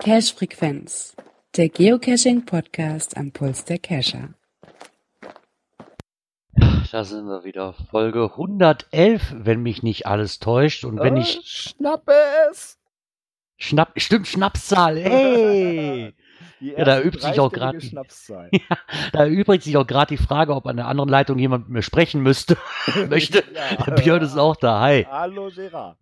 Cache 0.00 0.34
Frequenz, 0.34 1.16
der 1.56 1.68
Geocaching 1.68 2.44
Podcast 2.44 3.16
am 3.16 3.32
Puls 3.32 3.64
der 3.64 3.78
Cacher. 3.78 4.30
Da 6.92 7.04
sind 7.04 7.26
wir 7.26 7.44
wieder. 7.44 7.74
Folge 7.90 8.30
111, 8.32 9.34
wenn 9.36 9.62
mich 9.62 9.82
nicht 9.82 10.06
alles 10.06 10.38
täuscht. 10.38 10.84
Und 10.84 11.00
wenn 11.00 11.16
Äh, 11.16 11.20
ich. 11.20 11.40
Schnapp 11.44 12.08
es! 12.50 12.78
Schnapp, 13.58 13.92
stimmt, 13.96 14.28
Schnapszahl. 14.28 14.98
Hey! 15.00 16.14
Ja, 16.60 16.84
da 16.84 17.00
übt 17.00 17.20
sich 17.20 17.38
auch 17.38 17.52
dreistellige 17.52 17.86
Schnapszahl. 17.86 18.50
Da 19.12 19.24
erübrigt 19.24 19.64
sich 19.64 19.76
auch 19.76 19.86
gerade 19.86 20.16
die 20.16 20.22
Frage, 20.22 20.54
ob 20.54 20.66
an 20.66 20.76
der 20.76 20.86
anderen 20.86 21.08
Leitung 21.08 21.38
jemand 21.38 21.68
mit 21.68 21.74
mir 21.74 21.82
sprechen 21.82 22.22
müsste. 22.22 22.56
Möchte. 23.08 23.44
Ja. 23.56 23.84
Der 23.84 23.92
Björn 23.92 24.22
ist 24.22 24.36
auch 24.36 24.56
da. 24.56 24.80
Hi. 24.80 25.06
Hallo 25.10 25.50
Gerard. 25.54 25.96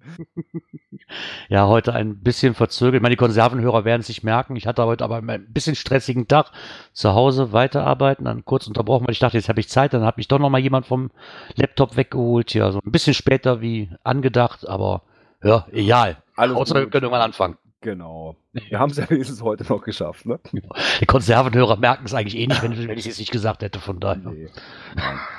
Ja, 1.49 1.67
heute 1.67 1.93
ein 1.93 2.21
bisschen 2.21 2.55
verzögert. 2.55 2.97
Ich 2.97 3.03
meine, 3.03 3.13
die 3.13 3.19
Konservenhörer 3.19 3.85
werden 3.85 4.01
es 4.01 4.09
nicht 4.09 4.25
merken. 4.25 4.57
Ich 4.57 4.67
hatte 4.67 4.85
heute 4.85 5.05
aber 5.05 5.17
ein 5.17 5.53
bisschen 5.53 5.77
stressigen 5.77 6.27
Tag. 6.27 6.51
Zu 6.93 7.15
Hause 7.15 7.53
weiterarbeiten, 7.53 8.25
dann 8.25 8.45
kurz 8.45 8.67
unterbrochen, 8.67 9.07
weil 9.07 9.13
ich 9.13 9.19
dachte, 9.19 9.37
jetzt 9.37 9.49
habe 9.49 9.61
ich 9.61 9.69
Zeit. 9.69 9.95
Dann 9.95 10.05
hat 10.05 10.17
mich 10.17 10.29
doch 10.29 10.39
noch 10.39 10.51
mal 10.51 10.59
jemand 10.59 10.87
vom 10.87 11.11
Laptop 11.55 11.97
weggeholt. 11.97 12.55
Ja, 12.55 12.73
so 12.73 12.81
ein 12.85 12.91
bisschen 12.91 13.15
später 13.15 13.61
wie 13.61 13.91
angedacht, 14.03 14.69
aber 14.69 15.03
ja, 15.43 15.67
egal. 15.73 16.17
Alles 16.37 16.57
Außer 16.57 16.75
wir 16.75 16.91
können 16.91 17.05
irgendwann 17.05 17.23
anfangen. 17.23 17.57
Genau. 17.85 18.37
Wir 18.55 18.79
haben 18.79 18.91
es 18.91 18.97
ja 18.97 19.05
wenigstens 19.11 19.43
heute 19.43 19.65
noch 19.71 19.83
geschafft, 19.83 20.25
ne? 20.25 20.41
Die 21.01 21.05
Konservenhörer 21.07 21.77
merken 21.77 22.07
es 22.07 22.15
eigentlich 22.15 22.37
eh 22.39 22.47
nicht, 22.47 22.63
wenn, 22.63 22.77
wenn 22.89 22.99
ich 22.99 23.07
es 23.07 23.19
nicht 23.19 23.31
gesagt 23.31 23.63
hätte. 23.63 23.79
Von 23.79 24.01
daher. 24.01 24.31
Nee. 24.31 24.49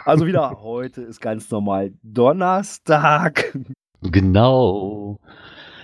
Also 0.06 0.28
wieder, 0.28 0.62
heute 0.62 1.02
ist 1.02 1.20
ganz 1.22 1.50
normal 1.50 1.94
Donnerstag. 2.04 3.52
Genau. 4.04 5.20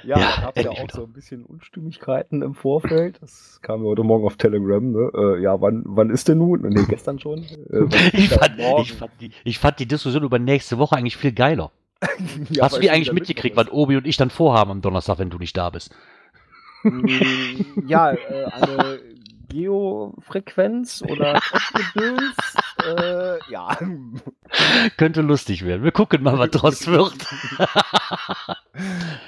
Ja, 0.04 0.20
Ja, 0.20 0.42
gab 0.42 0.58
ja 0.60 0.70
auch 0.70 0.84
wieder. 0.84 0.96
so 0.96 1.04
ein 1.04 1.14
bisschen 1.14 1.46
Unstimmigkeiten 1.46 2.44
im 2.44 2.54
Vorfeld. 2.54 3.18
Das 3.22 3.60
kam 3.64 3.82
ja 3.82 3.88
heute 3.90 4.04
Morgen 4.04 4.26
auf 4.26 4.38
Telegram, 4.38 4.92
ne? 4.92 5.12
Äh, 5.16 5.42
ja, 5.42 5.60
wann, 5.62 5.82
wann 5.86 6.12
ist 6.12 6.28
denn 6.28 6.38
nun? 6.38 6.62
Nee, 6.62 6.86
gestern 6.88 7.18
schon. 7.20 7.40
Äh, 7.44 7.86
Ich 8.14 8.30
fand, 8.30 8.60
ich, 8.82 8.94
fand 8.94 9.12
die, 9.20 9.32
ich 9.44 9.58
fand 9.58 9.80
die 9.80 9.88
Diskussion 9.88 10.24
über 10.24 10.38
nächste 10.38 10.78
Woche 10.78 10.96
eigentlich 10.96 11.18
viel 11.18 11.32
geiler. 11.34 11.72
Ja, 12.50 12.64
Hast 12.66 12.78
du 12.78 12.82
die 12.82 12.90
eigentlich 12.92 13.14
mitgekriegt, 13.14 13.56
was 13.56 13.72
Obi 13.72 13.98
und 13.98 14.06
ich 14.06 14.18
dann 14.18 14.30
vorhaben 14.30 14.70
am 14.72 14.82
Donnerstag, 14.82 15.18
wenn 15.20 15.30
du 15.32 15.38
nicht 15.40 15.56
da 15.58 15.70
bist? 15.72 15.92
Mm, 16.84 17.88
ja, 17.88 18.12
äh, 18.12 18.46
eine 18.46 19.00
Geofrequenz 19.50 21.04
oder 21.08 21.40
Testgedöns. 21.40 22.36
äh, 22.86 23.52
ja. 23.52 23.78
Könnte 24.98 25.22
lustig 25.22 25.66
werden. 25.66 25.84
Wir 25.84 25.92
gucken 25.92 26.24
mal, 26.24 26.38
was 26.40 26.52
draus 26.52 26.88
wird. 26.88 27.14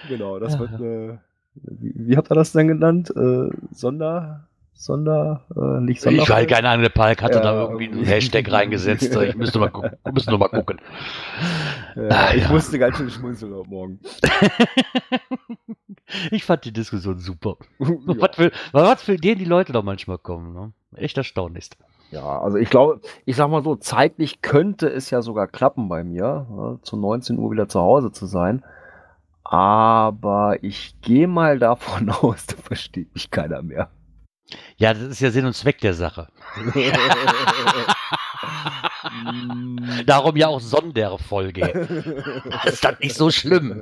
genau, 0.08 0.40
das 0.40 0.58
wird 0.58 0.74
eine. 0.74 1.20
Wie, 1.56 1.94
wie 1.96 2.18
habt 2.18 2.32
ihr 2.32 2.36
das 2.36 2.52
denn 2.52 2.68
genannt? 2.68 3.12
Äh, 3.16 3.50
Sonder. 3.72 4.48
Sonder. 4.76 5.46
Äh, 5.56 5.82
nicht 5.82 6.02
Sonder. 6.02 6.24
Ich 6.24 6.30
weiß 6.30 6.48
keine 6.48 6.70
Ahnung, 6.70 6.82
der 6.84 6.90
Palk 6.90 7.22
hatte 7.22 7.38
Ja, 7.38 7.44
da 7.44 7.62
irgendwie 7.62 7.88
einen. 7.90 8.04
Hashtag 8.06 8.52
reingesetzt. 8.52 9.16
Ich 9.16 9.36
müsste 9.36 9.60
mal 9.60 9.70
gucken. 9.70 9.92
Wir 10.04 10.12
müssen 10.14 10.32
noch 10.32 10.40
mal 10.40 10.50
gucken. 10.50 10.80
Äh, 11.96 12.10
Ah, 12.10 12.34
ich 12.34 12.44
ja. 12.44 12.50
musste 12.52 12.78
ganz 12.80 12.98
schön 12.98 13.10
schmunzeln 13.10 13.54
heute 13.54 13.70
Morgen. 13.70 14.00
Ich 16.32 16.44
fand 16.44 16.66
die 16.66 16.74
Diskussion 16.74 17.18
super. 17.18 17.56
ja. 17.80 17.88
Was, 18.06 18.36
für, 18.36 18.52
was 18.72 19.02
für 19.02 19.14
Ideen 19.14 19.40
die 19.40 19.46
Leute 19.46 19.74
da 19.74 19.82
manchmal 19.82 20.18
kommen. 20.20 20.54
Ne? 20.54 20.74
Echt 20.96 21.18
erstaunlich. 21.18 21.70
ja, 22.12 22.40
also 22.42 22.58
ich 22.58 22.70
glaube, 22.70 23.00
ich 23.26 23.36
sag 23.36 23.50
mal 23.50 23.64
so, 23.64 23.76
zeitlich 23.78 24.42
könnte 24.42 24.88
es 24.90 25.10
ja 25.10 25.22
sogar 25.24 25.48
klappen 25.48 25.90
bei 25.90 26.04
mir, 26.04 26.46
ne, 26.52 26.80
zu 26.84 26.98
19 26.98 27.38
Uhr 27.40 27.52
wieder 27.52 27.68
zu 27.68 27.80
Hause 27.80 28.12
zu 28.12 28.26
sein. 28.28 28.64
Aber 29.44 30.58
ich 30.62 30.96
gehe 31.02 31.28
mal 31.28 31.58
davon 31.58 32.10
aus, 32.10 32.46
da 32.46 32.58
versteht 32.58 33.14
mich 33.16 33.32
keiner 33.32 33.64
mehr. 33.64 33.90
Ja, 34.78 34.94
das 34.94 35.04
ist 35.04 35.20
ja 35.20 35.32
Sinn 35.32 35.46
und 35.46 35.54
Zweck 35.54 35.80
der 35.80 35.94
Sache. 35.94 36.28
Darum 40.06 40.36
ja 40.36 40.48
auch 40.48 40.60
Sonderfolge. 40.60 42.42
ist 42.66 42.84
das 42.84 43.00
nicht 43.00 43.16
so 43.16 43.32
schlimm? 43.32 43.82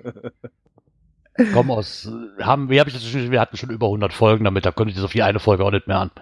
Komm 1.53 1.71
aus, 1.71 2.07
äh, 2.07 2.43
haben, 2.43 2.69
wie 2.69 2.79
habe 2.79 2.89
ich 2.89 2.95
das 2.95 3.05
schon, 3.05 3.31
wir 3.31 3.39
hatten 3.39 3.55
schon 3.57 3.69
über 3.69 3.87
100 3.87 4.13
Folgen 4.13 4.43
damit, 4.43 4.65
da 4.65 4.71
könnte 4.71 4.89
ich 4.89 4.95
das 4.95 5.05
auf 5.05 5.13
die 5.13 5.23
eine 5.23 5.39
Folge 5.39 5.63
auch 5.63 5.71
nicht 5.71 5.87
mehr 5.87 5.99
an. 5.99 6.11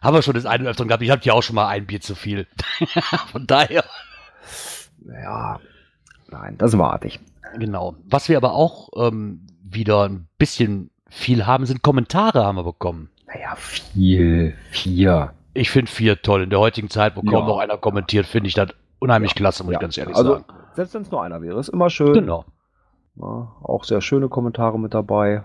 Haben 0.00 0.16
wir 0.16 0.22
schon 0.22 0.34
das 0.34 0.46
eine 0.46 0.68
öfter 0.68 0.86
gehabt, 0.86 1.02
ich 1.02 1.10
habe 1.10 1.20
ja 1.24 1.34
auch 1.34 1.42
schon 1.42 1.56
mal 1.56 1.68
ein 1.68 1.86
Bier 1.86 2.00
zu 2.00 2.14
viel. 2.14 2.46
Von 3.32 3.46
daher, 3.46 3.84
ja, 5.06 5.60
nein, 6.30 6.56
das 6.56 6.78
war 6.78 6.92
artig. 6.92 7.20
genau. 7.58 7.96
Was 8.06 8.30
wir 8.30 8.38
aber 8.38 8.54
auch 8.54 8.88
ähm, 8.96 9.46
wieder 9.72 10.08
ein 10.08 10.28
bisschen 10.38 10.90
viel 11.08 11.46
haben, 11.46 11.66
sind 11.66 11.82
Kommentare 11.82 12.44
haben 12.44 12.56
wir 12.56 12.64
bekommen. 12.64 13.10
Naja, 13.26 13.54
viel, 13.56 14.54
vier. 14.70 15.32
Ich 15.54 15.70
finde 15.70 15.90
vier 15.90 16.20
toll. 16.22 16.42
In 16.42 16.50
der 16.50 16.60
heutigen 16.60 16.90
Zeit, 16.90 17.16
wo 17.16 17.22
kaum 17.22 17.32
Ja. 17.42 17.46
noch 17.46 17.58
einer 17.58 17.76
kommentiert, 17.76 18.26
finde 18.26 18.48
ich 18.48 18.54
das 18.54 18.70
unheimlich 18.98 19.32
Ja. 19.32 19.36
klasse, 19.36 19.64
muss 19.64 19.72
Ja. 19.72 19.78
ich 19.78 19.80
ganz 19.80 19.98
ehrlich 19.98 20.16
also, 20.16 20.32
sagen. 20.34 20.44
selbst 20.74 20.94
wenn 20.94 21.02
es 21.02 21.10
nur 21.10 21.22
einer 21.22 21.42
wäre, 21.42 21.58
ist 21.58 21.68
immer 21.68 21.90
schön. 21.90 22.12
Genau. 22.14 22.44
Ja, 23.16 23.52
auch 23.62 23.84
sehr 23.84 24.00
schöne 24.00 24.28
Kommentare 24.28 24.78
mit 24.78 24.94
dabei. 24.94 25.42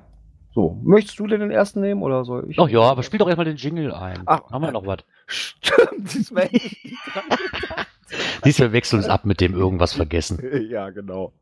So, 0.54 0.80
möchtest 0.84 1.20
du 1.20 1.28
denn 1.28 1.42
den 1.42 1.52
ersten 1.52 1.82
nehmen 1.82 2.02
oder 2.02 2.24
soll 2.24 2.46
ich? 2.50 2.58
Ach 2.60 2.70
ja, 2.70 2.80
aber 2.82 3.04
spiel 3.04 3.20
doch 3.20 3.28
erstmal 3.28 3.46
den 3.46 3.58
Jingle 3.58 3.94
ein. 3.94 4.22
Ach. 4.26 4.50
haben 4.52 4.62
wir 4.62 4.72
noch 4.72 4.86
was? 4.86 5.00
Stimmt, 5.28 6.14
diesmal 6.14 6.48
wir 8.44 8.72
wechseln 8.72 9.00
uns 9.00 9.10
ab 9.10 9.26
mit 9.26 9.42
dem 9.42 9.54
irgendwas 9.54 9.94
vergessen. 9.94 10.40
ja, 10.70 10.92
genau. 10.92 11.34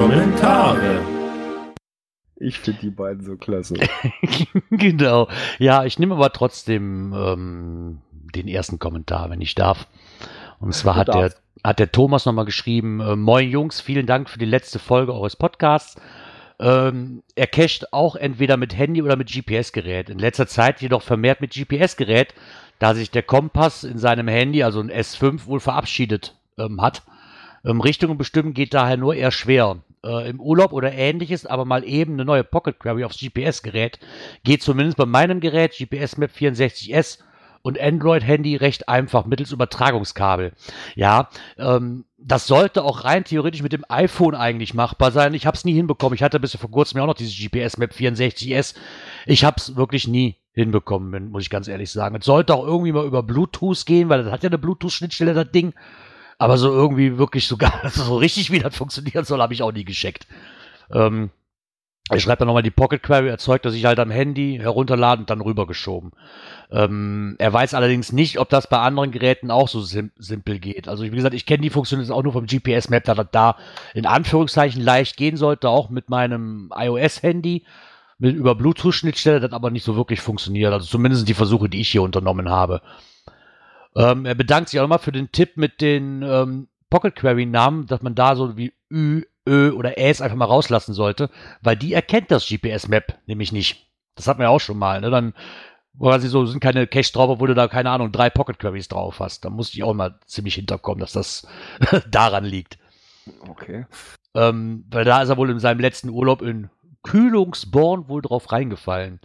Kommentare. 0.00 0.98
Ich 2.36 2.58
finde 2.58 2.80
die 2.80 2.88
beiden 2.88 3.22
so 3.22 3.36
klasse. 3.36 3.74
genau. 4.70 5.28
Ja, 5.58 5.84
ich 5.84 5.98
nehme 5.98 6.14
aber 6.14 6.32
trotzdem 6.32 7.12
ähm, 7.12 7.98
den 8.34 8.48
ersten 8.48 8.78
Kommentar, 8.78 9.28
wenn 9.28 9.42
ich 9.42 9.54
darf. 9.54 9.86
Und 10.58 10.72
zwar 10.74 10.96
hat 10.96 11.08
der, 11.08 11.34
hat 11.62 11.80
der 11.80 11.92
Thomas 11.92 12.24
nochmal 12.24 12.46
geschrieben, 12.46 13.00
äh, 13.00 13.14
Moin 13.14 13.50
Jungs, 13.50 13.82
vielen 13.82 14.06
Dank 14.06 14.30
für 14.30 14.38
die 14.38 14.46
letzte 14.46 14.78
Folge 14.78 15.12
eures 15.12 15.36
Podcasts. 15.36 16.00
Ähm, 16.58 17.22
er 17.34 17.46
cached 17.46 17.92
auch 17.92 18.16
entweder 18.16 18.56
mit 18.56 18.74
Handy 18.74 19.02
oder 19.02 19.16
mit 19.16 19.30
GPS-Gerät. 19.30 20.08
In 20.08 20.18
letzter 20.18 20.46
Zeit 20.46 20.80
jedoch 20.80 21.02
vermehrt 21.02 21.42
mit 21.42 21.52
GPS-Gerät, 21.52 22.32
da 22.78 22.94
sich 22.94 23.10
der 23.10 23.22
Kompass 23.22 23.84
in 23.84 23.98
seinem 23.98 24.28
Handy, 24.28 24.62
also 24.62 24.80
ein 24.80 24.90
S5, 24.90 25.44
wohl 25.44 25.60
verabschiedet 25.60 26.36
ähm, 26.56 26.80
hat. 26.80 27.02
Ähm, 27.66 27.82
Richtungen 27.82 28.16
bestimmen 28.16 28.54
geht 28.54 28.72
daher 28.72 28.96
nur 28.96 29.14
eher 29.14 29.30
schwer. 29.30 29.82
Äh, 30.04 30.30
Im 30.30 30.40
Urlaub 30.40 30.72
oder 30.72 30.92
ähnliches, 30.92 31.44
aber 31.44 31.64
mal 31.64 31.84
eben 31.84 32.14
eine 32.14 32.24
neue 32.24 32.44
Pocket 32.44 32.78
Query 32.78 33.04
aufs 33.04 33.18
GPS-Gerät 33.18 33.98
geht 34.44 34.62
zumindest 34.62 34.96
bei 34.96 35.04
meinem 35.04 35.40
Gerät 35.40 35.76
GPS 35.76 36.16
Map 36.16 36.30
64S 36.30 37.18
und 37.62 37.78
Android-Handy 37.78 38.56
recht 38.56 38.88
einfach 38.88 39.26
mittels 39.26 39.52
Übertragungskabel. 39.52 40.52
Ja, 40.94 41.28
ähm, 41.58 42.04
das 42.16 42.46
sollte 42.46 42.84
auch 42.84 43.04
rein 43.04 43.24
theoretisch 43.24 43.62
mit 43.62 43.72
dem 43.72 43.84
iPhone 43.88 44.34
eigentlich 44.34 44.74
machbar 44.74 45.10
sein. 45.10 45.34
Ich 45.34 45.46
habe 45.46 45.56
es 45.56 45.64
nie 45.64 45.74
hinbekommen. 45.74 46.14
Ich 46.14 46.22
hatte 46.22 46.40
bis 46.40 46.56
vor 46.56 46.70
kurzem 46.70 46.98
ja 46.98 47.04
auch 47.04 47.08
noch 47.08 47.14
dieses 47.14 47.36
GPS 47.36 47.76
Map 47.76 47.92
64S. 47.92 48.74
Ich 49.26 49.44
habe 49.44 49.56
es 49.58 49.76
wirklich 49.76 50.08
nie 50.08 50.36
hinbekommen, 50.52 51.30
muss 51.30 51.42
ich 51.42 51.50
ganz 51.50 51.68
ehrlich 51.68 51.90
sagen. 51.90 52.16
Es 52.16 52.24
sollte 52.24 52.54
auch 52.54 52.66
irgendwie 52.66 52.92
mal 52.92 53.06
über 53.06 53.22
Bluetooth 53.22 53.86
gehen, 53.86 54.08
weil 54.08 54.22
das 54.22 54.32
hat 54.32 54.42
ja 54.42 54.48
eine 54.48 54.58
Bluetooth-Schnittstelle, 54.58 55.34
das 55.34 55.50
Ding. 55.50 55.74
Aber 56.40 56.56
so 56.56 56.72
irgendwie 56.72 57.18
wirklich 57.18 57.46
sogar, 57.46 57.72
also 57.84 58.02
so 58.02 58.16
richtig, 58.16 58.50
wie 58.50 58.60
das 58.60 58.74
funktionieren 58.74 59.26
soll, 59.26 59.42
habe 59.42 59.52
ich 59.52 59.62
auch 59.62 59.72
nie 59.72 59.84
gescheckt. 59.84 60.26
Ähm, 60.90 61.30
ich 62.12 62.22
schreibe 62.22 62.38
dann 62.38 62.46
nochmal 62.46 62.62
die 62.62 62.70
Pocket 62.70 63.02
Query, 63.02 63.28
erzeugt 63.28 63.66
er 63.66 63.70
sich 63.70 63.84
halt 63.84 64.00
am 64.00 64.10
Handy, 64.10 64.58
herunterladen 64.60 65.24
und 65.24 65.30
dann 65.30 65.42
rübergeschoben. 65.42 66.12
Ähm, 66.72 67.36
er 67.38 67.52
weiß 67.52 67.74
allerdings 67.74 68.12
nicht, 68.12 68.40
ob 68.40 68.48
das 68.48 68.68
bei 68.68 68.78
anderen 68.78 69.10
Geräten 69.10 69.50
auch 69.50 69.68
so 69.68 69.82
sim 69.82 70.12
simpel 70.16 70.58
geht. 70.58 70.88
Also 70.88 71.04
wie 71.04 71.10
gesagt, 71.10 71.34
ich 71.34 71.44
kenne 71.44 71.60
die 71.60 71.70
Funktion 71.70 72.00
jetzt 72.00 72.10
auch 72.10 72.22
nur 72.22 72.32
vom 72.32 72.46
GPS-Map, 72.46 73.04
da 73.04 73.14
das 73.14 73.28
da 73.30 73.56
in 73.92 74.06
Anführungszeichen 74.06 74.82
leicht 74.82 75.18
gehen 75.18 75.36
sollte, 75.36 75.68
auch 75.68 75.90
mit 75.90 76.08
meinem 76.08 76.72
iOS-Handy, 76.74 77.64
mit 78.18 78.34
über 78.34 78.54
Bluetooth-Schnittstelle, 78.54 79.40
das 79.40 79.52
aber 79.52 79.70
nicht 79.70 79.84
so 79.84 79.94
wirklich 79.94 80.22
funktioniert. 80.22 80.72
Also 80.72 80.86
zumindest 80.86 81.28
die 81.28 81.34
Versuche, 81.34 81.68
die 81.68 81.82
ich 81.82 81.90
hier 81.90 82.02
unternommen 82.02 82.48
habe. 82.48 82.80
Ähm, 83.96 84.24
er 84.24 84.34
bedankt 84.34 84.70
sich 84.70 84.78
auch 84.78 84.84
nochmal 84.84 84.98
für 84.98 85.12
den 85.12 85.32
Tipp 85.32 85.56
mit 85.56 85.80
den 85.80 86.22
ähm, 86.22 86.68
Pocket 86.90 87.14
Query-Namen, 87.14 87.86
dass 87.86 88.02
man 88.02 88.14
da 88.14 88.36
so 88.36 88.56
wie 88.56 88.72
Ü, 88.92 89.22
Ö 89.48 89.72
oder 89.72 89.98
Äs 89.98 90.20
einfach 90.20 90.36
mal 90.36 90.44
rauslassen 90.44 90.92
sollte, 90.92 91.30
weil 91.62 91.76
die 91.76 91.92
erkennt 91.92 92.30
das 92.30 92.46
GPS-Map 92.46 93.18
nämlich 93.26 93.52
nicht. 93.52 93.86
Das 94.14 94.26
hat 94.26 94.38
man 94.38 94.44
ja 94.44 94.50
auch 94.50 94.60
schon 94.60 94.78
mal. 94.78 95.00
Ne? 95.00 95.10
Dann 95.10 95.34
quasi 95.98 96.28
so 96.28 96.46
sind 96.46 96.60
keine 96.60 96.86
Cache 96.86 97.12
drauf, 97.12 97.30
obwohl 97.30 97.48
du 97.48 97.54
da, 97.54 97.68
keine 97.68 97.90
Ahnung, 97.90 98.12
drei 98.12 98.30
Pocket 98.30 98.58
Queries 98.58 98.88
drauf 98.88 99.20
hast. 99.20 99.44
Da 99.44 99.50
musste 99.50 99.76
ich 99.76 99.82
auch 99.84 99.94
mal 99.94 100.18
ziemlich 100.26 100.54
hinterkommen, 100.54 101.00
dass 101.00 101.12
das 101.12 101.46
daran 102.10 102.44
liegt. 102.44 102.78
Okay. 103.48 103.86
Ähm, 104.34 104.84
weil 104.90 105.04
da 105.04 105.22
ist 105.22 105.28
er 105.28 105.36
wohl 105.36 105.50
in 105.50 105.58
seinem 105.58 105.80
letzten 105.80 106.08
Urlaub 106.08 106.42
in 106.42 106.70
Kühlungsborn 107.02 108.08
wohl 108.08 108.22
drauf 108.22 108.52
reingefallen. 108.52 109.20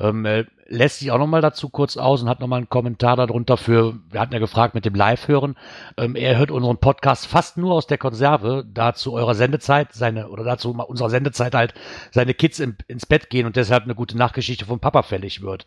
Ähm, 0.00 0.24
er 0.24 0.46
lässt 0.66 0.98
sich 0.98 1.10
auch 1.10 1.18
nochmal 1.18 1.40
dazu 1.40 1.68
kurz 1.68 1.96
aus 1.96 2.22
und 2.22 2.28
hat 2.28 2.40
nochmal 2.40 2.58
einen 2.58 2.68
Kommentar 2.68 3.16
darunter 3.16 3.56
für, 3.56 3.98
wir 4.10 4.20
hatten 4.20 4.32
ja 4.32 4.38
gefragt 4.38 4.74
mit 4.74 4.84
dem 4.84 4.94
Live-Hören. 4.94 5.56
Ähm, 5.96 6.14
er 6.14 6.38
hört 6.38 6.50
unseren 6.50 6.78
Podcast 6.78 7.26
fast 7.26 7.56
nur 7.56 7.74
aus 7.74 7.86
der 7.86 7.98
Konserve, 7.98 8.64
da 8.72 8.94
zu 8.94 9.12
eurer 9.12 9.34
Sendezeit, 9.34 9.92
seine, 9.92 10.28
oder 10.28 10.44
dazu 10.44 10.70
unserer 10.72 11.10
Sendezeit 11.10 11.54
halt 11.54 11.74
seine 12.10 12.34
Kids 12.34 12.60
im, 12.60 12.76
ins 12.86 13.06
Bett 13.06 13.30
gehen 13.30 13.46
und 13.46 13.56
deshalb 13.56 13.84
eine 13.84 13.94
gute 13.94 14.16
Nachgeschichte 14.16 14.66
vom 14.66 14.80
Papa 14.80 15.02
fällig 15.02 15.42
wird. 15.42 15.66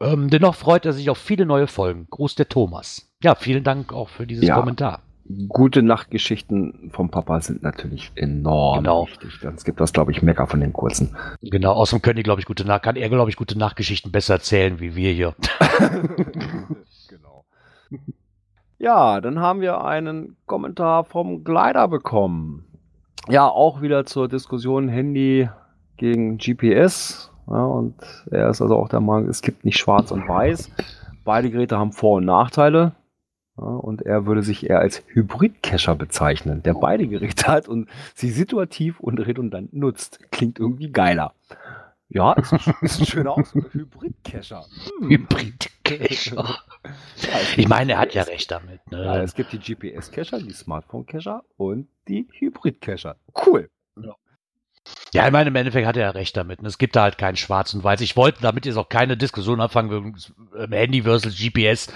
Ähm, 0.00 0.28
dennoch 0.28 0.54
freut 0.54 0.84
er 0.84 0.92
sich 0.92 1.08
auf 1.10 1.18
viele 1.18 1.46
neue 1.46 1.66
Folgen. 1.66 2.06
Gruß 2.10 2.34
der 2.34 2.48
Thomas. 2.48 3.10
Ja, 3.22 3.34
vielen 3.34 3.64
Dank 3.64 3.92
auch 3.92 4.08
für 4.08 4.26
dieses 4.26 4.46
Ja. 4.46 4.56
Kommentar. 4.56 5.02
Gute 5.48 5.82
Nachtgeschichten 5.82 6.90
vom 6.92 7.10
Papa 7.10 7.40
sind 7.40 7.62
natürlich 7.62 8.12
enorm 8.14 8.78
Genau. 8.84 9.06
wichtig. 9.06 9.38
Sonst 9.42 9.64
gibt 9.64 9.80
das, 9.80 9.92
glaube 9.92 10.12
ich, 10.12 10.22
Mecker 10.22 10.46
von 10.46 10.60
den 10.60 10.72
kurzen. 10.72 11.16
Genau, 11.42 11.72
außerdem 11.72 12.02
können 12.02 12.16
die, 12.16 12.22
glaube 12.22 12.40
ich, 12.40 12.46
gute 12.46 12.64
Nach 12.64 12.80
kann 12.80 12.96
er, 12.96 13.08
glaube 13.08 13.30
ich, 13.30 13.36
gute 13.36 13.58
Nachgeschichten 13.58 14.12
besser 14.12 14.34
erzählen, 14.34 14.78
wie 14.78 14.94
wir 14.94 15.12
hier. 15.12 15.34
genau. 17.08 17.44
Ja, 18.78 19.20
dann 19.20 19.40
haben 19.40 19.60
wir 19.60 19.84
einen 19.84 20.36
Kommentar 20.46 21.04
vom 21.04 21.44
Glider 21.44 21.88
bekommen. 21.88 22.64
Ja, 23.28 23.48
auch 23.48 23.82
wieder 23.82 24.06
zur 24.06 24.28
Diskussion 24.28 24.88
Handy 24.88 25.48
gegen 25.96 26.38
GPS. 26.38 27.32
Ja, 27.48 27.64
und 27.64 27.94
er 28.30 28.50
ist 28.50 28.60
also 28.62 28.76
auch 28.76 28.88
der 28.88 29.00
Meinung, 29.00 29.28
es 29.28 29.40
gibt 29.42 29.64
nicht 29.64 29.78
schwarz 29.78 30.10
und 30.10 30.28
weiß. 30.28 30.70
Beide 31.24 31.50
Geräte 31.50 31.78
haben 31.78 31.92
Vor- 31.92 32.18
und 32.18 32.24
Nachteile. 32.26 32.92
Ja, 33.58 33.64
und 33.64 34.02
er 34.02 34.26
würde 34.26 34.42
sich 34.42 34.68
eher 34.68 34.80
als 34.80 35.02
Hybrid-Cacher 35.08 35.94
bezeichnen, 35.94 36.62
der 36.62 36.74
beide 36.74 37.06
Geräte 37.08 37.46
hat 37.46 37.68
und 37.68 37.88
sie 38.14 38.30
situativ 38.30 39.00
und 39.00 39.18
redundant 39.18 39.72
nutzt. 39.72 40.20
Klingt 40.30 40.58
irgendwie 40.58 40.90
geiler. 40.90 41.32
Ja, 42.08 42.34
ist, 42.34 42.52
ein- 42.52 42.74
ist 42.82 43.00
ein 43.00 43.06
schöner 43.06 43.32
Ausdruck. 43.32 43.68
Hybrid-Cacher. 43.74 44.64
Hm. 45.00 45.08
Hybrid-Cacher. 45.10 46.58
Ja, 46.84 47.38
Ich 47.56 47.66
meine, 47.68 47.92
er 47.92 47.98
hat 47.98 48.14
ja 48.14 48.22
recht 48.24 48.50
damit. 48.50 48.80
ja, 48.90 48.98
Ne? 49.16 49.22
es 49.22 49.34
gibt 49.34 49.52
die 49.52 49.58
GPS-Cacher, 49.58 50.38
die 50.40 50.52
Smartphone-Cacher 50.52 51.42
und 51.56 51.88
die 52.08 52.28
Hybrid-Cacher. 52.32 53.16
Cool. 53.46 53.70
Ja, 54.00 54.14
ich 55.26 55.32
meine, 55.32 55.48
im 55.48 55.56
Endeffekt 55.56 55.86
hat 55.86 55.96
er 55.96 56.02
ja 56.04 56.10
recht 56.10 56.36
damit. 56.36 56.62
ne? 56.62 56.68
Es 56.68 56.78
gibt 56.78 56.94
da 56.94 57.02
halt 57.02 57.18
kein 57.18 57.36
Schwarz 57.36 57.72
und 57.74 57.82
Weiß. 57.82 58.00
Ich 58.00 58.16
wollte 58.16 58.42
damit 58.42 58.66
jetzt 58.66 58.76
auch 58.76 58.88
keine 58.88 59.16
Diskussion 59.16 59.60
anfangen 59.60 60.14
ähm, 60.58 60.72
Handy 60.72 61.02
versus 61.02 61.36
GPS. 61.38 61.88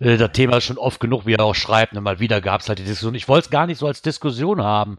Äh, 0.00 0.16
Das 0.16 0.32
Thema 0.32 0.58
ist 0.58 0.64
schon 0.64 0.78
oft 0.78 1.00
genug, 1.00 1.26
wie 1.26 1.34
er 1.34 1.44
auch 1.44 1.54
schreibt. 1.54 1.92
Ne? 1.94 2.00
Mal 2.00 2.20
wieder 2.20 2.40
gab 2.40 2.60
es 2.60 2.68
halt 2.68 2.78
die 2.78 2.84
Diskussion. 2.84 3.14
Ich 3.14 3.28
wollte 3.28 3.46
es 3.46 3.50
gar 3.50 3.66
nicht 3.66 3.78
so 3.78 3.86
als 3.86 4.02
Diskussion 4.02 4.62
haben, 4.62 4.98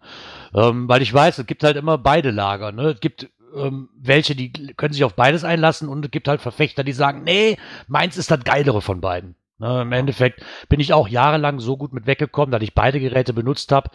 ähm, 0.55 0.89
weil 0.89 1.01
ich 1.01 1.13
weiß, 1.13 1.37
es 1.37 1.45
gibt 1.45 1.63
halt 1.63 1.77
immer 1.77 1.97
beide 1.97 2.31
Lager. 2.31 2.71
Ne? 2.71 2.91
Es 2.91 2.99
gibt 2.99 3.29
ähm, 3.55 3.89
welche, 3.97 4.35
die 4.35 4.51
können 4.51 4.93
sich 4.93 5.03
auf 5.03 5.15
beides 5.15 5.43
einlassen 5.43 5.87
und 5.89 6.03
es 6.05 6.11
gibt 6.11 6.27
halt 6.27 6.41
Verfechter, 6.41 6.83
die 6.83 6.93
sagen, 6.93 7.23
nee, 7.23 7.57
meins 7.87 8.17
ist 8.17 8.31
das 8.31 8.43
geilere 8.43 8.81
von 8.81 9.01
beiden. 9.01 9.35
Ne? 9.59 9.81
Im 9.81 9.91
Endeffekt 9.91 10.43
bin 10.69 10.79
ich 10.79 10.93
auch 10.93 11.07
jahrelang 11.07 11.59
so 11.59 11.77
gut 11.77 11.93
mit 11.93 12.07
weggekommen, 12.07 12.51
dass 12.51 12.61
ich 12.61 12.73
beide 12.75 12.99
Geräte 12.99 13.33
benutzt 13.33 13.71
habe 13.71 13.89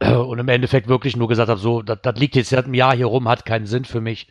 und 0.00 0.38
im 0.38 0.48
Endeffekt 0.48 0.88
wirklich 0.88 1.16
nur 1.16 1.28
gesagt 1.28 1.48
habe, 1.48 1.60
so, 1.60 1.82
das, 1.82 1.98
das 2.02 2.16
liegt 2.16 2.36
jetzt 2.36 2.50
seit 2.50 2.64
einem 2.64 2.74
Jahr 2.74 2.96
hier 2.96 3.06
rum, 3.06 3.28
hat 3.28 3.44
keinen 3.44 3.66
Sinn 3.66 3.84
für 3.84 4.00
mich. 4.00 4.28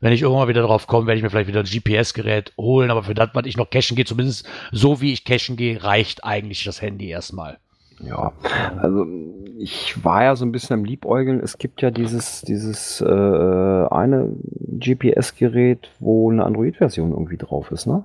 Wenn 0.00 0.12
ich 0.12 0.22
irgendwann 0.22 0.48
wieder 0.48 0.62
drauf 0.62 0.86
komme, 0.86 1.06
werde 1.06 1.18
ich 1.18 1.22
mir 1.22 1.30
vielleicht 1.30 1.48
wieder 1.48 1.60
ein 1.60 1.66
GPS-Gerät 1.66 2.52
holen, 2.58 2.90
aber 2.90 3.04
für 3.04 3.14
das, 3.14 3.30
was 3.32 3.46
ich 3.46 3.56
noch 3.56 3.70
cashen 3.70 3.96
gehe, 3.96 4.04
zumindest 4.04 4.46
so 4.70 5.00
wie 5.00 5.12
ich 5.12 5.24
cashen 5.24 5.56
gehe, 5.56 5.82
reicht 5.82 6.24
eigentlich 6.24 6.64
das 6.64 6.82
Handy 6.82 7.08
erstmal. 7.08 7.58
Ja, 8.00 8.32
also 8.76 9.06
ich 9.56 10.04
war 10.04 10.24
ja 10.24 10.36
so 10.36 10.44
ein 10.44 10.52
bisschen 10.52 10.74
am 10.74 10.84
Liebäugeln. 10.84 11.40
Es 11.40 11.58
gibt 11.58 11.80
ja 11.80 11.90
dieses, 11.90 12.42
dieses 12.42 13.00
äh, 13.00 13.04
eine 13.06 14.32
GPS-Gerät, 14.78 15.90
wo 16.00 16.30
eine 16.30 16.44
Android-Version 16.44 17.12
irgendwie 17.12 17.36
drauf 17.36 17.70
ist, 17.70 17.86
ne? 17.86 18.04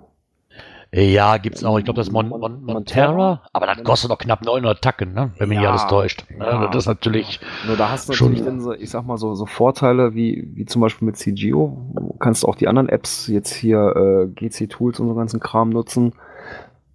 Ja, 0.91 1.37
gibt's 1.37 1.63
auch. 1.63 1.77
Ich 1.77 1.85
glaube, 1.85 1.97
das 1.99 2.07
ist 2.07 2.13
Mon 2.13 2.27
Mon- 2.29 2.39
Mon 2.41 2.63
Montera? 2.63 3.43
Aber 3.53 3.67
das 3.67 3.83
kostet 3.83 4.09
doch 4.09 4.17
knapp 4.17 4.43
900 4.43 4.81
Tacken, 4.81 5.13
ne? 5.13 5.31
wenn 5.37 5.49
mich 5.49 5.59
Ja, 5.61 5.69
alles 5.69 5.85
täuscht. 5.87 6.25
Ne? 6.31 6.43
ja. 6.45 6.67
Das 6.67 6.83
ist 6.83 6.87
natürlich, 6.87 7.39
Nur 7.67 7.77
da 7.77 7.89
hast 7.91 8.09
du 8.09 8.13
Schon- 8.13 8.29
natürlich 8.29 8.45
dann 8.45 8.59
so, 8.61 8.73
ich 8.73 8.89
sag 8.89 9.05
mal 9.05 9.17
so, 9.17 9.35
so 9.35 9.45
Vorteile 9.45 10.15
wie, 10.15 10.49
wie 10.55 10.65
zum 10.65 10.81
Beispiel 10.81 11.05
mit 11.05 11.17
CGO. 11.17 11.91
Du 11.95 12.13
kannst 12.19 12.43
auch 12.43 12.55
die 12.55 12.67
anderen 12.67 12.89
Apps 12.89 13.27
jetzt 13.27 13.53
hier 13.53 13.93
äh, 13.95 14.27
GC 14.33 14.67
Tools 14.69 14.99
und 14.99 15.07
so 15.09 15.13
ganzen 15.15 15.39
Kram 15.39 15.69
nutzen 15.69 16.13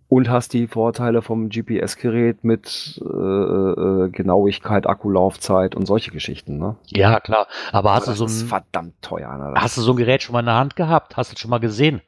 und 0.09 0.29
hast 0.29 0.53
die 0.55 0.67
Vorteile 0.67 1.23
vom 1.23 1.49
GPS-Gerät 1.49 2.43
mit 2.43 3.01
äh, 3.01 3.09
äh, 3.09 4.09
Genauigkeit, 4.11 4.89
Akkulaufzeit 4.89 5.77
und 5.77 5.87
solche 5.87 6.11
Geschichten. 6.11 6.59
Ne? 6.59 6.75
ja 6.87 7.21
klar. 7.21 7.47
Aber 7.71 7.93
hast 7.95 8.09
Aber 8.09 8.17
du 8.17 8.27
so 8.27 8.45
ein, 8.45 8.49
verdammt 8.49 8.95
teuer. 9.03 9.37
Ne? 9.39 9.55
hast 9.57 9.77
du 9.77 9.83
so 9.83 9.93
ein 9.93 9.97
Gerät 9.97 10.23
schon 10.25 10.33
mal 10.33 10.41
in 10.41 10.47
der 10.47 10.57
Hand 10.57 10.75
gehabt? 10.75 11.17
Hast 11.17 11.31
du 11.31 11.35
das 11.35 11.41
schon 11.41 11.51
mal 11.51 11.61
gesehen? 11.61 12.01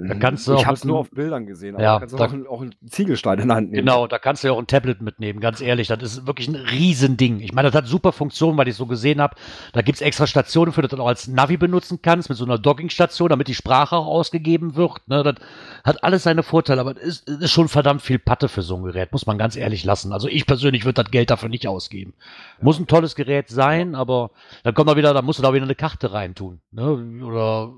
Da 0.00 0.14
kannst 0.14 0.46
du 0.46 0.54
ich 0.54 0.64
habe 0.66 0.74
es 0.74 0.84
nur 0.84 0.98
auf 0.98 1.10
Bildern 1.10 1.46
gesehen, 1.46 1.74
aber 1.74 1.82
Ja, 1.82 1.94
da 1.94 1.98
kannst 2.00 2.12
du 2.14 2.18
da- 2.18 2.24
auch, 2.26 2.32
einen- 2.32 2.46
auch 2.46 2.60
einen 2.60 2.74
Ziegelstein 2.88 3.38
in 3.38 3.48
der 3.48 3.56
Hand 3.56 3.70
nehmen. 3.70 3.86
Genau, 3.86 4.06
da 4.06 4.18
kannst 4.18 4.44
du 4.44 4.48
ja 4.48 4.52
auch 4.54 4.58
ein 4.58 4.66
Tablet 4.66 5.00
mitnehmen, 5.02 5.40
ganz 5.40 5.60
ehrlich. 5.60 5.88
Das 5.88 6.02
ist 6.02 6.26
wirklich 6.26 6.46
ein 6.46 6.54
Riesending. 6.56 7.40
Ich 7.40 7.52
meine, 7.52 7.70
das 7.70 7.76
hat 7.76 7.86
super 7.88 8.12
Funktionen, 8.12 8.56
weil 8.58 8.68
ich 8.68 8.76
so 8.76 8.86
gesehen 8.86 9.20
habe. 9.20 9.34
Da 9.72 9.82
gibt's 9.82 10.00
extra 10.00 10.26
Stationen, 10.26 10.72
für 10.72 10.82
das 10.82 10.90
du 10.90 10.98
auch 11.02 11.06
als 11.08 11.26
Navi 11.26 11.56
benutzen 11.56 12.00
kannst, 12.02 12.28
mit 12.28 12.38
so 12.38 12.44
einer 12.44 12.58
Dockingstation, 12.58 13.28
damit 13.30 13.48
die 13.48 13.54
Sprache 13.54 13.96
auch 13.96 14.06
ausgegeben 14.06 14.76
wird. 14.76 15.00
Ne, 15.06 15.22
das 15.22 15.36
hat 15.84 16.04
alles 16.04 16.22
seine 16.22 16.42
Vorteile, 16.42 16.80
aber 16.80 16.92
es 16.96 17.02
ist, 17.02 17.28
es 17.28 17.38
ist 17.40 17.50
schon 17.50 17.68
verdammt 17.68 18.02
viel 18.02 18.18
Patte 18.18 18.48
für 18.48 18.62
so 18.62 18.76
ein 18.76 18.82
Gerät, 18.84 19.12
muss 19.12 19.26
man 19.26 19.38
ganz 19.38 19.56
ehrlich 19.56 19.84
lassen. 19.84 20.12
Also 20.12 20.28
ich 20.28 20.46
persönlich 20.46 20.84
würde 20.84 21.02
das 21.02 21.10
Geld 21.10 21.30
dafür 21.30 21.48
nicht 21.48 21.66
ausgeben. 21.66 22.12
Muss 22.60 22.78
ein 22.78 22.86
tolles 22.86 23.14
Gerät 23.14 23.48
sein, 23.48 23.94
aber 23.94 24.30
dann 24.62 24.74
kommt 24.74 24.90
da 24.90 24.96
wieder, 24.96 25.14
da 25.14 25.22
musst 25.22 25.38
du 25.38 25.42
da 25.42 25.54
wieder 25.54 25.64
eine 25.64 25.74
Karte 25.74 26.12
reintun. 26.12 26.60
Ne? 26.72 27.24
Oder 27.24 27.72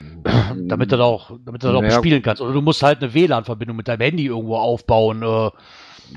damit 0.56 0.92
du 0.92 0.96
da 0.96 1.04
auch, 1.04 1.32
damit 1.44 1.62
du 1.62 1.68
da 1.68 1.74
auch 1.74 1.82
Naja, 1.82 1.98
spielen 1.98 2.22
kannst. 2.22 2.40
Oder 2.42 2.52
du 2.52 2.60
musst 2.60 2.82
halt 2.82 3.02
eine 3.02 3.14
WLAN-Verbindung 3.14 3.76
mit 3.76 3.88
deinem 3.88 4.00
Handy 4.00 4.26
irgendwo 4.26 4.56
aufbauen. 4.56 5.22
Äh, 5.22 5.50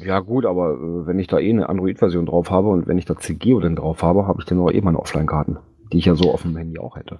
Ja 0.05 0.19
gut, 0.19 0.45
aber 0.45 0.73
äh, 0.73 1.07
wenn 1.07 1.19
ich 1.19 1.27
da 1.27 1.39
eh 1.39 1.49
eine 1.49 1.67
Android-Version 1.69 2.25
drauf 2.25 2.49
habe 2.51 2.69
und 2.69 2.87
wenn 2.87 2.97
ich 2.97 3.05
da 3.05 3.15
CGO 3.17 3.59
dann 3.59 3.75
drauf 3.75 4.01
habe, 4.03 4.27
habe 4.27 4.39
ich 4.39 4.45
dann 4.45 4.59
auch 4.59 4.71
eh 4.71 4.81
meine 4.81 4.99
Offline-Karten, 4.99 5.57
die 5.91 5.97
ich 5.97 6.05
ja 6.05 6.15
so 6.15 6.31
auf 6.31 6.43
dem 6.43 6.55
Handy 6.55 6.79
auch 6.79 6.95
hätte. 6.95 7.19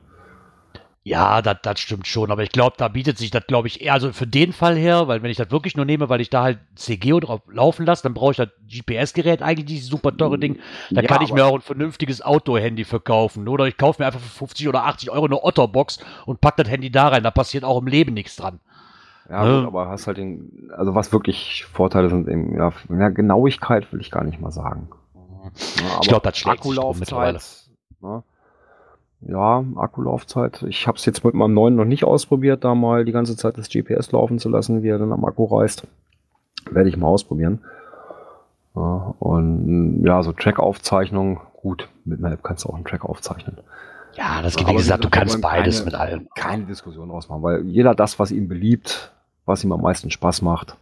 Ja, 1.03 1.41
das, 1.41 1.79
stimmt 1.79 2.05
schon, 2.05 2.29
aber 2.29 2.43
ich 2.43 2.51
glaube, 2.51 2.75
da 2.77 2.87
bietet 2.87 3.17
sich 3.17 3.31
das, 3.31 3.47
glaube 3.47 3.67
ich, 3.67 3.81
eher, 3.81 3.93
also 3.93 4.13
für 4.13 4.27
den 4.27 4.53
Fall 4.53 4.75
her, 4.75 5.07
weil 5.07 5.23
wenn 5.23 5.31
ich 5.31 5.37
das 5.37 5.49
wirklich 5.49 5.75
nur 5.75 5.85
nehme, 5.85 6.09
weil 6.09 6.21
ich 6.21 6.29
da 6.29 6.43
halt 6.43 6.59
CGO 6.75 7.19
drauf 7.19 7.41
laufen 7.51 7.87
lasse, 7.87 8.03
dann 8.03 8.13
brauche 8.13 8.31
ich 8.31 8.37
das 8.37 8.49
GPS-Gerät 8.69 9.41
eigentlich, 9.41 9.65
dieses 9.65 9.89
super 9.89 10.15
teure 10.15 10.37
Ding. 10.37 10.59
Da 10.91 11.01
Ja, 11.01 11.07
kann 11.07 11.23
ich 11.23 11.33
mir 11.33 11.43
auch 11.45 11.55
ein 11.55 11.61
vernünftiges 11.61 12.21
Outdoor-Handy 12.21 12.83
verkaufen. 12.85 13.47
Oder 13.47 13.65
ich 13.65 13.77
kaufe 13.77 13.99
mir 13.99 14.05
einfach 14.05 14.19
für 14.19 14.29
50 14.29 14.67
oder 14.67 14.85
80 14.85 15.09
Euro 15.09 15.25
eine 15.25 15.43
Otterbox 15.43 15.97
und 16.27 16.39
pack 16.39 16.57
das 16.57 16.69
Handy 16.69 16.91
da 16.91 17.07
rein. 17.07 17.23
Da 17.23 17.31
passiert 17.31 17.63
auch 17.63 17.79
im 17.79 17.87
Leben 17.87 18.13
nichts 18.13 18.35
dran. 18.35 18.59
Ja, 19.27 19.43
Ja. 19.43 19.59
gut, 19.59 19.67
aber 19.67 19.87
hast 19.89 20.05
halt 20.05 20.17
den, 20.17 20.69
also 20.77 20.93
was 20.93 21.11
wirklich 21.11 21.65
Vorteile 21.65 22.09
sind, 22.09 22.27
eben, 22.27 22.55
ja, 22.55 22.71
Genauigkeit 23.09 23.91
will 23.91 24.01
ich 24.01 24.11
gar 24.11 24.23
nicht 24.23 24.39
mal 24.39 24.51
sagen. 24.51 24.87
Ja, 25.15 25.99
Ich 26.01 26.07
glaub, 26.07 26.21
das 26.21 26.37
schlägt 26.37 26.63
sich 26.63 26.75
drum 26.75 26.99
mittlerweile. 26.99 27.39
Akkulaufzeit, 27.39 27.71
ne? 28.01 28.23
Ja, 29.21 29.63
Akkulaufzeit. 29.75 30.63
Ich 30.63 30.87
habe 30.87 30.97
es 30.97 31.05
jetzt 31.05 31.23
mit 31.23 31.33
meinem 31.35 31.53
neuen 31.53 31.75
noch 31.75 31.85
nicht 31.85 32.03
ausprobiert, 32.03 32.63
da 32.63 32.73
mal 32.73 33.05
die 33.05 33.11
ganze 33.11 33.37
Zeit 33.37 33.57
das 33.57 33.69
GPS 33.69 34.11
laufen 34.11 34.39
zu 34.39 34.49
lassen, 34.49 34.81
wie 34.83 34.89
er 34.89 34.97
dann 34.97 35.13
am 35.13 35.23
Akku 35.25 35.45
reißt. 35.45 35.85
Werde 36.71 36.89
ich 36.89 36.97
mal 36.97 37.07
ausprobieren. 37.07 37.59
Ja, 38.75 39.13
und 39.19 40.03
ja, 40.05 40.23
so 40.23 40.31
Track-Aufzeichnung, 40.31 41.41
gut, 41.53 41.89
mit 42.05 42.19
einer 42.19 42.33
App 42.33 42.43
kannst 42.43 42.63
du 42.65 42.69
auch 42.69 42.75
einen 42.75 42.85
Track 42.85 43.05
aufzeichnen. 43.05 43.57
Ja, 44.13 44.41
das 44.41 44.55
geht, 44.55 44.67
wie 44.67 44.75
gesagt, 44.75 45.03
du 45.03 45.09
kannst 45.09 45.39
beides 45.41 45.79
keine- 45.79 45.85
mit 45.85 45.95
allem. 45.95 46.27
Keine 46.35 46.63
Diskussion 46.65 47.09
draus 47.09 47.29
machen, 47.29 47.43
weil 47.43 47.65
jeder 47.65 47.95
das, 47.95 48.17
was 48.19 48.31
ihm 48.31 48.47
beliebt, 48.47 49.11
was 49.45 49.63
ihm 49.63 49.71
am 49.71 49.81
meisten 49.81 50.09
Spaß 50.09 50.41
macht. 50.41 50.75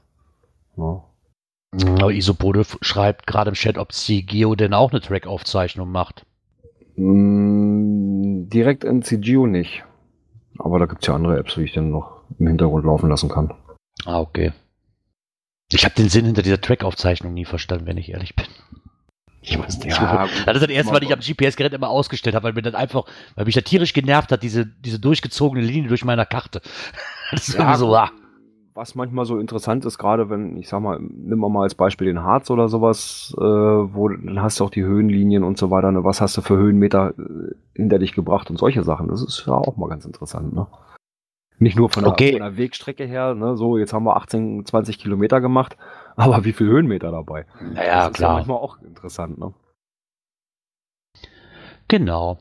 Ja. 0.77 1.03
Isopode 2.09 2.63
schreibt 2.81 3.27
gerade 3.27 3.49
im 3.49 3.53
Chat, 3.55 3.77
ob 3.77 3.91
CGO 3.91 4.55
denn 4.55 4.73
auch 4.73 4.91
eine 4.91 5.01
Track-Aufzeichnung 5.01 5.91
macht. 5.91 6.25
Mm, 6.99 8.49
direkt 8.49 8.83
in 8.83 9.01
CGO 9.01 9.47
nicht. 9.47 9.83
Aber 10.57 10.79
da 10.79 10.85
gibt 10.85 11.01
es 11.01 11.07
ja 11.07 11.15
andere 11.15 11.37
Apps, 11.37 11.55
die 11.55 11.63
ich 11.63 11.73
dann 11.73 11.91
noch 11.91 12.23
im 12.37 12.47
Hintergrund 12.47 12.85
laufen 12.85 13.09
lassen 13.09 13.29
kann. 13.29 13.53
Ah, 14.05 14.19
okay. 14.19 14.51
Ich 15.71 15.85
habe 15.85 15.95
den 15.95 16.09
Sinn 16.09 16.25
hinter 16.25 16.41
dieser 16.41 16.59
Track-Aufzeichnung 16.59 17.33
nie 17.33 17.45
verstanden, 17.45 17.85
wenn 17.85 17.97
ich 17.97 18.09
ehrlich 18.09 18.35
bin. 18.35 18.45
Ich 19.41 19.57
weiß 19.57 19.79
nicht. 19.79 19.95
Ja, 19.95 20.27
das 20.45 20.55
ist 20.57 20.63
das 20.63 20.69
erste, 20.69 20.93
was 20.93 21.01
ich 21.01 21.13
am 21.13 21.19
GPS-Gerät 21.19 21.73
immer 21.73 21.89
ausgestellt 21.89 22.35
habe, 22.35 22.43
weil 22.43 22.53
mir 22.53 22.63
das 22.63 22.73
einfach, 22.73 23.05
weil 23.35 23.45
mich 23.45 23.55
das 23.55 23.63
tierisch 23.63 23.93
genervt 23.93 24.31
hat, 24.31 24.43
diese, 24.43 24.65
diese 24.65 24.99
durchgezogene 24.99 25.63
Linie 25.63 25.87
durch 25.87 26.03
meiner 26.03 26.25
Karte. 26.25 26.61
Das 27.31 27.47
ist 27.47 27.53
Ja, 27.53 27.59
irgendwie 27.59 27.77
so, 27.77 27.95
ah. 27.95 28.09
Was 28.79 28.95
manchmal 28.95 29.25
so 29.25 29.39
interessant 29.39 29.83
ist, 29.83 29.97
gerade 29.97 30.29
wenn, 30.29 30.55
ich 30.55 30.69
sag 30.69 30.79
mal, 30.79 30.97
nimm 31.01 31.39
mal 31.39 31.63
als 31.63 31.75
Beispiel 31.75 32.07
den 32.07 32.23
Harz 32.23 32.49
oder 32.49 32.69
sowas, 32.69 33.35
äh, 33.37 33.41
wo 33.41 34.07
dann 34.07 34.41
hast 34.41 34.61
du 34.61 34.63
auch 34.63 34.69
die 34.69 34.85
Höhenlinien 34.85 35.43
und 35.43 35.57
so 35.57 35.69
weiter. 35.69 35.91
Ne? 35.91 36.05
Was 36.05 36.21
hast 36.21 36.37
du 36.37 36.41
für 36.41 36.55
Höhenmeter 36.55 37.13
äh, 37.19 37.55
hinter 37.75 37.99
dich 37.99 38.13
gebracht 38.13 38.49
und 38.49 38.55
solche 38.55 38.83
Sachen. 38.83 39.09
Das 39.09 39.21
ist 39.21 39.43
ja 39.45 39.53
auch 39.53 39.75
mal 39.75 39.89
ganz 39.89 40.05
interessant. 40.05 40.53
Ne? 40.53 40.65
Nicht 41.57 41.75
nur 41.75 41.89
von 41.89 42.03
der, 42.03 42.13
Okay. 42.13 42.31
von 42.31 42.39
der 42.39 42.55
Wegstrecke 42.55 43.03
her, 43.03 43.35
ne? 43.35 43.57
so 43.57 43.77
jetzt 43.77 43.91
haben 43.91 44.05
wir 44.05 44.15
18, 44.15 44.65
20 44.65 44.97
Kilometer 44.97 45.41
gemacht, 45.41 45.75
aber 46.15 46.45
wie 46.45 46.53
viel 46.53 46.67
Höhenmeter 46.67 47.11
dabei? 47.11 47.45
Naja, 47.59 47.73
das 47.73 47.81
ist 47.81 47.83
ja 47.85 48.09
klar. 48.11 48.33
manchmal 48.35 48.57
auch 48.59 48.81
interessant. 48.81 49.37
Ne? 49.39 49.53
Genau. 51.89 52.37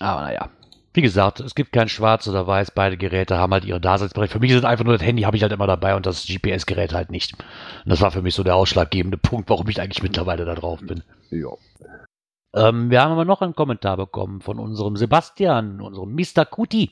Aber 0.00 0.22
naja. 0.22 0.48
Wie 0.94 1.02
gesagt, 1.02 1.40
es 1.40 1.54
gibt 1.54 1.72
kein 1.72 1.88
Schwarz 1.88 2.28
oder 2.28 2.46
Weiß. 2.46 2.72
Beide 2.72 2.98
Geräte 2.98 3.38
haben 3.38 3.52
halt 3.52 3.64
ihre 3.64 3.80
Daseinsberechtigung. 3.80 4.40
Für 4.40 4.46
mich 4.46 4.52
es 4.52 4.64
einfach 4.64 4.84
nur 4.84 4.96
das 4.96 5.06
Handy, 5.06 5.22
habe 5.22 5.36
ich 5.36 5.42
halt 5.42 5.52
immer 5.52 5.66
dabei 5.66 5.96
und 5.96 6.04
das 6.04 6.26
GPS-Gerät 6.26 6.92
halt 6.92 7.10
nicht. 7.10 7.32
Und 7.32 7.90
das 7.90 8.02
war 8.02 8.10
für 8.10 8.20
mich 8.20 8.34
so 8.34 8.42
der 8.42 8.56
ausschlaggebende 8.56 9.16
Punkt, 9.16 9.48
warum 9.48 9.68
ich 9.68 9.80
eigentlich 9.80 10.02
mittlerweile 10.02 10.44
da 10.44 10.54
drauf 10.54 10.80
bin. 10.80 11.02
Ja. 11.30 11.48
Ähm, 12.54 12.90
wir 12.90 13.00
haben 13.00 13.12
aber 13.12 13.24
noch 13.24 13.40
einen 13.40 13.54
Kommentar 13.54 13.96
bekommen 13.96 14.42
von 14.42 14.58
unserem 14.58 14.96
Sebastian, 14.96 15.80
unserem 15.80 16.14
Mr. 16.14 16.44
Kuti. 16.44 16.90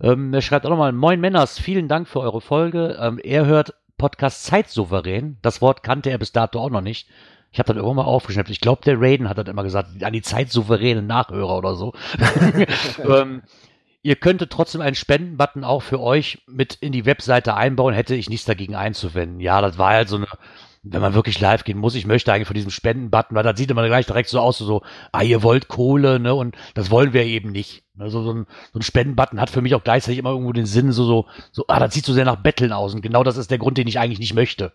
Ähm, 0.00 0.34
er 0.34 0.42
schreibt 0.42 0.66
auch 0.66 0.70
nochmal, 0.70 0.92
Moin 0.92 1.20
Männers, 1.20 1.58
vielen 1.58 1.88
Dank 1.88 2.08
für 2.08 2.20
eure 2.20 2.42
Folge. 2.42 2.98
Ähm, 3.00 3.18
er 3.18 3.46
hört 3.46 3.74
Podcast 3.96 4.44
Zeitsouverän. 4.44 5.38
Das 5.40 5.62
Wort 5.62 5.82
kannte 5.82 6.10
er 6.10 6.18
bis 6.18 6.32
dato 6.32 6.60
auch 6.60 6.70
noch 6.70 6.82
nicht. 6.82 7.08
Ich 7.54 7.60
habe 7.60 7.68
das 7.68 7.76
irgendwann 7.76 8.04
mal 8.04 8.10
aufgeschnappt. 8.10 8.50
Ich 8.50 8.60
glaube, 8.60 8.82
der 8.84 9.00
Raiden 9.00 9.28
hat 9.28 9.38
das 9.38 9.46
immer 9.46 9.62
gesagt, 9.62 10.02
an 10.02 10.12
die 10.12 10.22
zeitsouveränen 10.22 11.06
Nachhörer 11.06 11.56
oder 11.56 11.76
so. 11.76 11.92
ähm, 13.08 13.42
ihr 14.02 14.16
könntet 14.16 14.50
trotzdem 14.50 14.80
einen 14.80 14.96
Spendenbutton 14.96 15.62
auch 15.62 15.82
für 15.82 16.00
euch 16.00 16.42
mit 16.48 16.74
in 16.74 16.90
die 16.90 17.06
Webseite 17.06 17.54
einbauen, 17.54 17.94
hätte 17.94 18.16
ich 18.16 18.28
nichts 18.28 18.44
dagegen 18.44 18.74
einzuwenden. 18.74 19.38
Ja, 19.38 19.60
das 19.60 19.78
war 19.78 19.90
halt 19.90 20.08
so 20.08 20.16
eine, 20.16 20.26
wenn 20.82 21.00
man 21.00 21.14
wirklich 21.14 21.38
live 21.38 21.62
gehen 21.62 21.78
muss, 21.78 21.94
ich 21.94 22.06
möchte 22.06 22.32
eigentlich 22.32 22.48
von 22.48 22.56
diesem 22.56 22.72
Spendenbutton, 22.72 23.36
weil 23.36 23.44
das 23.44 23.56
sieht 23.56 23.70
immer 23.70 23.86
gleich 23.86 24.06
direkt 24.06 24.30
so 24.30 24.40
aus, 24.40 24.58
so, 24.58 24.82
ah, 25.12 25.22
ihr 25.22 25.44
wollt 25.44 25.68
Kohle, 25.68 26.18
ne, 26.18 26.34
und 26.34 26.56
das 26.74 26.90
wollen 26.90 27.12
wir 27.12 27.22
eben 27.22 27.52
nicht. 27.52 27.84
Also 28.00 28.24
so 28.24 28.32
ein, 28.32 28.46
so 28.72 28.80
ein 28.80 28.82
Spendenbutton 28.82 29.40
hat 29.40 29.50
für 29.50 29.62
mich 29.62 29.76
auch 29.76 29.84
gleichzeitig 29.84 30.18
immer 30.18 30.30
irgendwo 30.30 30.52
den 30.52 30.66
Sinn, 30.66 30.90
so, 30.90 31.04
so, 31.04 31.26
so, 31.52 31.66
ah, 31.68 31.78
das 31.78 31.94
sieht 31.94 32.04
so 32.04 32.12
sehr 32.12 32.24
nach 32.24 32.42
Betteln 32.42 32.72
aus 32.72 32.94
und 32.94 33.00
genau 33.00 33.22
das 33.22 33.36
ist 33.36 33.52
der 33.52 33.58
Grund, 33.58 33.78
den 33.78 33.86
ich 33.86 34.00
eigentlich 34.00 34.18
nicht 34.18 34.34
möchte. 34.34 34.72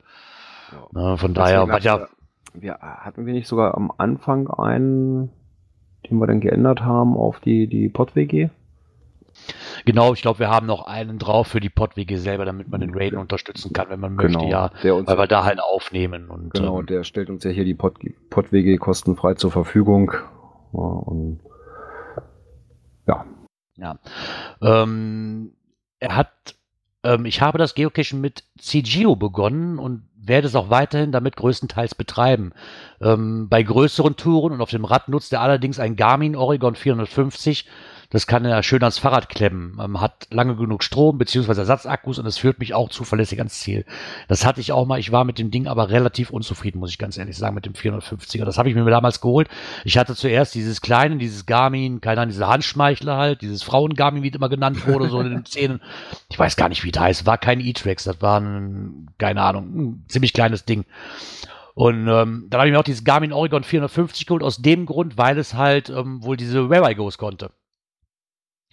Ja. 0.71 0.87
Ne, 0.93 1.17
von 1.17 1.33
daher, 1.33 1.67
was 1.67 1.83
ja, 1.83 2.07
wir 2.53 2.79
hatten 2.79 3.25
wir 3.25 3.33
nicht 3.33 3.47
sogar 3.47 3.75
am 3.75 3.91
Anfang 3.97 4.49
einen, 4.49 5.29
den 6.09 6.17
wir 6.17 6.27
dann 6.27 6.39
geändert 6.39 6.81
haben 6.81 7.15
auf 7.15 7.39
die, 7.39 7.67
die 7.67 7.89
PodWG? 7.89 8.49
Genau, 9.85 10.13
ich 10.13 10.21
glaube, 10.21 10.39
wir 10.39 10.49
haben 10.49 10.65
noch 10.65 10.85
einen 10.85 11.17
drauf 11.17 11.47
für 11.47 11.59
die 11.59 11.69
PodWG 11.69 12.17
selber, 12.17 12.45
damit 12.45 12.69
man 12.69 12.81
den 12.81 12.93
Raiden 12.93 13.17
unterstützen 13.17 13.73
kann, 13.73 13.89
wenn 13.89 13.99
man 13.99 14.17
genau, 14.17 14.39
möchte, 14.39 14.51
ja. 14.87 15.07
weil 15.07 15.17
wir 15.17 15.27
da 15.27 15.43
halt 15.43 15.59
aufnehmen. 15.61 16.29
Und, 16.29 16.53
genau, 16.53 16.79
ähm, 16.79 16.85
der 16.85 17.03
stellt 17.03 17.29
uns 17.29 17.43
ja 17.43 17.51
hier 17.51 17.65
die 17.65 17.73
Pod 17.73 17.99
PodWG 18.29 18.77
kostenfrei 18.77 19.35
zur 19.35 19.51
Verfügung. 19.51 20.13
Ja, 20.73 20.79
und 20.79 21.39
ja. 23.07 23.25
Ja. 23.77 23.99
Ähm, 24.61 25.53
er 25.99 26.15
hat, 26.15 26.55
ähm, 27.03 27.25
ich 27.25 27.41
habe 27.41 27.57
das 27.57 27.75
Geocachen 27.75 28.21
mit 28.21 28.43
CGO 28.59 29.15
begonnen 29.15 29.79
und 29.79 30.03
werde 30.15 30.47
es 30.47 30.55
auch 30.55 30.69
weiterhin 30.69 31.11
damit 31.11 31.35
größtenteils 31.35 31.95
betreiben. 31.95 32.51
Ähm, 33.01 33.47
bei 33.49 33.63
größeren 33.63 34.15
Touren 34.15 34.53
und 34.53 34.61
auf 34.61 34.69
dem 34.69 34.85
Rad 34.85 35.09
nutzt 35.09 35.33
er 35.33 35.41
allerdings 35.41 35.79
ein 35.79 35.95
Garmin 35.95 36.35
Oregon 36.35 36.75
450 36.75 37.65
das 38.09 38.25
kann 38.25 38.43
er 38.43 38.63
schön 38.63 38.81
ans 38.81 38.97
Fahrrad 38.97 39.29
klemmen, 39.29 39.77
ähm, 39.79 40.01
hat 40.01 40.27
lange 40.31 40.55
genug 40.55 40.83
Strom 40.83 41.17
beziehungsweise 41.17 41.61
Ersatzakkus 41.61 42.17
und 42.17 42.25
es 42.25 42.39
führt 42.39 42.59
mich 42.59 42.73
auch 42.73 42.89
zuverlässig 42.89 43.39
ans 43.39 43.59
Ziel. 43.59 43.85
Das 44.27 44.45
hatte 44.45 44.61
ich 44.61 44.71
auch 44.71 44.87
mal. 44.87 44.99
Ich 44.99 45.11
war 45.11 45.25
mit 45.25 45.37
dem 45.37 45.51
Ding 45.51 45.67
aber 45.67 45.89
relativ 45.89 46.31
unzufrieden, 46.31 46.79
muss 46.79 46.89
ich 46.89 46.97
ganz 46.97 47.17
ehrlich 47.17 47.37
sagen, 47.37 47.53
mit 47.55 47.65
dem 47.65 47.73
450er. 47.73 48.45
Das 48.45 48.57
habe 48.57 48.69
ich 48.69 48.75
mir 48.75 48.83
damals 48.85 49.21
geholt. 49.21 49.47
Ich 49.85 49.97
hatte 49.97 50.15
zuerst 50.15 50.55
dieses 50.55 50.81
kleine, 50.81 51.17
dieses 51.17 51.45
Garmin, 51.45 52.01
keine 52.01 52.21
Ahnung, 52.21 52.31
diese 52.31 52.47
Handschmeichler 52.47 53.17
halt, 53.17 53.41
dieses 53.41 53.61
Frauen-Garmin, 53.61 54.23
wie 54.23 54.29
es 54.29 54.35
immer 54.35 54.49
genannt 54.49 54.87
wurde, 54.87 55.09
so 55.09 55.21
in 55.21 55.29
den 55.29 55.45
Zähnen. 55.45 55.81
Ich 56.29 56.39
weiß 56.39 56.55
gar 56.55 56.69
nicht, 56.69 56.83
wie 56.83 56.91
das 56.91 57.03
heißt. 57.03 57.25
War 57.27 57.37
kein 57.37 57.59
E-Trax, 57.59 58.05
das 58.05 58.21
war 58.21 58.39
ein, 58.39 59.11
keine 59.19 59.43
Ahnung, 59.43 59.65
ein 59.75 60.05
ziemlich 60.07 60.33
kleines 60.33 60.65
Ding. 60.65 60.85
Und 61.75 62.07
ähm, 62.07 62.47
dann 62.49 62.59
habe 62.59 62.67
ich 62.67 62.73
mir 62.73 62.79
auch 62.79 62.83
dieses 62.83 63.03
Garmin 63.03 63.31
Oregon 63.31 63.63
450 63.63 64.25
geholt, 64.25 64.43
aus 64.43 64.57
dem 64.57 64.85
Grund, 64.85 65.17
weil 65.17 65.37
es 65.37 65.53
halt 65.53 65.89
ähm, 65.89 66.23
wohl 66.23 66.35
diese 66.35 66.69
Where 66.69 66.91
I 66.91 66.95
Goes 66.95 67.17
konnte. 67.17 67.51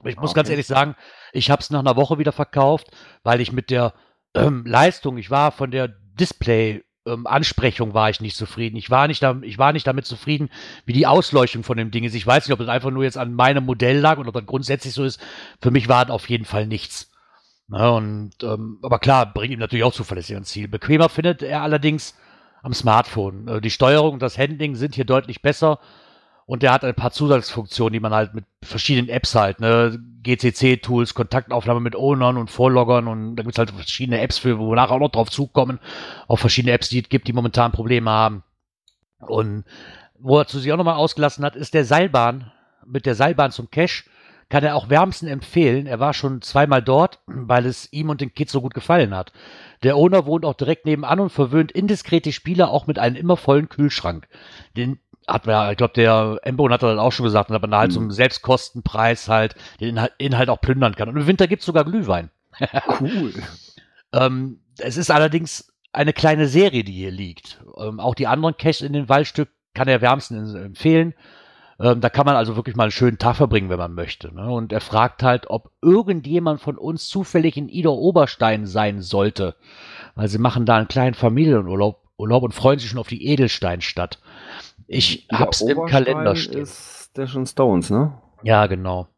Ich 0.05 0.17
muss 0.17 0.31
okay. 0.31 0.38
ganz 0.38 0.50
ehrlich 0.50 0.67
sagen, 0.67 0.95
ich 1.33 1.50
habe 1.50 1.61
es 1.61 1.71
nach 1.71 1.81
einer 1.81 1.97
Woche 1.97 2.19
wieder 2.19 2.33
verkauft, 2.33 2.88
weil 3.23 3.41
ich 3.41 3.53
mit 3.53 3.71
der 3.71 3.95
ähm, 4.35 4.65
Leistung, 4.67 5.17
ich 5.19 5.31
war 5.31 5.53
von 5.53 5.71
der 5.71 5.88
Display 5.88 6.85
ähm, 7.07 7.26
Ansprechung 7.26 7.95
war 7.95 8.11
ich 8.11 8.21
nicht 8.21 8.37
zufrieden. 8.37 8.76
Ich 8.76 8.91
war 8.91 9.07
nicht, 9.09 9.23
da, 9.23 9.38
ich 9.43 9.59
war 9.59 9.73
nicht 9.73 9.87
damit 9.87 10.07
zufrieden, 10.07 10.50
wie 10.85 10.93
die 10.93 11.07
Ausleuchtung 11.07 11.62
von 11.62 11.76
dem 11.76 11.91
Ding 11.91 12.05
ist. 12.05 12.15
Ich 12.15 12.26
weiß 12.26 12.47
nicht, 12.47 12.53
ob 12.53 12.59
das 12.59 12.69
einfach 12.69 12.91
nur 12.91 13.05
jetzt 13.05 13.17
an 13.17 13.33
meinem 13.33 13.65
Modell 13.65 13.99
lag 13.99 14.19
oder 14.19 14.29
ob 14.29 14.35
das 14.35 14.47
grundsätzlich 14.47 14.93
so 14.93 15.05
ist. 15.05 15.21
Für 15.61 15.71
mich 15.71 15.88
war 15.88 16.05
das 16.05 16.15
auf 16.15 16.29
jeden 16.29 16.45
Fall 16.45 16.67
nichts. 16.67 17.12
Na, 17.69 17.91
und, 17.91 18.33
ähm, 18.43 18.79
aber 18.83 18.99
klar, 18.99 19.33
bringt 19.33 19.53
ihm 19.53 19.59
natürlich 19.59 19.85
auch 19.85 19.93
zuverlässig 19.93 20.35
ans 20.35 20.50
Ziel. 20.50 20.69
Bequemer 20.69 21.09
findet 21.09 21.43
er 21.43 21.62
allerdings 21.62 22.15
am 22.62 22.75
Smartphone. 22.75 23.49
Äh, 23.49 23.61
die 23.61 23.71
Steuerung 23.71 24.15
und 24.15 24.23
das 24.23 24.38
Handling 24.38 24.75
sind 24.75 24.95
hier 24.95 25.05
deutlich 25.05 25.43
besser. 25.43 25.79
Und 26.47 26.62
der 26.62 26.73
hat 26.73 26.85
ein 26.85 26.95
paar 26.95 27.11
Zusatzfunktionen, 27.11 27.93
die 27.93 28.00
man 28.00 28.15
halt 28.15 28.33
mit 28.33 28.45
verschiedenen 28.62 29.09
Apps 29.09 29.35
halt, 29.35 29.59
ne, 29.59 29.99
GCC-Tools, 30.23 31.15
Kontaktaufnahme 31.15 31.81
mit 31.81 31.97
Ownern 31.97 32.37
und 32.37 32.50
Vorloggern 32.50 33.09
und 33.09 33.37
da 33.37 33.43
gibt 33.43 33.55
es 33.55 33.59
halt 33.59 33.73
verschiedene 33.73 34.21
Apps 34.21 34.38
für, 34.38 34.59
wo 34.59 34.75
nachher 34.75 34.95
auch 34.95 35.00
noch 35.00 35.11
drauf 35.11 35.31
zukommen, 35.31 35.81
auch 36.29 36.38
verschiedene 36.38 36.73
Apps, 36.73 36.88
die 36.88 37.00
es 37.00 37.09
gibt, 37.09 37.26
die 37.26 37.33
momentan 37.33 37.73
Probleme 37.73 38.11
haben. 38.11 38.45
Und 39.19 39.65
wo 40.19 40.38
er 40.38 40.47
zu 40.47 40.61
sich 40.61 40.73
auch 40.73 40.76
nochmal 40.76 40.97
ausgelassen 40.97 41.45
hat, 41.45 41.57
ist 41.57 41.75
der 41.75 41.85
Seilbahn, 41.85 42.53
mit 42.87 43.07
der 43.07 43.17
Seilbahn 43.17 43.50
zum 43.50 43.71
Cache, 43.71 44.05
kann 44.49 44.62
er 44.62 44.76
auch 44.76 44.88
wärmsten 44.88 45.26
empfehlen. 45.26 45.87
Er 45.87 45.99
war 45.99 46.15
schon 46.15 46.41
zweimal 46.41 46.83
dort, 46.83 47.19
weil 47.26 47.67
es 47.67 47.93
ihm 47.93 48.11
und 48.11 48.21
den 48.21 48.33
Kids 48.33 48.53
so 48.53 48.61
gut 48.61 48.75
gefallen 48.75 49.15
hat. 49.15 49.33
Der 49.83 49.97
Owner 49.97 50.25
wohnt 50.25 50.45
auch 50.45 50.55
direkt 50.55 50.87
nebenan 50.87 51.21
und 51.21 51.31
verwöhnt 51.31 51.73
indiskrete 51.73 52.33
Spieler 52.33 52.71
auch 52.71 52.87
mit 52.87 52.99
einem 52.99 53.17
immer 53.17 53.37
vollen 53.37 53.69
Kühlschrank. 53.69 54.29
Den 54.76 55.00
hat 55.28 55.47
man 55.47 55.71
ich 55.71 55.76
glaube, 55.76 55.95
der 55.95 56.38
Embon 56.42 56.73
hat 56.73 56.83
das 56.83 56.99
auch 56.99 57.12
schon 57.12 57.25
gesagt, 57.25 57.50
dass 57.50 57.61
man 57.61 57.71
da 57.71 57.78
halt 57.78 57.92
zum 57.92 58.04
mhm. 58.04 58.11
Selbstkostenpreis 58.12 59.28
halt 59.28 59.54
den 59.80 60.00
Inhalt, 60.18 60.49
auch 60.49 60.61
plündern 60.61 60.95
kann. 60.95 61.09
Und 61.09 61.16
im 61.16 61.26
Winter 61.26 61.49
gibt 61.49 61.61
es 61.61 61.66
sogar 61.66 61.85
Glühwein. 61.85 62.30
cool. 63.00 63.33
ähm, 64.12 64.61
es 64.78 64.97
ist 64.97 65.11
allerdings 65.11 65.73
eine 65.92 66.12
kleine 66.12 66.47
Serie, 66.47 66.85
die 66.85 66.92
hier 66.92 67.11
liegt. 67.11 67.61
Ähm, 67.78 68.00
auch 68.00 68.14
die 68.14 68.26
anderen 68.26 68.56
Caches 68.56 68.83
in 68.83 68.92
den 68.92 69.09
Waldstück 69.09 69.49
kann 69.75 69.88
er 69.88 70.00
wärmstens 70.00 70.54
empfehlen. 70.54 71.14
Ähm, 71.78 72.00
da 72.00 72.09
kann 72.09 72.25
man 72.25 72.37
also 72.37 72.56
wirklich 72.56 72.76
mal 72.76 72.85
einen 72.85 72.92
schönen 72.92 73.18
Tag 73.18 73.37
verbringen, 73.37 73.68
wenn 73.68 73.78
man 73.78 73.95
möchte. 73.95 74.35
Ne? 74.35 74.50
Und 74.50 74.73
er 74.73 74.80
fragt 74.80 75.23
halt, 75.23 75.50
ob 75.50 75.73
irgendjemand 75.83 76.61
von 76.61 76.78
uns 76.78 77.09
zufällig 77.09 77.56
in 77.56 77.68
Ida 77.68 77.90
Oberstein 77.90 78.66
sein 78.66 79.02
sollte. 79.02 79.56
Weil 80.14 80.28
sie 80.28 80.38
machen 80.38 80.64
da 80.64 80.76
einen 80.76 80.88
kleinen 80.88 81.14
Familienurlaub 81.14 82.06
Urlaub 82.18 82.42
und 82.42 82.54
freuen 82.54 82.78
sich 82.78 82.90
schon 82.90 82.99
auf 82.99 83.09
die 83.09 83.26
Edelsteinstadt. 83.26 84.18
Ich 84.88 85.26
Der 85.28 85.38
hab's 85.40 85.61
im 85.61 85.85
Kalender 85.87 86.37
stehen. 86.37 86.62
ist 86.62 87.11
der 87.16 87.26
schon 87.26 87.47
Stones, 87.47 87.90
ne? 87.90 88.12
Ja, 88.43 88.66
genau. 88.66 89.09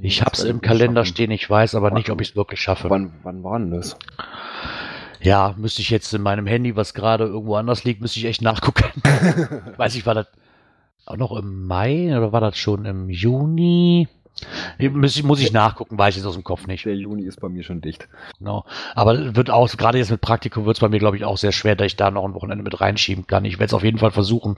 Ich 0.00 0.18
das 0.18 0.26
hab's 0.26 0.42
im 0.44 0.60
Kalender 0.60 1.04
schaffen. 1.04 1.14
stehen, 1.14 1.30
ich 1.30 1.48
weiß 1.48 1.74
aber 1.74 1.90
nicht, 1.90 2.10
ob 2.10 2.20
ich 2.20 2.30
es 2.30 2.36
wirklich 2.36 2.60
schaffe. 2.60 2.90
Wann, 2.90 3.14
wann 3.22 3.42
war 3.44 3.58
denn 3.58 3.70
das? 3.70 3.96
Ja, 5.20 5.54
müsste 5.56 5.82
ich 5.82 5.90
jetzt 5.90 6.12
in 6.14 6.22
meinem 6.22 6.46
Handy, 6.46 6.76
was 6.76 6.94
gerade 6.94 7.24
irgendwo 7.24 7.56
anders 7.56 7.84
liegt, 7.84 8.00
müsste 8.00 8.18
ich 8.20 8.26
echt 8.26 8.42
nachgucken. 8.42 8.84
weiß 9.76 9.94
ich, 9.96 10.06
war 10.06 10.14
das 10.14 10.26
auch 11.04 11.16
noch 11.16 11.32
im 11.36 11.66
Mai 11.66 12.16
oder 12.16 12.32
war 12.32 12.40
das 12.40 12.56
schon 12.58 12.84
im 12.84 13.08
Juni? 13.10 14.08
Muss 14.78 15.16
ich, 15.16 15.22
muss 15.22 15.40
ich 15.40 15.52
nachgucken, 15.52 15.96
weiß 15.96 16.14
ich 16.14 16.18
jetzt 16.18 16.26
aus 16.26 16.34
dem 16.34 16.44
Kopf 16.44 16.66
nicht. 16.66 16.84
Der 16.84 16.94
Juni 16.94 17.24
ist 17.24 17.40
bei 17.40 17.48
mir 17.48 17.62
schon 17.62 17.80
dicht. 17.80 18.06
Genau. 18.38 18.66
Aber 18.94 19.34
wird 19.34 19.48
auch, 19.48 19.68
gerade 19.76 19.96
jetzt 19.96 20.10
mit 20.10 20.20
Praktikum 20.20 20.66
wird 20.66 20.76
es 20.76 20.80
bei 20.80 20.90
mir, 20.90 20.98
glaube 20.98 21.16
ich, 21.16 21.24
auch 21.24 21.38
sehr 21.38 21.52
schwer, 21.52 21.74
dass 21.74 21.86
ich 21.86 21.96
da 21.96 22.10
noch 22.10 22.24
ein 22.24 22.34
Wochenende 22.34 22.62
mit 22.62 22.78
reinschieben 22.80 23.26
kann. 23.26 23.46
Ich 23.46 23.54
werde 23.54 23.66
es 23.66 23.74
auf 23.74 23.82
jeden 23.82 23.98
Fall 23.98 24.10
versuchen, 24.10 24.56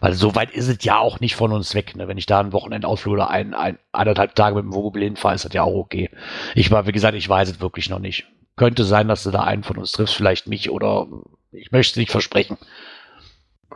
weil 0.00 0.12
so 0.12 0.34
weit 0.34 0.50
ist 0.50 0.68
es 0.68 0.84
ja 0.84 0.98
auch 0.98 1.20
nicht 1.20 1.36
von 1.36 1.52
uns 1.52 1.74
weg. 1.74 1.96
Ne? 1.96 2.06
Wenn 2.06 2.18
ich 2.18 2.26
da 2.26 2.40
ein 2.40 2.52
Wochenendausflug 2.52 3.14
oder 3.14 3.30
ein, 3.30 3.54
ein, 3.54 3.78
eineinhalb 3.92 4.34
Tage 4.34 4.56
mit 4.56 4.64
dem 4.64 4.74
Wohnmobil 4.74 5.04
hinfahre, 5.04 5.34
ist 5.34 5.46
das 5.46 5.54
ja 5.54 5.62
auch 5.62 5.74
okay. 5.74 6.10
Ich 6.54 6.70
war, 6.70 6.86
wie 6.86 6.92
gesagt, 6.92 7.14
ich 7.14 7.28
weiß 7.28 7.48
es 7.48 7.60
wirklich 7.60 7.88
noch 7.88 8.00
nicht. 8.00 8.26
Könnte 8.56 8.84
sein, 8.84 9.08
dass 9.08 9.24
du 9.24 9.30
da 9.30 9.42
einen 9.42 9.62
von 9.62 9.78
uns 9.78 9.92
triffst, 9.92 10.14
vielleicht 10.14 10.48
mich 10.48 10.70
oder 10.70 11.06
ich 11.50 11.72
möchte 11.72 11.92
es 11.92 11.96
nicht 11.96 12.10
versprechen. 12.10 12.58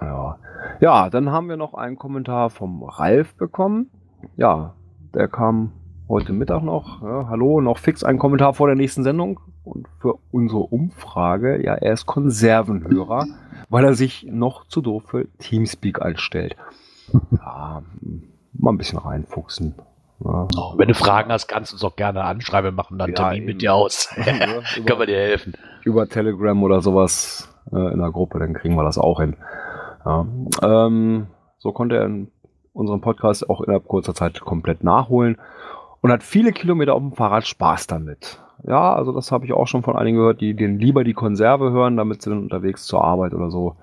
Ja. 0.01 0.39
ja, 0.81 1.11
dann 1.11 1.33
haben 1.33 1.49
wir 1.49 1.57
noch 1.57 1.75
einen 1.75 1.97
Kommentar 1.97 2.51
vom 2.51 2.85
Ralf 2.85 3.35
bekommen. 3.35 3.91
Ja, 4.37 4.75
der 5.19 5.29
kam 5.29 5.73
heute 6.09 6.33
Mittag 6.33 6.63
noch. 6.63 7.03
Ja, 7.03 7.27
hallo, 7.29 7.61
noch 7.61 7.79
fix 7.79 8.05
ein 8.05 8.19
Kommentar 8.19 8.55
vor 8.55 8.69
der 8.69 8.77
nächsten 8.77 9.03
Sendung. 9.03 9.41
Und 9.65 9.87
für 10.01 10.15
unsere 10.31 10.61
Umfrage, 10.61 11.63
ja, 11.63 11.75
er 11.75 11.93
ist 11.93 12.07
Konservenhörer, 12.07 13.27
weil 13.69 13.85
er 13.85 13.95
sich 13.95 14.25
noch 14.31 14.67
zu 14.69 14.81
doof 14.81 15.03
für 15.09 15.27
Teamspeak 15.39 16.01
einstellt. 16.01 16.57
Ja, 17.31 17.83
mal 18.53 18.73
ein 18.73 18.77
bisschen 18.77 18.99
reinfuchsen. 18.99 19.75
Ja. 20.23 20.47
Oh, 20.59 20.75
wenn 20.77 20.89
du 20.89 20.95
Fragen 20.95 21.33
hast, 21.33 21.49
kannst 21.49 21.73
du 21.73 21.77
uns 21.77 21.85
auch 21.85 21.97
gerne 21.97 22.23
anschreiben, 22.23 22.75
machen 22.75 22.99
dann 22.99 23.11
ja, 23.11 23.15
Termin 23.15 23.47
mit 23.47 23.63
dir 23.63 23.73
aus. 23.73 24.11
Können 24.15 24.99
wir 24.99 25.07
dir 25.07 25.17
helfen. 25.17 25.55
Über 25.85 26.07
Telegram 26.07 26.63
oder 26.63 26.83
sowas 26.83 27.49
äh, 27.73 27.93
in 27.95 27.99
der 27.99 28.11
Gruppe, 28.11 28.39
dann 28.41 28.53
kriegen 28.53 28.75
wir 28.75 28.85
das 28.85 28.99
auch 28.99 29.21
hin. 29.21 29.37
Ja. 30.05 30.27
Ähm, 30.63 31.29
so 31.57 31.73
konnte 31.73 31.97
er 31.97 32.11
unseren 32.79 33.01
Podcast 33.01 33.51
auch 33.51 33.61
innerhalb 33.61 33.89
kurzer 33.89 34.15
Zeit 34.15 34.41
komplett 34.41 34.85
nachholen 34.85 35.37
und 36.01 36.13
hat 36.13 36.23
viele 36.23 36.53
Kilometer 36.53 36.95
auf 36.95 37.03
dem 37.03 37.13
Fahrrad 37.13 37.47
Spaß 37.47 37.87
damit. 37.89 38.41
Ja, 38.67 38.95
also 38.95 39.13
das 39.13 39.31
habe 39.31 39.45
ich 39.45 39.53
auch 39.53 39.67
schon 39.67 39.83
von 39.83 39.97
einigen 39.97 40.17
gehört, 40.17 40.41
die 40.41 40.55
den 40.55 40.79
lieber 40.79 41.05
die 41.05 41.15
Konserve 41.15 41.71
hören, 41.71 41.97
damit 41.97 42.23
sie 42.23 42.31
dann 42.31 42.41
unterwegs 42.41 42.85
zur 42.85 43.05
Arbeit 43.05 43.35
oder 43.35 43.51
so 43.51 43.77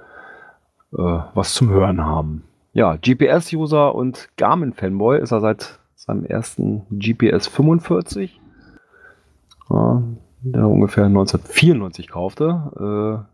äh, 0.93 1.19
was 1.33 1.53
zum 1.53 1.69
Hören 1.69 2.05
haben. 2.05 2.43
Ja, 2.73 2.95
GPS-User 2.95 3.95
und 3.95 4.29
Garmin-Fanboy 4.37 5.19
ist 5.19 5.31
er 5.31 5.39
seit 5.39 5.79
seinem 5.95 6.25
ersten 6.25 6.85
GPS 6.91 7.47
45, 7.47 8.39
ja, 9.69 10.03
der 10.41 10.67
ungefähr 10.67 11.05
1994 11.05 12.09
kaufte, 12.09 13.25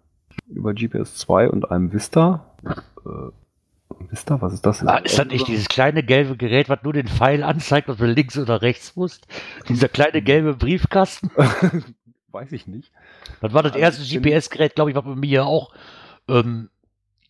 äh, 0.49 0.51
über 0.51 0.73
GPS 0.73 1.15
2 1.15 1.49
und 1.49 1.71
einem 1.71 1.91
Vista. 1.91 2.45
Äh, 2.63 3.31
Vista, 4.09 4.41
was 4.41 4.53
ist 4.53 4.65
das? 4.65 4.85
Ah, 4.85 4.97
ist 4.97 5.17
das 5.19 5.27
nicht 5.27 5.47
dieses 5.47 5.67
kleine 5.67 6.03
gelbe 6.03 6.37
Gerät, 6.37 6.69
was 6.69 6.83
nur 6.83 6.93
den 6.93 7.07
Pfeil 7.07 7.43
anzeigt, 7.43 7.89
ob 7.89 7.97
du 7.97 8.05
links 8.05 8.37
oder 8.37 8.61
rechts 8.61 8.95
musst? 8.95 9.27
Dieser 9.67 9.89
kleine 9.89 10.21
gelbe 10.23 10.55
Briefkasten? 10.55 11.31
Weiß 12.31 12.51
ich 12.53 12.67
nicht. 12.67 12.91
Das 13.41 13.53
war 13.53 13.63
das 13.63 13.73
also 13.73 13.83
erste 13.83 14.03
GPS-Gerät, 14.03 14.75
glaube 14.75 14.91
ich, 14.91 14.95
was 14.95 15.03
bei 15.03 15.15
mir 15.15 15.45
auch 15.45 15.73
ähm, 16.29 16.69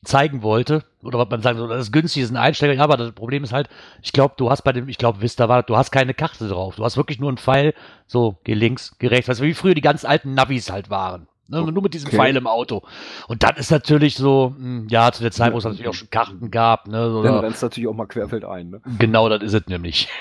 zeigen 0.03 0.41
wollte, 0.41 0.83
oder 1.03 1.19
was 1.19 1.29
man 1.29 1.41
sagen 1.41 1.57
soll, 1.57 1.69
das 1.69 1.87
ist 1.87 1.91
günstig, 1.91 2.23
ist 2.23 2.31
ein 2.31 2.37
Einsteiger, 2.37 2.73
ja, 2.73 2.83
aber 2.83 2.97
das 2.97 3.11
Problem 3.11 3.43
ist 3.43 3.53
halt, 3.53 3.69
ich 4.01 4.13
glaube, 4.13 4.33
du 4.37 4.49
hast 4.49 4.63
bei 4.63 4.71
dem, 4.71 4.89
ich 4.89 4.97
glaube, 4.97 5.21
Vista 5.21 5.47
war, 5.47 5.61
du 5.63 5.77
hast 5.77 5.91
keine 5.91 6.13
Karte 6.13 6.47
drauf, 6.47 6.75
du 6.75 6.83
hast 6.83 6.97
wirklich 6.97 7.19
nur 7.19 7.29
einen 7.29 7.37
Pfeil, 7.37 7.73
so, 8.07 8.39
geh 8.43 8.53
links, 8.53 8.95
geh 8.97 9.07
rechts, 9.07 9.29
also 9.29 9.43
wie 9.43 9.53
früher 9.53 9.75
die 9.75 9.81
ganz 9.81 10.03
alten 10.03 10.33
Navis 10.33 10.71
halt 10.71 10.89
waren. 10.89 11.27
Ne, 11.51 11.71
nur 11.71 11.83
mit 11.83 11.93
diesem 11.93 12.07
okay. 12.07 12.15
Pfeil 12.15 12.35
im 12.37 12.47
Auto. 12.47 12.81
Und 13.27 13.43
das 13.43 13.57
ist 13.57 13.71
natürlich 13.71 14.15
so, 14.15 14.55
hm, 14.57 14.87
ja, 14.89 15.11
zu 15.11 15.21
der 15.21 15.31
Zeit, 15.31 15.53
wo 15.53 15.57
es 15.57 15.65
natürlich 15.65 15.87
auch 15.87 15.93
schon 15.93 16.09
Karten 16.09 16.49
gab. 16.49 16.87
Ne, 16.87 17.11
so, 17.11 17.21
Dann 17.21 17.39
rennst 17.39 17.61
natürlich 17.61 17.89
auch 17.89 17.93
mal 17.93 18.07
querfeld 18.07 18.45
ein. 18.45 18.69
Ne? 18.69 18.81
Genau, 18.99 19.27
das 19.29 19.43
ist 19.43 19.53
es 19.53 19.67
nämlich. 19.67 20.07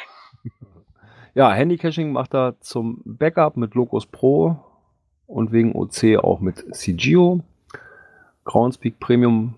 Ja, 1.33 1.53
Handycaching 1.53 2.11
macht 2.11 2.35
er 2.35 2.59
zum 2.59 3.03
Backup 3.05 3.57
mit 3.57 3.77
Locus 3.77 4.05
Pro 4.05 4.57
und 5.29 5.53
wegen 5.53 5.77
OC 5.77 6.19
auch 6.19 6.41
mit 6.41 6.65
CGO. 6.75 7.41
Groundspeak 8.45 8.99
Premium 8.99 9.55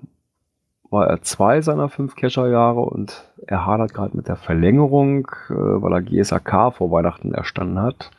war 0.91 1.07
er 1.07 1.23
zwei 1.23 1.63
seiner 1.63 1.89
fünf 1.89 2.15
Cacher-Jahre 2.15 2.81
und 2.81 3.25
er 3.47 3.65
hadert 3.65 3.95
gerade 3.95 4.15
mit 4.15 4.29
der 4.29 4.37
Verlängerung, 4.37 5.27
äh, 5.49 5.55
weil 5.55 5.93
er 5.95 6.03
GSAK 6.03 6.75
vor 6.75 6.91
Weihnachten 6.91 7.33
erstanden 7.33 7.81
hat. 7.81 8.11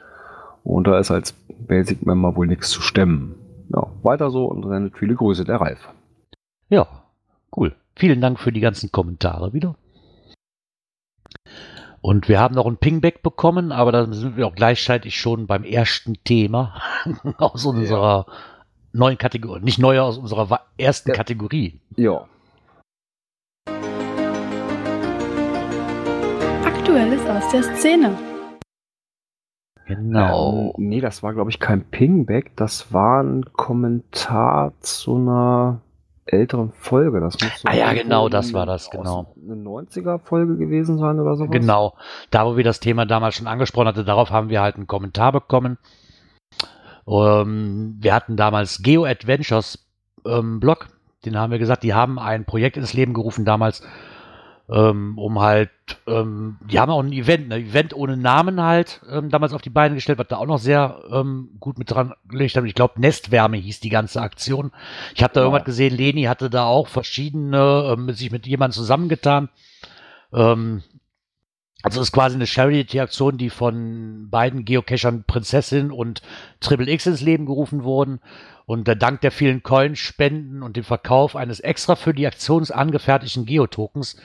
Und 0.63 0.87
da 0.87 0.97
ist 0.97 1.11
als 1.11 1.33
Basic-Member 1.33 2.35
wohl 2.35 2.47
nichts 2.47 2.69
zu 2.69 2.81
stemmen. 2.81 3.35
Ja, 3.73 3.87
weiter 4.03 4.29
so 4.29 4.45
und 4.45 4.67
sendet 4.67 4.97
viele 4.97 5.15
Grüße, 5.15 5.45
der 5.45 5.59
Ralf. 5.59 5.89
Ja, 6.69 6.87
cool. 7.55 7.75
Vielen 7.95 8.21
Dank 8.21 8.39
für 8.39 8.51
die 8.51 8.59
ganzen 8.59 8.91
Kommentare 8.91 9.53
wieder. 9.53 9.75
Und 12.01 12.27
wir 12.27 12.39
haben 12.39 12.53
noch 12.53 12.65
ein 12.65 12.77
Pingback 12.77 13.23
bekommen, 13.23 13.71
aber 13.71 13.91
da 13.91 14.11
sind 14.11 14.35
wir 14.37 14.45
auch 14.45 14.55
gleichzeitig 14.55 15.17
schon 15.17 15.47
beim 15.47 15.63
ersten 15.63 16.15
Thema 16.23 16.81
aus 17.37 17.65
unserer 17.65 18.25
ja. 18.27 18.33
neuen 18.91 19.17
Kategorie, 19.17 19.61
nicht 19.61 19.79
neuer, 19.79 20.03
aus 20.03 20.17
unserer 20.17 20.59
ersten 20.77 21.09
ja. 21.09 21.15
Kategorie. 21.15 21.79
Ja. 21.95 22.27
Aktuelles 26.65 27.25
aus 27.25 27.49
der 27.51 27.63
Szene. 27.77 28.32
Genau. 29.85 30.73
Ähm, 30.77 30.89
nee, 30.89 31.01
das 31.01 31.23
war, 31.23 31.33
glaube 31.33 31.49
ich, 31.49 31.59
kein 31.59 31.83
Pingback. 31.83 32.55
Das 32.55 32.93
war 32.93 33.21
ein 33.21 33.45
Kommentar 33.53 34.73
zu 34.79 35.15
einer 35.15 35.81
älteren 36.25 36.71
Folge. 36.71 37.19
Das 37.19 37.33
muss 37.41 37.61
so 37.61 37.67
ah 37.67 37.75
ja, 37.75 37.93
genau, 37.93 38.29
das 38.29 38.53
war 38.53 38.65
das, 38.65 38.89
genau. 38.89 39.33
Eine 39.43 39.61
90er-Folge 39.61 40.57
gewesen 40.57 40.97
sein 40.97 41.19
oder 41.19 41.35
sowas. 41.35 41.51
Genau. 41.51 41.95
Da, 42.29 42.45
wo 42.45 42.55
wir 42.55 42.63
das 42.63 42.79
Thema 42.79 43.05
damals 43.05 43.35
schon 43.35 43.47
angesprochen 43.47 43.87
hatten, 43.87 44.05
darauf 44.05 44.31
haben 44.31 44.49
wir 44.49 44.61
halt 44.61 44.75
einen 44.75 44.87
Kommentar 44.87 45.31
bekommen. 45.31 45.77
Ähm, 47.07 47.97
wir 47.99 48.13
hatten 48.13 48.37
damals 48.37 48.81
Geo 48.81 49.03
Adventures 49.03 49.85
ähm, 50.25 50.59
Blog. 50.59 50.87
Den 51.25 51.37
haben 51.37 51.51
wir 51.51 51.59
gesagt, 51.59 51.83
die 51.83 51.93
haben 51.93 52.19
ein 52.19 52.45
Projekt 52.45 52.77
ins 52.77 52.93
Leben 52.93 53.13
gerufen 53.13 53.45
damals, 53.45 53.81
ähm, 54.69 55.17
um 55.17 55.41
halt, 55.41 55.71
ähm, 56.07 56.57
die 56.69 56.79
haben 56.79 56.89
auch 56.89 57.03
ein 57.03 57.11
Event, 57.11 57.51
ein 57.51 57.61
Event 57.61 57.93
ohne 57.93 58.15
Namen 58.15 58.61
halt 58.61 59.01
ähm, 59.09 59.29
damals 59.29 59.53
auf 59.53 59.61
die 59.61 59.69
Beine 59.69 59.95
gestellt, 59.95 60.19
was 60.19 60.27
da 60.29 60.37
auch 60.37 60.45
noch 60.45 60.59
sehr 60.59 61.03
ähm, 61.11 61.49
gut 61.59 61.77
mit 61.77 61.91
dran 61.91 62.13
gelegt 62.29 62.55
haben. 62.55 62.65
Ich 62.65 62.75
glaube, 62.75 62.99
Nestwärme 63.01 63.57
hieß 63.57 63.81
die 63.81 63.89
ganze 63.89 64.21
Aktion. 64.21 64.71
Ich 65.15 65.23
habe 65.23 65.33
da 65.33 65.41
ja. 65.41 65.45
irgendwas 65.45 65.65
gesehen, 65.65 65.95
Leni 65.95 66.23
hatte 66.23 66.49
da 66.49 66.65
auch 66.65 66.87
verschiedene, 66.87 67.93
ähm, 67.93 68.09
sich 68.13 68.31
mit 68.31 68.47
jemandem 68.47 68.75
zusammengetan. 68.75 69.49
Ähm, 70.33 70.83
also 71.83 71.99
es 71.99 72.07
ist 72.07 72.13
quasi 72.13 72.35
eine 72.35 72.47
Charity-Aktion, 72.47 73.37
die 73.37 73.49
von 73.49 74.29
beiden 74.29 74.63
Geocachern 74.63 75.25
Prinzessin 75.27 75.91
und 75.91 76.21
Triple 76.61 76.89
X 76.89 77.07
ins 77.07 77.19
Leben 77.19 77.45
gerufen 77.45 77.83
wurden. 77.83 78.21
Und 78.65 78.87
der 78.87 78.95
Dank 78.95 79.19
der 79.19 79.31
vielen 79.31 79.61
Coinspenden 79.61 80.63
und 80.63 80.77
dem 80.77 80.85
Verkauf 80.85 81.35
eines 81.35 81.59
extra 81.59 81.97
für 81.97 82.13
die 82.13 82.25
Aktion 82.25 82.65
angefertigten 82.71 83.45
Geotokens 83.45 84.15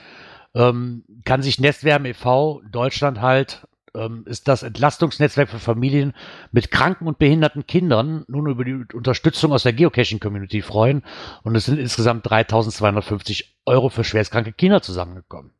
ähm, 0.55 1.03
kann 1.25 1.41
sich 1.41 1.59
Nestwärme 1.59 2.09
e.V. 2.09 2.61
Deutschland 2.69 3.21
halt 3.21 3.67
ähm, 3.95 4.23
ist 4.25 4.47
das 4.47 4.63
Entlastungsnetzwerk 4.63 5.49
für 5.49 5.59
Familien 5.59 6.13
mit 6.51 6.71
kranken 6.71 7.07
und 7.07 7.19
behinderten 7.19 7.65
Kindern 7.65 8.23
nun 8.27 8.47
über 8.47 8.63
die 8.63 8.85
Unterstützung 8.93 9.51
aus 9.51 9.63
der 9.63 9.73
Geocaching-Community 9.73 10.61
freuen. 10.61 11.03
Und 11.43 11.55
es 11.55 11.65
sind 11.65 11.79
insgesamt 11.79 12.29
3250 12.29 13.57
Euro 13.65 13.89
für 13.89 14.03
schwerstkranke 14.03 14.53
Kinder 14.53 14.81
zusammengekommen. 14.81 15.51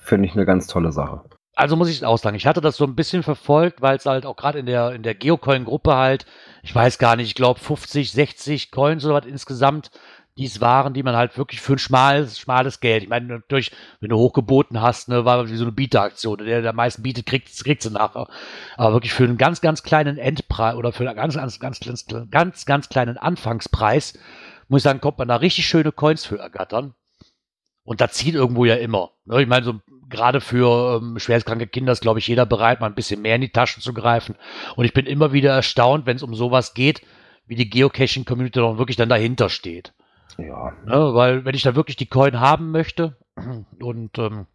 Finde 0.00 0.26
ich 0.26 0.34
eine 0.34 0.46
ganz 0.46 0.66
tolle 0.66 0.92
Sache. 0.92 1.22
Also 1.54 1.76
muss 1.76 1.90
ich 1.90 2.02
es 2.02 2.22
sagen, 2.22 2.36
ich 2.36 2.46
hatte 2.46 2.62
das 2.62 2.76
so 2.76 2.84
ein 2.84 2.96
bisschen 2.96 3.22
verfolgt, 3.22 3.82
weil 3.82 3.96
es 3.96 4.06
halt 4.06 4.24
auch 4.24 4.36
gerade 4.36 4.58
in 4.58 4.66
der, 4.66 4.92
in 4.92 5.02
der 5.02 5.14
Geocoin-Gruppe 5.14 5.94
halt, 5.94 6.24
ich 6.62 6.74
weiß 6.74 6.98
gar 6.98 7.14
nicht, 7.16 7.26
ich 7.26 7.34
glaube 7.34 7.60
50, 7.60 8.10
60 8.10 8.70
Coins 8.70 9.04
oder 9.04 9.14
was 9.14 9.26
insgesamt 9.26 9.90
dies 10.38 10.60
waren, 10.60 10.94
die 10.94 11.02
man 11.02 11.14
halt 11.14 11.36
wirklich 11.36 11.60
für 11.60 11.74
ein 11.74 11.78
schmales, 11.78 12.38
schmales 12.38 12.80
Geld. 12.80 13.02
Ich 13.02 13.08
meine, 13.08 13.26
natürlich, 13.26 13.70
wenn 14.00 14.08
du 14.08 14.16
hochgeboten 14.16 14.80
hast, 14.80 15.08
ne, 15.08 15.24
war 15.24 15.48
wie 15.48 15.56
so 15.56 15.64
eine 15.64 15.72
Bieteraktion. 15.72 16.38
Der, 16.38 16.62
der 16.62 16.72
meisten 16.72 17.02
bietet, 17.02 17.26
kriegt, 17.26 17.52
kriegt 17.62 17.82
sie 17.82 17.90
nachher. 17.90 18.28
Aber 18.76 18.94
wirklich 18.94 19.12
für 19.12 19.24
einen 19.24 19.36
ganz, 19.36 19.60
ganz 19.60 19.82
kleinen 19.82 20.16
Endpreis 20.16 20.74
oder 20.76 20.92
für 20.92 21.06
einen 21.06 21.16
ganz, 21.16 21.34
ganz, 21.34 21.60
ganz, 21.60 21.80
ganz, 21.80 22.06
ganz, 22.30 22.64
ganz 22.64 22.88
kleinen 22.88 23.18
Anfangspreis, 23.18 24.18
muss 24.68 24.80
ich 24.80 24.84
sagen, 24.84 25.00
kommt 25.00 25.18
man 25.18 25.28
da 25.28 25.36
richtig 25.36 25.66
schöne 25.66 25.92
Coins 25.92 26.24
für 26.24 26.38
ergattern. 26.38 26.94
Und 27.84 28.00
da 28.00 28.08
zieht 28.08 28.34
irgendwo 28.34 28.64
ja 28.64 28.76
immer. 28.76 29.10
Ne? 29.26 29.42
Ich 29.42 29.48
meine, 29.48 29.64
so 29.64 29.80
gerade 30.08 30.40
für 30.40 31.00
ähm, 31.02 31.18
schwerstkranke 31.18 31.66
Kinder 31.66 31.92
ist, 31.92 32.00
glaube 32.00 32.20
ich, 32.20 32.28
jeder 32.28 32.46
bereit, 32.46 32.80
mal 32.80 32.86
ein 32.86 32.94
bisschen 32.94 33.20
mehr 33.20 33.34
in 33.34 33.40
die 33.40 33.50
Taschen 33.50 33.82
zu 33.82 33.92
greifen. 33.92 34.36
Und 34.76 34.84
ich 34.84 34.94
bin 34.94 35.06
immer 35.06 35.32
wieder 35.32 35.52
erstaunt, 35.52 36.06
wenn 36.06 36.16
es 36.16 36.22
um 36.22 36.34
sowas 36.34 36.74
geht, 36.74 37.02
wie 37.46 37.56
die 37.56 37.68
Geocaching-Community 37.68 38.60
doch 38.60 38.78
wirklich 38.78 38.96
dann 38.96 39.08
dahinter 39.08 39.48
steht. 39.48 39.92
Ja. 40.38 40.72
Ne, 40.84 41.14
weil 41.14 41.44
wenn 41.44 41.54
ich 41.54 41.62
da 41.62 41.74
wirklich 41.74 41.96
die 41.96 42.06
Coin 42.06 42.40
haben 42.40 42.70
möchte 42.70 43.16
und 43.80 44.18
ähm, 44.18 44.46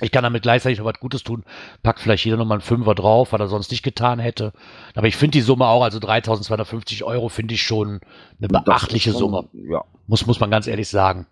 ich 0.00 0.12
kann 0.12 0.22
damit 0.22 0.42
gleichzeitig 0.42 0.78
noch 0.78 0.84
was 0.84 1.00
Gutes 1.00 1.24
tun, 1.24 1.44
packt 1.82 2.00
vielleicht 2.00 2.24
jeder 2.24 2.36
nochmal 2.36 2.56
einen 2.56 2.62
Fünfer 2.62 2.94
drauf, 2.94 3.32
was 3.32 3.40
er 3.40 3.48
sonst 3.48 3.70
nicht 3.70 3.82
getan 3.82 4.18
hätte. 4.18 4.52
Aber 4.94 5.08
ich 5.08 5.16
finde 5.16 5.32
die 5.32 5.42
Summe 5.42 5.66
auch, 5.66 5.82
also 5.82 5.98
3250 5.98 7.04
Euro 7.04 7.28
finde 7.28 7.54
ich 7.54 7.62
schon 7.62 8.00
eine 8.38 8.48
beachtliche 8.48 9.10
schon, 9.10 9.18
Summe. 9.18 9.48
Ja. 9.52 9.84
Muss, 10.06 10.26
muss 10.26 10.40
man 10.40 10.50
ganz 10.50 10.66
ehrlich 10.66 10.88
sagen. 10.88 11.26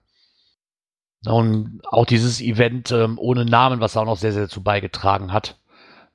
Und 1.24 1.80
auch 1.84 2.06
dieses 2.06 2.40
Event 2.40 2.92
ähm, 2.92 3.18
ohne 3.18 3.44
Namen, 3.44 3.80
was 3.80 3.96
auch 3.96 4.04
noch 4.04 4.16
sehr, 4.16 4.32
sehr 4.32 4.42
dazu 4.42 4.62
beigetragen 4.62 5.32
hat. 5.32 5.58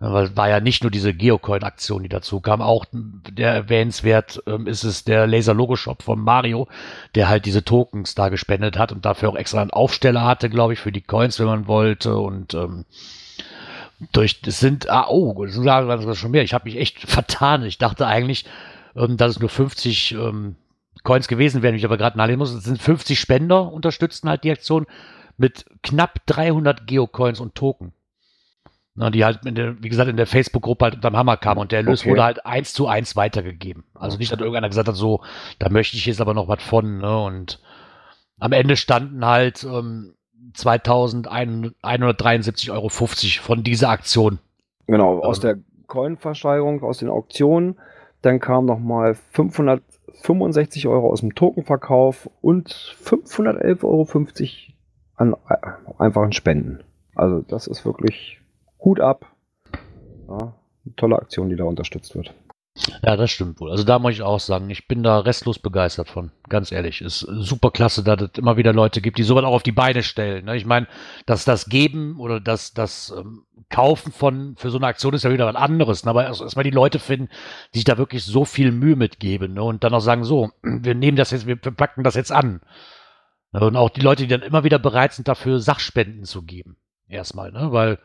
Weil 0.04 0.36
war 0.36 0.50
ja 0.50 0.60
nicht 0.60 0.82
nur 0.82 0.90
diese 0.90 1.14
Geocoin-Aktion, 1.14 2.02
die 2.02 2.10
dazu 2.10 2.40
kam, 2.40 2.60
auch 2.60 2.86
der 2.92 3.54
erwähnenswert 3.54 4.42
ähm, 4.48 4.66
ist 4.66 4.84
es 4.84 5.04
der 5.04 5.28
Laser-Logo-Shop 5.28 6.02
von 6.02 6.20
Mario, 6.20 6.68
der 7.14 7.30
halt 7.30 7.46
diese 7.46 7.64
Tokens 7.64 8.16
da 8.16 8.30
gespendet 8.30 8.80
hat 8.80 8.92
und 8.92 9.06
dafür 9.06 9.30
auch 9.30 9.36
extra 9.36 9.62
einen 9.62 9.70
Aufsteller 9.70 10.26
hatte, 10.26 10.50
glaube 10.50 10.74
ich, 10.74 10.80
für 10.80 10.92
die 10.92 11.02
Coins, 11.02 11.40
wenn 11.40 11.46
man 11.46 11.68
wollte. 11.68 12.18
Und 12.18 12.56
ähm, 12.56 12.86
durch 14.12 14.42
das 14.42 14.60
sind, 14.60 14.90
ah, 14.90 15.06
oh, 15.08 15.46
das 15.46 15.56
ist 15.56 16.18
schon 16.18 16.32
mehr. 16.32 16.42
Ich 16.42 16.56
habe 16.56 16.66
mich 16.66 16.78
echt 16.78 17.00
vertan. 17.08 17.64
Ich 17.64 17.78
dachte 17.78 18.08
eigentlich, 18.08 18.46
ähm, 18.96 19.18
dass 19.18 19.34
es 19.34 19.40
nur 19.40 19.50
50 19.50 20.14
ähm, 20.14 20.56
Coins 21.04 21.28
gewesen 21.28 21.62
wären, 21.62 21.76
ich 21.76 21.86
aber 21.86 21.98
gerade 21.98 22.18
nachlesen 22.18 22.40
muss. 22.40 22.52
Es 22.52 22.64
sind 22.64 22.82
50 22.82 23.20
Spender, 23.20 23.72
unterstützten 23.72 24.30
halt 24.30 24.44
die 24.46 24.52
Aktion 24.52 24.88
mit 25.38 25.66
knapp 25.84 26.26
300 26.26 26.88
Geocoins 26.88 27.40
und 27.40 27.54
Token. 27.54 27.94
Na, 29.02 29.10
die 29.10 29.26
halt, 29.26 29.40
der, 29.44 29.82
wie 29.82 29.90
gesagt, 29.90 30.12
in 30.12 30.16
der 30.16 30.28
Facebook-Gruppe 30.28 30.86
halt 30.86 30.94
unterm 30.94 31.18
Hammer 31.18 31.36
kam 31.36 31.58
und 31.58 31.72
der 31.72 31.80
Erlös 31.80 32.02
okay. 32.02 32.12
wurde 32.12 32.24
halt 32.24 32.46
eins 32.46 32.72
zu 32.72 32.86
eins 32.86 33.16
weitergegeben. 33.16 33.84
Also 33.96 34.20
nicht, 34.20 34.32
dass 34.32 34.38
irgendeiner 34.38 34.70
gesagt 34.70 34.88
hat, 34.88 34.96
so, 34.96 35.22
da 35.58 35.70
möchte 35.70 35.98
ich 35.98 36.06
jetzt 36.06 36.22
aber 36.22 36.36
noch 36.36 36.48
was 36.48 36.62
von, 36.62 37.00
ne? 37.00 37.24
Und 37.24 37.60
am 38.40 38.52
Ende 38.52 38.78
standen 38.78 39.26
halt 39.26 39.64
ähm, 39.64 40.14
2173,50 40.54 42.72
Euro 42.72 42.90
von 42.90 43.64
dieser 43.64 43.90
Aktion. 43.90 44.38
Genau, 44.86 45.18
aus 45.18 45.40
also, 45.40 45.48
der 45.48 45.58
Coin-Versteigerung, 45.88 46.84
aus 46.84 47.00
den 47.00 47.10
Auktionen. 47.10 47.80
Dann 48.22 48.40
kam 48.40 48.68
nochmal 48.68 49.16
565 49.16 50.88
Euro 50.88 51.10
aus 51.10 51.22
dem 51.22 51.34
Tokenverkauf 51.34 52.30
und 52.42 52.70
511,50 53.04 53.84
Euro 53.84 54.08
an 55.16 55.36
äh, 55.50 55.56
einfachen 55.98 56.34
Spenden. 56.34 56.84
Also 57.16 57.42
das 57.42 57.66
ist 57.66 57.84
wirklich 57.84 58.40
Hut 58.84 59.00
ab. 59.00 59.26
Ja, 60.28 60.54
tolle 60.96 61.17
Aktion, 61.17 61.50
die 61.50 61.56
da 61.56 61.65
unterstützt 61.65 62.15
wird. 62.15 62.34
Ja, 63.04 63.17
das 63.17 63.32
stimmt 63.32 63.60
wohl. 63.60 63.70
Also 63.70 63.84
da 63.84 64.00
muss 64.00 64.13
ich 64.13 64.22
auch 64.22 64.39
sagen, 64.39 64.70
ich 64.70 64.88
bin 64.88 65.04
da 65.04 65.20
restlos 65.20 65.60
begeistert 65.60 66.10
von. 66.10 66.32
Ganz 66.48 66.72
ehrlich, 66.72 67.02
ist 67.02 67.20
super 67.20 67.70
klasse, 67.70 68.02
dass 68.04 68.22
es 68.22 68.38
immer 68.38 68.56
wieder 68.56 68.72
Leute 68.72 69.02
gibt, 69.02 69.17
die 69.17 69.24
sowas 69.24 69.44
auch 69.44 69.54
auf 69.54 69.63
die 69.63 69.74
Beine 69.74 70.04
stellen. 70.04 70.46
Ne? 70.46 70.56
Ich 70.56 70.65
meine, 70.65 70.88
dass 71.26 71.44
das 71.44 71.65
Geben 71.65 72.17
oder 72.20 72.39
das, 72.39 72.74
das 72.74 73.13
ähm, 73.15 73.44
Kaufen 73.70 74.13
von 74.13 74.56
für 74.58 74.70
so 74.70 74.78
eine 74.78 74.88
Aktion 74.88 75.13
ist 75.13 75.24
ja 75.24 75.32
wieder 75.32 75.48
was 75.48 75.56
anderes. 75.56 76.06
Ne? 76.06 76.12
Aber 76.12 76.26
erstmal 76.26 76.63
die 76.63 76.72
Leute 76.72 77.00
finden, 77.00 77.30
die 77.74 77.80
sich 77.80 77.86
da 77.86 77.98
wirklich 77.98 78.24
so 78.24 78.46
viel 78.46 78.72
Mühe 78.72 78.96
mitgeben 78.96 79.56
ne? 79.56 79.63
und 79.63 79.84
dann 79.84 79.94
auch 79.94 80.00
sagen, 80.00 80.24
so, 80.24 80.52
wir 80.62 80.96
nehmen 80.96 81.17
das 81.17 81.32
jetzt, 81.32 81.48
wir 81.48 81.58
packen 81.58 82.04
das 82.04 82.15
jetzt 82.15 82.32
an. 82.32 82.62
Und 83.52 83.76
auch 83.76 83.89
die 83.89 84.02
Leute, 84.02 84.24
die 84.24 84.30
dann 84.30 84.44
immer 84.44 84.63
wieder 84.63 84.80
bereit 84.80 85.12
sind, 85.12 85.28
dafür 85.28 85.60
Sachspenden 85.60 86.24
zu 86.24 86.44
geben. 86.44 86.78
Erstmal, 87.10 87.52
ne? 87.52 87.74
Weil 87.74 88.00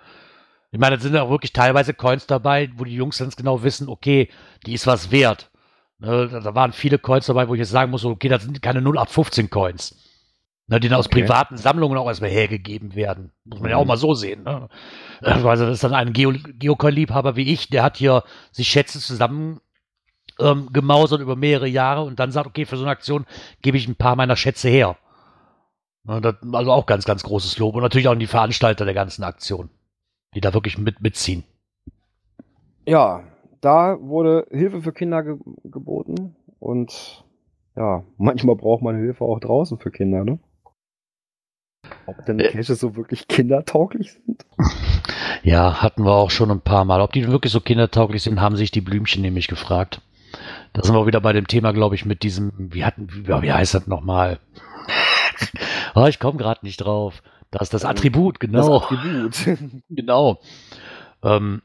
ich 0.77 0.81
meine, 0.81 0.97
da 0.97 1.03
sind 1.03 1.17
auch 1.17 1.31
wirklich 1.31 1.55
teilweise 1.55 1.95
Coins 1.95 2.27
dabei, 2.27 2.69
wo 2.77 2.85
die 2.85 2.95
Jungs 2.95 3.17
ganz 3.17 3.35
genau 3.35 3.62
wissen, 3.62 3.89
okay, 3.89 4.29
die 4.67 4.75
ist 4.75 4.87
was 4.87 5.11
wert. 5.11 5.51
Ne, 5.99 6.29
da 6.29 6.55
waren 6.55 6.75
viele 6.75 6.99
Coins 6.99 7.25
dabei, 7.25 7.49
wo 7.49 7.55
ich 7.55 7.61
jetzt 7.61 7.71
sagen 7.71 7.91
muss, 7.91 8.05
okay, 8.05 8.29
das 8.29 8.43
sind 8.43 8.61
keine 8.61 8.81
0815 8.81 9.49
Coins. 9.49 9.97
Ne, 10.67 10.79
die 10.79 10.91
dann 10.91 10.99
aus 10.99 11.09
privaten 11.09 11.57
Sammlungen 11.57 11.97
auch 11.97 12.09
erstmal 12.09 12.29
hergegeben 12.29 12.95
werden. 12.95 13.33
Muss 13.47 13.61
man 13.61 13.69
mhm. 13.69 13.71
ja 13.71 13.77
auch 13.79 13.85
mhm. 13.85 13.89
mal 13.89 13.97
so 13.97 14.12
sehen. 14.12 14.43
Ne? 14.43 14.69
Also 15.23 15.49
das 15.49 15.61
ist 15.61 15.83
dann 15.83 15.95
ein 15.95 16.12
Geo 16.12 16.35
Geocoin-Liebhaber 16.35 17.37
wie 17.37 17.51
ich, 17.51 17.71
der 17.71 17.83
hat 17.83 17.97
hier 17.97 18.23
sich 18.53 18.69
Schätze 18.69 19.01
zusammen 19.01 19.62
ähm, 20.39 20.69
gemausert 20.75 21.23
über 21.23 21.37
mehrere 21.37 21.69
Jahre 21.69 22.03
und 22.03 22.21
dann 22.21 22.33
sagt, 22.33 22.49
okay, 22.49 22.67
für 22.67 22.77
so 22.77 22.83
eine 22.83 22.91
Aktion 22.91 23.25
gebe 23.62 23.79
ich 23.79 23.89
ein 23.89 23.97
paar 23.97 24.15
meiner 24.15 24.37
Schätze 24.37 24.69
her. 24.69 24.99
Ne, 26.05 26.21
das, 26.21 26.35
also 26.53 26.71
auch 26.71 26.85
ganz, 26.85 27.07
ganz 27.07 27.23
großes 27.23 27.57
Lob 27.57 27.77
und 27.77 27.81
natürlich 27.81 28.09
auch 28.09 28.12
an 28.12 28.19
die 28.19 28.27
Veranstalter 28.27 28.85
der 28.85 28.93
ganzen 28.93 29.25
Aktion 29.25 29.71
die 30.37 30.40
da 30.42 30.55
wirklich 30.55 30.79
mit, 30.79 31.01
mitziehen. 31.01 31.44
Ja, 32.87 33.25
da 33.62 33.99
wurde 34.01 34.46
Hilfe 34.51 34.83
für 34.83 34.92
Kinder 34.92 35.25
ge 35.25 35.37
geboten 35.64 36.37
und 36.61 37.25
ja, 37.75 38.05
manchmal 38.18 38.55
braucht 38.55 38.83
man 38.83 38.96
Hilfe 38.96 39.25
auch 39.25 39.40
draußen 39.40 39.79
für 39.79 39.90
Kinder, 39.90 40.25
ne? 40.25 40.38
Ob 42.07 42.25
denn 42.27 42.38
äh, 42.38 42.49
Caches 42.49 42.81
so 42.81 42.96
wirklich 42.96 43.27
kindertauglich 43.27 44.12
sind? 44.12 44.46
Ja, 45.42 45.81
hatten 45.81 46.05
wir 46.05 46.12
auch 46.12 46.31
schon 46.31 46.51
ein 46.51 46.61
paar 46.61 46.85
Mal. 46.85 47.01
Ob 47.01 47.12
die 47.12 47.29
wirklich 47.29 47.53
so 47.53 47.61
kindertauglich 47.61 48.22
sind, 48.22 48.40
haben 48.40 48.57
sich 48.57 48.72
die 48.72 48.81
Blümchen 48.81 49.22
nämlich 49.22 49.46
gefragt. 49.46 50.01
Da 50.72 50.83
sind 50.83 50.94
wir 50.94 51.07
wieder 51.07 51.20
bei 51.20 51.33
dem 51.33 51.46
Thema, 51.46 51.72
glaube 51.72 51.94
ich, 51.94 52.05
mit 52.05 52.25
diesem, 52.25 52.53
wie 52.57 52.85
hatten, 52.85 53.09
wie, 53.12 53.29
wie 53.29 53.53
heißt 53.53 53.75
das 53.75 53.87
nochmal? 53.87 54.40
oh, 55.94 56.07
ich 56.09 56.18
komme 56.18 56.38
gerade 56.38 56.64
nicht 56.64 56.79
drauf. 56.79 57.22
Das 57.51 57.63
ist 57.63 57.75
das 57.75 57.85
ähm, 57.85 57.91
Attribut, 57.91 58.41
genau. 58.41 58.81
Das 58.81 58.83
Attribut. 58.83 59.59
genau. 59.91 60.41
Ähm, 61.23 61.63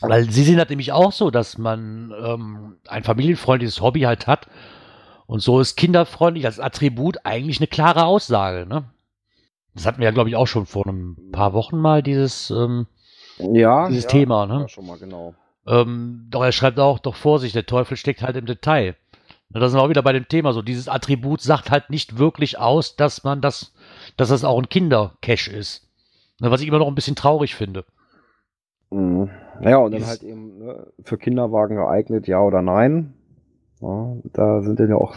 weil 0.00 0.28
sie 0.30 0.42
sehen 0.42 0.56
das 0.56 0.68
nämlich 0.68 0.92
auch 0.92 1.12
so, 1.12 1.30
dass 1.30 1.58
man 1.58 2.12
ähm, 2.24 2.76
ein 2.88 3.04
familienfreundliches 3.04 3.80
Hobby 3.80 4.00
halt 4.00 4.26
hat. 4.26 4.48
Und 5.26 5.40
so 5.40 5.60
ist 5.60 5.76
kinderfreundlich 5.76 6.44
als 6.44 6.58
Attribut 6.58 7.18
eigentlich 7.24 7.60
eine 7.60 7.68
klare 7.68 8.04
Aussage. 8.04 8.66
Ne? 8.66 8.84
Das 9.74 9.86
hatten 9.86 9.98
wir 9.98 10.06
ja, 10.06 10.10
glaube 10.10 10.28
ich, 10.28 10.36
auch 10.36 10.46
schon 10.46 10.66
vor 10.66 10.86
ein 10.86 11.30
paar 11.30 11.52
Wochen 11.52 11.78
mal, 11.78 12.02
dieses, 12.02 12.50
ähm, 12.50 12.86
ja, 13.38 13.88
dieses 13.88 14.04
ja, 14.04 14.10
Thema. 14.10 14.46
Ne? 14.46 14.60
Ja, 14.62 14.68
schon 14.68 14.86
mal 14.86 14.98
genau. 14.98 15.34
Ähm, 15.66 16.26
doch 16.30 16.42
er 16.42 16.52
schreibt 16.52 16.80
auch, 16.80 16.98
doch 16.98 17.14
Vorsicht, 17.14 17.54
der 17.54 17.66
Teufel 17.66 17.96
steckt 17.96 18.22
halt 18.22 18.36
im 18.36 18.46
Detail. 18.46 18.96
Da 19.50 19.68
sind 19.68 19.78
wir 19.78 19.84
auch 19.84 19.90
wieder 19.90 20.02
bei 20.02 20.12
dem 20.12 20.28
Thema 20.28 20.52
so. 20.52 20.62
Dieses 20.62 20.88
Attribut 20.88 21.42
sagt 21.42 21.70
halt 21.70 21.90
nicht 21.90 22.18
wirklich 22.18 22.58
aus, 22.58 22.96
dass 22.96 23.22
man 23.22 23.40
das 23.40 23.72
dass 24.16 24.28
das 24.28 24.44
auch 24.44 24.58
ein 24.58 24.68
Kindercache 24.68 25.50
ist. 25.50 25.88
Ne, 26.40 26.50
was 26.50 26.60
ich 26.60 26.68
immer 26.68 26.78
noch 26.78 26.88
ein 26.88 26.94
bisschen 26.94 27.16
traurig 27.16 27.54
finde. 27.54 27.84
Mhm. 28.90 29.30
Ja, 29.60 29.78
und 29.78 29.92
dann 29.92 30.06
halt 30.06 30.22
eben 30.22 30.58
ne, 30.58 30.86
für 31.02 31.18
Kinderwagen 31.18 31.76
geeignet, 31.76 32.26
ja 32.26 32.40
oder 32.40 32.62
nein. 32.62 33.14
Ja, 33.80 34.16
da 34.32 34.62
sind 34.62 34.78
dann 34.78 34.90
ja 34.90 34.96
auch 34.96 35.14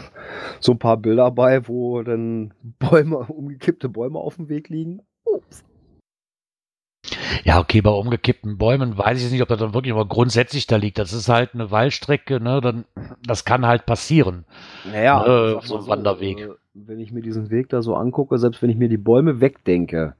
so 0.60 0.72
ein 0.72 0.78
paar 0.78 0.96
Bilder 0.96 1.30
bei, 1.30 1.68
wo 1.68 2.02
dann 2.02 2.54
Bäume, 2.78 3.18
umgekippte 3.18 3.88
Bäume 3.88 4.18
auf 4.18 4.36
dem 4.36 4.48
Weg 4.48 4.68
liegen. 4.68 5.00
Ups. 5.24 5.64
Ja, 7.44 7.58
okay, 7.58 7.80
bei 7.80 7.90
umgekippten 7.90 8.58
Bäumen 8.58 8.96
weiß 8.96 9.18
ich 9.18 9.24
jetzt 9.24 9.32
nicht, 9.32 9.42
ob 9.42 9.48
das 9.48 9.58
dann 9.58 9.74
wirklich 9.74 9.92
aber 9.92 10.06
grundsätzlich 10.06 10.66
da 10.66 10.76
liegt. 10.76 10.98
Das 10.98 11.12
ist 11.12 11.28
halt 11.28 11.54
eine 11.54 11.70
Waldstrecke, 11.70 12.40
ne? 12.40 12.60
Dann, 12.60 12.84
das 13.26 13.44
kann 13.44 13.66
halt 13.66 13.86
passieren. 13.86 14.44
Naja, 14.90 15.22
ne, 15.26 15.60
so 15.62 15.76
ein 15.76 15.82
so, 15.82 15.88
Wanderweg. 15.88 16.40
Äh, 16.40 16.48
wenn 16.74 17.00
ich 17.00 17.12
mir 17.12 17.22
diesen 17.22 17.50
Weg 17.50 17.68
da 17.70 17.82
so 17.82 17.94
angucke, 17.94 18.38
selbst 18.38 18.62
wenn 18.62 18.70
ich 18.70 18.76
mir 18.76 18.88
die 18.88 18.98
Bäume 18.98 19.40
wegdenke, 19.40 20.14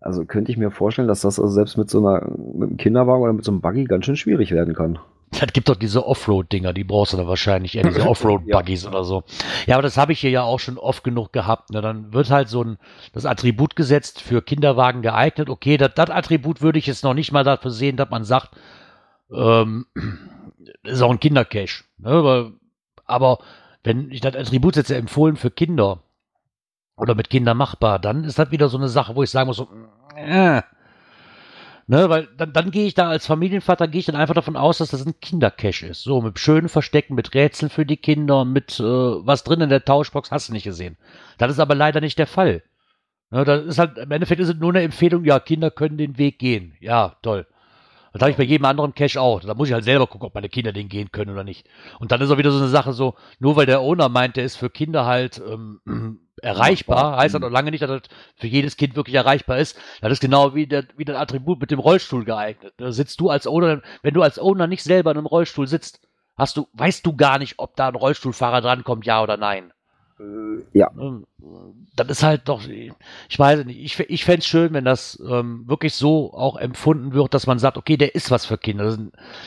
also 0.00 0.24
könnte 0.24 0.50
ich 0.50 0.58
mir 0.58 0.70
vorstellen, 0.70 1.08
dass 1.08 1.22
das 1.22 1.38
also 1.38 1.52
selbst 1.52 1.78
mit 1.78 1.90
so 1.90 1.98
einer 1.98 2.26
mit 2.26 2.68
einem 2.68 2.76
Kinderwagen 2.76 3.22
oder 3.22 3.32
mit 3.32 3.44
so 3.44 3.52
einem 3.52 3.60
Buggy 3.60 3.84
ganz 3.84 4.04
schön 4.04 4.16
schwierig 4.16 4.52
werden 4.52 4.74
kann. 4.74 4.98
Es 5.40 5.52
gibt 5.52 5.68
doch 5.68 5.76
diese 5.76 6.06
Offroad-Dinger, 6.06 6.72
die 6.72 6.84
brauchst 6.84 7.12
du 7.12 7.16
dann 7.16 7.26
wahrscheinlich 7.26 7.76
eher, 7.76 7.84
diese 7.84 8.02
Offroad-Buggies 8.08 8.84
ja. 8.84 8.88
oder 8.90 9.04
so. 9.04 9.24
Ja, 9.66 9.76
aber 9.76 9.82
das 9.82 9.96
habe 9.96 10.12
ich 10.12 10.20
hier 10.20 10.30
ja 10.30 10.42
auch 10.42 10.60
schon 10.60 10.78
oft 10.78 11.04
genug 11.04 11.32
gehabt. 11.32 11.70
Ne? 11.70 11.82
Dann 11.82 12.12
wird 12.12 12.30
halt 12.30 12.48
so 12.48 12.62
ein 12.62 12.78
das 13.12 13.26
Attribut 13.26 13.76
gesetzt 13.76 14.20
für 14.20 14.42
Kinderwagen 14.42 15.02
geeignet. 15.02 15.48
Okay, 15.50 15.76
das, 15.76 15.94
das 15.94 16.10
Attribut 16.10 16.62
würde 16.62 16.78
ich 16.78 16.86
jetzt 16.86 17.04
noch 17.04 17.14
nicht 17.14 17.32
mal 17.32 17.44
dafür 17.44 17.70
sehen, 17.70 17.96
dass 17.96 18.10
man 18.10 18.24
sagt, 18.24 18.50
ähm, 19.32 19.86
ist 20.82 21.02
auch 21.02 21.10
ein 21.10 21.20
Kindercache. 21.20 21.84
Ne? 21.98 22.52
Aber 23.06 23.38
wenn 23.82 24.10
ich 24.10 24.20
das 24.20 24.34
Attribut 24.34 24.74
setze, 24.74 24.96
empfohlen 24.96 25.36
für 25.36 25.50
Kinder 25.50 26.02
oder 26.96 27.14
mit 27.14 27.28
Kindern 27.28 27.56
machbar, 27.56 27.98
dann 27.98 28.24
ist 28.24 28.38
das 28.38 28.50
wieder 28.50 28.68
so 28.68 28.78
eine 28.78 28.88
Sache, 28.88 29.14
wo 29.16 29.22
ich 29.22 29.30
sagen 29.30 29.48
muss, 29.48 29.56
so, 29.56 29.68
äh, 30.16 30.62
Ne, 31.86 32.08
weil 32.08 32.28
dann, 32.38 32.52
dann 32.54 32.70
gehe 32.70 32.86
ich 32.86 32.94
da 32.94 33.08
als 33.10 33.26
Familienvater, 33.26 33.88
gehe 33.88 34.00
ich 34.00 34.06
dann 34.06 34.16
einfach 34.16 34.34
davon 34.34 34.56
aus, 34.56 34.78
dass 34.78 34.90
das 34.90 35.04
ein 35.04 35.20
Kindercache 35.20 35.86
ist. 35.86 36.02
So, 36.02 36.22
mit 36.22 36.38
schönen 36.38 36.70
Verstecken, 36.70 37.14
mit 37.14 37.34
Rätseln 37.34 37.68
für 37.68 37.84
die 37.84 37.98
Kinder, 37.98 38.46
mit 38.46 38.80
äh, 38.80 38.82
was 38.82 39.44
drin 39.44 39.60
in 39.60 39.68
der 39.68 39.84
Tauschbox, 39.84 40.30
hast 40.30 40.48
du 40.48 40.54
nicht 40.54 40.64
gesehen. 40.64 40.96
Das 41.36 41.50
ist 41.50 41.58
aber 41.58 41.74
leider 41.74 42.00
nicht 42.00 42.18
der 42.18 42.26
Fall. 42.26 42.62
Ne, 43.30 43.44
das 43.44 43.66
ist 43.66 43.78
halt, 43.78 43.98
im 43.98 44.10
Endeffekt 44.10 44.40
ist 44.40 44.48
es 44.48 44.56
nur 44.56 44.70
eine 44.70 44.82
Empfehlung, 44.82 45.24
ja, 45.24 45.40
Kinder 45.40 45.70
können 45.70 45.98
den 45.98 46.16
Weg 46.16 46.38
gehen. 46.38 46.74
Ja, 46.80 47.16
toll. 47.22 47.46
Das 48.14 48.22
habe 48.22 48.30
ich 48.30 48.36
bei 48.36 48.44
jedem 48.44 48.64
anderen 48.64 48.94
Cache 48.94 49.20
auch. 49.20 49.40
Da 49.40 49.54
muss 49.54 49.66
ich 49.66 49.74
halt 49.74 49.82
selber 49.82 50.06
gucken, 50.06 50.28
ob 50.28 50.34
meine 50.34 50.48
Kinder 50.48 50.72
den 50.72 50.88
gehen 50.88 51.10
können 51.10 51.32
oder 51.32 51.42
nicht. 51.42 51.66
Und 51.98 52.12
dann 52.12 52.20
ist 52.20 52.30
auch 52.30 52.38
wieder 52.38 52.52
so 52.52 52.58
eine 52.58 52.68
Sache 52.68 52.92
so, 52.92 53.16
nur 53.40 53.56
weil 53.56 53.66
der 53.66 53.80
Owner 53.80 54.08
meint, 54.08 54.36
der 54.36 54.44
ist 54.44 54.54
für 54.54 54.70
Kinder 54.70 55.04
halt 55.04 55.42
ähm, 55.44 55.80
erreichbar, 56.40 57.16
heißt 57.16 57.34
das 57.34 57.42
noch 57.42 57.50
lange 57.50 57.72
nicht, 57.72 57.82
dass 57.82 57.90
das 57.90 58.02
für 58.36 58.46
jedes 58.46 58.76
Kind 58.76 58.94
wirklich 58.94 59.16
erreichbar 59.16 59.58
ist. 59.58 59.76
Das 60.00 60.12
ist 60.12 60.20
genau 60.20 60.54
wie, 60.54 60.68
der, 60.68 60.84
wie 60.96 61.04
das 61.04 61.16
Attribut 61.16 61.60
mit 61.60 61.72
dem 61.72 61.80
Rollstuhl 61.80 62.24
geeignet. 62.24 62.72
Da 62.76 62.92
sitzt 62.92 63.18
du 63.18 63.30
als 63.30 63.48
Owner, 63.48 63.82
wenn 64.02 64.14
du 64.14 64.22
als 64.22 64.38
Owner 64.38 64.68
nicht 64.68 64.84
selber 64.84 65.10
in 65.10 65.18
einem 65.18 65.26
Rollstuhl 65.26 65.66
sitzt, 65.66 66.00
hast 66.36 66.56
du, 66.56 66.68
weißt 66.72 67.04
du 67.04 67.16
gar 67.16 67.38
nicht, 67.38 67.58
ob 67.58 67.74
da 67.74 67.88
ein 67.88 67.96
Rollstuhlfahrer 67.96 68.60
drankommt, 68.60 69.06
ja 69.06 69.24
oder 69.24 69.36
nein. 69.36 69.72
Äh, 70.20 70.62
ja. 70.72 70.90
Ähm, 70.98 71.26
das 71.96 72.08
ist 72.08 72.22
halt 72.22 72.42
doch, 72.48 72.62
ich 72.66 73.38
weiß 73.38 73.64
nicht, 73.64 73.80
ich, 73.80 73.98
ich 74.08 74.24
fände 74.24 74.40
es 74.40 74.46
schön, 74.46 74.72
wenn 74.72 74.84
das 74.84 75.20
ähm, 75.28 75.64
wirklich 75.66 75.94
so 75.94 76.32
auch 76.32 76.56
empfunden 76.56 77.12
wird, 77.12 77.34
dass 77.34 77.46
man 77.46 77.58
sagt, 77.58 77.76
okay, 77.76 77.96
der 77.96 78.14
ist 78.14 78.30
was 78.30 78.46
für 78.46 78.58
Kinder. 78.58 78.96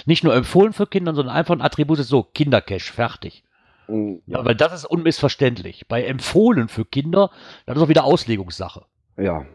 nicht 0.05 0.23
nur 0.23 0.35
empfohlen 0.35 0.73
für 0.73 0.87
Kinder, 0.87 1.13
sondern 1.13 1.35
einfach 1.35 1.55
ein 1.55 1.61
Attribut 1.61 1.99
ist 1.99 2.09
so, 2.09 2.23
Kindercash, 2.23 2.91
fertig. 2.91 3.43
Mm, 3.87 4.15
ja. 4.25 4.39
ja. 4.39 4.45
weil 4.45 4.55
das 4.55 4.73
ist 4.73 4.85
unmissverständlich. 4.85 5.87
Bei 5.87 6.03
empfohlen 6.03 6.67
für 6.67 6.85
Kinder, 6.85 7.31
das 7.65 7.77
ist 7.77 7.83
auch 7.83 7.89
wieder 7.89 8.03
Auslegungssache. 8.03 8.85
Ja. 9.17 9.45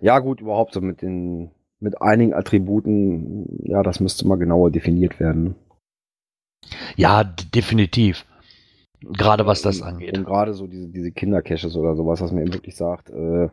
Ja, 0.00 0.18
gut, 0.20 0.40
überhaupt 0.40 0.72
so 0.72 0.80
mit 0.80 1.02
den, 1.02 1.50
mit 1.80 2.00
einigen 2.00 2.32
Attributen, 2.32 3.60
ja, 3.64 3.82
das 3.82 4.00
müsste 4.00 4.26
mal 4.26 4.36
genauer 4.36 4.70
definiert 4.70 5.20
werden. 5.20 5.56
Ja, 6.96 7.24
definitiv. 7.24 8.24
Gerade 9.12 9.46
was 9.46 9.62
das 9.62 9.82
angeht. 9.82 10.16
Und 10.16 10.24
gerade 10.24 10.54
so 10.54 10.66
diese, 10.66 10.88
diese 10.88 11.12
Kindercaches 11.12 11.76
oder 11.76 11.94
sowas, 11.94 12.20
was 12.20 12.32
man 12.32 12.42
eben 12.42 12.54
wirklich 12.54 12.76
sagt, 12.76 13.10
äh, 13.10 13.48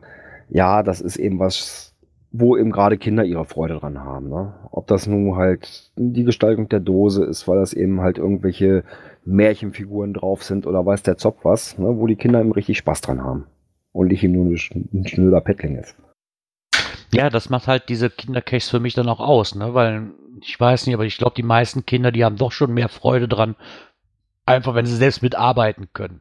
ja, 0.48 0.82
das 0.82 1.00
ist 1.00 1.16
eben 1.16 1.38
was, 1.38 1.94
wo 2.32 2.56
eben 2.56 2.72
gerade 2.72 2.98
Kinder 2.98 3.24
ihre 3.24 3.44
Freude 3.44 3.78
dran 3.78 4.00
haben. 4.00 4.28
Ne? 4.28 4.54
Ob 4.70 4.86
das 4.86 5.06
nun 5.06 5.36
halt 5.36 5.92
die 5.96 6.24
Gestaltung 6.24 6.68
der 6.68 6.80
Dose 6.80 7.24
ist, 7.24 7.46
weil 7.46 7.58
das 7.58 7.72
eben 7.72 8.00
halt 8.00 8.18
irgendwelche 8.18 8.84
Märchenfiguren 9.24 10.12
drauf 10.12 10.42
sind 10.42 10.66
oder 10.66 10.84
weiß 10.84 11.02
der 11.02 11.16
Zopf 11.16 11.44
was, 11.44 11.78
ne? 11.78 11.96
wo 11.96 12.06
die 12.06 12.16
Kinder 12.16 12.40
eben 12.40 12.52
richtig 12.52 12.78
Spaß 12.78 13.00
dran 13.00 13.22
haben. 13.22 13.46
Und 13.92 14.08
nicht 14.08 14.24
eben 14.24 14.32
nur 14.32 14.46
ein 14.46 15.06
schnöder 15.06 15.40
Pettling 15.40 15.76
ist. 15.76 15.96
Ja, 17.12 17.30
das 17.30 17.48
macht 17.48 17.68
halt 17.68 17.88
diese 17.88 18.10
Kindercaches 18.10 18.68
für 18.68 18.80
mich 18.80 18.94
dann 18.94 19.08
auch 19.08 19.20
aus, 19.20 19.54
ne? 19.54 19.72
Weil 19.72 20.10
ich 20.40 20.58
weiß 20.58 20.86
nicht, 20.86 20.94
aber 20.94 21.04
ich 21.04 21.16
glaube, 21.16 21.36
die 21.36 21.44
meisten 21.44 21.86
Kinder, 21.86 22.10
die 22.10 22.24
haben 22.24 22.34
doch 22.34 22.50
schon 22.50 22.74
mehr 22.74 22.88
Freude 22.88 23.28
dran, 23.28 23.54
Einfach, 24.46 24.74
wenn 24.74 24.86
sie 24.86 24.96
selbst 24.96 25.22
mitarbeiten 25.22 25.92
können. 25.92 26.20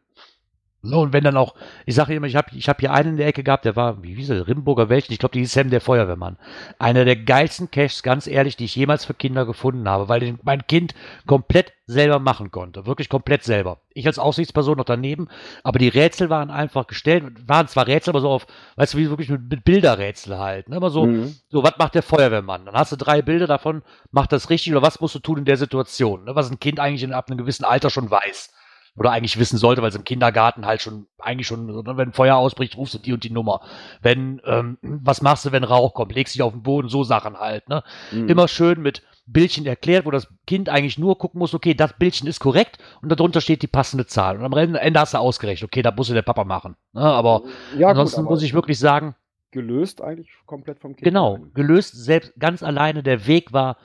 So, 0.86 1.00
und 1.00 1.14
wenn 1.14 1.24
dann 1.24 1.38
auch, 1.38 1.56
ich 1.86 1.96
sage 1.96 2.14
immer, 2.14 2.28
ich 2.28 2.36
habe 2.36 2.50
ich 2.54 2.68
hab 2.68 2.82
hier 2.82 2.92
einen 2.92 3.12
in 3.12 3.18
der 3.18 3.28
Ecke 3.28 3.42
gehabt, 3.42 3.64
der 3.64 3.78
war, 3.78 4.04
wie 4.04 4.16
hieß 4.16 4.32
er, 4.32 4.50
Rimburger 4.50 4.90
Welchen, 4.90 5.14
ich 5.14 5.20
glaube, 5.20 5.32
die 5.32 5.40
hieß 5.40 5.54
Sam 5.54 5.70
der 5.70 5.80
Feuerwehrmann. 5.80 6.36
Einer 6.78 7.06
der 7.06 7.16
geilsten 7.16 7.72
Caches, 7.72 8.04
ganz 8.04 8.28
ehrlich, 8.28 8.58
die 8.58 8.66
ich 8.66 8.76
jemals 8.76 9.06
für 9.06 9.14
Kinder 9.14 9.46
gefunden 9.46 9.88
habe, 9.88 10.10
weil 10.10 10.20
den 10.20 10.40
mein 10.44 10.68
Kind 10.68 10.94
komplett 11.26 11.72
selber 11.86 12.20
machen 12.20 12.52
konnte. 12.52 12.86
Wirklich 12.86 13.08
komplett 13.08 13.44
selber. 13.44 13.80
Ich 13.94 14.08
als 14.08 14.20
Aussichtsperson 14.20 14.78
noch 14.78 14.84
daneben, 14.84 15.30
aber 15.64 15.80
die 15.80 15.88
Rätsel 15.88 16.30
waren 16.30 16.52
einfach 16.52 16.86
gestellt, 16.88 17.48
waren 17.48 17.70
zwar 17.70 17.88
Rätsel, 17.88 18.12
aber 18.12 18.20
so 18.20 18.30
auf, 18.30 18.46
weißt 18.76 18.94
du, 18.94 18.98
wie 18.98 19.10
wirklich 19.10 19.30
mit, 19.30 19.50
mit 19.50 19.64
Bilderrätsel 19.64 20.38
halt. 20.38 20.68
Ne? 20.68 20.76
Immer 20.76 20.90
so, 20.90 21.06
mhm. 21.06 21.34
so, 21.48 21.64
was 21.64 21.78
macht 21.78 21.96
der 21.96 22.04
Feuerwehrmann? 22.04 22.66
Dann 22.66 22.76
hast 22.76 22.92
du 22.92 22.98
drei 22.98 23.22
Bilder 23.22 23.48
davon, 23.48 23.84
macht 24.12 24.34
das 24.34 24.50
richtig 24.50 24.74
oder 24.74 24.82
was 24.82 25.00
musst 25.00 25.16
du 25.16 25.20
tun 25.20 25.38
in 25.38 25.46
der 25.46 25.56
Situation? 25.56 26.26
Ne? 26.26 26.36
Was 26.36 26.52
ein 26.52 26.60
Kind 26.60 26.82
eigentlich 26.82 27.04
in, 27.04 27.14
ab 27.14 27.30
einem 27.30 27.38
gewissen 27.38 27.64
Alter 27.64 27.90
schon 27.90 28.12
weiß 28.12 28.52
oder 28.96 29.12
eigentlich 29.12 29.40
wissen 29.40 29.58
sollte, 29.58 29.82
weil 29.82 29.90
es 29.90 29.96
im 29.96 30.04
Kindergarten 30.04 30.66
halt 30.66 30.82
schon, 30.82 31.08
eigentlich 31.20 31.48
schon, 31.48 31.66
ne, 31.66 31.98
wenn 31.98 32.14
Feuer 32.14 32.36
ausbricht, 32.36 32.78
rufst 32.78 32.94
du 32.94 33.00
die 33.00 33.14
und 33.14 33.24
die 33.24 33.32
Nummer. 33.32 33.62
Wenn, 34.02 34.42
ähm, 34.46 34.78
was 34.82 35.22
machst 35.22 35.46
du, 35.46 35.52
wenn 35.52 35.64
Rauch 35.64 35.94
kommt? 35.94 36.14
Legst 36.14 36.36
dich 36.36 36.44
auf 36.44 36.54
den 36.54 36.64
Boden, 36.64 36.90
so 36.90 37.04
Sachen 37.04 37.38
halt, 37.38 37.68
ne? 37.70 37.84
Mhm. 38.12 38.30
Immer 38.30 38.48
schön 38.48 38.82
mit 38.82 39.02
Bildchen 39.26 39.66
erklärt, 39.66 40.06
wo 40.06 40.12
das 40.12 40.28
Kind 40.46 40.70
eigentlich 40.70 40.98
nur 40.98 41.18
gucken 41.18 41.40
muss, 41.40 41.54
okay, 41.54 41.74
das 41.74 41.94
Bildchen 41.94 42.28
ist 42.28 42.40
korrekt 42.40 42.78
und 43.02 43.10
darunter 43.10 43.42
steht 43.42 43.62
die 43.62 43.68
passende 43.68 44.06
Zahl. 44.06 44.38
Und 44.38 44.46
am 44.46 44.76
Ende 44.76 45.00
hast 45.00 45.14
du 45.14 45.18
ausgerechnet, 45.18 45.70
okay, 45.70 45.82
da 45.82 45.92
muss 45.92 46.08
der 46.08 46.22
Papa 46.22 46.44
machen. 46.44 46.76
Ne? 46.92 47.02
Aber 47.02 47.44
ja, 47.78 47.88
ansonsten 47.88 48.22
gut, 48.22 48.26
aber 48.26 48.36
muss 48.36 48.44
ich 48.44 48.54
wirklich 48.54 48.78
sagen. 48.78 49.16
Gelöst 49.52 50.02
eigentlich 50.02 50.30
komplett 50.46 50.80
vom 50.80 50.96
Kind. 50.96 51.06
Genau, 51.06 51.40
gelöst 51.54 51.96
selbst 51.96 52.34
ganz 52.38 52.64
alleine. 52.64 53.02
Der 53.02 53.26
Weg 53.28 53.54
war 53.54 53.78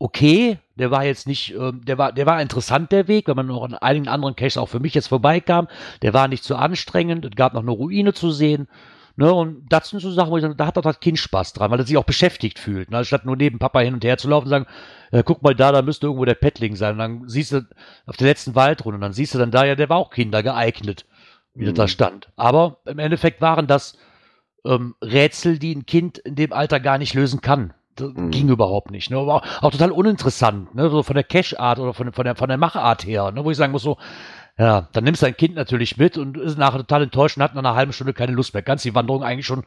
okay. 0.00 0.58
Der 0.76 0.90
war 0.90 1.04
jetzt 1.04 1.28
nicht, 1.28 1.54
ähm, 1.54 1.84
der 1.84 1.98
war, 1.98 2.12
der 2.12 2.26
war 2.26 2.40
interessant, 2.40 2.90
der 2.90 3.06
Weg, 3.06 3.28
wenn 3.28 3.36
man 3.36 3.46
noch 3.46 3.62
an 3.62 3.74
einigen 3.74 4.08
anderen 4.08 4.34
Caches 4.34 4.56
auch 4.56 4.68
für 4.68 4.80
mich 4.80 4.94
jetzt 4.94 5.08
vorbeikam. 5.08 5.68
Der 6.02 6.14
war 6.14 6.26
nicht 6.26 6.42
zu 6.42 6.56
anstrengend. 6.56 7.24
Es 7.24 7.36
gab 7.36 7.54
noch 7.54 7.60
eine 7.60 7.70
Ruine 7.70 8.14
zu 8.14 8.32
sehen. 8.32 8.66
Ne, 9.16 9.32
und 9.32 9.66
das 9.68 9.90
sind 9.90 10.00
so 10.00 10.10
Sachen, 10.10 10.30
wo 10.30 10.38
ich 10.38 10.42
sage, 10.42 10.54
da 10.54 10.66
hat 10.66 10.78
doch 10.78 10.82
das 10.82 11.00
Kind 11.00 11.18
Spaß 11.18 11.52
dran, 11.52 11.70
weil 11.70 11.78
er 11.78 11.86
sich 11.86 11.98
auch 11.98 12.04
beschäftigt 12.04 12.58
fühlt. 12.58 12.90
Ne? 12.90 13.04
Statt 13.04 13.26
nur 13.26 13.36
neben 13.36 13.58
Papa 13.58 13.80
hin 13.80 13.92
und 13.92 14.02
her 14.02 14.16
zu 14.16 14.28
laufen 14.28 14.46
und 14.46 14.50
sagen, 14.50 14.66
äh, 15.10 15.22
guck 15.22 15.42
mal 15.42 15.54
da, 15.54 15.72
da 15.72 15.82
müsste 15.82 16.06
irgendwo 16.06 16.24
der 16.24 16.34
Petling 16.34 16.74
sein. 16.76 16.92
Und 16.92 16.98
dann 16.98 17.28
siehst 17.28 17.52
du 17.52 17.66
auf 18.06 18.16
der 18.16 18.28
letzten 18.28 18.54
Waldrunde, 18.54 18.94
und 18.94 19.02
dann 19.02 19.12
siehst 19.12 19.34
du 19.34 19.38
dann 19.38 19.50
da, 19.50 19.66
ja, 19.66 19.74
der 19.74 19.90
war 19.90 19.98
auch 19.98 20.10
Kinder 20.10 20.42
geeignet, 20.42 21.04
wie 21.54 21.66
mhm. 21.66 21.74
da 21.74 21.86
stand. 21.86 22.30
Aber 22.36 22.78
im 22.86 22.98
Endeffekt 22.98 23.42
waren 23.42 23.66
das 23.66 23.98
ähm, 24.64 24.94
Rätsel, 25.02 25.58
die 25.58 25.74
ein 25.74 25.84
Kind 25.84 26.16
in 26.16 26.36
dem 26.36 26.54
Alter 26.54 26.80
gar 26.80 26.96
nicht 26.96 27.12
lösen 27.12 27.42
kann. 27.42 27.74
Das 27.96 28.12
mhm. 28.14 28.30
ging 28.30 28.48
überhaupt 28.48 28.90
nicht. 28.90 29.10
Ne? 29.10 29.18
Aber 29.18 29.42
auch, 29.60 29.70
total 29.70 29.92
uninteressant, 29.92 30.74
ne? 30.74 30.88
so 30.90 31.02
von 31.02 31.14
der 31.14 31.24
Cash-Art 31.24 31.78
oder 31.78 31.92
von, 31.92 32.12
von, 32.12 32.24
der, 32.24 32.36
von 32.36 32.48
der 32.48 32.58
Machart 32.58 33.04
her, 33.04 33.30
ne? 33.32 33.44
wo 33.44 33.50
ich 33.50 33.56
sagen 33.56 33.72
muss, 33.72 33.82
so, 33.82 33.98
ja, 34.58 34.88
dann 34.92 35.04
nimmst 35.04 35.22
du 35.22 35.26
dein 35.26 35.36
Kind 35.36 35.54
natürlich 35.54 35.96
mit 35.96 36.18
und 36.18 36.36
ist 36.36 36.58
nachher 36.58 36.78
total 36.78 37.04
enttäuscht 37.04 37.36
und 37.36 37.42
hat 37.42 37.54
nach 37.54 37.62
einer 37.62 37.74
halben 37.74 37.92
Stunde 37.92 38.12
keine 38.12 38.32
Lust 38.32 38.54
mehr. 38.54 38.62
Kannst 38.62 38.84
die 38.84 38.94
Wanderung 38.94 39.22
eigentlich 39.22 39.46
schon 39.46 39.64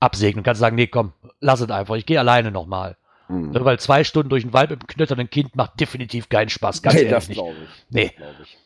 absegnen 0.00 0.40
und 0.40 0.44
kannst 0.44 0.60
sagen, 0.60 0.76
nee, 0.76 0.86
komm, 0.86 1.12
lass 1.40 1.60
es 1.60 1.70
einfach, 1.70 1.96
ich 1.96 2.06
gehe 2.06 2.18
alleine 2.18 2.50
nochmal. 2.50 2.96
Mhm. 3.28 3.50
Ne? 3.50 3.64
Weil 3.64 3.78
zwei 3.78 4.04
Stunden 4.04 4.28
durch 4.28 4.42
den 4.44 4.52
Wald 4.52 4.70
mit 4.70 4.80
einem 4.80 4.86
knötternden 4.86 5.30
Kind 5.30 5.56
macht 5.56 5.80
definitiv 5.80 6.28
keinen 6.28 6.48
Spaß. 6.48 6.82
Ganz 6.82 6.94
nee, 6.94 7.02
ehrlich 7.02 7.14
das 7.14 7.28
glaube 7.28 7.56
ich. 7.62 7.86
Nee. 7.90 8.12
Ich. 8.42 8.58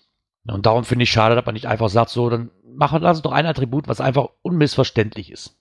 Und 0.53 0.67
darum 0.67 0.85
finde 0.85 1.05
ich 1.05 1.13
schade, 1.13 1.35
dass 1.37 1.47
man 1.47 1.55
nicht 1.55 1.67
einfach 1.67 1.89
sagt, 1.89 2.11
so, 2.11 2.29
dann 2.29 2.51
machen, 2.65 3.03
lass 3.03 3.19
uns 3.19 3.23
doch 3.23 3.33
ein 3.33 3.47
Attribut, 3.47 3.87
was 3.89 4.01
einfach 4.01 4.29
unmissverständlich 4.43 5.31
ist. 5.31 5.57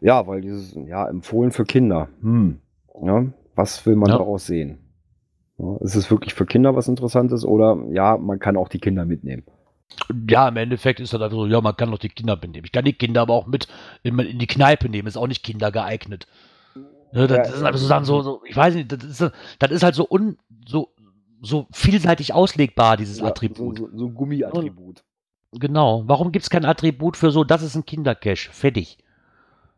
Ja, 0.00 0.26
weil 0.26 0.40
dieses, 0.40 0.74
ja, 0.86 1.08
empfohlen 1.08 1.52
für 1.52 1.64
Kinder. 1.64 2.08
Hm. 2.20 2.58
Ja, 3.02 3.26
was 3.54 3.84
will 3.86 3.96
man 3.96 4.10
ja. 4.10 4.18
daraus 4.18 4.46
sehen? 4.46 4.78
Ja, 5.58 5.76
ist 5.80 5.94
es 5.94 6.10
wirklich 6.10 6.34
für 6.34 6.46
Kinder 6.46 6.74
was 6.74 6.88
Interessantes 6.88 7.44
oder 7.44 7.78
ja, 7.90 8.16
man 8.16 8.38
kann 8.38 8.56
auch 8.56 8.68
die 8.68 8.78
Kinder 8.78 9.04
mitnehmen? 9.04 9.44
Ja, 10.28 10.48
im 10.48 10.56
Endeffekt 10.56 11.00
ist 11.00 11.12
das 11.12 11.20
einfach 11.20 11.36
so, 11.36 11.46
ja, 11.46 11.60
man 11.60 11.76
kann 11.76 11.92
auch 11.92 11.98
die 11.98 12.08
Kinder 12.08 12.36
mitnehmen. 12.36 12.64
Ich 12.64 12.72
kann 12.72 12.84
die 12.84 12.94
Kinder 12.94 13.22
aber 13.22 13.34
auch 13.34 13.46
mit 13.46 13.68
in, 14.02 14.18
in 14.18 14.38
die 14.38 14.46
Kneipe 14.46 14.88
nehmen, 14.88 15.06
ist 15.06 15.16
auch 15.16 15.26
nicht 15.26 15.42
Kinder 15.42 15.70
geeignet. 15.70 16.26
Ja, 17.12 17.26
das, 17.26 17.48
ja, 17.48 17.54
ist 17.54 17.62
einfach 17.62 17.78
so, 17.78 17.86
sagen, 17.86 18.04
so, 18.06 18.22
so, 18.22 18.42
ich 18.46 18.56
weiß 18.56 18.74
nicht, 18.74 18.90
das 18.90 19.04
ist, 19.04 19.32
das 19.58 19.70
ist 19.70 19.82
halt 19.82 19.94
so, 19.94 20.08
un, 20.08 20.38
so, 20.66 20.88
so 21.42 21.66
vielseitig 21.70 22.32
auslegbar, 22.32 22.96
dieses 22.96 23.18
ja, 23.18 23.26
Attribut. 23.26 23.78
So, 23.78 23.88
so, 23.88 23.98
so 23.98 24.06
ein 24.06 24.14
Gummiattribut. 24.14 25.04
Genau. 25.52 26.04
Warum 26.06 26.32
gibt 26.32 26.44
es 26.44 26.50
kein 26.50 26.64
Attribut 26.64 27.16
für 27.16 27.30
so, 27.30 27.44
das 27.44 27.62
ist 27.62 27.76
ein 27.76 27.84
Kindercache? 27.84 28.50
Fertig. 28.50 28.96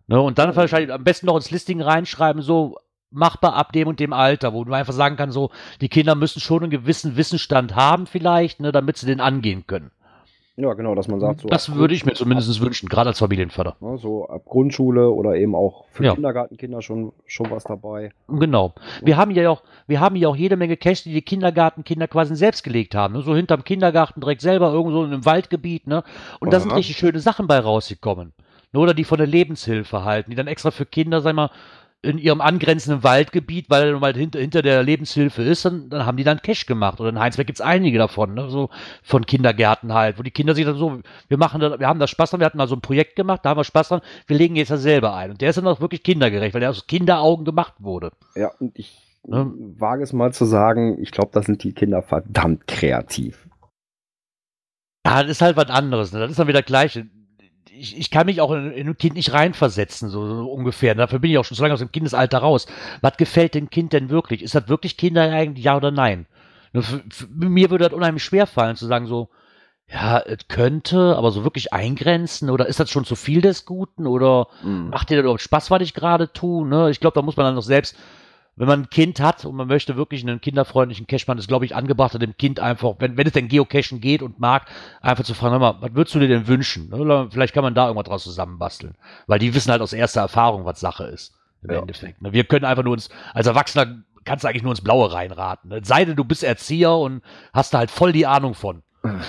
Ne, 0.06 0.20
und 0.20 0.38
dann 0.38 0.54
wahrscheinlich 0.54 0.92
am 0.92 1.04
besten 1.04 1.26
noch 1.26 1.36
ins 1.36 1.50
Listing 1.50 1.80
reinschreiben, 1.80 2.42
so 2.42 2.76
machbar 3.10 3.54
ab 3.54 3.72
dem 3.72 3.88
und 3.88 4.00
dem 4.00 4.12
Alter, 4.12 4.52
wo 4.52 4.64
du 4.64 4.72
einfach 4.72 4.92
sagen 4.92 5.16
kannst, 5.16 5.34
so, 5.34 5.50
die 5.80 5.88
Kinder 5.88 6.14
müssen 6.14 6.40
schon 6.40 6.62
einen 6.62 6.70
gewissen 6.70 7.16
Wissensstand 7.16 7.74
haben 7.74 8.06
vielleicht, 8.06 8.60
ne, 8.60 8.72
damit 8.72 8.98
sie 8.98 9.06
den 9.06 9.20
angehen 9.20 9.66
können. 9.66 9.90
Ja, 10.56 10.72
genau, 10.74 10.94
dass 10.94 11.08
man 11.08 11.18
sagt, 11.18 11.40
so. 11.40 11.48
Das 11.48 11.74
würde 11.74 11.94
ich 11.94 12.06
mir 12.06 12.12
zumindest 12.12 12.60
wünschen, 12.60 12.88
gerade 12.88 13.08
als 13.08 13.18
Familienvater. 13.18 13.76
Ne, 13.80 13.98
so 13.98 14.28
ab 14.28 14.42
Grundschule 14.44 15.10
oder 15.10 15.34
eben 15.34 15.56
auch 15.56 15.86
für 15.90 16.04
ja. 16.04 16.14
Kindergartenkinder 16.14 16.80
schon, 16.80 17.12
schon 17.26 17.50
was 17.50 17.64
dabei. 17.64 18.12
Genau. 18.28 18.72
Wir 19.02 19.16
haben 19.16 19.32
ja 19.32 19.50
auch, 19.50 19.64
wir 19.88 19.98
haben 19.98 20.14
ja 20.14 20.28
auch 20.28 20.36
jede 20.36 20.56
Menge 20.56 20.76
Cash, 20.76 21.02
die 21.02 21.12
die 21.12 21.22
Kindergartenkinder 21.22 22.06
quasi 22.06 22.36
selbst 22.36 22.62
gelegt 22.62 22.94
haben. 22.94 23.14
Ne? 23.14 23.22
So 23.22 23.34
hinterm 23.34 23.64
Kindergarten 23.64 24.20
direkt 24.20 24.42
selber, 24.42 24.72
irgendwo 24.72 25.02
in 25.02 25.12
einem 25.12 25.24
Waldgebiet, 25.24 25.88
ne? 25.88 26.04
Und 26.38 26.52
da 26.52 26.60
sind 26.60 26.72
richtig 26.72 26.96
schöne 26.96 27.18
Sachen 27.18 27.48
bei 27.48 27.58
rausgekommen. 27.58 28.32
Oder 28.76 28.94
die 28.94 29.04
von 29.04 29.18
der 29.18 29.26
Lebenshilfe 29.26 30.04
halten, 30.04 30.30
die 30.30 30.36
dann 30.36 30.46
extra 30.46 30.70
für 30.70 30.86
Kinder, 30.86 31.20
sag 31.20 31.34
mal, 31.34 31.50
in 32.04 32.18
ihrem 32.18 32.40
angrenzenden 32.40 33.02
Waldgebiet, 33.02 33.70
weil 33.70 33.88
er 33.88 33.98
mal 33.98 34.14
hinter, 34.14 34.38
hinter 34.38 34.62
der 34.62 34.82
Lebenshilfe 34.82 35.42
ist, 35.42 35.64
dann, 35.64 35.88
dann 35.88 36.06
haben 36.06 36.16
die 36.16 36.24
dann 36.24 36.42
Cash 36.42 36.66
gemacht. 36.66 37.00
Oder 37.00 37.08
in 37.08 37.18
Heinsberg 37.18 37.46
gibt 37.46 37.58
es 37.58 37.64
einige 37.64 37.98
davon, 37.98 38.34
ne? 38.34 38.50
so 38.50 38.68
von 39.02 39.26
Kindergärten 39.26 39.92
halt, 39.92 40.18
wo 40.18 40.22
die 40.22 40.30
Kinder 40.30 40.54
sich 40.54 40.64
dann 40.64 40.76
so, 40.76 41.00
wir 41.28 41.38
machen 41.38 41.60
da, 41.60 41.78
wir 41.80 41.88
haben 41.88 41.98
da 41.98 42.06
Spaß 42.06 42.30
dran, 42.30 42.40
wir 42.40 42.46
hatten 42.46 42.58
mal 42.58 42.68
so 42.68 42.76
ein 42.76 42.82
Projekt 42.82 43.16
gemacht, 43.16 43.40
da 43.42 43.50
haben 43.50 43.58
wir 43.58 43.64
Spaß 43.64 43.88
dran, 43.88 44.00
wir 44.26 44.36
legen 44.36 44.56
jetzt 44.56 44.70
da 44.70 44.76
selber 44.76 45.14
ein. 45.14 45.30
Und 45.30 45.40
der 45.40 45.50
ist 45.50 45.56
dann 45.56 45.66
auch 45.66 45.80
wirklich 45.80 46.02
kindergerecht, 46.02 46.54
weil 46.54 46.60
der 46.60 46.70
aus 46.70 46.86
Kinderaugen 46.86 47.44
gemacht 47.44 47.74
wurde. 47.78 48.12
Ja, 48.36 48.50
und 48.58 48.78
ich 48.78 48.98
ne? 49.26 49.50
wage 49.56 50.02
es 50.02 50.12
mal 50.12 50.32
zu 50.32 50.44
sagen, 50.44 51.00
ich 51.00 51.10
glaube, 51.10 51.30
da 51.32 51.42
sind 51.42 51.64
die 51.64 51.72
Kinder 51.72 52.02
verdammt 52.02 52.66
kreativ. 52.66 53.48
Ja, 55.06 55.22
das 55.22 55.32
ist 55.32 55.42
halt 55.42 55.56
was 55.56 55.68
anderes. 55.68 56.12
Ne? 56.12 56.20
Das 56.20 56.30
ist 56.30 56.38
dann 56.38 56.48
wieder 56.48 56.62
gleich 56.62 57.02
ich, 57.78 57.98
ich 57.98 58.10
kann 58.10 58.26
mich 58.26 58.40
auch 58.40 58.52
in, 58.52 58.70
in, 58.72 58.88
ein 58.88 58.98
Kind 58.98 59.14
nicht 59.14 59.32
reinversetzen, 59.32 60.08
so, 60.08 60.26
so 60.26 60.50
ungefähr. 60.50 60.94
Dafür 60.94 61.18
bin 61.18 61.30
ich 61.30 61.38
auch 61.38 61.44
schon 61.44 61.56
so 61.56 61.62
lange 61.62 61.74
aus 61.74 61.80
dem 61.80 61.92
Kindesalter 61.92 62.38
raus. 62.38 62.66
Was 63.00 63.16
gefällt 63.16 63.54
dem 63.54 63.70
Kind 63.70 63.92
denn 63.92 64.10
wirklich? 64.10 64.42
Ist 64.42 64.54
das 64.54 64.68
wirklich 64.68 64.96
Kinder 64.96 65.22
eigentlich, 65.22 65.64
ja 65.64 65.76
oder 65.76 65.90
nein? 65.90 66.26
Für, 66.72 66.82
für, 66.82 67.26
mir 67.28 67.70
würde 67.70 67.84
das 67.84 67.92
unheimlich 67.92 68.24
schwer 68.24 68.46
fallen, 68.46 68.76
zu 68.76 68.86
sagen 68.86 69.06
so, 69.06 69.28
ja, 69.88 70.18
es 70.18 70.48
könnte, 70.48 71.16
aber 71.16 71.30
so 71.30 71.44
wirklich 71.44 71.72
eingrenzen 71.72 72.50
oder 72.50 72.66
ist 72.66 72.80
das 72.80 72.90
schon 72.90 73.04
zu 73.04 73.16
viel 73.16 73.42
des 73.42 73.66
Guten 73.66 74.06
oder 74.06 74.48
mm. 74.62 74.88
macht 74.88 75.10
dir 75.10 75.16
das 75.16 75.24
überhaupt 75.24 75.42
Spaß, 75.42 75.70
was 75.70 75.82
ich 75.82 75.92
gerade 75.92 76.32
tue? 76.32 76.66
Ne? 76.66 76.90
Ich 76.90 77.00
glaube, 77.00 77.14
da 77.14 77.22
muss 77.22 77.36
man 77.36 77.44
dann 77.44 77.54
noch 77.54 77.62
selbst 77.62 77.96
wenn 78.56 78.68
man 78.68 78.82
ein 78.82 78.90
Kind 78.90 79.20
hat 79.20 79.44
und 79.44 79.56
man 79.56 79.66
möchte 79.66 79.96
wirklich 79.96 80.22
einen 80.22 80.40
kinderfreundlichen 80.40 81.06
Cache 81.06 81.24
machen, 81.26 81.38
ist, 81.38 81.48
glaube 81.48 81.64
ich, 81.64 81.74
angebracht, 81.74 82.20
dem 82.20 82.36
Kind 82.36 82.60
einfach, 82.60 82.94
wenn, 82.98 83.16
wenn 83.16 83.26
es 83.26 83.32
denn 83.32 83.48
Geocachen 83.48 84.00
geht 84.00 84.22
und 84.22 84.38
mag, 84.38 84.66
einfach 85.00 85.24
zu 85.24 85.34
fragen, 85.34 85.58
mal, 85.60 85.76
was 85.80 85.94
würdest 85.94 86.14
du 86.14 86.20
dir 86.20 86.28
denn 86.28 86.46
wünschen? 86.46 86.88
Ne, 86.90 87.28
vielleicht 87.30 87.54
kann 87.54 87.64
man 87.64 87.74
da 87.74 87.86
irgendwas 87.86 88.08
draus 88.08 88.24
zusammenbasteln. 88.24 88.94
Weil 89.26 89.38
die 89.38 89.54
wissen 89.54 89.72
halt 89.72 89.82
aus 89.82 89.92
erster 89.92 90.20
Erfahrung, 90.20 90.64
was 90.64 90.80
Sache 90.80 91.04
ist. 91.04 91.34
Im 91.62 91.70
ja. 91.70 91.80
Endeffekt. 91.80 92.22
Ne. 92.22 92.32
Wir 92.32 92.44
können 92.44 92.64
einfach 92.64 92.84
nur 92.84 92.92
uns, 92.92 93.08
als 93.32 93.46
Erwachsener 93.46 94.02
kannst 94.24 94.44
du 94.44 94.48
eigentlich 94.48 94.62
nur 94.62 94.72
ins 94.72 94.82
Blaue 94.82 95.12
reinraten. 95.12 95.70
Ne. 95.70 95.80
Sei 95.82 96.04
denn, 96.04 96.16
du 96.16 96.24
bist 96.24 96.44
Erzieher 96.44 96.92
und 96.92 97.22
hast 97.52 97.74
da 97.74 97.78
halt 97.78 97.90
voll 97.90 98.12
die 98.12 98.26
Ahnung 98.26 98.54
von. 98.54 98.82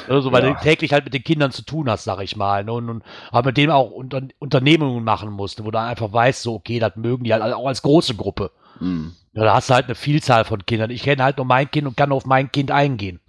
Also, 0.08 0.32
weil 0.32 0.46
ja. 0.46 0.54
du 0.54 0.60
täglich 0.62 0.94
halt 0.94 1.04
mit 1.04 1.14
den 1.14 1.24
Kindern 1.24 1.52
zu 1.52 1.62
tun 1.62 1.90
hast, 1.90 2.06
sag 2.06 2.22
ich 2.22 2.38
mal. 2.38 2.64
Ne? 2.64 2.72
Und, 2.72 2.90
und 2.90 3.04
aber 3.32 3.50
mit 3.50 3.58
denen 3.58 3.72
auch 3.72 3.92
unter, 3.92 4.22
Unternehmungen 4.40 5.04
machen 5.04 5.32
musst, 5.32 5.64
wo 5.66 5.72
du 5.72 5.80
einfach 5.80 6.14
weißt, 6.14 6.44
so, 6.44 6.54
okay, 6.54 6.80
das 6.80 6.96
mögen 6.96 7.26
die 7.26 7.34
halt 7.34 7.54
auch 7.54 7.68
als 7.68 7.82
große 7.82 8.16
Gruppe. 8.16 8.52
Mhm. 8.80 9.14
Ja, 9.34 9.44
da 9.44 9.56
hast 9.56 9.70
du 9.70 9.74
halt 9.74 9.86
eine 9.86 9.96
Vielzahl 9.96 10.46
von 10.46 10.66
Kindern. 10.66 10.90
Ich 10.90 11.04
kenne 11.04 11.24
halt 11.24 11.38
nur 11.38 11.46
mein 11.46 11.70
Kind 11.70 11.88
und 11.88 11.98
kann 11.98 12.12
auf 12.12 12.26
mein 12.26 12.52
Kind 12.52 12.72
eingehen. 12.72 13.20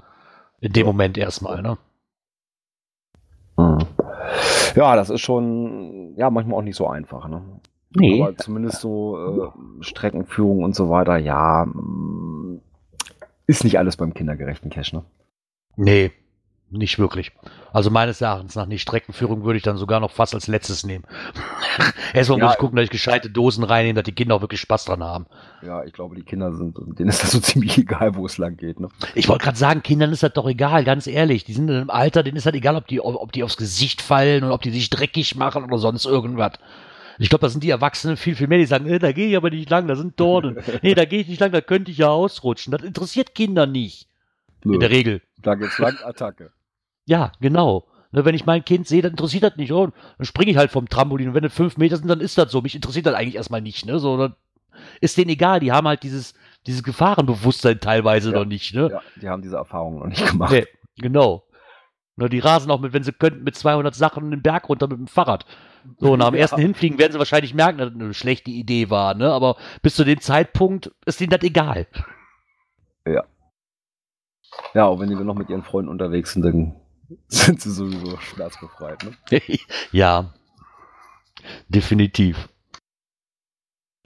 In 0.61 0.73
dem 0.73 0.87
ja. 0.87 0.93
Moment 0.93 1.19
erstmal, 1.19 1.63
ne? 1.63 1.79
Mhm. 3.57 3.79
Ja, 4.75 4.97
das 4.97 5.11
ist 5.11 5.21
schon, 5.21 6.15
ja, 6.17 6.31
manchmal 6.31 6.59
auch 6.59 6.63
nicht 6.65 6.77
so 6.77 6.87
einfach, 6.87 7.29
ne? 7.29 7.43
Nee. 7.95 8.23
Aber 8.23 8.37
zumindest 8.37 8.81
so 8.81 9.17
äh, 9.19 9.83
Streckenführung 9.83 10.63
und 10.63 10.75
so 10.75 10.91
weiter, 10.91 11.17
ja, 11.17 11.65
mm, 11.65 12.61
ist 13.47 13.65
nicht 13.65 13.79
alles 13.79 13.97
beim 13.97 14.13
kindergerechten 14.13 14.71
Cash, 14.71 14.93
ne? 14.93 15.05
Nee, 15.77 16.13
nicht 16.71 16.99
wirklich. 16.99 17.33
Also 17.73 17.91
meines 17.91 18.21
Erachtens 18.21 18.57
nach 18.57 18.67
nicht. 18.67 18.83
Streckenführung 18.83 19.45
würde 19.45 19.57
ich 19.57 19.63
dann 19.63 19.77
sogar 19.77 20.01
noch 20.01 20.11
fast 20.11 20.35
als 20.35 20.49
letztes 20.49 20.85
nehmen. 20.85 21.05
Erstmal 22.13 22.39
ja, 22.39 22.45
muss 22.45 22.55
ich 22.55 22.59
gucken, 22.59 22.77
dass 22.77 22.85
ich 22.85 22.91
gescheite 22.91 23.31
Dosen 23.31 23.63
reinnehme, 23.63 23.95
dass 23.95 24.05
die 24.05 24.15
Kinder 24.15 24.35
auch 24.35 24.41
wirklich 24.41 24.61
Spaß 24.61 24.87
dran 24.87 25.03
haben. 25.03 25.27
Ja, 25.63 25.85
ich 25.85 25.93
glaube, 25.93 26.17
die 26.17 26.23
Kinder 26.23 26.53
sind, 26.53 26.77
denen 26.99 27.09
ist 27.09 27.23
das 27.23 27.31
so 27.31 27.41
ziemlich 27.41 27.79
egal, 27.79 28.17
wo 28.17 28.27
es 28.27 28.39
lang 28.39 28.57
geht. 28.57 28.81
Ne? 28.81 28.89
Ich 29.15 29.29
wollte 29.29 29.45
gerade 29.45 29.59
sagen, 29.59 29.83
Kindern 29.83 30.13
ist 30.13 30.23
das 30.23 30.33
doch 30.33 30.49
egal, 30.49 30.85
ganz 30.85 31.07
ehrlich. 31.07 31.45
Die 31.45 31.53
sind 31.53 31.69
in 31.69 31.77
einem 31.77 31.91
Alter, 31.91 32.23
denen 32.23 32.37
ist 32.37 32.47
das 32.47 32.55
egal, 32.55 32.77
ob 32.77 32.89
die, 32.89 33.01
ob 33.01 33.31
die 33.33 33.45
aufs 33.45 33.57
Gesicht 33.57 34.03
fallen 34.03 34.43
und 34.43 34.51
ob 34.51 34.63
die 34.63 34.71
sich 34.71 34.91
dreckig 34.91 35.37
machen 35.37 35.65
oder 35.65 35.79
sonst 35.79 36.05
irgendwas. 36.05 36.53
Ich 37.19 37.31
glaube, 37.31 37.43
da 37.43 37.49
sind 37.49 37.63
die 37.65 37.71
Erwachsenen 37.71 38.17
viel, 38.17 38.35
viel 38.35 38.47
mehr, 38.47 38.59
die 38.59 38.67
sagen, 38.67 38.87
äh, 38.87 38.99
da 38.99 39.13
gehe 39.13 39.29
ich 39.29 39.37
aber 39.37 39.51
nicht 39.51 39.71
lang, 39.71 39.87
da 39.87 39.97
sind 39.97 40.19
Dornen. 40.21 40.59
nee, 40.83 40.95
da 40.95 41.05
gehe 41.05 41.21
ich 41.21 41.29
nicht 41.29 41.41
lang, 41.41 41.53
da 41.53 41.61
könnte 41.61 41.91
ich 41.91 41.99
ja 41.99 42.09
ausrutschen. 42.09 42.73
Das 42.73 42.83
interessiert 42.83 43.35
Kinder 43.35 43.67
nicht. 43.67 44.09
Nö. 44.65 44.75
In 44.75 44.81
der 44.81 44.91
Regel. 44.91 45.23
Da 45.41 45.55
geht's 45.55 45.79
lang, 45.79 45.97
Attacke. 46.05 46.51
Ja, 47.07 47.33
genau. 47.41 47.87
Ne, 48.13 48.25
wenn 48.25 48.35
ich 48.35 48.47
mein 48.47 48.65
Kind 48.65 48.87
sehe, 48.87 49.03
dann 49.03 49.13
interessiert 49.13 49.43
das 49.43 49.57
nicht. 49.57 49.73
Oh, 49.73 49.89
dann 50.19 50.25
springe 50.25 50.51
ich 50.51 50.57
halt 50.57 50.71
vom 50.71 50.89
Trampolin. 50.89 51.29
Und 51.29 51.35
wenn 51.35 51.45
es 51.45 51.55
fünf 51.55 51.77
Meter 51.77 51.97
sind, 51.97 52.09
dann 52.09 52.21
ist 52.21 52.39
das 52.39 52.53
so. 52.53 52.63
Mich 52.63 52.75
interessiert 52.75 53.07
das 53.07 53.15
eigentlich 53.15 53.37
erstmal 53.37 53.61
nicht. 53.61 53.87
Ne? 53.87 53.99
So, 53.99 54.31
ist 55.01 55.17
denen 55.17 55.31
egal. 55.31 55.61
Die 55.61 55.73
haben 55.73 55.89
halt 55.89 56.03
dieses, 56.03 56.35
dieses 56.67 56.83
Gefahrenbewusstsein 56.83 57.81
teilweise 57.81 58.31
ja, 58.31 58.39
noch 58.39 58.45
nicht. 58.45 58.75
Ne? 58.75 58.91
Ja, 58.91 59.03
die 59.21 59.29
haben 59.29 59.43
diese 59.43 59.57
Erfahrung 59.57 59.99
noch 59.99 60.07
nicht 60.07 60.27
gemacht. 60.27 60.53
Nee, 60.53 60.67
genau. 60.97 61.45
Ne, 62.17 62.31
die 62.31 62.39
rasen 62.39 62.71
auch 62.71 62.81
mit, 62.81 62.93
wenn 62.93 63.03
sie 63.03 63.13
könnten, 63.13 63.45
mit 63.45 63.57
200 63.57 63.95
Sachen 63.95 64.31
den 64.31 64.43
Berg 64.43 64.69
runter 64.69 64.89
mit 64.89 64.99
dem 64.99 65.07
Fahrrad. 65.07 65.45
So, 65.99 66.17
nach 66.17 66.31
dem 66.31 66.35
ja. 66.37 66.41
ersten 66.41 66.61
Hinfliegen 66.61 66.99
werden 66.99 67.13
sie 67.13 67.19
wahrscheinlich 67.19 67.53
merken, 67.53 67.79
dass 67.79 67.91
das 67.93 68.01
eine 68.01 68.15
schlechte 68.15 68.51
Idee 68.51 68.89
war, 68.89 69.15
ne? 69.15 69.31
Aber 69.31 69.57
bis 69.83 69.95
zu 69.95 70.05
dem 70.05 70.21
Zeitpunkt 70.21 70.91
ist 71.05 71.21
ihnen 71.21 71.31
das 71.31 71.43
egal. 71.43 71.87
Ja. 73.07 73.25
Ja, 74.73 74.87
auch 74.87 74.99
wenn 74.99 75.11
die 75.11 75.15
noch 75.15 75.35
mit 75.35 75.51
ihren 75.51 75.63
Freunden 75.63 75.91
unterwegs 75.91 76.33
sind, 76.33 76.43
dann 76.43 76.75
sind 77.29 77.61
sie 77.61 77.71
sowieso 77.71 78.17
schmerzbefreit, 78.19 79.05
ne? 79.05 79.41
ja. 79.93 80.33
Definitiv. 81.69 82.49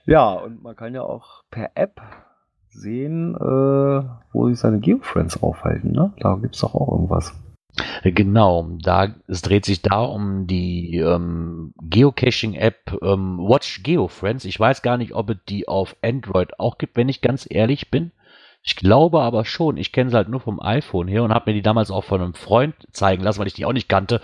Ja, 0.05 0.33
und 0.33 0.63
man 0.63 0.77
kann 0.77 0.95
ja 0.95 1.03
auch 1.03 1.45
per 1.51 1.71
App 1.75 2.01
sehen, 2.69 3.35
äh, 3.35 4.05
wo 4.33 4.49
sich 4.49 4.59
seine 4.59 4.81
Geofriends 4.81 5.43
aufhalten, 5.43 5.93
ne? 5.93 6.13
Da 6.19 6.37
gibt 6.37 6.55
es 6.55 6.61
doch 6.61 6.75
auch 6.75 6.93
irgendwas. 6.93 7.35
Genau, 8.03 8.69
da, 8.83 9.15
es 9.29 9.43
dreht 9.43 9.65
sich 9.65 9.81
da 9.83 10.03
um 10.03 10.47
die 10.47 10.97
ähm, 10.97 11.73
Geocaching-App 11.83 12.99
ähm, 13.03 13.39
Watch 13.39 13.83
GeoFriends. 13.83 14.45
Ich 14.45 14.59
weiß 14.59 14.83
gar 14.83 14.97
nicht, 14.97 15.15
ob 15.15 15.31
es 15.31 15.37
die 15.49 15.69
auf 15.69 15.97
Android 16.03 16.59
auch 16.59 16.79
gibt, 16.79 16.97
wenn 16.97 17.09
ich 17.09 17.21
ganz 17.21 17.47
ehrlich 17.49 17.91
bin. 17.91 18.11
Ich 18.63 18.77
glaube 18.77 19.21
aber 19.21 19.45
schon. 19.45 19.77
Ich 19.77 19.93
kenne 19.93 20.11
sie 20.11 20.17
halt 20.17 20.29
nur 20.29 20.41
vom 20.41 20.61
iPhone 20.61 21.09
her 21.09 21.23
und 21.23 21.33
habe 21.33 21.51
mir 21.51 21.55
die 21.55 21.63
damals 21.63 21.91
auch 21.91 22.05
von 22.05 22.21
einem 22.21 22.35
Freund 22.35 22.75
zeigen 22.93 23.23
lassen, 23.23 23.39
weil 23.39 23.47
ich 23.47 23.55
die 23.55 23.65
auch 23.65 23.73
nicht 23.73 23.89
kannte. 23.89 24.21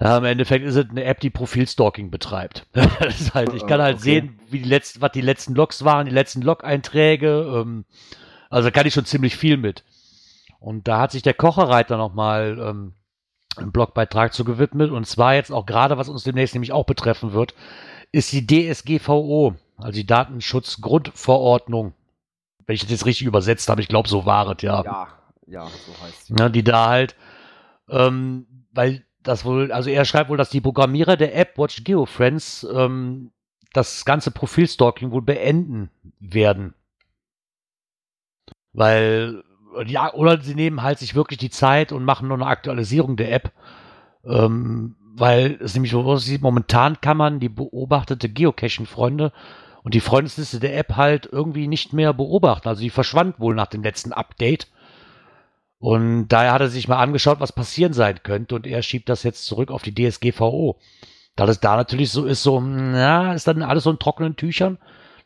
Äh, 0.00 0.16
Im 0.16 0.24
Endeffekt 0.24 0.64
ist 0.64 0.76
es 0.76 0.88
eine 0.88 1.04
App, 1.04 1.20
die 1.20 1.30
Profilstalking 1.30 2.10
betreibt. 2.10 2.66
halt, 3.34 3.52
ich 3.54 3.66
kann 3.66 3.82
halt 3.82 3.96
okay. 3.96 4.02
sehen, 4.02 4.40
wie 4.48 4.60
die 4.60 4.68
letzten, 4.68 5.02
was 5.02 5.12
die 5.12 5.20
letzten 5.20 5.54
Logs 5.54 5.84
waren, 5.84 6.06
die 6.06 6.12
letzten 6.12 6.42
Log-Einträge. 6.42 7.62
Ähm, 7.62 7.84
also 8.48 8.68
da 8.68 8.70
kann 8.70 8.86
ich 8.86 8.94
schon 8.94 9.04
ziemlich 9.04 9.36
viel 9.36 9.56
mit. 9.56 9.84
Und 10.58 10.88
da 10.88 11.00
hat 11.00 11.12
sich 11.12 11.22
der 11.22 11.34
Kocherreiter 11.34 11.96
nochmal 11.96 12.58
ähm, 12.60 12.94
einen 13.56 13.72
Blogbeitrag 13.72 14.32
zu 14.32 14.44
gewidmet. 14.44 14.90
Und 14.90 15.06
zwar 15.06 15.34
jetzt 15.34 15.52
auch 15.52 15.66
gerade, 15.66 15.98
was 15.98 16.08
uns 16.08 16.24
demnächst 16.24 16.54
nämlich 16.54 16.72
auch 16.72 16.84
betreffen 16.84 17.32
wird, 17.32 17.54
ist 18.12 18.32
die 18.32 18.46
DSGVO, 18.46 19.54
also 19.76 19.92
die 19.92 20.06
Datenschutzgrundverordnung. 20.06 21.94
Wenn 22.70 22.76
ich 22.76 22.82
das 22.82 22.92
jetzt 22.92 23.06
richtig 23.06 23.26
übersetzt 23.26 23.68
habe, 23.68 23.80
ich 23.80 23.88
glaube, 23.88 24.08
so 24.08 24.26
war 24.26 24.48
es, 24.48 24.62
ja. 24.62 24.84
Ja, 24.84 25.08
ja, 25.48 25.66
so 25.66 26.06
heißt 26.06 26.26
sie. 26.26 26.34
Ja, 26.38 26.48
die 26.48 26.62
da 26.62 26.88
halt, 26.88 27.16
ähm, 27.88 28.46
weil 28.70 29.04
das 29.24 29.44
wohl, 29.44 29.72
also 29.72 29.90
er 29.90 30.04
schreibt 30.04 30.30
wohl, 30.30 30.36
dass 30.36 30.50
die 30.50 30.60
Programmierer 30.60 31.16
der 31.16 31.34
App 31.34 31.58
Watch 31.58 31.82
GeoFriends 31.82 32.64
ähm, 32.72 33.32
das 33.72 34.04
ganze 34.04 34.30
Profilstalking 34.30 35.10
wohl 35.10 35.22
beenden 35.22 35.90
werden. 36.20 36.74
Weil 38.72 39.42
ja, 39.86 40.14
oder 40.14 40.40
sie 40.40 40.54
nehmen 40.54 40.84
halt 40.84 41.00
sich 41.00 41.16
wirklich 41.16 41.40
die 41.40 41.50
Zeit 41.50 41.90
und 41.90 42.04
machen 42.04 42.28
nur 42.28 42.36
eine 42.36 42.46
Aktualisierung 42.46 43.16
der 43.16 43.32
App. 43.32 43.50
Ähm, 44.24 44.94
weil 45.16 45.58
es 45.60 45.74
nämlich 45.74 45.90
so 45.90 46.02
aussieht, 46.02 46.40
momentan 46.40 47.00
kann 47.00 47.16
man 47.16 47.40
die 47.40 47.48
beobachtete 47.48 48.28
Geocaching-Freunde 48.28 49.32
und 49.82 49.94
die 49.94 50.00
Freundesliste 50.00 50.60
der 50.60 50.76
App 50.76 50.96
halt 50.96 51.28
irgendwie 51.30 51.66
nicht 51.66 51.92
mehr 51.92 52.12
beobachten. 52.12 52.68
Also 52.68 52.82
die 52.82 52.90
verschwand 52.90 53.40
wohl 53.40 53.54
nach 53.54 53.66
dem 53.66 53.82
letzten 53.82 54.12
Update. 54.12 54.68
Und 55.78 56.28
daher 56.28 56.52
hat 56.52 56.60
er 56.60 56.68
sich 56.68 56.88
mal 56.88 56.98
angeschaut, 56.98 57.40
was 57.40 57.52
passieren 57.52 57.94
sein 57.94 58.22
könnte 58.22 58.54
und 58.54 58.66
er 58.66 58.82
schiebt 58.82 59.08
das 59.08 59.22
jetzt 59.22 59.46
zurück 59.46 59.70
auf 59.70 59.82
die 59.82 59.94
DSGVO. 59.94 60.76
Da 61.36 61.46
das 61.46 61.60
da 61.60 61.76
natürlich 61.76 62.10
so 62.10 62.26
ist, 62.26 62.42
so, 62.42 62.60
na, 62.60 63.32
ist 63.32 63.48
dann 63.48 63.62
alles 63.62 63.84
so 63.84 63.90
in 63.90 63.98
trockenen 63.98 64.36
Tüchern. 64.36 64.78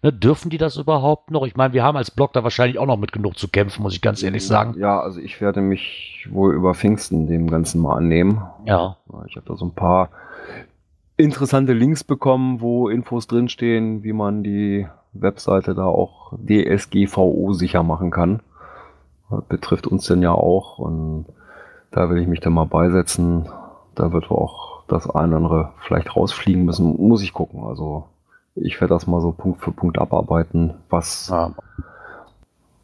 Ne, 0.03 0.13
dürfen 0.13 0.51
die 0.51 0.59
das 0.59 0.77
überhaupt 0.77 1.31
noch? 1.31 1.47
Ich 1.47 1.57
meine, 1.57 1.73
wir 1.73 1.83
haben 1.83 1.97
als 1.97 2.11
Blog 2.11 2.35
da 2.35 2.45
wahrscheinlich 2.45 2.79
auch 2.79 2.87
noch 2.87 2.99
mit 2.99 3.11
genug 3.11 3.39
zu 3.39 3.49
kämpfen, 3.49 3.83
muss 3.83 3.95
ich 3.95 4.03
ganz 4.03 4.23
ehrlich 4.23 4.47
sagen. 4.47 4.79
Ja, 4.79 5.01
also 5.01 5.19
ich 5.19 5.41
werde 5.41 5.61
mich 5.63 6.29
wohl 6.31 6.55
über 6.55 6.75
Pfingsten 6.75 7.27
dem 7.27 7.51
Ganzen 7.51 7.81
mal 7.81 7.97
annehmen. 7.97 8.43
Ja. 8.67 8.99
Ich 9.27 9.35
habe 9.35 9.47
da 9.47 9.57
so 9.57 9.65
ein 9.65 9.75
paar 9.75 10.11
interessante 11.17 11.73
Links 11.73 12.05
bekommen, 12.05 12.61
wo 12.61 12.89
Infos 12.89 13.27
drinstehen, 13.27 14.03
wie 14.03 14.13
man 14.13 14.43
die 14.43 14.87
Webseite 15.13 15.75
da 15.75 15.87
auch 15.87 16.33
DSGVO 16.39 17.53
sicher 17.53 17.83
machen 17.83 18.11
kann. 18.11 18.41
Das 19.31 19.45
betrifft 19.45 19.87
uns 19.87 20.07
denn 20.07 20.23
ja 20.23 20.33
auch 20.33 20.79
und 20.79 21.27
da 21.91 22.11
will 22.11 22.19
ich 22.19 22.27
mich 22.29 22.41
dann 22.41 22.53
mal 22.53 22.67
beisetzen. 22.67 23.49
Da 23.95 24.13
wird 24.13 24.31
auch 24.31 24.83
das 24.89 25.09
eine 25.09 25.29
oder 25.29 25.37
andere 25.37 25.73
vielleicht 25.87 26.17
rausfliegen 26.17 26.65
müssen. 26.65 26.97
Muss 26.97 27.23
ich 27.23 27.33
gucken. 27.33 27.65
Also 27.65 28.05
ich 28.57 28.81
werde 28.81 28.95
das 28.95 29.07
mal 29.07 29.21
so 29.21 29.33
Punkt 29.33 29.61
für 29.61 29.73
Punkt 29.73 29.99
abarbeiten, 29.99 30.75
was, 30.91 31.29
ja. 31.29 31.53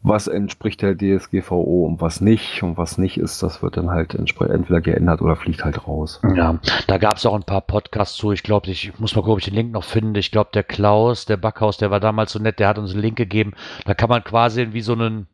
Was 0.03 0.27
entspricht 0.27 0.81
der 0.81 0.95
DSGVO 0.97 1.85
und 1.85 2.01
was 2.01 2.21
nicht. 2.21 2.63
Und 2.63 2.77
was 2.77 2.97
nicht 2.97 3.17
ist, 3.17 3.43
das 3.43 3.61
wird 3.61 3.77
dann 3.77 3.89
halt 3.89 4.15
entweder 4.15 4.81
geändert 4.81 5.21
oder 5.21 5.35
fliegt 5.35 5.63
halt 5.63 5.87
raus. 5.87 6.19
Ja, 6.35 6.59
da 6.87 6.97
gab 6.97 7.17
es 7.17 7.25
auch 7.25 7.35
ein 7.35 7.43
paar 7.43 7.61
Podcasts 7.61 8.17
zu. 8.17 8.31
Ich 8.31 8.43
glaube, 8.43 8.69
ich 8.69 8.97
muss 8.99 9.15
mal 9.15 9.21
gucken, 9.21 9.33
ob 9.33 9.39
ich 9.39 9.45
den 9.45 9.53
Link 9.53 9.71
noch 9.71 9.83
finde. 9.83 10.19
Ich 10.19 10.31
glaube, 10.31 10.49
der 10.53 10.63
Klaus, 10.63 11.25
der 11.25 11.37
Backhaus, 11.37 11.77
der 11.77 11.91
war 11.91 11.99
damals 11.99 12.31
so 12.31 12.39
nett, 12.39 12.59
der 12.59 12.67
hat 12.67 12.77
uns 12.77 12.91
einen 12.91 13.01
Link 13.01 13.17
gegeben. 13.17 13.53
Da 13.85 13.93
kann 13.93 14.09
man 14.09 14.23
quasi 14.23 14.69
wie 14.71 14.81
so 14.81 14.93
einen 14.93 15.27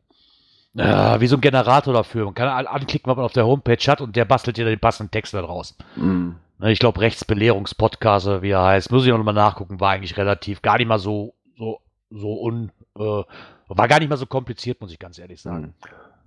äh, 0.76 1.20
wie 1.20 1.28
so 1.28 1.38
ein 1.38 1.42
Generator 1.42 1.94
dafür. 1.94 2.26
Man 2.26 2.34
kann 2.34 2.68
anklicken, 2.68 3.10
was 3.10 3.16
man 3.16 3.26
auf 3.26 3.34
der 3.34 3.48
Homepage 3.48 3.78
hat 3.88 4.02
und 4.02 4.16
der 4.16 4.26
bastelt 4.26 4.58
dir 4.58 4.66
den 4.66 4.80
passenden 4.80 5.12
Text 5.12 5.34
da 5.34 5.42
draus. 5.42 5.76
Mm. 5.96 6.32
Ne, 6.60 6.72
ich 6.72 6.80
glaube, 6.80 7.02
Rechtsbelehrungspodcast, 7.02 8.42
wie 8.42 8.50
er 8.50 8.64
heißt, 8.64 8.92
muss 8.92 9.06
ich 9.06 9.12
auch 9.12 9.18
nochmal 9.18 9.34
nachgucken, 9.34 9.80
war 9.80 9.92
eigentlich 9.92 10.18
relativ 10.18 10.62
gar 10.62 10.78
nicht 10.78 10.88
mal 10.88 11.00
so, 11.00 11.34
so, 11.58 11.80
so 12.10 12.42
un, 12.42 12.72
äh, 12.98 13.24
war 13.68 13.88
gar 13.88 14.00
nicht 14.00 14.10
mal 14.10 14.18
so 14.18 14.26
kompliziert, 14.26 14.82
muss 14.82 14.92
ich 14.92 15.00
ganz 15.00 15.20
ehrlich 15.20 15.42
sagen. 15.42 15.74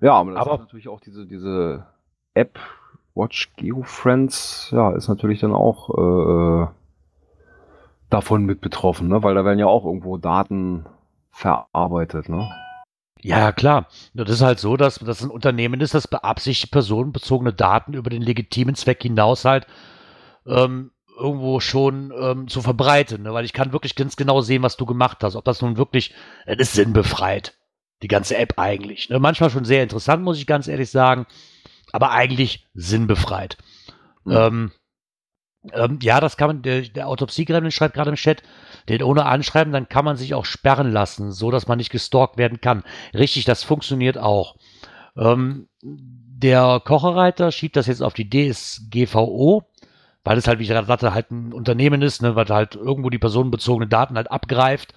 Mhm. 0.00 0.06
Ja, 0.06 0.14
aber 0.14 0.32
das 0.32 0.40
aber, 0.40 0.54
ist 0.54 0.60
natürlich 0.60 0.88
auch 0.88 1.00
diese, 1.00 1.26
diese 1.26 1.86
App 2.34 2.58
Watch 3.14 3.52
GeoFriends, 3.56 4.70
ja, 4.72 4.92
ist 4.92 5.08
natürlich 5.08 5.40
dann 5.40 5.52
auch 5.52 5.90
äh, 5.90 6.68
davon 8.08 8.44
mit 8.44 8.60
betroffen, 8.60 9.08
ne? 9.08 9.22
weil 9.22 9.34
da 9.34 9.44
werden 9.44 9.58
ja 9.58 9.66
auch 9.66 9.84
irgendwo 9.84 10.16
Daten 10.16 10.86
verarbeitet, 11.30 12.28
ne? 12.28 12.50
Ja, 13.22 13.52
klar. 13.52 13.86
Das 14.14 14.30
ist 14.30 14.40
halt 14.40 14.58
so, 14.58 14.78
dass 14.78 14.98
das 14.98 15.22
ein 15.22 15.30
Unternehmen 15.30 15.82
ist, 15.82 15.92
das 15.92 16.08
beabsichtigt, 16.08 16.72
personenbezogene 16.72 17.52
Daten 17.52 17.92
über 17.92 18.08
den 18.08 18.22
legitimen 18.22 18.74
Zweck 18.74 19.02
hinaus 19.02 19.44
halt 19.44 19.66
ähm, 20.46 20.90
irgendwo 21.20 21.60
schon 21.60 22.12
ähm, 22.18 22.48
zu 22.48 22.62
verbreiten, 22.62 23.22
ne? 23.22 23.32
weil 23.32 23.44
ich 23.44 23.52
kann 23.52 23.72
wirklich 23.72 23.94
ganz 23.94 24.16
genau 24.16 24.40
sehen, 24.40 24.62
was 24.62 24.76
du 24.76 24.86
gemacht 24.86 25.18
hast. 25.22 25.36
Ob 25.36 25.44
das 25.44 25.62
nun 25.62 25.76
wirklich, 25.76 26.14
das 26.46 26.56
ist 26.58 26.72
sinnbefreit, 26.72 27.54
die 28.02 28.08
ganze 28.08 28.36
App 28.36 28.54
eigentlich. 28.56 29.10
Ne? 29.10 29.20
Manchmal 29.20 29.50
schon 29.50 29.64
sehr 29.64 29.82
interessant, 29.82 30.22
muss 30.22 30.38
ich 30.38 30.46
ganz 30.46 30.66
ehrlich 30.66 30.90
sagen, 30.90 31.26
aber 31.92 32.10
eigentlich 32.10 32.68
sinnbefreit. 32.74 33.58
Mhm. 34.24 34.32
Ähm, 34.32 34.72
ähm, 35.72 35.98
ja, 36.00 36.20
das 36.20 36.36
kann 36.36 36.48
man, 36.48 36.62
der, 36.62 36.82
der 36.82 37.08
Autopsiegremlin 37.08 37.70
schreibt 37.70 37.94
gerade 37.94 38.10
im 38.10 38.16
Chat, 38.16 38.42
den 38.88 39.02
ohne 39.02 39.26
Anschreiben, 39.26 39.72
dann 39.72 39.88
kann 39.88 40.06
man 40.06 40.16
sich 40.16 40.34
auch 40.34 40.46
sperren 40.46 40.90
lassen, 40.90 41.32
so 41.32 41.50
dass 41.50 41.68
man 41.68 41.78
nicht 41.78 41.90
gestalkt 41.90 42.38
werden 42.38 42.60
kann. 42.60 42.82
Richtig, 43.12 43.44
das 43.44 43.62
funktioniert 43.62 44.16
auch. 44.16 44.56
Ähm, 45.16 45.68
der 45.82 46.80
Kocherreiter 46.82 47.52
schiebt 47.52 47.76
das 47.76 47.86
jetzt 47.86 48.02
auf 48.02 48.14
die 48.14 48.30
DSGVO 48.30 49.69
weil 50.24 50.38
es 50.38 50.46
halt, 50.46 50.58
wie 50.58 50.64
ich 50.64 50.68
gerade 50.68 50.86
sagte, 50.86 51.14
halt 51.14 51.30
ein 51.30 51.52
Unternehmen 51.52 52.02
ist, 52.02 52.22
ne, 52.22 52.36
was 52.36 52.50
halt 52.50 52.74
irgendwo 52.76 53.10
die 53.10 53.18
personenbezogenen 53.18 53.88
Daten 53.88 54.16
halt 54.16 54.30
abgreift, 54.30 54.94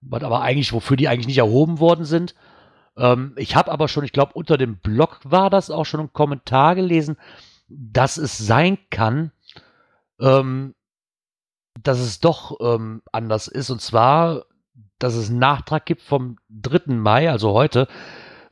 was 0.00 0.22
aber 0.22 0.42
eigentlich, 0.42 0.72
wofür 0.72 0.96
die 0.96 1.08
eigentlich 1.08 1.26
nicht 1.26 1.38
erhoben 1.38 1.80
worden 1.80 2.04
sind. 2.04 2.34
Ähm, 2.96 3.34
ich 3.36 3.56
habe 3.56 3.70
aber 3.70 3.88
schon, 3.88 4.04
ich 4.04 4.12
glaube, 4.12 4.32
unter 4.34 4.56
dem 4.56 4.78
Blog 4.78 5.20
war 5.24 5.50
das 5.50 5.70
auch 5.70 5.86
schon 5.86 6.00
ein 6.00 6.12
Kommentar 6.12 6.74
gelesen, 6.74 7.16
dass 7.68 8.16
es 8.16 8.38
sein 8.38 8.78
kann, 8.90 9.32
ähm, 10.20 10.74
dass 11.82 11.98
es 11.98 12.20
doch 12.20 12.58
ähm, 12.60 13.02
anders 13.12 13.48
ist. 13.48 13.70
Und 13.70 13.80
zwar, 13.80 14.44
dass 14.98 15.14
es 15.14 15.30
einen 15.30 15.38
Nachtrag 15.38 15.86
gibt 15.86 16.02
vom 16.02 16.36
3. 16.50 16.94
Mai, 16.94 17.30
also 17.30 17.52
heute, 17.52 17.88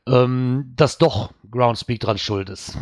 ähm, 0.07 0.73
dass 0.75 0.97
doch 0.97 1.33
Groundspeak 1.49 1.99
dran 1.99 2.17
schuld 2.17 2.49
ist. 2.49 2.77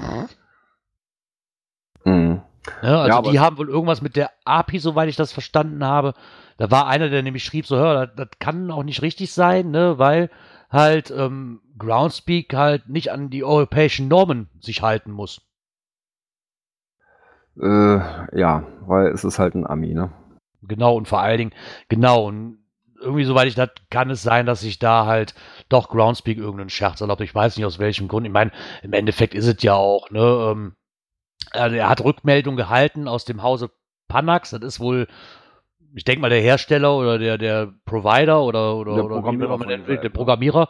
Mhm. 2.05 2.41
Ja, 2.81 3.01
also 3.01 3.07
ja, 3.07 3.31
die 3.31 3.39
haben 3.39 3.57
wohl 3.57 3.69
irgendwas 3.69 4.01
mit 4.01 4.15
der 4.15 4.31
API, 4.45 4.79
soweit 4.79 5.09
ich 5.09 5.15
das 5.15 5.31
verstanden 5.31 5.83
habe. 5.83 6.13
Da 6.57 6.71
war 6.71 6.87
einer, 6.87 7.09
der 7.09 7.23
nämlich 7.23 7.43
schrieb, 7.43 7.65
so, 7.65 7.77
hör, 7.77 8.07
das, 8.07 8.15
das 8.15 8.39
kann 8.39 8.71
auch 8.71 8.83
nicht 8.83 9.01
richtig 9.01 9.31
sein, 9.33 9.71
ne, 9.71 9.99
weil 9.99 10.29
halt 10.69 11.11
ähm, 11.11 11.61
Groundspeak 11.77 12.53
halt 12.53 12.89
nicht 12.89 13.11
an 13.11 13.29
die 13.29 13.43
europäischen 13.43 14.07
Normen 14.07 14.49
sich 14.59 14.81
halten 14.81 15.11
muss. 15.11 15.41
Äh, 17.59 17.99
ja, 18.37 18.63
weil 18.81 19.07
es 19.07 19.23
ist 19.23 19.39
halt 19.39 19.55
ein 19.55 19.65
Ami, 19.65 19.93
ne? 19.93 20.11
Genau, 20.61 20.95
und 20.95 21.07
vor 21.07 21.21
allen 21.21 21.37
Dingen, 21.37 21.53
genau, 21.87 22.25
und 22.25 22.59
irgendwie, 22.99 23.23
soweit 23.23 23.47
ich 23.47 23.55
das, 23.55 23.69
kann 23.89 24.09
es 24.09 24.23
sein, 24.23 24.45
dass 24.45 24.61
sich 24.61 24.79
da 24.79 25.05
halt 25.05 25.35
doch 25.69 25.89
Groundspeak 25.89 26.37
irgendeinen 26.37 26.69
Scherz 26.69 27.01
erlaubt. 27.01 27.21
Ich 27.21 27.33
weiß 27.33 27.55
nicht 27.55 27.65
aus 27.65 27.79
welchem 27.79 28.07
Grund. 28.07 28.25
Ich 28.25 28.33
meine, 28.33 28.51
im 28.81 28.93
Endeffekt 28.93 29.35
ist 29.35 29.47
es 29.47 29.61
ja 29.61 29.75
auch, 29.75 30.09
ne, 30.09 30.19
ähm, 30.51 30.75
Also 31.51 31.75
er 31.75 31.89
hat 31.89 32.03
Rückmeldung 32.03 32.55
gehalten 32.55 33.07
aus 33.07 33.25
dem 33.25 33.43
Hause 33.43 33.71
Panax. 34.07 34.51
Das 34.51 34.61
ist 34.61 34.79
wohl, 34.79 35.07
ich 35.93 36.03
denke 36.03 36.21
mal, 36.21 36.29
der 36.29 36.41
Hersteller 36.41 36.95
oder 36.95 37.17
der, 37.17 37.37
der 37.37 37.73
Provider 37.85 38.41
oder, 38.43 38.75
oder, 38.75 38.95
Der 38.95 39.05
oder 39.05 39.15
Programmierer 39.15 39.57
man 39.57 39.67
der 39.67 39.79
App, 39.79 40.03
ne? 40.03 40.09
Programmierer 40.09 40.69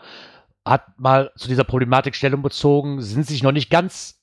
hat 0.66 1.00
mal 1.00 1.32
zu 1.38 1.48
dieser 1.48 1.64
Problematik 1.64 2.16
Stellung 2.16 2.42
bezogen, 2.42 3.02
sind 3.02 3.26
sich 3.26 3.42
noch 3.44 3.52
nicht 3.52 3.70
ganz 3.70 4.18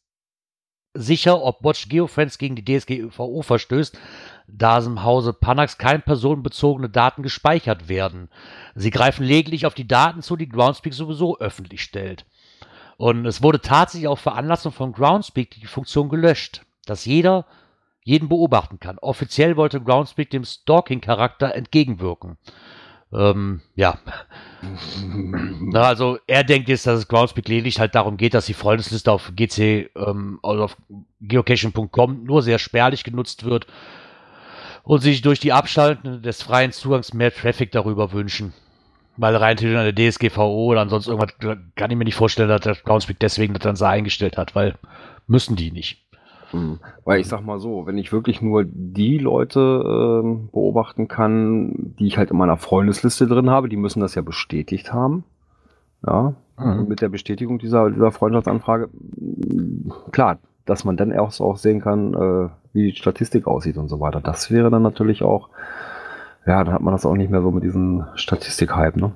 sicher, 0.94 1.42
ob 1.42 1.64
Watch 1.64 1.88
Geofence 1.88 2.38
gegen 2.38 2.55
die 2.55 2.64
DSGVO 2.64 3.42
verstößt, 3.42 3.98
da 4.46 4.78
im 4.78 5.02
Hause 5.02 5.32
Panax 5.32 5.78
keine 5.78 5.98
personenbezogene 6.00 6.88
Daten 6.88 7.22
gespeichert 7.22 7.88
werden. 7.88 8.28
Sie 8.74 8.90
greifen 8.90 9.24
lediglich 9.24 9.66
auf 9.66 9.74
die 9.74 9.88
Daten 9.88 10.22
zu, 10.22 10.36
die 10.36 10.48
Groundspeak 10.48 10.94
sowieso 10.94 11.38
öffentlich 11.38 11.82
stellt. 11.82 12.24
Und 12.97 13.26
es 13.26 13.42
wurde 13.42 13.61
tatsächlich 13.61 14.09
auf 14.09 14.20
Veranlassung 14.20 14.72
von 14.72 14.92
Groundspeak 14.92 15.51
die 15.51 15.66
Funktion 15.66 16.09
gelöscht, 16.09 16.62
dass 16.86 17.05
jeder 17.05 17.47
jeden 18.03 18.28
beobachten 18.28 18.78
kann. 18.78 18.99
Offiziell 18.99 19.57
wollte 19.57 19.80
Groundspeak 19.80 20.30
dem 20.30 20.45
Stalking-Charakter 20.45 21.55
entgegenwirken. 21.55 22.36
Ähm, 23.12 23.61
ja. 23.76 23.99
Na, 25.61 25.82
also 25.82 26.18
er 26.26 26.45
denkt 26.45 26.68
jetzt, 26.68 26.86
dass 26.86 27.01
es 27.01 27.09
Groundspeak 27.09 27.49
lediglich 27.49 27.80
halt 27.80 27.95
darum 27.95 28.16
geht, 28.16 28.34
dass 28.34 28.47
die 28.47 28.55
Freundesliste 28.55 29.11
auf 29.11 29.32
GC, 29.34 29.90
ähm, 29.97 30.38
also 30.42 30.64
auf 30.64 30.76
geocaching.com 31.20 32.24
nur 32.24 32.42
sehr 32.42 32.59
spärlich 32.59 33.05
genutzt 33.05 33.45
wird 33.45 33.66
und 34.82 35.01
sich 35.01 35.22
durch 35.22 35.40
die 35.40 35.53
Abschalten 35.53 36.22
des 36.22 36.42
freien 36.42 36.72
Zugangs 36.72 37.14
mehr 37.14 37.34
Traffic 37.34 37.72
darüber 37.72 38.12
wünschen. 38.12 38.53
Weil 39.16 39.36
rein 39.36 39.56
theoretisch 39.56 39.78
an 39.78 39.94
der 39.94 40.10
DSGVO 40.10 40.66
oder 40.66 40.80
ansonsten 40.80 41.12
irgendwas 41.12 41.34
kann 41.76 41.90
ich 41.90 41.96
mir 41.96 42.04
nicht 42.04 42.16
vorstellen, 42.16 42.48
dass 42.48 42.62
der 42.62 42.74
Groundspeak 42.74 43.18
deswegen 43.20 43.54
das 43.54 43.62
dann 43.62 43.76
so 43.76 43.84
eingestellt 43.84 44.36
hat, 44.36 44.54
weil 44.54 44.74
müssen 45.26 45.56
die 45.56 45.70
nicht. 45.70 46.04
Mhm. 46.52 46.80
Weil 47.04 47.20
ich 47.20 47.28
sag 47.28 47.42
mal 47.42 47.60
so, 47.60 47.86
wenn 47.86 47.98
ich 47.98 48.12
wirklich 48.12 48.42
nur 48.42 48.64
die 48.66 49.18
Leute 49.18 49.60
ähm, 50.24 50.48
beobachten 50.52 51.08
kann, 51.08 51.94
die 51.98 52.06
ich 52.06 52.18
halt 52.18 52.30
in 52.30 52.36
meiner 52.36 52.56
Freundesliste 52.56 53.26
drin 53.26 53.50
habe, 53.50 53.68
die 53.68 53.76
müssen 53.76 54.00
das 54.00 54.14
ja 54.14 54.22
bestätigt 54.22 54.92
haben. 54.92 55.24
Ja, 56.06 56.34
Mhm. 56.56 56.86
mit 56.88 57.00
der 57.00 57.08
Bestätigung 57.08 57.58
dieser, 57.58 57.90
dieser 57.90 58.12
Freundschaftsanfrage, 58.12 58.88
klar, 60.12 60.38
dass 60.66 60.84
man 60.84 60.96
dann 60.96 61.10
erst 61.10 61.40
auch 61.40 61.56
sehen 61.56 61.80
kann, 61.80 62.14
äh, 62.14 62.48
wie 62.72 62.92
die 62.92 62.96
Statistik 62.96 63.46
aussieht 63.46 63.76
und 63.76 63.88
so 63.88 64.00
weiter. 64.00 64.20
Das 64.20 64.50
wäre 64.50 64.70
dann 64.70 64.82
natürlich 64.82 65.22
auch, 65.22 65.48
ja, 66.47 66.62
dann 66.64 66.74
hat 66.74 66.82
man 66.82 66.92
das 66.92 67.07
auch 67.07 67.14
nicht 67.14 67.30
mehr 67.30 67.42
so 67.42 67.51
mit 67.51 67.64
diesem 67.64 68.07
Statistik-Hype, 68.14 68.97
ne? 68.97 69.12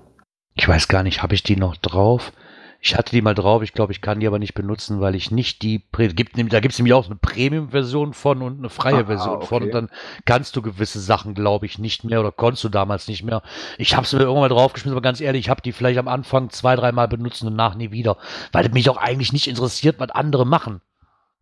Ich 0.54 0.66
weiß 0.68 0.88
gar 0.88 1.02
nicht, 1.02 1.22
habe 1.22 1.34
ich 1.34 1.42
die 1.42 1.56
noch 1.56 1.76
drauf? 1.76 2.32
Ich 2.80 2.96
hatte 2.96 3.10
die 3.10 3.22
mal 3.22 3.34
drauf, 3.34 3.62
ich 3.62 3.72
glaube, 3.72 3.90
ich 3.90 4.00
kann 4.00 4.20
die 4.20 4.26
aber 4.28 4.38
nicht 4.38 4.54
benutzen, 4.54 5.00
weil 5.00 5.16
ich 5.16 5.32
nicht 5.32 5.62
die, 5.62 5.82
gibt, 6.14 6.38
da 6.52 6.60
gibt 6.60 6.72
es 6.72 6.78
nämlich 6.78 6.94
auch 6.94 7.06
eine 7.06 7.16
Premium-Version 7.16 8.14
von 8.14 8.40
und 8.40 8.58
eine 8.58 8.68
freie 8.68 9.02
Ah, 9.02 9.06
Version 9.06 9.36
okay. 9.36 9.46
von 9.46 9.62
und 9.64 9.74
dann 9.74 9.88
kannst 10.26 10.54
du 10.54 10.62
gewisse 10.62 11.00
Sachen, 11.00 11.34
glaube 11.34 11.66
ich, 11.66 11.80
nicht 11.80 12.04
mehr 12.04 12.20
oder 12.20 12.30
konntest 12.30 12.62
du 12.62 12.68
damals 12.68 13.08
nicht 13.08 13.24
mehr. 13.24 13.42
Ich 13.78 13.96
habe 13.96 14.04
es 14.04 14.12
mir 14.12 14.20
irgendwann 14.20 14.42
mal 14.42 14.48
draufgeschmissen, 14.48 14.94
aber 14.96 15.02
ganz 15.02 15.20
ehrlich, 15.20 15.46
ich 15.46 15.50
habe 15.50 15.60
die 15.60 15.72
vielleicht 15.72 15.98
am 15.98 16.06
Anfang 16.06 16.50
zwei, 16.50 16.76
dreimal 16.76 17.08
benutzt 17.08 17.42
und 17.42 17.56
nach 17.56 17.74
nie 17.74 17.90
wieder, 17.90 18.16
weil 18.52 18.66
es 18.66 18.72
mich 18.72 18.88
auch 18.88 18.96
eigentlich 18.96 19.32
nicht 19.32 19.48
interessiert, 19.48 19.98
was 19.98 20.10
andere 20.10 20.46
machen. 20.46 20.80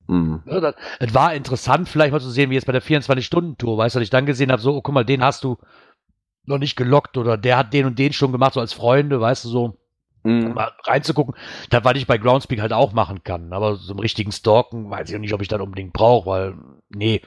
Mhm. 0.08 0.42
Ja, 0.46 0.60
das, 0.60 0.74
es 1.00 1.14
war 1.14 1.34
interessant, 1.34 1.88
vielleicht 1.88 2.12
mal 2.12 2.20
zu 2.20 2.30
sehen, 2.30 2.50
wie 2.50 2.54
jetzt 2.54 2.66
bei 2.66 2.72
der 2.72 2.82
24-Stunden-Tour, 2.82 3.76
weißt 3.78 3.94
du, 3.94 3.98
dass 3.98 4.04
ich 4.06 4.10
dann 4.10 4.26
gesehen 4.26 4.52
habe, 4.52 4.62
so, 4.62 4.74
oh, 4.76 4.82
guck 4.82 4.94
mal, 4.94 5.04
den 5.04 5.22
hast 5.24 5.42
du 5.44 5.58
noch 6.44 6.58
nicht 6.58 6.76
gelockt 6.76 7.16
oder 7.16 7.36
der 7.36 7.56
hat 7.58 7.72
den 7.72 7.86
und 7.86 7.98
den 7.98 8.12
schon 8.12 8.32
gemacht, 8.32 8.54
so 8.54 8.60
als 8.60 8.72
Freunde, 8.72 9.20
weißt 9.20 9.44
du, 9.44 9.48
so 9.48 9.78
Mhm. 10.24 10.54
mal 10.54 10.72
reinzugucken, 10.84 11.36
das, 11.70 11.84
was 11.84 11.94
ich 11.96 12.08
bei 12.08 12.18
Groundspeak 12.18 12.60
halt 12.60 12.72
auch 12.72 12.92
machen 12.92 13.22
kann. 13.22 13.52
Aber 13.52 13.76
so 13.76 13.92
einen 13.92 14.00
richtigen 14.00 14.32
Stalken 14.32 14.90
weiß 14.90 15.08
ich 15.08 15.14
auch 15.14 15.20
nicht, 15.20 15.32
ob 15.34 15.40
ich 15.40 15.46
das 15.48 15.60
unbedingt 15.60 15.92
brauche, 15.92 16.28
weil, 16.28 16.54
nee, 16.88 17.22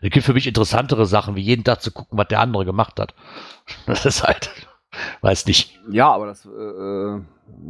es 0.00 0.10
gibt 0.10 0.24
für 0.24 0.34
mich 0.34 0.46
interessantere 0.46 1.06
Sachen, 1.06 1.34
wie 1.34 1.40
jeden 1.40 1.64
Tag 1.64 1.82
zu 1.82 1.90
gucken, 1.90 2.16
was 2.18 2.28
der 2.28 2.40
andere 2.40 2.64
gemacht 2.64 3.00
hat. 3.00 3.14
Das 3.86 4.06
ist 4.06 4.22
halt, 4.22 4.50
weiß 5.20 5.46
nicht. 5.46 5.78
Ja, 5.90 6.10
aber 6.12 6.26
das 6.26 6.46
äh, 6.46 6.48
äh, 6.50 7.20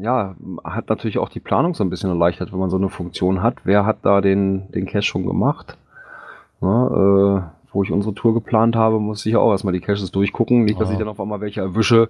ja, 0.00 0.34
hat 0.64 0.88
natürlich 0.88 1.18
auch 1.18 1.28
die 1.28 1.40
Planung 1.40 1.74
so 1.74 1.84
ein 1.84 1.90
bisschen 1.90 2.10
erleichtert, 2.10 2.52
wenn 2.52 2.58
man 2.58 2.70
so 2.70 2.76
eine 2.76 2.88
Funktion 2.88 3.42
hat. 3.42 3.56
Wer 3.64 3.84
hat 3.86 3.98
da 4.02 4.20
den, 4.20 4.70
den 4.72 4.86
Cache 4.86 5.02
schon 5.02 5.26
gemacht? 5.26 5.76
Na, 6.60 6.86
äh, 6.86 7.42
wo 7.72 7.82
ich 7.82 7.92
unsere 7.92 8.14
Tour 8.14 8.32
geplant 8.32 8.74
habe, 8.74 8.98
muss 9.00 9.26
ich 9.26 9.34
ja 9.34 9.38
auch 9.38 9.50
erstmal 9.50 9.74
die 9.74 9.80
Caches 9.80 10.10
durchgucken. 10.10 10.64
Nicht, 10.64 10.80
dass 10.80 10.88
Ja. 10.88 10.94
ich 10.94 10.98
dann 10.98 11.08
auf 11.08 11.20
einmal 11.20 11.40
welche 11.42 11.60
erwische, 11.60 12.08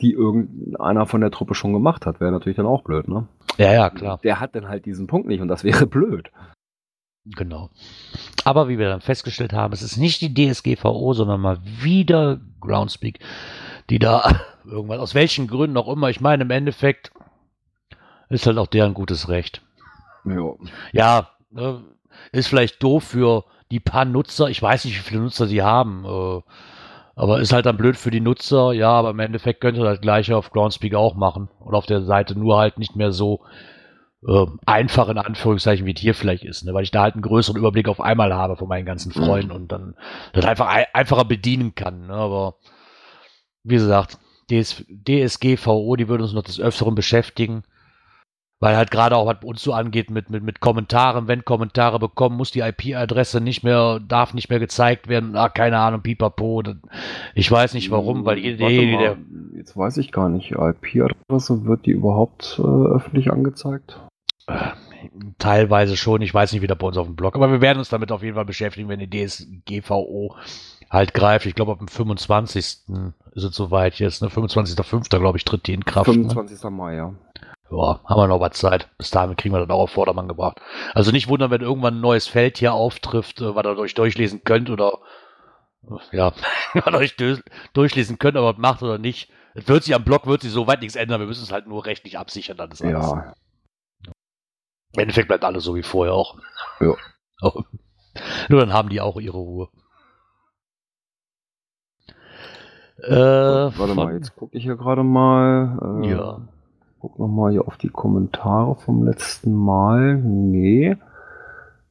die 0.00 0.12
irgendeiner 0.12 1.04
von 1.06 1.20
der 1.20 1.30
Truppe 1.30 1.54
schon 1.54 1.74
gemacht 1.74 2.06
hat. 2.06 2.18
Wäre 2.20 2.32
natürlich 2.32 2.56
dann 2.56 2.64
auch 2.66 2.82
blöd, 2.82 3.08
ne? 3.08 3.26
Ja, 3.58 3.72
ja, 3.74 3.90
klar, 3.90 4.18
Der 4.24 4.40
hat 4.40 4.54
dann 4.54 4.68
halt 4.68 4.86
diesen 4.86 5.06
Punkt 5.06 5.28
nicht 5.28 5.42
und 5.42 5.48
das 5.48 5.64
wäre 5.64 5.86
blöd. 5.86 6.30
genau. 7.36 7.68
Aber 8.44 8.68
wie 8.68 8.78
wir 8.78 8.88
dann 8.88 9.02
festgestellt 9.02 9.52
haben, 9.52 9.72
es 9.74 9.82
ist 9.82 9.98
nicht 9.98 10.20
die 10.22 10.32
DSGVO, 10.32 11.12
sondern 11.12 11.40
mal 11.42 11.58
wieder 11.62 12.40
Groundspeak, 12.60 13.18
die 13.92 13.98
da 13.98 14.40
irgendwann, 14.64 15.00
aus 15.00 15.14
welchen 15.14 15.46
Gründen 15.46 15.76
auch 15.76 15.88
immer, 15.88 16.08
ich 16.08 16.20
meine, 16.20 16.44
im 16.44 16.50
Endeffekt 16.50 17.12
ist 18.30 18.46
halt 18.46 18.56
auch 18.56 18.66
deren 18.66 18.94
gutes 18.94 19.28
Recht. 19.28 19.60
Ja. 20.24 20.52
Ja, 20.92 21.28
ne, 21.50 21.82
ist 22.32 22.48
vielleicht 22.48 22.82
doof 22.82 23.04
für 23.04 23.44
die 23.70 23.80
paar 23.80 24.04
Nutzer. 24.06 24.48
Ich 24.48 24.62
weiß 24.62 24.84
nicht, 24.86 24.96
wie 24.96 25.02
viele 25.02 25.20
Nutzer 25.20 25.46
sie 25.46 25.62
haben. 25.62 26.04
Äh, 26.06 26.40
aber 27.14 27.40
ist 27.40 27.52
halt 27.52 27.66
dann 27.66 27.76
blöd 27.76 27.96
für 27.96 28.10
die 28.10 28.20
Nutzer. 28.20 28.72
Ja, 28.72 28.90
aber 28.92 29.10
im 29.10 29.18
Endeffekt 29.18 29.60
könnte 29.60 29.82
das 29.82 30.00
gleiche 30.00 30.36
auf 30.36 30.50
Groundspeak 30.50 30.94
auch 30.94 31.14
machen. 31.14 31.50
Und 31.60 31.74
auf 31.74 31.84
der 31.84 32.02
Seite 32.02 32.38
nur 32.38 32.56
halt 32.58 32.78
nicht 32.78 32.96
mehr 32.96 33.12
so 33.12 33.40
äh, 34.26 34.46
einfach 34.64 35.08
in 35.08 35.18
Anführungszeichen, 35.18 35.84
wie 35.84 35.92
es 35.94 36.00
hier 36.00 36.14
vielleicht 36.14 36.44
ist. 36.44 36.64
Ne? 36.64 36.72
Weil 36.72 36.84
ich 36.84 36.90
da 36.92 37.02
halt 37.02 37.14
einen 37.14 37.22
größeren 37.22 37.58
Überblick 37.58 37.88
auf 37.88 38.00
einmal 38.00 38.32
habe 38.32 38.56
von 38.56 38.68
meinen 38.68 38.86
ganzen 38.86 39.12
Freunden 39.12 39.50
und 39.50 39.70
dann 39.72 39.96
das 40.32 40.46
einfach 40.46 40.68
ei- 40.68 40.86
einfacher 40.94 41.24
bedienen 41.26 41.74
kann. 41.74 42.06
Ne? 42.06 42.14
Aber 42.14 42.54
wie 43.64 43.74
gesagt, 43.74 44.18
DS, 44.50 44.84
DSGVO, 44.88 45.96
die 45.96 46.08
würde 46.08 46.24
uns 46.24 46.32
noch 46.32 46.42
des 46.42 46.60
Öfteren 46.60 46.94
beschäftigen. 46.94 47.62
Weil 48.60 48.76
halt 48.76 48.92
gerade 48.92 49.16
auch, 49.16 49.26
was 49.26 49.42
uns 49.42 49.60
so 49.60 49.72
angeht 49.72 50.08
mit, 50.08 50.30
mit, 50.30 50.44
mit 50.44 50.60
Kommentaren, 50.60 51.26
wenn 51.26 51.44
Kommentare 51.44 51.98
bekommen, 51.98 52.36
muss 52.36 52.52
die 52.52 52.60
IP-Adresse 52.60 53.40
nicht 53.40 53.64
mehr, 53.64 53.98
darf 53.98 54.34
nicht 54.34 54.50
mehr 54.50 54.60
gezeigt 54.60 55.08
werden. 55.08 55.34
Ah, 55.34 55.48
keine 55.48 55.78
Ahnung, 55.80 56.02
pipapo. 56.02 56.62
Ich 57.34 57.50
weiß 57.50 57.74
nicht 57.74 57.90
warum, 57.90 58.24
weil 58.24 58.36
mal, 58.36 58.98
der, 58.98 59.16
Jetzt 59.56 59.76
weiß 59.76 59.96
ich 59.96 60.12
gar 60.12 60.28
nicht. 60.28 60.52
IP-Adresse, 60.52 61.64
wird 61.64 61.86
die 61.86 61.90
überhaupt 61.90 62.60
äh, 62.62 62.94
öffentlich 62.94 63.32
angezeigt? 63.32 63.98
teilweise 65.38 65.96
schon, 65.96 66.22
ich 66.22 66.32
weiß 66.32 66.52
nicht, 66.52 66.62
wie 66.62 66.66
das 66.66 66.78
bei 66.78 66.86
uns 66.86 66.96
auf 66.96 67.06
dem 67.06 67.16
Blog, 67.16 67.34
aber 67.34 67.50
wir 67.50 67.60
werden 67.60 67.78
uns 67.78 67.88
damit 67.88 68.12
auf 68.12 68.22
jeden 68.22 68.34
Fall 68.34 68.44
beschäftigen, 68.44 68.88
wenn 68.88 69.00
die 69.00 69.26
DSGVO 69.26 70.36
halt 70.92 71.14
greift. 71.14 71.46
Ich 71.46 71.54
glaube, 71.54 71.72
ab 71.72 71.78
dem 71.78 71.88
25. 71.88 72.58
ist 73.34 73.44
es 73.44 73.54
soweit 73.56 73.98
jetzt, 73.98 74.22
ne? 74.22 74.28
25.05. 74.28 75.08
glaube 75.18 75.38
ich, 75.38 75.44
tritt 75.44 75.66
die 75.66 75.74
in 75.74 75.84
Kraft. 75.84 76.08
Ne? 76.08 76.14
25. 76.28 76.70
Mai, 76.70 76.96
ja. 76.96 77.14
Ja, 77.70 78.00
haben 78.04 78.20
wir 78.20 78.28
noch 78.28 78.40
was 78.40 78.58
Zeit. 78.58 78.90
Bis 78.98 79.10
dahin 79.10 79.34
kriegen 79.34 79.54
wir 79.54 79.60
das 79.60 79.70
auch 79.70 79.80
auf 79.84 79.90
Vordermann 79.90 80.28
gebracht. 80.28 80.60
Also 80.92 81.10
nicht 81.10 81.28
wundern, 81.28 81.50
wenn 81.50 81.62
irgendwann 81.62 81.94
ein 81.96 82.00
neues 82.02 82.26
Feld 82.26 82.58
hier 82.58 82.74
auftrifft, 82.74 83.40
äh, 83.40 83.54
was 83.54 83.64
ihr 83.64 83.78
euch 83.78 83.94
durchlesen 83.94 84.44
könnt 84.44 84.68
oder 84.68 84.98
äh, 85.88 86.16
ja, 86.16 86.32
was 86.74 86.86
ihr 86.86 86.94
euch 86.98 87.16
durch- 87.16 87.42
durchlesen 87.72 88.18
könnt, 88.18 88.36
aber 88.36 88.52
macht 88.58 88.82
oder 88.82 88.98
nicht. 88.98 89.30
Es 89.54 89.68
wird 89.68 89.84
sich 89.84 89.94
am 89.94 90.04
Blog 90.04 90.26
wird 90.26 90.42
sich 90.42 90.50
soweit 90.52 90.80
nichts 90.80 90.96
ändern. 90.96 91.20
Wir 91.20 91.26
müssen 91.26 91.42
es 91.44 91.52
halt 91.52 91.66
nur 91.66 91.86
rechtlich 91.86 92.18
absichern, 92.18 92.56
dann 92.58 92.70
ist 92.70 92.82
alles. 92.82 93.06
Ja. 93.10 93.34
Im 94.94 95.00
Endeffekt 95.00 95.28
bleibt 95.28 95.44
alles 95.44 95.64
so 95.64 95.74
wie 95.74 95.82
vorher 95.82 96.12
auch. 96.14 96.38
Ja. 96.80 96.94
Nur 98.50 98.60
dann 98.60 98.74
haben 98.74 98.90
die 98.90 99.00
auch 99.00 99.18
ihre 99.18 99.38
Ruhe. 99.38 99.68
Äh, 102.98 103.10
Warte 103.10 103.94
mal, 103.94 104.14
jetzt 104.14 104.36
gucke 104.36 104.56
ich 104.56 104.64
hier 104.64 104.76
gerade 104.76 105.02
mal. 105.02 106.00
Äh, 106.02 106.10
Ja. 106.10 106.38
Guck 107.00 107.18
noch 107.18 107.26
mal 107.28 107.50
hier 107.50 107.66
auf 107.66 107.76
die 107.78 107.88
Kommentare 107.88 108.76
vom 108.76 109.02
letzten 109.04 109.52
Mal. 109.54 110.16
Nee. 110.18 110.96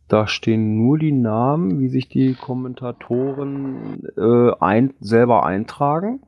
Da 0.08 0.28
stehen 0.28 0.78
nur 0.78 0.98
die 0.98 1.12
Namen, 1.12 1.80
wie 1.80 1.90
sich 1.90 2.08
die 2.08 2.34
Kommentatoren 2.34 4.04
äh, 4.18 4.52
ein, 4.60 4.94
selber 5.02 5.46
eintragen. 5.46 6.22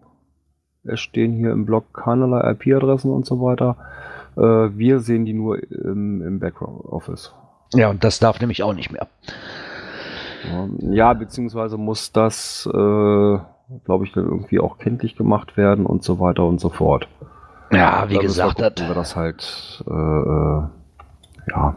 Es 0.83 0.99
stehen 0.99 1.31
hier 1.33 1.51
im 1.51 1.65
Blog 1.65 1.93
keinerlei 1.93 2.51
IP-Adressen 2.51 3.11
und 3.11 3.25
so 3.25 3.39
weiter. 3.41 3.77
Äh, 4.35 4.41
wir 4.77 4.99
sehen 4.99 5.23
die 5.25 5.33
nur 5.33 5.63
im, 5.71 6.21
im 6.21 6.39
Background 6.39 6.83
Office. 6.85 7.33
ja, 7.73 7.89
und 7.89 8.03
das 8.03 8.19
darf 8.19 8.39
nämlich 8.41 8.63
auch 8.63 8.73
nicht 8.73 8.91
mehr. 8.91 9.07
Ja, 10.51 10.67
Ja, 10.91 11.13
beziehungsweise 11.13 11.77
muss 11.77 12.11
das, 12.11 12.67
äh, 12.73 13.37
glaube 13.85 14.05
ich, 14.05 14.11
dann 14.11 14.25
irgendwie 14.25 14.59
auch 14.59 14.77
kenntlich 14.77 15.15
gemacht 15.15 15.57
werden 15.57 15.85
und 15.85 16.03
so 16.03 16.19
weiter 16.19 16.45
und 16.45 16.59
so 16.59 16.69
fort. 16.69 17.07
Ja, 17.71 18.07
wie 18.09 18.13
wir 18.13 18.21
gesagt, 18.21 18.57
gucken, 18.57 18.73
das, 18.75 18.83
wie 18.83 18.89
wir 18.89 18.95
das 18.95 19.15
halt, 19.15 19.83
äh, 19.87 19.91
äh, 19.91 20.63
ja, 21.49 21.75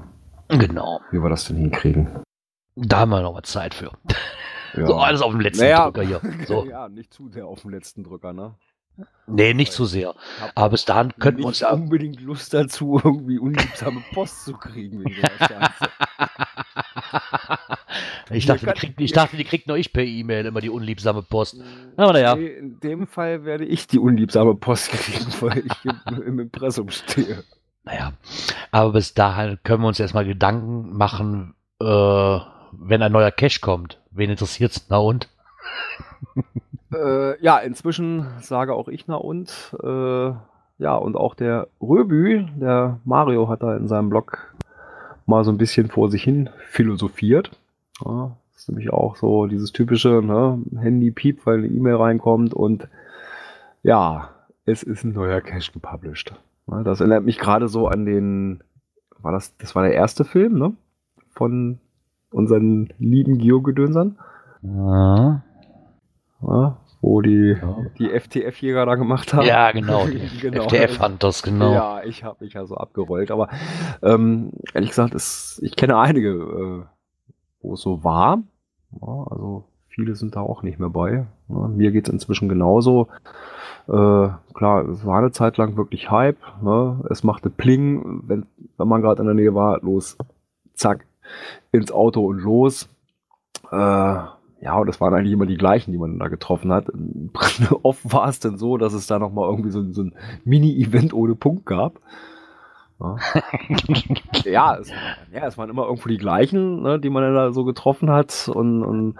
genau. 0.48 1.00
wie 1.10 1.22
wir 1.22 1.30
das 1.30 1.44
denn 1.44 1.56
hinkriegen. 1.56 2.08
Da 2.76 3.00
haben 3.00 3.10
wir 3.10 3.22
noch 3.22 3.32
mal 3.32 3.42
Zeit 3.42 3.74
für. 3.74 3.90
Ja. 4.74 4.86
So, 4.86 4.96
alles 4.96 5.22
auf 5.22 5.32
dem 5.32 5.40
letzten 5.40 5.64
Naja. 5.64 5.90
Drücker 5.90 6.02
hier. 6.02 6.20
So. 6.46 6.66
ja, 6.70 6.88
nicht 6.88 7.14
zu 7.14 7.28
sehr 7.28 7.46
auf 7.46 7.62
den 7.62 7.70
letzten 7.70 8.04
Drücker, 8.04 8.34
ne? 8.34 8.54
Nee, 9.26 9.54
nicht 9.54 9.72
zu 9.72 9.84
sehr. 9.84 10.14
Hab 10.40 10.52
Aber 10.54 10.70
bis 10.70 10.84
dahin 10.84 11.12
könnten 11.18 11.40
wir 11.40 11.46
uns 11.46 11.60
ja. 11.60 11.70
unbedingt 11.72 12.20
Lust 12.20 12.54
dazu, 12.54 13.00
irgendwie 13.02 13.38
unliebsame 13.38 14.02
Post 14.12 14.44
zu 14.44 14.54
kriegen 14.54 15.00
wegen 15.00 15.14
so 15.14 15.22
Scheiße. 15.44 15.90
Ich 18.30 18.46
dachte, 18.46 18.66
die 18.66 18.72
kriegt, 18.72 19.00
ich 19.00 19.12
dachte, 19.12 19.36
die 19.36 19.44
kriegt 19.44 19.68
nur 19.68 19.76
ich 19.76 19.92
per 19.92 20.02
E-Mail 20.04 20.46
immer 20.46 20.60
die 20.60 20.70
unliebsame 20.70 21.22
Post. 21.22 21.60
Aber 21.96 22.12
naja. 22.12 22.34
In 22.34 22.80
dem 22.80 23.06
Fall 23.06 23.44
werde 23.44 23.64
ich 23.64 23.86
die 23.86 23.98
unliebsame 23.98 24.54
Post 24.54 24.90
kriegen, 24.90 25.26
weil 25.40 25.64
ich 25.64 25.84
im, 25.84 26.22
im 26.22 26.38
Impressum 26.40 26.90
stehe. 26.90 27.44
Naja, 27.84 28.12
aber 28.72 28.92
bis 28.92 29.14
dahin 29.14 29.58
können 29.62 29.82
wir 29.82 29.88
uns 29.88 30.00
erstmal 30.00 30.24
Gedanken 30.24 30.96
machen, 30.96 31.54
äh, 31.80 31.84
wenn 32.72 33.02
ein 33.02 33.12
neuer 33.12 33.30
Cache 33.30 33.60
kommt. 33.60 34.00
Wen 34.10 34.30
interessiert's? 34.30 34.86
Na 34.88 34.96
und? 34.96 35.28
äh, 36.92 37.40
ja, 37.42 37.58
inzwischen 37.58 38.26
sage 38.40 38.74
auch 38.74 38.88
ich 38.88 39.06
na 39.06 39.14
und. 39.14 39.74
Äh, 39.82 40.32
ja, 40.78 40.94
und 40.94 41.16
auch 41.16 41.34
der 41.34 41.68
Röbü, 41.80 42.44
der 42.56 43.00
Mario, 43.04 43.48
hat 43.48 43.62
da 43.62 43.76
in 43.76 43.88
seinem 43.88 44.10
Blog 44.10 44.54
mal 45.24 45.44
so 45.44 45.50
ein 45.50 45.58
bisschen 45.58 45.88
vor 45.88 46.10
sich 46.10 46.22
hin 46.22 46.50
philosophiert. 46.68 47.50
Ja, 48.04 48.36
das 48.52 48.62
ist 48.62 48.68
nämlich 48.68 48.90
auch 48.90 49.16
so 49.16 49.46
dieses 49.46 49.72
typische 49.72 50.22
ne, 50.22 50.62
Handy 50.78 51.10
piept, 51.10 51.46
weil 51.46 51.58
eine 51.58 51.68
E-Mail 51.68 51.96
reinkommt 51.96 52.54
und 52.54 52.88
ja, 53.82 54.30
es 54.64 54.82
ist 54.82 55.04
ein 55.04 55.12
neuer 55.12 55.40
Cache 55.40 55.72
gepublished. 55.72 56.34
Ja, 56.66 56.82
das 56.82 57.00
erinnert 57.00 57.24
mich 57.24 57.38
gerade 57.38 57.68
so 57.68 57.88
an 57.88 58.04
den, 58.04 58.62
war 59.20 59.32
das, 59.32 59.56
das 59.58 59.74
war 59.74 59.84
der 59.84 59.94
erste 59.94 60.24
Film, 60.24 60.58
ne? 60.58 60.74
Von 61.30 61.78
unseren 62.30 62.92
lieben 62.98 63.38
Geogedönsern. 63.38 64.18
Ja. 64.62 65.42
ja 66.42 66.76
wo 67.06 67.20
die, 67.20 67.56
die 67.98 68.08
FTF-Jäger 68.08 68.84
da 68.84 68.96
gemacht 68.96 69.32
haben. 69.32 69.46
Ja, 69.46 69.70
genau. 69.70 70.06
genau. 70.40 70.64
FTF-Hunters, 70.64 71.42
genau. 71.42 71.72
Ja, 71.72 72.02
ich 72.02 72.24
habe 72.24 72.44
mich 72.44 72.54
ja 72.54 72.66
so 72.66 72.76
abgerollt. 72.76 73.30
Aber 73.30 73.48
ähm, 74.02 74.50
ehrlich 74.74 74.90
gesagt, 74.90 75.14
ist, 75.14 75.60
ich 75.62 75.76
kenne 75.76 75.98
einige, 75.98 76.30
äh, 76.30 76.82
wo 77.66 77.74
es 77.74 77.80
so 77.80 78.04
war. 78.04 78.42
Ja, 78.92 79.26
also 79.30 79.64
viele 79.88 80.14
sind 80.14 80.36
da 80.36 80.40
auch 80.40 80.62
nicht 80.62 80.78
mehr 80.78 80.90
bei. 80.90 81.26
Ja, 81.48 81.68
mir 81.68 81.90
geht 81.90 82.08
es 82.08 82.12
inzwischen 82.12 82.48
genauso. 82.48 83.08
Äh, 83.88 84.28
klar, 84.54 84.88
es 84.88 85.04
war 85.04 85.18
eine 85.18 85.32
Zeit 85.32 85.56
lang 85.56 85.76
wirklich 85.76 86.10
Hype. 86.10 86.38
Ne? 86.62 87.04
Es 87.10 87.22
machte 87.24 87.50
Pling, 87.50 88.22
wenn, 88.26 88.46
wenn 88.76 88.88
man 88.88 89.02
gerade 89.02 89.20
in 89.20 89.26
der 89.26 89.34
Nähe 89.34 89.54
war, 89.54 89.80
los, 89.82 90.16
zack, 90.74 91.06
ins 91.72 91.92
Auto 91.92 92.24
und 92.24 92.38
los. 92.38 92.88
Äh, 93.70 93.76
ja, 93.76 94.78
und 94.78 94.86
das 94.86 95.00
waren 95.00 95.14
eigentlich 95.14 95.32
immer 95.32 95.46
die 95.46 95.58
gleichen, 95.58 95.92
die 95.92 95.98
man 95.98 96.18
da 96.18 96.28
getroffen 96.28 96.72
hat. 96.72 96.86
Oft 97.82 98.12
war 98.12 98.28
es 98.28 98.40
dann 98.40 98.56
so, 98.56 98.76
dass 98.78 98.94
es 98.94 99.06
da 99.06 99.18
nochmal 99.18 99.50
irgendwie 99.50 99.70
so, 99.70 99.82
so 99.92 100.02
ein 100.02 100.14
Mini-Event 100.44 101.12
ohne 101.14 101.34
Punkt 101.34 101.66
gab. 101.66 102.00
Ja, 102.98 103.16
ja, 104.44 104.76
es, 104.76 104.90
ja, 105.32 105.46
es 105.46 105.58
waren 105.58 105.70
immer 105.70 105.84
irgendwo 105.84 106.08
die 106.08 106.16
gleichen, 106.16 106.82
ne, 106.82 106.98
die 106.98 107.10
man 107.10 107.22
dann 107.22 107.34
da 107.34 107.52
so 107.52 107.64
getroffen 107.64 108.10
hat. 108.10 108.48
Und, 108.48 108.82
und 108.82 109.16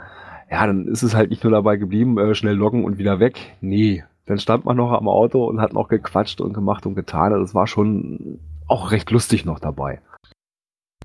ja, 0.51 0.67
dann 0.67 0.87
ist 0.87 1.03
es 1.03 1.15
halt 1.15 1.31
nicht 1.31 1.45
nur 1.45 1.53
dabei 1.53 1.77
geblieben, 1.77 2.19
äh, 2.19 2.35
schnell 2.35 2.55
loggen 2.55 2.85
und 2.85 2.99
wieder 2.99 3.21
weg. 3.21 3.57
Nee, 3.61 4.05
dann 4.27 4.39
stand 4.39 4.65
man 4.65 4.77
noch 4.77 4.93
am 4.93 5.09
Auto 5.09 5.45
und 5.45 5.61
hat 5.61 5.73
noch 5.73 5.89
gequatscht 5.89 6.41
und 6.41 6.53
gemacht 6.53 6.87
und 6.87 6.95
getan. 6.95 7.33
Das 7.33 7.55
war 7.55 7.67
schon 7.67 8.41
auch 8.67 8.91
recht 8.91 9.11
lustig 9.11 9.45
noch 9.45 9.61
dabei. 9.61 10.01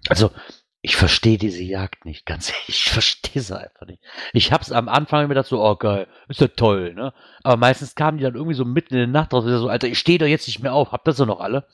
Also, 0.09 0.31
ich 0.83 0.95
verstehe 0.95 1.37
diese 1.37 1.61
Jagd 1.61 2.05
nicht, 2.05 2.25
ganz 2.25 2.49
ehrlich. 2.49 2.69
Ich 2.69 2.89
verstehe 2.89 3.41
sie 3.41 3.59
einfach 3.59 3.85
nicht. 3.85 4.01
Ich 4.33 4.51
hab's 4.51 4.71
am 4.71 4.89
Anfang 4.89 5.19
immer 5.19 5.29
gedacht 5.29 5.45
so, 5.45 5.63
oh 5.63 5.75
geil, 5.75 6.07
ist 6.27 6.41
ja 6.41 6.47
toll, 6.47 6.95
ne? 6.95 7.13
Aber 7.43 7.57
meistens 7.57 7.93
kamen 7.93 8.17
die 8.17 8.23
dann 8.23 8.33
irgendwie 8.33 8.55
so 8.55 8.65
mitten 8.65 8.95
in 8.95 8.99
der 8.99 9.07
Nacht 9.07 9.31
raus, 9.31 9.43
so, 9.45 9.69
Alter, 9.69 9.87
ich 9.87 9.99
stehe 9.99 10.17
doch 10.17 10.25
jetzt 10.25 10.47
nicht 10.47 10.63
mehr 10.63 10.73
auf, 10.73 10.91
habt 10.91 11.07
ihr 11.07 11.13
so 11.13 11.25
noch 11.25 11.39
alle? 11.39 11.67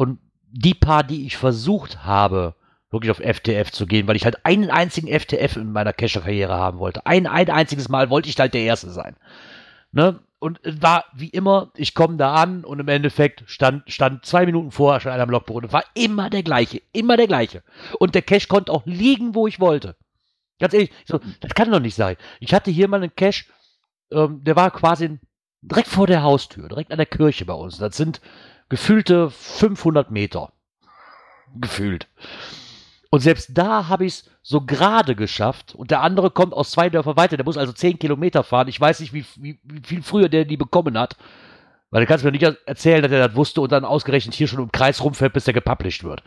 Und 0.00 0.18
die 0.50 0.72
paar, 0.72 1.04
die 1.04 1.26
ich 1.26 1.36
versucht 1.36 2.04
habe, 2.04 2.54
wirklich 2.90 3.10
auf 3.10 3.18
FTF 3.18 3.70
zu 3.70 3.86
gehen, 3.86 4.08
weil 4.08 4.16
ich 4.16 4.24
halt 4.24 4.46
einen 4.46 4.70
einzigen 4.70 5.08
FTF 5.08 5.56
in 5.56 5.72
meiner 5.72 5.92
Cacher-Karriere 5.92 6.54
haben 6.54 6.78
wollte. 6.78 7.04
Ein, 7.04 7.26
ein 7.26 7.50
einziges 7.50 7.90
Mal 7.90 8.08
wollte 8.08 8.30
ich 8.30 8.38
halt 8.38 8.54
der 8.54 8.62
Erste 8.62 8.88
sein. 8.90 9.16
Ne? 9.92 10.20
und 10.38 10.58
war 10.64 11.04
wie 11.12 11.28
immer, 11.28 11.70
ich 11.76 11.94
komme 11.94 12.16
da 12.16 12.34
an 12.34 12.64
und 12.64 12.80
im 12.80 12.88
Endeffekt 12.88 13.44
stand, 13.46 13.82
stand 13.92 14.24
zwei 14.24 14.46
Minuten 14.46 14.70
vorher 14.70 15.00
schon 15.00 15.12
einer 15.12 15.24
am 15.24 15.30
Logbuch 15.30 15.62
war 15.70 15.84
immer 15.92 16.30
der 16.30 16.42
gleiche, 16.42 16.80
immer 16.92 17.18
der 17.18 17.26
gleiche. 17.26 17.62
Und 17.98 18.14
der 18.14 18.22
Cache 18.22 18.48
konnte 18.48 18.72
auch 18.72 18.86
liegen, 18.86 19.34
wo 19.34 19.46
ich 19.46 19.60
wollte. 19.60 19.96
Ganz 20.58 20.72
ehrlich, 20.72 20.92
so, 21.04 21.20
das 21.40 21.54
kann 21.54 21.70
doch 21.70 21.78
nicht 21.78 21.94
sein. 21.94 22.16
Ich 22.40 22.54
hatte 22.54 22.70
hier 22.70 22.88
mal 22.88 23.02
einen 23.02 23.14
Cache, 23.14 23.44
ähm, 24.10 24.42
der 24.42 24.56
war 24.56 24.70
quasi 24.70 25.18
direkt 25.60 25.88
vor 25.88 26.06
der 26.06 26.22
Haustür, 26.22 26.68
direkt 26.68 26.90
an 26.90 26.96
der 26.96 27.06
Kirche 27.06 27.44
bei 27.44 27.52
uns. 27.52 27.76
Das 27.76 27.98
sind 27.98 28.22
gefühlte 28.70 29.28
500 29.28 30.10
Meter. 30.10 30.52
Gefühlt. 31.54 32.08
Und 33.10 33.20
selbst 33.20 33.50
da 33.52 33.88
habe 33.88 34.06
ich 34.06 34.14
es 34.14 34.30
so 34.42 34.62
gerade 34.62 35.14
geschafft. 35.16 35.74
Und 35.74 35.90
der 35.90 36.00
andere 36.00 36.30
kommt 36.30 36.54
aus 36.54 36.70
zwei 36.70 36.88
Dörfer 36.88 37.16
weiter. 37.16 37.36
Der 37.36 37.44
muss 37.44 37.58
also 37.58 37.72
zehn 37.72 37.98
Kilometer 37.98 38.44
fahren. 38.44 38.68
Ich 38.68 38.80
weiß 38.80 39.00
nicht, 39.00 39.12
wie, 39.12 39.26
wie, 39.36 39.58
wie 39.64 39.80
viel 39.82 40.02
früher 40.02 40.28
der 40.28 40.44
die 40.44 40.56
bekommen 40.56 40.96
hat. 40.96 41.16
Weil 41.90 42.02
du 42.02 42.06
kannst 42.06 42.24
mir 42.24 42.30
nicht 42.30 42.44
erzählen, 42.66 43.02
dass 43.02 43.10
er 43.10 43.26
das 43.26 43.36
wusste 43.36 43.60
und 43.60 43.72
dann 43.72 43.84
ausgerechnet 43.84 44.34
hier 44.34 44.46
schon 44.46 44.62
im 44.62 44.70
Kreis 44.70 45.02
rumfällt, 45.02 45.32
bis 45.32 45.44
der 45.44 45.54
gepublished 45.54 46.04
wird. 46.04 46.22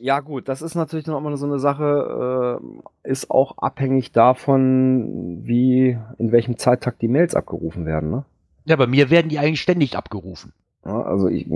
Ja, 0.00 0.20
gut, 0.20 0.48
das 0.48 0.62
ist 0.62 0.74
natürlich 0.74 1.08
auch 1.08 1.20
mal 1.20 1.36
so 1.36 1.46
eine 1.46 1.58
Sache, 1.58 2.60
äh, 3.04 3.08
ist 3.08 3.30
auch 3.30 3.58
abhängig 3.58 4.12
davon, 4.12 5.40
wie, 5.46 5.98
in 6.18 6.32
welchem 6.32 6.56
Zeittakt 6.56 7.00
die 7.02 7.08
Mails 7.08 7.34
abgerufen 7.34 7.86
werden, 7.86 8.10
ne? 8.10 8.24
Ja, 8.64 8.76
bei 8.76 8.86
mir 8.86 9.10
werden 9.10 9.28
die 9.28 9.38
eigentlich 9.38 9.60
ständig 9.60 9.96
abgerufen. 9.96 10.52
Ja, 10.84 11.02
also 11.02 11.28
ich, 11.28 11.46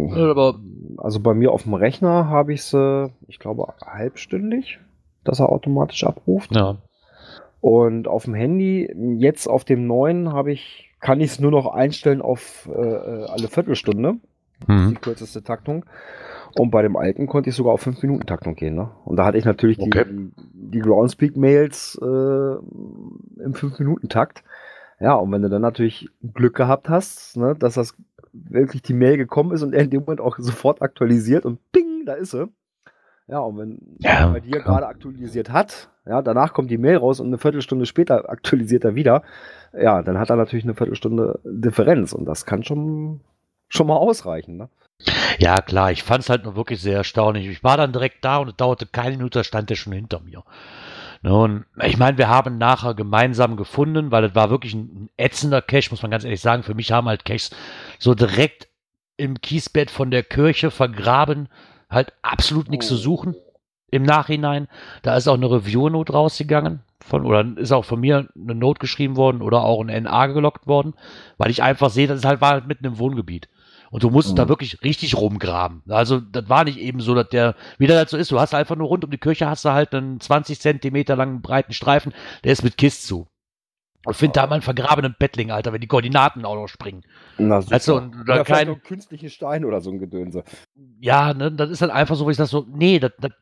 also 0.97 1.21
bei 1.21 1.35
mir 1.35 1.53
auf 1.53 1.65
dem 1.65 1.75
Rechner 1.75 2.29
habe 2.29 2.55
ich 2.55 2.73
es, 2.73 3.11
ich 3.27 3.39
glaube, 3.39 3.67
halbstündig, 3.85 4.79
dass 5.25 5.41
er 5.41 5.51
automatisch 5.51 6.05
abruft. 6.05 6.55
Ja. 6.55 6.79
Und 7.61 8.09
auf 8.09 8.25
dem 8.25 8.35
Handy, 8.35 8.91
jetzt 9.19 9.47
auf 9.47 9.65
dem 9.65 9.87
neuen, 9.87 10.33
habe 10.33 10.53
ich, 10.53 10.91
kann 11.01 11.21
ich 11.21 11.33
es 11.33 11.41
nur 11.41 11.51
noch 11.51 11.67
einstellen 11.67 12.23
auf 12.23 12.69
äh, 12.73 12.81
äh 12.81 13.25
alle 13.27 13.49
Viertelstunde. 13.49 14.17
Mhm. 14.67 14.91
Die 14.91 14.95
kürzeste 14.95 15.43
Taktung. 15.43 15.85
Und 16.57 16.71
bei 16.71 16.83
dem 16.83 16.97
alten 16.97 17.27
konnte 17.27 17.51
ich 17.51 17.57
sogar 17.57 17.75
auf 17.75 17.87
5-Minuten-Taktung 17.87 18.55
gehen. 18.55 18.75
Ne? 18.75 18.91
Und 19.05 19.17
da 19.17 19.25
hatte 19.25 19.39
ich 19.39 19.45
natürlich 19.45 19.79
okay. 19.79 20.05
die, 20.09 20.33
die 20.53 20.81
Groundspeak-Mails 20.81 21.99
äh, 22.01 22.05
im 22.05 23.53
5-Minuten-Takt. 23.53 24.43
Ja, 25.01 25.15
und 25.15 25.31
wenn 25.31 25.43
du 25.43 25.49
dann 25.49 25.63
natürlich 25.63 26.09
Glück 26.35 26.57
gehabt 26.57 26.89
hast, 26.89 27.37
ne, 27.37 27.55
dass 27.55 27.75
das 27.75 27.95
wirklich 28.49 28.83
die 28.83 28.95
Mail 28.95 29.17
gekommen 29.17 29.53
ist 29.53 29.63
und 29.63 29.75
er 29.75 29.85
in 29.85 29.91
dem 29.91 30.01
Moment 30.01 30.21
auch 30.21 30.37
sofort 30.39 30.83
aktualisiert 30.83 31.45
und 31.45 31.61
ping, 31.73 32.05
da 32.07 32.15
ist 32.15 32.31
sie. 32.31 32.49
Ja, 33.27 33.41
und 33.41 33.59
wenn 33.59 33.97
ja, 33.99 34.11
er 34.11 34.33
bei 34.33 34.41
dir 34.41 34.61
gerade 34.61 34.87
aktualisiert 34.87 35.51
hat, 35.51 35.91
ja, 36.07 36.23
danach 36.23 36.55
kommt 36.55 36.71
die 36.71 36.79
Mail 36.79 36.97
raus 36.97 37.21
und 37.21 37.27
eine 37.27 37.37
Viertelstunde 37.37 37.85
später 37.85 38.31
aktualisiert 38.31 38.85
er 38.85 38.95
wieder, 38.95 39.23
ja, 39.79 40.03
dann 40.03 40.19
hat 40.19 40.31
er 40.31 40.37
natürlich 40.37 40.65
eine 40.65 40.75
Viertelstunde 40.75 41.39
Differenz 41.45 42.15
und 42.15 42.25
das 42.25 42.47
kann 42.47 42.65
schon, 42.65 43.21
schon 43.69 43.87
mal 43.87 43.97
ausreichen, 43.97 44.57
ne? 44.57 44.71
Ja, 45.39 45.61
klar, 45.61 45.93
ich 45.93 46.03
fand 46.03 46.25
es 46.25 46.31
halt 46.31 46.45
nur 46.45 46.57
wirklich 46.57 46.81
sehr 46.81 46.97
erstaunlich. 46.97 47.47
Ich 47.47 47.63
war 47.63 47.77
dann 47.77 47.93
direkt 47.93 48.25
da 48.25 48.39
und 48.39 48.49
es 48.49 48.57
dauerte 48.57 48.87
keine 48.87 49.17
Minute, 49.17 49.45
stand 49.45 49.71
der 49.71 49.77
schon 49.77 49.93
hinter 49.93 50.21
mir. 50.21 50.43
Ne, 51.23 51.35
und 51.35 51.65
ich 51.83 51.99
meine, 51.99 52.19
wir 52.19 52.29
haben 52.29 52.59
nachher 52.59 52.95
gemeinsam 52.95 53.57
gefunden, 53.57 54.11
weil 54.11 54.25
es 54.25 54.35
war 54.35 54.51
wirklich 54.51 54.75
ein 54.75 55.11
ätzender 55.17 55.63
Cache, 55.63 55.91
muss 55.91 56.03
man 56.03 56.11
ganz 56.11 56.25
ehrlich 56.25 56.41
sagen. 56.41 56.63
Für 56.63 56.75
mich 56.75 56.93
haben 56.93 57.09
halt 57.09 57.25
Caches 57.25 57.51
so 57.99 58.15
direkt 58.15 58.69
im 59.17 59.41
Kiesbett 59.41 59.91
von 59.91 60.11
der 60.11 60.23
Kirche 60.23 60.71
vergraben, 60.71 61.49
halt 61.91 62.13
absolut 62.23 62.69
nichts 62.69 62.87
oh. 62.87 62.91
zu 62.91 62.97
suchen 62.97 63.37
im 63.91 64.03
Nachhinein. 64.03 64.69
Da 65.03 65.17
ist 65.17 65.29
auch 65.29 65.35
eine 65.35 65.51
Review-Note 65.51 66.13
rausgegangen. 66.13 66.81
Von, 67.01 67.25
oder 67.25 67.45
ist 67.57 67.73
auch 67.73 67.85
von 67.85 68.01
mir 68.01 68.29
eine 68.35 68.55
Note 68.55 68.81
geschrieben 68.81 69.17
worden 69.17 69.41
oder 69.41 69.63
auch 69.65 69.83
ein 69.83 70.03
NA 70.03 70.27
gelockt 70.27 70.67
worden, 70.67 70.95
weil 71.39 71.51
ich 71.51 71.63
einfach 71.63 71.91
sehe, 71.91 72.07
das 72.07 72.19
ist 72.19 72.25
halt, 72.25 72.41
war 72.41 72.51
halt 72.51 72.67
mitten 72.67 72.85
im 72.85 72.99
Wohngebiet. 72.99 73.49
Und 73.91 74.03
du 74.03 74.11
musst 74.11 74.33
mhm. 74.33 74.37
da 74.37 74.49
wirklich 74.49 74.83
richtig 74.83 75.17
rumgraben. 75.17 75.83
Also, 75.89 76.21
das 76.21 76.49
war 76.49 76.65
nicht 76.65 76.79
eben 76.79 77.01
so, 77.01 77.15
dass 77.15 77.29
der, 77.29 77.55
wie 77.79 77.87
das 77.87 77.97
halt 77.97 78.09
so 78.11 78.17
ist, 78.17 78.31
du 78.31 78.41
hast 78.41 78.55
einfach 78.55 78.77
nur 78.77 78.89
rund 78.89 79.05
um 79.05 79.11
die 79.11 79.19
Kirche 79.19 79.49
hast 79.49 79.65
du 79.65 79.71
halt 79.71 79.95
einen 79.95 80.21
20 80.21 80.61
Zentimeter 80.61 81.17
langen 81.17 81.41
breiten 81.41 81.73
Streifen, 81.73 82.13
der 82.45 82.53
ist 82.53 82.65
mit 82.65 82.77
Kist 82.77 83.07
zu. 83.07 83.29
Und 84.05 84.15
finde 84.15 84.35
da 84.35 84.47
mal 84.47 84.55
einen 84.55 84.63
vergrabenen 84.63 85.17
Bettling, 85.19 85.51
Alter, 85.51 85.73
wenn 85.73 85.81
die 85.81 85.87
Koordinaten 85.87 86.45
auch 86.45 86.55
noch 86.55 86.69
springen. 86.69 87.03
Na, 87.37 87.61
super. 87.61 87.75
Also, 87.75 88.03
oder 88.21 88.45
kein 88.45 88.83
künstliche 88.83 89.29
Steine 89.29 89.67
oder 89.67 89.81
so 89.81 89.91
ein 89.91 89.99
Gedönse. 89.99 90.45
Ja, 91.01 91.35
ne, 91.35 91.51
das 91.51 91.71
ist 91.71 91.83
dann 91.83 91.91
einfach 91.91 92.15
so, 92.15 92.27
wie 92.27 92.31
ich 92.31 92.37
das 92.37 92.51
so, 92.51 92.65
nee, 92.69 93.01
das, 93.01 93.13
das, 93.19 93.33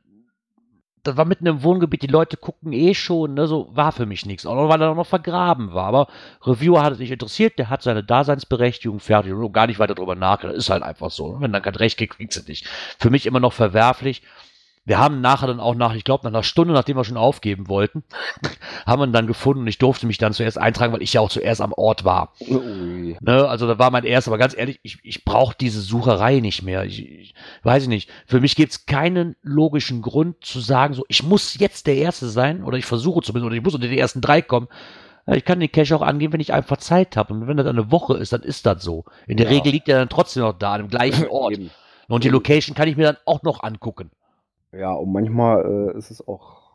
das 1.06 1.16
war 1.16 1.24
mitten 1.24 1.46
im 1.46 1.62
Wohngebiet, 1.62 2.02
die 2.02 2.06
Leute 2.06 2.36
gucken 2.36 2.72
eh 2.72 2.94
schon, 2.94 3.34
ne, 3.34 3.46
so 3.46 3.68
war 3.72 3.92
für 3.92 4.06
mich 4.06 4.26
nichts. 4.26 4.46
Auch 4.46 4.68
weil 4.68 4.80
er 4.80 4.94
noch 4.94 5.06
vergraben 5.06 5.72
war. 5.72 5.86
Aber 5.86 6.08
Reviewer 6.42 6.82
hat 6.82 6.94
es 6.94 6.98
nicht 6.98 7.10
interessiert, 7.10 7.58
der 7.58 7.70
hat 7.70 7.82
seine 7.82 8.02
Daseinsberechtigung 8.02 9.00
fertig 9.00 9.32
und 9.32 9.52
gar 9.52 9.66
nicht 9.66 9.78
weiter 9.78 9.94
drüber 9.94 10.14
nachgedacht. 10.14 10.56
Ist 10.56 10.70
halt 10.70 10.82
einfach 10.82 11.10
so. 11.10 11.34
Ne? 11.34 11.40
Wenn 11.40 11.52
dann 11.52 11.62
kein 11.62 11.74
Recht 11.74 11.98
kriegt, 11.98 12.16
kriegt 12.16 12.32
sie 12.32 12.42
nicht. 12.48 12.66
Für 12.98 13.10
mich 13.10 13.26
immer 13.26 13.40
noch 13.40 13.52
verwerflich. 13.52 14.22
Wir 14.86 14.98
haben 14.98 15.20
nachher 15.20 15.48
dann 15.48 15.58
auch 15.58 15.74
nach, 15.74 15.94
ich 15.94 16.04
glaube, 16.04 16.24
nach 16.24 16.32
einer 16.32 16.42
Stunde, 16.44 16.72
nachdem 16.72 16.96
wir 16.96 17.04
schon 17.04 17.16
aufgeben 17.16 17.68
wollten, 17.68 18.04
haben 18.86 19.00
wir 19.00 19.06
ihn 19.06 19.12
dann 19.12 19.26
gefunden 19.26 19.62
und 19.62 19.66
ich 19.66 19.78
durfte 19.78 20.06
mich 20.06 20.16
dann 20.16 20.32
zuerst 20.32 20.58
eintragen, 20.58 20.92
weil 20.92 21.02
ich 21.02 21.12
ja 21.12 21.20
auch 21.20 21.28
zuerst 21.28 21.60
am 21.60 21.72
Ort 21.72 22.04
war. 22.04 22.32
Ne, 23.20 23.48
also 23.48 23.66
da 23.66 23.78
war 23.80 23.90
mein 23.90 24.04
erster, 24.04 24.30
aber 24.30 24.38
ganz 24.38 24.56
ehrlich, 24.56 24.78
ich, 24.84 24.98
ich 25.02 25.24
brauche 25.24 25.56
diese 25.60 25.80
Sucherei 25.80 26.38
nicht 26.38 26.62
mehr. 26.62 26.84
Ich, 26.84 27.04
ich 27.04 27.34
weiß 27.64 27.82
ich 27.82 27.88
nicht. 27.88 28.10
Für 28.26 28.40
mich 28.40 28.54
gibt 28.54 28.72
es 28.72 28.86
keinen 28.86 29.34
logischen 29.42 30.02
Grund 30.02 30.44
zu 30.44 30.60
sagen, 30.60 30.94
so, 30.94 31.04
ich 31.08 31.24
muss 31.24 31.58
jetzt 31.58 31.88
der 31.88 31.96
Erste 31.96 32.28
sein 32.28 32.62
oder 32.62 32.78
ich 32.78 32.86
versuche 32.86 33.22
zumindest 33.22 33.46
oder 33.46 33.56
ich 33.56 33.64
muss 33.64 33.74
unter 33.74 33.88
die 33.88 33.98
ersten 33.98 34.20
drei 34.20 34.40
kommen. 34.40 34.68
Ich 35.34 35.44
kann 35.44 35.58
den 35.58 35.72
Cache 35.72 35.96
auch 35.96 36.02
angeben, 36.02 36.34
wenn 36.34 36.40
ich 36.40 36.52
einfach 36.52 36.76
Zeit 36.76 37.16
habe. 37.16 37.34
Und 37.34 37.48
wenn 37.48 37.56
das 37.56 37.66
eine 37.66 37.90
Woche 37.90 38.16
ist, 38.16 38.32
dann 38.32 38.42
ist 38.42 38.64
das 38.64 38.84
so. 38.84 39.04
In 39.26 39.36
der 39.36 39.50
ja. 39.50 39.56
Regel 39.56 39.72
liegt 39.72 39.88
er 39.88 39.98
dann 39.98 40.08
trotzdem 40.08 40.44
noch 40.44 40.56
da, 40.56 40.74
an 40.74 40.82
dem 40.82 40.88
gleichen 40.88 41.26
Ort. 41.30 41.58
Und 42.06 42.22
die 42.22 42.28
Location 42.28 42.76
kann 42.76 42.86
ich 42.86 42.96
mir 42.96 43.02
dann 43.02 43.16
auch 43.24 43.42
noch 43.42 43.64
angucken. 43.64 44.12
Ja, 44.72 44.92
und 44.92 45.12
manchmal 45.12 45.92
äh, 45.94 45.98
ist 45.98 46.10
es 46.10 46.26
auch 46.26 46.66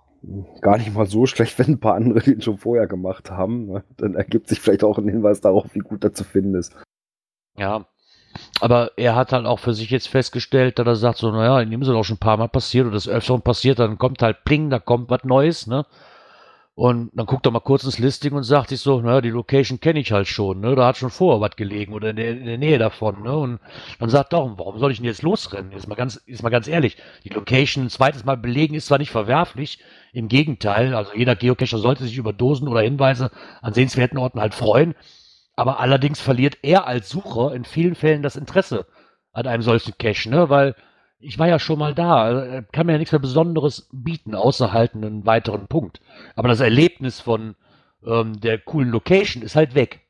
gar 0.62 0.78
nicht 0.78 0.94
mal 0.94 1.06
so 1.06 1.26
schlecht, 1.26 1.58
wenn 1.60 1.68
ein 1.68 1.80
paar 1.80 1.96
andere 1.96 2.22
den 2.22 2.42
schon 2.42 2.58
vorher 2.58 2.88
gemacht 2.88 3.32
haben. 3.32 3.68
Ne? 3.68 3.84
Dann 3.98 4.16
ergibt 4.16 4.48
sich 4.48 4.60
vielleicht 4.60 4.84
auch 4.84 4.98
ein 4.98 5.08
Hinweis 5.08 5.42
darauf, 5.42 5.74
wie 5.74 5.80
gut 5.80 6.04
er 6.04 6.14
zu 6.14 6.24
finden 6.24 6.56
ist. 6.56 6.76
Ja. 7.58 7.86
Aber 8.62 8.92
er 8.96 9.16
hat 9.16 9.34
halt 9.34 9.46
auch 9.46 9.60
für 9.60 9.74
sich 9.74 9.90
jetzt 9.90 10.08
festgestellt, 10.08 10.80
dass 10.80 10.88
er 10.88 10.96
sagt 10.96 11.18
so, 11.18 11.32
naja, 11.32 11.60
in 11.60 11.82
ist 11.82 11.90
es 11.90 11.94
auch 11.94 12.04
schon 12.04 12.16
ein 12.16 12.20
paar 12.20 12.38
Mal 12.38 12.48
passiert 12.48 12.86
oder 12.86 12.94
das 12.94 13.10
öfteren 13.10 13.42
passiert, 13.42 13.80
dann 13.80 13.98
kommt 13.98 14.22
halt 14.22 14.46
Pling, 14.46 14.70
da 14.70 14.80
kommt 14.80 15.10
was 15.10 15.26
Neues, 15.26 15.68
ne? 15.68 15.86
Und 16.82 17.12
dann 17.14 17.28
guckt 17.28 17.46
er 17.46 17.52
mal 17.52 17.60
kurz 17.60 17.84
ins 17.84 18.00
Listing 18.00 18.34
und 18.34 18.42
sagt 18.42 18.70
sich 18.70 18.80
so, 18.80 19.00
naja, 19.02 19.22
die 19.22 19.30
Location 19.30 19.80
kenne 19.80 20.00
ich 20.00 20.12
halt 20.12 20.28
schon, 20.28 20.62
ne? 20.62 20.74
Da 20.74 20.88
hat 20.88 20.98
schon 20.98 21.12
vorher 21.12 21.40
was 21.40 21.56
gelegen 21.56 21.94
oder 21.94 22.10
in 22.10 22.16
der, 22.16 22.32
in 22.32 22.46
der, 22.48 22.58
Nähe 22.58 22.80
davon, 22.80 23.22
ne? 23.22 23.38
Und 23.38 23.60
dann 24.00 24.10
sagt 24.10 24.34
er, 24.34 24.58
warum 24.58 24.80
soll 24.80 24.92
ich 24.92 24.98
denn 24.98 25.06
jetzt 25.06 25.22
losrennen? 25.22 25.74
Jetzt 25.74 25.88
mal 25.88 25.94
ganz, 25.94 26.24
jetzt 26.26 26.42
mal 26.42 26.50
ganz 26.50 26.68
ehrlich, 26.68 26.98
die 27.24 27.30
Location 27.30 27.84
ein 27.84 27.90
zweites 27.92 28.26
Mal 28.26 28.36
belegen 28.36 28.74
ist 28.74 28.88
zwar 28.88 28.98
nicht 28.98 29.12
verwerflich, 29.12 29.78
im 30.12 30.28
Gegenteil, 30.28 30.96
also 30.96 31.12
jeder 31.14 31.36
Geocacher 31.36 31.78
sollte 31.78 32.04
sich 32.04 32.18
über 32.18 32.34
Dosen 32.34 32.68
oder 32.68 32.82
Hinweise 32.82 33.30
an 33.62 33.76
sehenswerten 33.76 34.18
Orten 34.18 34.42
halt 34.42 34.56
freuen, 34.56 34.96
aber 35.56 35.80
allerdings 35.82 36.20
verliert 36.20 36.58
er 36.64 36.88
als 36.88 37.10
Sucher 37.10 37.54
in 37.54 37.64
vielen 37.64 37.94
Fällen 37.94 38.24
das 38.24 38.36
Interesse 38.36 38.88
an 39.34 39.46
einem 39.46 39.62
solchen 39.62 39.94
Cache, 40.00 40.32
ne? 40.32 40.50
Weil 40.50 40.74
ich 41.22 41.40
war 41.40 41.48
ja 41.48 41.60
schon 41.60 41.80
mal 41.80 41.94
da. 41.94 42.24
Also, 42.24 42.66
kann 42.72 42.86
mir 42.86 42.94
ja 42.94 42.98
nichts 42.98 43.12
mehr 43.12 43.20
Besonderes 43.20 43.90
bieten, 43.92 44.36
außer 44.36 44.74
halt 44.74 44.96
einen 44.96 45.26
weiteren 45.26 45.68
Punkt. 45.68 46.02
Aber 46.36 46.48
das 46.48 46.60
Erlebnis 46.60 47.20
von 47.20 47.56
ähm, 48.06 48.40
der 48.40 48.58
coolen 48.58 48.90
Location 48.90 49.44
ist 49.44 49.56
halt 49.56 49.76
weg. 49.76 50.02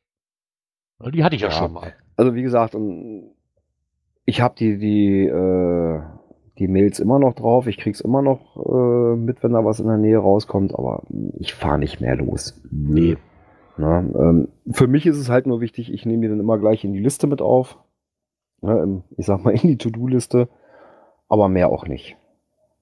Die 1.13 1.23
hatte 1.23 1.35
ich 1.35 1.41
ja, 1.41 1.49
ja 1.49 1.53
schon 1.53 1.73
mal. 1.73 1.93
Also 2.15 2.35
wie 2.35 2.43
gesagt, 2.43 2.75
ich 4.25 4.41
habe 4.41 4.55
die, 4.57 4.77
die, 4.77 5.25
äh, 5.25 6.01
die 6.59 6.67
Mails 6.67 6.99
immer 6.99 7.17
noch 7.17 7.33
drauf. 7.33 7.67
Ich 7.67 7.77
krieg's 7.77 8.01
immer 8.01 8.21
noch 8.21 8.55
äh, 8.57 9.15
mit, 9.15 9.43
wenn 9.43 9.53
da 9.53 9.65
was 9.65 9.79
in 9.79 9.87
der 9.87 9.97
Nähe 9.97 10.19
rauskommt, 10.19 10.75
aber 10.75 11.03
ich 11.39 11.53
fahre 11.53 11.79
nicht 11.79 12.01
mehr 12.01 12.15
los. 12.15 12.61
Nee. 12.69 13.17
Na, 13.77 13.99
ähm, 13.99 14.49
für 14.71 14.87
mich 14.87 15.07
ist 15.07 15.17
es 15.17 15.29
halt 15.29 15.47
nur 15.47 15.59
wichtig, 15.59 15.91
ich 15.91 16.05
nehme 16.05 16.21
die 16.21 16.27
dann 16.27 16.39
immer 16.39 16.59
gleich 16.59 16.83
in 16.83 16.93
die 16.93 16.99
Liste 16.99 17.25
mit 17.25 17.41
auf. 17.41 17.79
Ja, 18.61 18.85
ich 19.17 19.25
sag 19.25 19.43
mal 19.43 19.55
in 19.55 19.69
die 19.69 19.77
To-Do-Liste 19.77 20.49
aber 21.31 21.47
mehr 21.47 21.69
auch 21.69 21.87
nicht. 21.87 22.17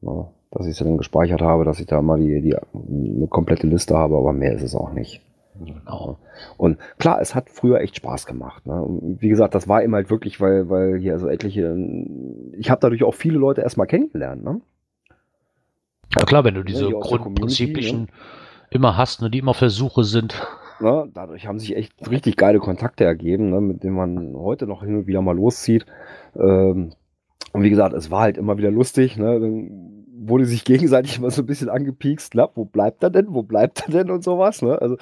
Ja, 0.02 0.28
dass 0.52 0.66
ich 0.66 0.72
es 0.72 0.80
dann 0.80 0.98
gespeichert 0.98 1.42
habe, 1.42 1.66
dass 1.66 1.80
ich 1.80 1.86
da 1.86 2.02
mal 2.02 2.20
die, 2.20 2.42
die 2.42 2.56
eine 2.56 3.28
komplette 3.28 3.68
Liste 3.68 3.96
habe, 3.96 4.18
aber 4.18 4.34
mehr 4.34 4.54
ist 4.54 4.64
es 4.64 4.74
auch 4.74 4.92
nicht. 4.92 5.22
Genau. 5.64 6.18
Und 6.58 6.80
klar, 6.98 7.22
es 7.22 7.36
hat 7.36 7.50
früher 7.50 7.80
echt 7.82 7.98
Spaß 7.98 8.26
gemacht. 8.26 8.66
Ne? 8.66 8.84
wie 9.20 9.30
gesagt, 9.30 9.54
das 9.54 9.68
war 9.68 9.84
eben 9.84 9.94
halt 9.94 10.10
wirklich, 10.10 10.42
weil, 10.42 10.68
weil 10.70 10.98
hier 10.98 11.20
so 11.20 11.28
etliche, 11.28 11.76
ich 12.54 12.72
habe 12.72 12.82
dadurch 12.82 13.04
auch 13.04 13.14
viele 13.14 13.38
Leute 13.38 13.62
erstmal 13.62 13.86
kennengelernt. 13.86 14.44
Ne? 14.44 14.62
Ja 16.18 16.26
klar, 16.26 16.44
wenn 16.44 16.56
du 16.56 16.64
diese 16.64 16.90
ja, 16.90 17.00
grundprinzipischen 17.00 18.02
ne? 18.02 18.08
immer 18.72 18.98
hast, 18.98 19.22
ne, 19.22 19.30
die 19.30 19.40
immer 19.40 19.54
Versuche 19.54 20.04
sind. 20.04 20.42
Ne? 20.80 21.08
Dadurch 21.14 21.46
haben 21.46 21.60
sich 21.60 21.76
echt 21.76 22.10
richtig 22.10 22.38
geile 22.38 22.60
Kontakte 22.60 23.04
ergeben, 23.04 23.50
ne, 23.52 23.62
mit 23.62 23.84
denen 23.84 23.96
man 23.96 24.34
heute 24.36 24.66
noch 24.66 24.82
hin 24.82 24.96
und 24.96 25.08
wieder 25.08 25.22
mal 25.22 25.36
loszieht. 25.36 25.86
Ähm, 26.36 26.94
und 27.54 27.64
wie 27.64 27.70
gesagt, 27.70 27.94
es 27.94 28.12
war 28.12 28.22
halt 28.22 28.38
immer 28.38 28.58
wieder 28.58 28.72
lustig. 28.72 29.18
Ne? 29.18 29.40
Dann 29.40 30.06
wurde 30.22 30.46
sich 30.46 30.66
gegenseitig 30.66 31.18
immer 31.18 31.32
so 31.32 31.42
ein 31.42 31.48
bisschen 31.48 31.70
angepiekst. 31.70 32.36
Na, 32.36 32.50
wo 32.56 32.66
bleibt 32.66 33.04
er 33.04 33.10
denn? 33.10 33.28
Wo 33.30 33.44
bleibt 33.44 33.88
er 33.88 33.92
denn? 33.92 34.12
Und 34.12 34.24
sowas. 34.24 34.62
Ne? 34.62 34.80
Also 34.82 34.98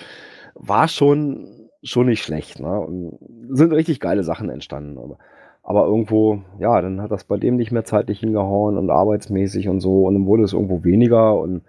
war 0.55 0.87
schon, 0.87 1.69
schon 1.83 2.07
nicht 2.07 2.23
schlecht. 2.23 2.59
Ne? 2.59 2.79
Und 2.79 3.17
sind 3.49 3.73
richtig 3.73 3.99
geile 3.99 4.23
Sachen 4.23 4.49
entstanden. 4.49 4.97
Aber, 4.97 5.17
aber 5.63 5.85
irgendwo, 5.85 6.41
ja, 6.59 6.81
dann 6.81 7.01
hat 7.01 7.11
das 7.11 7.25
bei 7.25 7.37
dem 7.37 7.57
nicht 7.57 7.71
mehr 7.71 7.83
zeitlich 7.83 8.19
hingehauen 8.19 8.77
und 8.77 8.89
arbeitsmäßig 8.89 9.67
und 9.67 9.81
so. 9.81 10.05
Und 10.05 10.13
dann 10.13 10.25
wurde 10.25 10.43
es 10.43 10.53
irgendwo 10.53 10.83
weniger. 10.83 11.37
Und 11.39 11.63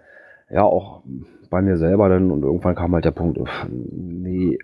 ja, 0.49 0.63
auch 0.63 1.03
bei 1.49 1.61
mir 1.61 1.77
selber 1.77 2.07
dann. 2.07 2.31
Und 2.31 2.43
irgendwann 2.43 2.75
kam 2.75 2.93
halt 2.93 3.05
der 3.05 3.11
Punkt, 3.11 3.39
nee, 3.69 4.57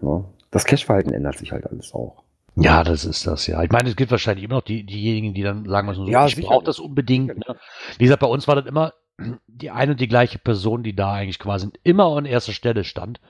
ne? 0.00 0.24
das 0.50 0.64
Cash-Verhalten 0.64 1.12
ändert 1.12 1.38
sich 1.38 1.52
halt 1.52 1.66
alles 1.66 1.94
auch. 1.94 2.24
Ja, 2.54 2.84
das 2.84 3.04
ist 3.04 3.26
das, 3.26 3.46
ja. 3.46 3.62
Ich 3.62 3.70
meine, 3.70 3.88
es 3.88 3.96
gibt 3.96 4.10
wahrscheinlich 4.10 4.44
immer 4.44 4.56
noch 4.56 4.62
die, 4.62 4.84
diejenigen, 4.84 5.32
die 5.32 5.42
dann 5.42 5.66
sagen, 5.66 5.92
so, 5.94 6.06
ja, 6.06 6.26
ich 6.26 6.36
brauche 6.36 6.64
das 6.64 6.78
unbedingt. 6.78 7.36
Ne? 7.36 7.56
Wie 7.98 8.04
gesagt, 8.04 8.20
bei 8.20 8.26
uns 8.26 8.46
war 8.46 8.56
das 8.56 8.66
immer 8.66 8.92
die 9.46 9.70
eine 9.70 9.92
und 9.92 10.00
die 10.00 10.08
gleiche 10.08 10.38
Person, 10.38 10.82
die 10.82 10.94
da 10.94 11.12
eigentlich 11.12 11.38
quasi 11.38 11.68
immer 11.82 12.16
an 12.16 12.24
erster 12.24 12.52
Stelle 12.52 12.84
stand. 12.84 13.20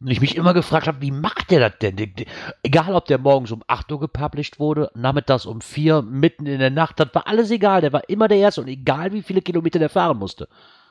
Und 0.00 0.08
ich 0.08 0.20
mich 0.20 0.34
immer 0.34 0.52
gefragt 0.52 0.88
habe, 0.88 1.00
wie 1.00 1.12
macht 1.12 1.52
der 1.52 1.70
das 1.70 1.78
denn? 1.78 1.96
Egal, 2.64 2.94
ob 2.96 3.06
der 3.06 3.18
morgens 3.18 3.52
um 3.52 3.62
8 3.68 3.92
Uhr 3.92 4.00
gepublished 4.00 4.58
wurde, 4.58 4.90
nachmittags 4.96 5.46
um 5.46 5.60
4, 5.60 6.02
mitten 6.02 6.46
in 6.46 6.58
der 6.58 6.70
Nacht, 6.70 6.98
das 6.98 7.14
war 7.14 7.28
alles 7.28 7.52
egal. 7.52 7.82
Der 7.82 7.92
war 7.92 8.08
immer 8.08 8.26
der 8.26 8.38
Erste 8.38 8.62
und 8.62 8.68
egal, 8.68 9.12
wie 9.12 9.22
viele 9.22 9.42
Kilometer 9.42 9.78
der 9.78 9.90
fahren 9.90 10.18
musste. 10.18 10.48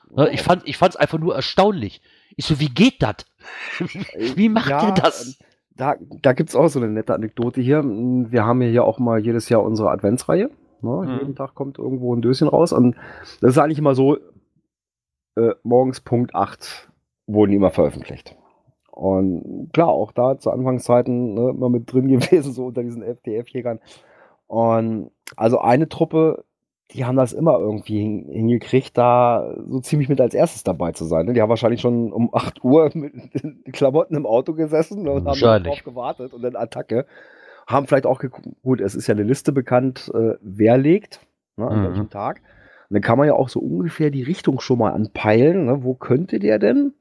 Ne, 0.10 0.30
ich 0.30 0.42
fand 0.42 0.64
es 0.64 0.70
ich 0.70 0.82
einfach 0.82 1.20
nur 1.20 1.36
erstaunlich. 1.36 2.02
Ich 2.38 2.46
so, 2.46 2.60
wie 2.62 2.70
geht 2.70 3.02
das? 3.02 3.26
Wie 4.36 4.50
macht 4.50 4.70
ja, 4.70 4.92
der 4.92 5.04
das? 5.04 5.38
Da, 5.82 5.96
da 6.00 6.34
gibt 6.34 6.50
es 6.50 6.56
auch 6.56 6.68
so 6.68 6.80
eine 6.80 6.90
nette 6.90 7.16
Anekdote 7.16 7.60
hier. 7.60 7.84
Wir 7.84 8.46
haben 8.46 8.62
hier 8.62 8.84
auch 8.84 9.00
mal 9.00 9.20
jedes 9.20 9.50
Jahr 9.50 9.64
unsere 9.64 9.90
Adventsreihe. 9.90 10.52
Ne? 10.82 10.92
Mhm. 10.92 11.18
Jeden 11.20 11.36
Tag 11.36 11.56
kommt 11.56 11.80
irgendwo 11.80 12.16
ein 12.16 12.22
Döschen 12.22 12.48
raus. 12.48 12.72
Und 12.72 12.96
das 13.42 13.54
ist 13.54 13.58
eigentlich 13.58 13.80
immer 13.80 13.96
so, 13.96 14.18
äh, 15.36 15.56
morgens 15.64 16.02
Punkt 16.02 16.36
8 16.36 16.92
wurden 17.26 17.50
die 17.50 17.58
immer 17.58 17.72
veröffentlicht. 17.72 18.36
Und 18.92 19.72
klar, 19.74 19.88
auch 19.88 20.12
da 20.12 20.38
zu 20.38 20.52
Anfangszeiten 20.52 21.34
ne, 21.34 21.50
immer 21.50 21.70
mit 21.70 21.92
drin 21.92 22.08
gewesen, 22.20 22.54
so 22.54 22.68
unter 22.68 22.84
diesen 22.84 23.02
FDF-Jägern. 23.02 23.80
Und 24.46 25.10
also 25.36 25.58
eine 25.62 25.90
Truppe 25.90 26.46
die 26.94 27.06
haben 27.06 27.16
das 27.16 27.34
immer 27.34 27.58
irgendwie 27.60 28.26
hingekriegt, 28.30 28.98
da 28.98 29.56
so 29.68 29.80
ziemlich 29.80 30.10
mit 30.10 30.20
als 30.20 30.34
erstes 30.34 30.64
dabei 30.64 30.92
zu 30.92 31.06
sein. 31.06 31.26
Ne? 31.26 31.34
Die 31.34 31.42
haben 31.42 31.50
wahrscheinlich 31.50 31.82
schon 31.82 32.12
um 32.12 32.34
8 32.34 32.64
Uhr 32.64 32.90
mit 32.94 33.14
den 33.34 33.64
Klamotten 33.72 34.16
im 34.16 34.26
Auto 34.26 34.54
gesessen 34.54 35.08
und 35.08 35.28
haben 35.28 35.40
darauf 35.40 35.84
gewartet 35.84 36.34
und 36.34 36.42
dann 36.42 36.56
Attacke. 36.56 37.06
Haben 37.68 37.88
vielleicht 37.88 38.06
auch 38.06 38.20
geguckt, 38.20 38.48
gut, 38.64 38.82
es 38.82 38.96
ist 38.96 39.08
ja 39.08 39.14
eine 39.14 39.24
Liste 39.24 39.52
bekannt, 39.52 40.12
äh, 40.14 40.34
wer 40.42 40.78
legt, 40.78 41.22
ne, 41.56 41.68
an 41.68 41.80
mhm. 41.80 41.88
welchem 41.88 42.10
Tag. 42.10 42.42
Und 42.90 42.96
dann 42.96 43.02
kann 43.02 43.18
man 43.18 43.28
ja 43.28 43.34
auch 43.34 43.48
so 43.48 43.60
ungefähr 43.60 44.10
die 44.10 44.24
Richtung 44.24 44.60
schon 44.60 44.80
mal 44.80 44.92
anpeilen. 44.92 45.68
Ne? 45.68 45.84
Wo 45.84 45.94
könnte 45.94 46.40
der 46.40 46.60
denn? 46.60 46.94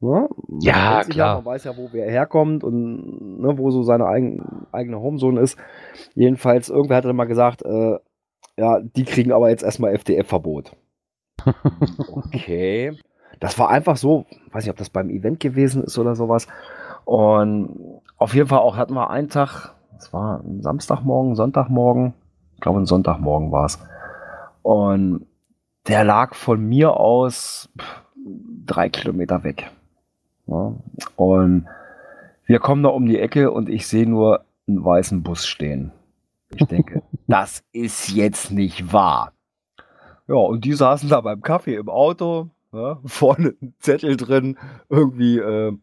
Ne? 0.00 0.28
Ja, 0.60 1.04
klar. 1.04 1.28
Ja, 1.28 1.34
man 1.36 1.44
weiß 1.44 1.64
ja, 1.64 1.76
wo 1.76 1.90
wer 1.92 2.10
herkommt 2.10 2.64
und 2.64 3.40
ne, 3.40 3.56
wo 3.56 3.70
so 3.70 3.84
seine 3.84 4.06
eigen, 4.06 4.66
eigene 4.72 4.98
Homezone 4.98 5.40
ist. 5.40 5.56
Jedenfalls, 6.14 6.70
irgendwer 6.70 6.96
hat 6.96 7.04
dann 7.04 7.14
mal 7.14 7.26
gesagt, 7.26 7.62
äh, 7.62 7.98
ja, 8.56 8.80
die 8.80 9.04
kriegen 9.04 9.32
aber 9.32 9.50
jetzt 9.50 9.62
erstmal 9.62 9.94
FDF-Verbot. 9.94 10.76
okay. 12.12 12.98
Das 13.40 13.58
war 13.58 13.70
einfach 13.70 13.96
so, 13.96 14.26
weiß 14.52 14.64
nicht, 14.64 14.70
ob 14.70 14.76
das 14.76 14.90
beim 14.90 15.10
Event 15.10 15.40
gewesen 15.40 15.82
ist 15.82 15.98
oder 15.98 16.14
sowas. 16.14 16.46
Und 17.04 18.00
auf 18.16 18.34
jeden 18.34 18.48
Fall 18.48 18.60
auch 18.60 18.76
hatten 18.76 18.94
wir 18.94 19.10
einen 19.10 19.28
Tag, 19.28 19.74
es 19.98 20.12
war 20.12 20.40
ein 20.40 20.62
Samstagmorgen, 20.62 21.34
Sonntagmorgen, 21.34 22.14
ich 22.54 22.60
glaube 22.60 22.80
ein 22.80 22.86
Sonntagmorgen 22.86 23.50
war 23.50 23.66
es. 23.66 23.78
Und 24.62 25.26
der 25.88 26.04
lag 26.04 26.34
von 26.34 26.64
mir 26.64 26.96
aus 26.96 27.68
drei 28.66 28.88
Kilometer 28.88 29.42
weg. 29.42 29.70
Ja, 30.46 30.74
und 31.16 31.66
wir 32.46 32.58
kommen 32.58 32.82
da 32.82 32.90
um 32.90 33.06
die 33.06 33.18
Ecke 33.18 33.50
und 33.50 33.68
ich 33.68 33.86
sehe 33.86 34.08
nur 34.08 34.44
einen 34.68 34.84
weißen 34.84 35.22
Bus 35.22 35.46
stehen. 35.46 35.92
Ich 36.54 36.66
denke, 36.66 37.02
das 37.26 37.64
ist 37.72 38.10
jetzt 38.10 38.50
nicht 38.50 38.92
wahr. 38.92 39.32
Ja, 40.28 40.36
und 40.36 40.64
die 40.64 40.72
saßen 40.72 41.08
da 41.08 41.20
beim 41.20 41.42
Kaffee 41.42 41.74
im 41.74 41.88
Auto, 41.88 42.50
ja, 42.72 43.00
vorne 43.04 43.54
ein 43.60 43.74
Zettel 43.78 44.16
drin, 44.16 44.58
irgendwie 44.88 45.38
äh, 45.38 45.76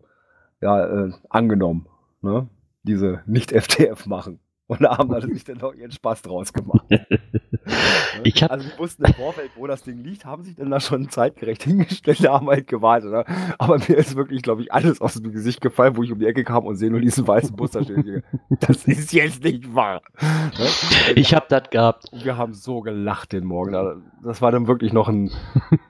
ja, 0.62 0.86
äh, 0.86 1.12
angenommen. 1.30 1.88
Ne? 2.22 2.50
Diese 2.84 3.22
nicht 3.26 3.52
FTF 3.52 4.06
machen. 4.06 4.40
Und 4.70 4.84
da 4.84 5.00
haben 5.00 5.20
sie 5.20 5.34
sich 5.34 5.44
dann 5.44 5.58
noch 5.58 5.74
ihren 5.74 5.92
Spaß 5.92 6.22
draus 6.22 6.54
gemacht. 6.54 6.86
ich 8.24 8.44
hab, 8.44 8.52
also 8.52 8.70
die 8.70 8.78
wussten 8.78 9.04
im 9.04 9.14
Vorfeld, 9.16 9.50
wo 9.56 9.66
das 9.66 9.82
Ding 9.82 10.04
liegt, 10.04 10.26
haben 10.26 10.44
sich 10.44 10.56
dann 10.56 10.70
da 10.70 10.80
schon 10.80 11.10
zeitgerecht 11.10 11.64
hingestellt, 11.66 12.24
da 12.24 12.34
haben 12.34 12.48
halt 12.48 12.68
gewartet. 12.68 13.12
Ne? 13.12 13.26
Aber 13.58 13.80
mir 13.80 13.98
ist 13.98 14.16
wirklich, 14.16 14.44
glaube 14.44 14.62
ich, 14.62 14.72
alles 14.72 15.02
aus 15.02 15.16
dem 15.16 15.32
Gesicht 15.32 15.60
gefallen, 15.62 15.98
wo 15.98 16.04
ich 16.04 16.12
um 16.12 16.20
die 16.20 16.28
Ecke 16.28 16.44
kam 16.44 16.68
und 16.68 16.76
sehe 16.76 16.92
nur 16.92 17.02
diesen 17.02 17.28
weißen 17.28 17.56
Bus 17.56 17.72
da 17.72 17.84
stehen. 17.84 18.24
Das 18.60 18.86
ist 18.86 19.12
jetzt 19.12 19.44
nicht 19.44 19.74
wahr. 19.74 20.02
Ne? 20.22 20.68
Ich 21.16 21.34
habe 21.34 21.48
das 21.50 21.72
gehabt. 21.72 22.06
Wir 22.12 22.38
haben 22.38 22.54
so 22.54 22.82
gelacht 22.82 23.32
den 23.32 23.46
Morgen. 23.46 24.04
Das 24.24 24.42
war 24.42 24.52
dann 24.52 24.68
wirklich 24.68 24.94
noch 24.94 25.08
ein, 25.08 25.32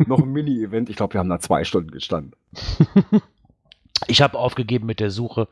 noch 0.05 0.19
ein 0.19 0.31
Mini-Event. 0.31 0.89
Ich 0.89 0.95
glaube, 0.95 1.15
wir 1.15 1.19
haben 1.19 1.29
da 1.29 1.39
zwei 1.39 1.65
Stunden 1.65 1.91
gestanden. 1.91 2.33
Ich 4.07 4.21
habe 4.21 4.37
aufgegeben 4.37 4.85
mit 4.85 4.99
der 4.99 5.11
Suche 5.11 5.47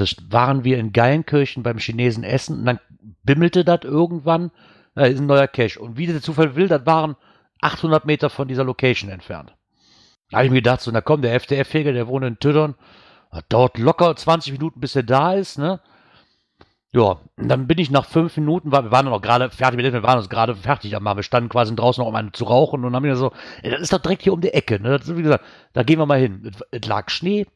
das 0.00 0.16
waren 0.28 0.64
wir 0.64 0.78
in 0.78 0.92
Geilenkirchen 0.92 1.62
beim 1.62 1.78
Chinesen 1.78 2.24
essen 2.24 2.60
und 2.60 2.64
dann 2.66 2.80
bimmelte 3.22 3.64
das 3.64 3.80
irgendwann, 3.84 4.50
da 4.94 5.04
ist 5.04 5.20
ein 5.20 5.26
neuer 5.26 5.46
Cache. 5.46 5.80
Und 5.80 5.96
wie 5.96 6.06
der 6.06 6.22
Zufall 6.22 6.56
will, 6.56 6.68
das 6.68 6.86
waren 6.86 7.16
800 7.60 8.04
Meter 8.04 8.30
von 8.30 8.48
dieser 8.48 8.64
Location 8.64 9.10
entfernt. 9.10 9.54
Da 10.30 10.38
habe 10.38 10.46
ich 10.46 10.52
mir 10.52 10.58
gedacht, 10.58 10.80
so, 10.80 10.90
na 10.90 11.00
komm, 11.00 11.22
der 11.22 11.34
FDF-Jäger, 11.34 11.92
der 11.92 12.08
wohnt 12.08 12.24
in 12.24 12.38
Tüdern, 12.38 12.74
dauert 13.48 13.78
locker 13.78 14.14
20 14.14 14.52
Minuten, 14.52 14.80
bis 14.80 14.96
er 14.96 15.02
da 15.02 15.34
ist, 15.34 15.58
ne? 15.58 15.80
Ja, 16.92 17.20
dann 17.36 17.68
bin 17.68 17.78
ich 17.78 17.92
nach 17.92 18.04
fünf 18.04 18.36
Minuten, 18.36 18.72
wir 18.72 18.90
waren 18.90 19.06
noch 19.06 19.22
gerade 19.22 19.48
fertig 19.50 19.78
wir 19.78 20.02
waren 20.02 20.18
uns 20.18 20.28
gerade 20.28 20.56
fertig 20.56 20.96
am 20.96 21.04
Wir 21.04 21.22
standen 21.22 21.48
quasi 21.48 21.74
draußen 21.76 22.02
noch 22.02 22.08
um 22.08 22.16
eine 22.16 22.32
zu 22.32 22.44
rauchen 22.44 22.84
und 22.84 22.96
haben 22.96 23.04
mir 23.04 23.14
so, 23.14 23.30
das 23.62 23.80
ist 23.80 23.92
doch 23.92 24.00
direkt 24.00 24.22
hier 24.22 24.32
um 24.32 24.40
die 24.40 24.52
Ecke, 24.52 24.80
ne? 24.80 24.98
Das, 24.98 25.16
wie 25.16 25.22
gesagt, 25.22 25.44
da 25.72 25.84
gehen 25.84 26.00
wir 26.00 26.06
mal 26.06 26.18
hin. 26.18 26.50
Es 26.72 26.86
lag 26.88 27.08
Schnee, 27.10 27.46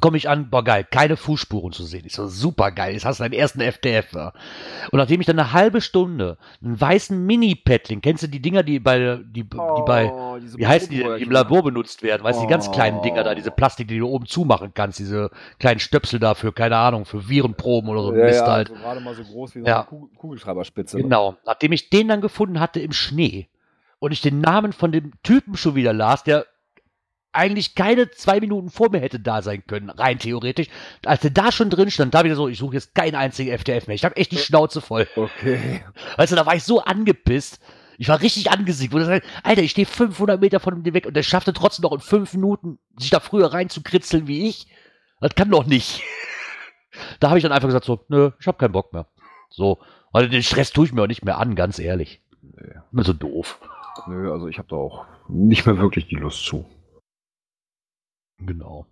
komme 0.00 0.16
ich 0.16 0.28
an, 0.28 0.50
boah 0.50 0.64
geil, 0.64 0.84
keine 0.90 1.16
Fußspuren 1.16 1.72
zu 1.72 1.84
sehen. 1.84 2.04
Ich 2.06 2.14
so, 2.14 2.26
super 2.26 2.72
geil, 2.72 2.94
jetzt 2.94 3.04
hast 3.04 3.20
du 3.20 3.24
deinen 3.24 3.32
ersten 3.32 3.60
FDF. 3.60 4.12
Ja. 4.12 4.32
Und 4.90 4.98
nachdem 4.98 5.20
ich 5.20 5.26
dann 5.26 5.38
eine 5.38 5.52
halbe 5.52 5.80
Stunde 5.80 6.38
einen 6.62 6.80
weißen 6.80 7.24
Mini-Paddling, 7.24 8.00
kennst 8.00 8.24
du 8.24 8.26
die 8.26 8.40
Dinger, 8.40 8.62
die 8.62 8.80
bei, 8.80 9.20
die, 9.24 9.44
die 9.44 9.82
bei, 9.86 10.10
oh, 10.12 10.38
wie 10.40 10.66
heißen 10.66 10.90
die, 10.90 10.98
die 10.98 11.22
im 11.22 11.30
Labor 11.30 11.62
benutzt 11.62 12.02
werden, 12.02 12.24
weißt 12.24 12.38
du, 12.38 12.42
oh. 12.42 12.46
die 12.46 12.50
ganz 12.50 12.70
kleinen 12.72 13.00
Dinger 13.02 13.24
da, 13.24 13.34
diese 13.34 13.50
Plastik, 13.50 13.88
die 13.88 13.98
du 13.98 14.08
oben 14.08 14.26
zumachen 14.26 14.72
kannst, 14.74 14.98
diese 14.98 15.30
kleinen 15.58 15.80
Stöpsel 15.80 16.18
dafür, 16.18 16.52
keine 16.52 16.76
Ahnung, 16.76 17.04
für 17.04 17.28
Virenproben 17.28 17.88
oder 17.88 18.02
so 18.02 18.14
ja, 18.14 18.24
Mist 18.24 18.40
ja, 18.40 18.52
halt. 18.52 18.70
Also 18.70 18.82
gerade 18.82 19.00
mal 19.00 19.14
so 19.14 19.22
groß 19.22 19.54
wie 19.54 19.60
so 19.60 19.66
ja. 19.66 19.86
eine 19.88 20.08
Kugelschreiberspitze. 20.16 20.98
Genau. 20.98 21.36
Nachdem 21.46 21.72
ich 21.72 21.90
den 21.90 22.08
dann 22.08 22.20
gefunden 22.20 22.60
hatte 22.60 22.80
im 22.80 22.92
Schnee 22.92 23.48
und 23.98 24.12
ich 24.12 24.20
den 24.20 24.40
Namen 24.40 24.72
von 24.72 24.92
dem 24.92 25.12
Typen 25.22 25.56
schon 25.56 25.74
wieder 25.74 25.92
las, 25.92 26.24
der 26.24 26.46
eigentlich 27.36 27.74
keine 27.74 28.10
zwei 28.10 28.40
Minuten 28.40 28.70
vor 28.70 28.90
mir 28.90 29.00
hätte 29.00 29.20
da 29.20 29.42
sein 29.42 29.62
können, 29.66 29.90
rein 29.90 30.18
theoretisch. 30.18 30.68
Als 31.04 31.24
er 31.24 31.30
da 31.30 31.52
schon 31.52 31.70
drin 31.70 31.90
stand, 31.90 32.14
da 32.14 32.24
wieder 32.24 32.36
so, 32.36 32.48
ich 32.48 32.58
suche 32.58 32.74
jetzt 32.74 32.94
keinen 32.94 33.14
einzigen 33.14 33.56
FTF 33.56 33.86
mehr. 33.86 33.94
Ich 33.94 34.04
habe 34.04 34.16
echt 34.16 34.32
die 34.32 34.38
Schnauze 34.38 34.80
voll. 34.80 35.06
Okay. 35.16 35.82
Weißt 36.16 36.32
du, 36.32 36.36
da 36.36 36.46
war 36.46 36.54
ich 36.54 36.64
so 36.64 36.80
angepisst. 36.80 37.60
Ich 37.98 38.08
war 38.08 38.20
richtig 38.20 38.50
angesiegt. 38.50 38.92
Wo 38.92 38.98
das, 38.98 39.22
Alter, 39.42 39.62
ich 39.62 39.70
stehe 39.70 39.86
500 39.86 40.40
Meter 40.40 40.60
von 40.60 40.82
dem 40.82 40.94
weg 40.94 41.06
und 41.06 41.14
der 41.14 41.22
schaffte 41.22 41.52
trotzdem 41.52 41.84
noch 41.84 41.92
in 41.92 42.00
fünf 42.00 42.32
Minuten, 42.34 42.78
sich 42.98 43.10
da 43.10 43.20
früher 43.20 43.52
reinzukritzeln 43.52 44.26
wie 44.26 44.48
ich. 44.48 44.66
Das 45.20 45.34
kann 45.34 45.50
doch 45.50 45.66
nicht. 45.66 46.02
da 47.20 47.28
habe 47.28 47.38
ich 47.38 47.42
dann 47.42 47.52
einfach 47.52 47.68
gesagt 47.68 47.84
so, 47.84 48.04
nö, 48.08 48.30
ich 48.38 48.46
habe 48.46 48.58
keinen 48.58 48.72
Bock 48.72 48.92
mehr. 48.92 49.06
So, 49.48 49.78
weil 50.12 50.28
den 50.28 50.42
Stress 50.42 50.72
tue 50.72 50.86
ich 50.86 50.92
mir 50.92 51.02
auch 51.02 51.06
nicht 51.06 51.24
mehr 51.24 51.38
an, 51.38 51.54
ganz 51.54 51.78
ehrlich. 51.78 52.20
Nee. 52.42 52.74
Immer 52.92 53.04
so 53.04 53.12
doof. 53.12 53.58
Nö, 54.06 54.30
also 54.32 54.48
ich 54.48 54.58
habe 54.58 54.68
da 54.68 54.76
auch 54.76 55.06
nicht 55.28 55.66
mehr 55.66 55.78
wirklich 55.78 56.06
die 56.06 56.16
Lust 56.16 56.44
zu. 56.44 56.66
Genau. 58.38 58.86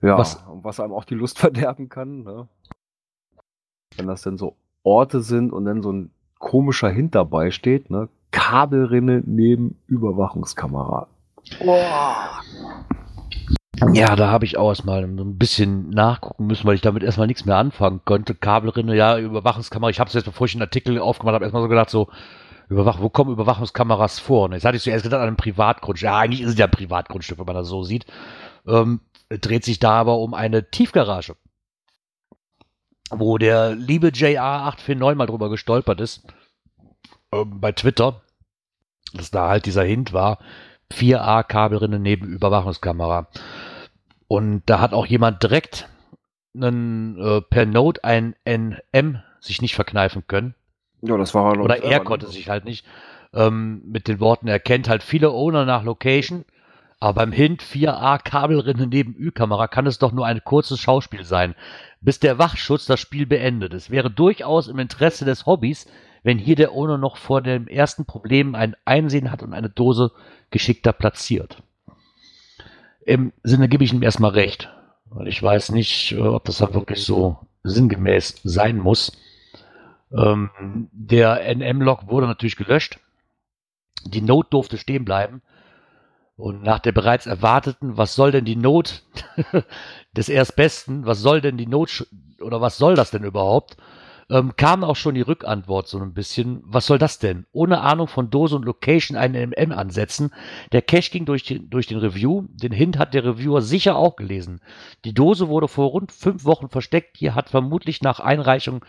Ja, 0.00 0.18
was, 0.18 0.44
was 0.46 0.80
einem 0.80 0.92
auch 0.92 1.04
die 1.04 1.14
Lust 1.14 1.38
verderben 1.40 1.88
kann, 1.88 2.22
ne? 2.22 2.48
wenn 3.96 4.06
das 4.06 4.22
denn 4.22 4.38
so 4.38 4.56
Orte 4.82 5.20
sind 5.20 5.52
und 5.52 5.64
dann 5.64 5.82
so 5.82 5.92
ein 5.92 6.10
komischer 6.38 6.88
Hint 6.88 7.14
dabei 7.14 7.50
steht, 7.50 7.90
ne? 7.90 8.08
Kabelrinne 8.30 9.22
neben 9.24 9.76
Überwachungskamera. 9.86 11.06
Boah. 11.62 12.40
Ja, 13.92 14.16
da 14.16 14.30
habe 14.30 14.44
ich 14.44 14.56
auch 14.56 14.70
erstmal 14.70 15.04
ein 15.04 15.38
bisschen 15.38 15.90
nachgucken 15.90 16.46
müssen, 16.46 16.66
weil 16.66 16.74
ich 16.74 16.80
damit 16.80 17.02
erstmal 17.02 17.26
nichts 17.26 17.44
mehr 17.44 17.56
anfangen 17.56 18.00
konnte. 18.04 18.34
Kabelrinne, 18.34 18.96
ja, 18.96 19.18
Überwachungskamera. 19.18 19.90
Ich 19.90 20.00
habe 20.00 20.08
es 20.08 20.14
jetzt, 20.14 20.24
bevor 20.24 20.46
ich 20.46 20.52
den 20.52 20.62
Artikel 20.62 20.98
aufgemacht 20.98 21.34
habe, 21.34 21.44
erstmal 21.44 21.62
so 21.62 21.68
gedacht, 21.68 21.90
so, 21.90 22.08
Überwach 22.68 23.00
wo 23.00 23.10
kommen 23.10 23.32
Überwachungskameras 23.32 24.18
vor? 24.18 24.46
Und 24.46 24.52
jetzt 24.52 24.64
hatte 24.64 24.76
ich 24.76 24.82
zuerst 24.82 25.02
gedacht 25.02 25.20
an 25.20 25.28
einem 25.28 25.36
Privatgrundstück. 25.36 26.06
Ja, 26.06 26.18
eigentlich 26.18 26.40
ist 26.40 26.50
es 26.50 26.58
ja 26.58 26.66
ein 26.66 26.70
Privatgrundstück, 26.70 27.38
wenn 27.38 27.46
man 27.46 27.56
das 27.56 27.68
so 27.68 27.82
sieht 27.82 28.06
ähm, 28.66 29.00
dreht 29.28 29.64
sich 29.64 29.78
da 29.78 29.92
aber 29.92 30.18
um 30.18 30.34
eine 30.34 30.70
Tiefgarage, 30.70 31.36
wo 33.10 33.38
der 33.38 33.74
liebe 33.74 34.08
JR849 34.08 35.14
mal 35.14 35.26
drüber 35.26 35.50
gestolpert 35.50 36.00
ist, 36.00 36.26
ähm, 37.32 37.60
bei 37.60 37.72
Twitter, 37.72 38.20
dass 39.14 39.30
da 39.30 39.48
halt 39.48 39.66
dieser 39.66 39.84
Hint 39.84 40.12
war, 40.12 40.38
4A-Kabelrinne 40.92 41.98
neben 41.98 42.26
Überwachungskamera. 42.26 43.28
Und 44.28 44.62
da 44.66 44.80
hat 44.80 44.92
auch 44.92 45.06
jemand 45.06 45.42
direkt 45.42 45.88
einen, 46.54 47.18
äh, 47.18 47.40
per 47.40 47.66
Note 47.66 48.04
ein 48.04 48.34
NM 48.44 49.22
sich 49.40 49.62
nicht 49.62 49.74
verkneifen 49.74 50.26
können. 50.26 50.54
Ja, 51.00 51.16
das 51.16 51.34
war 51.34 51.58
Oder 51.58 51.82
er 51.82 52.00
konnte 52.00 52.28
sich 52.28 52.48
halt 52.48 52.64
nicht. 52.64 52.86
Ähm, 53.34 53.82
mit 53.86 54.08
den 54.08 54.20
Worten, 54.20 54.46
er 54.46 54.60
kennt 54.60 54.88
halt 54.88 55.02
viele 55.02 55.30
Owner 55.30 55.64
nach 55.64 55.82
Location 55.82 56.44
aber 57.02 57.14
beim 57.14 57.32
Hint 57.32 57.64
4a 57.64 58.22
Kabelrinne 58.22 58.86
neben 58.86 59.16
Ü-Kamera 59.16 59.66
kann 59.66 59.88
es 59.88 59.98
doch 59.98 60.12
nur 60.12 60.24
ein 60.24 60.44
kurzes 60.44 60.78
Schauspiel 60.78 61.24
sein, 61.24 61.56
bis 62.00 62.20
der 62.20 62.38
Wachschutz 62.38 62.86
das 62.86 63.00
Spiel 63.00 63.26
beendet. 63.26 63.74
Es 63.74 63.90
wäre 63.90 64.08
durchaus 64.08 64.68
im 64.68 64.78
Interesse 64.78 65.24
des 65.24 65.44
Hobbys, 65.44 65.88
wenn 66.22 66.38
hier 66.38 66.54
der 66.54 66.70
Owner 66.70 66.98
noch 66.98 67.16
vor 67.16 67.42
dem 67.42 67.66
ersten 67.66 68.04
Problem 68.04 68.54
ein 68.54 68.76
Einsehen 68.84 69.32
hat 69.32 69.42
und 69.42 69.52
eine 69.52 69.68
Dose 69.68 70.12
geschickter 70.52 70.92
platziert. 70.92 71.64
Im 73.04 73.32
Sinne 73.42 73.68
gebe 73.68 73.82
ich 73.82 73.92
ihm 73.92 74.04
erstmal 74.04 74.30
recht, 74.30 74.72
weil 75.06 75.26
ich 75.26 75.42
weiß 75.42 75.72
nicht, 75.72 76.16
ob 76.16 76.44
das 76.44 76.58
dann 76.58 76.72
wirklich 76.72 77.02
so 77.02 77.36
sinngemäß 77.64 78.42
sein 78.44 78.78
muss. 78.78 79.10
Ähm, 80.16 80.88
der 80.92 81.52
NM-Log 81.52 82.06
wurde 82.06 82.28
natürlich 82.28 82.54
gelöscht. 82.54 83.00
Die 84.04 84.22
Note 84.22 84.50
durfte 84.50 84.78
stehen 84.78 85.04
bleiben. 85.04 85.42
Und 86.42 86.64
nach 86.64 86.80
der 86.80 86.90
bereits 86.90 87.26
erwarteten, 87.26 87.96
was 87.96 88.16
soll 88.16 88.32
denn 88.32 88.44
die 88.44 88.56
Not 88.56 89.04
des 90.16 90.28
Erstbesten, 90.28 91.06
was 91.06 91.20
soll 91.20 91.40
denn 91.40 91.56
die 91.56 91.68
Not 91.68 92.04
oder 92.40 92.60
was 92.60 92.78
soll 92.78 92.96
das 92.96 93.12
denn 93.12 93.22
überhaupt, 93.22 93.76
ähm, 94.28 94.56
kam 94.56 94.82
auch 94.82 94.96
schon 94.96 95.14
die 95.14 95.20
Rückantwort 95.20 95.86
so 95.86 96.00
ein 96.00 96.14
bisschen, 96.14 96.60
was 96.64 96.86
soll 96.86 96.98
das 96.98 97.20
denn? 97.20 97.46
Ohne 97.52 97.80
Ahnung 97.82 98.08
von 98.08 98.28
Dose 98.28 98.56
und 98.56 98.64
Location 98.64 99.16
einen 99.16 99.50
MM 99.50 99.70
ansetzen. 99.70 100.32
Der 100.72 100.82
Cache 100.82 101.12
ging 101.12 101.26
durch, 101.26 101.44
die, 101.44 101.70
durch 101.70 101.86
den 101.86 101.98
Review, 101.98 102.48
den 102.48 102.72
Hint 102.72 102.98
hat 102.98 103.14
der 103.14 103.24
Reviewer 103.24 103.62
sicher 103.62 103.94
auch 103.94 104.16
gelesen. 104.16 104.60
Die 105.04 105.14
Dose 105.14 105.46
wurde 105.48 105.68
vor 105.68 105.90
rund 105.90 106.10
fünf 106.10 106.44
Wochen 106.44 106.68
versteckt, 106.70 107.18
hier 107.18 107.36
hat 107.36 107.50
vermutlich 107.50 108.02
nach 108.02 108.18
Einreichung 108.18 108.84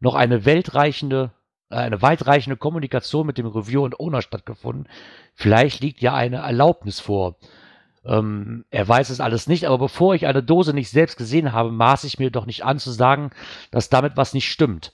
noch 0.00 0.16
eine 0.16 0.44
weltreichende 0.44 1.30
eine 1.68 2.02
weitreichende 2.02 2.56
Kommunikation 2.56 3.26
mit 3.26 3.38
dem 3.38 3.46
Reviewer 3.46 3.82
und 3.82 3.98
Owner 3.98 4.22
stattgefunden. 4.22 4.88
Vielleicht 5.34 5.80
liegt 5.80 6.00
ja 6.00 6.14
eine 6.14 6.36
Erlaubnis 6.36 7.00
vor. 7.00 7.36
Ähm, 8.04 8.64
er 8.70 8.86
weiß 8.86 9.10
es 9.10 9.20
alles 9.20 9.46
nicht, 9.48 9.66
aber 9.66 9.78
bevor 9.78 10.14
ich 10.14 10.26
eine 10.26 10.42
Dose 10.42 10.72
nicht 10.72 10.90
selbst 10.90 11.16
gesehen 11.16 11.52
habe, 11.52 11.72
maß 11.72 12.04
ich 12.04 12.18
mir 12.18 12.30
doch 12.30 12.46
nicht 12.46 12.64
an 12.64 12.78
zu 12.78 12.90
sagen, 12.92 13.30
dass 13.70 13.88
damit 13.88 14.16
was 14.16 14.32
nicht 14.32 14.50
stimmt. 14.50 14.92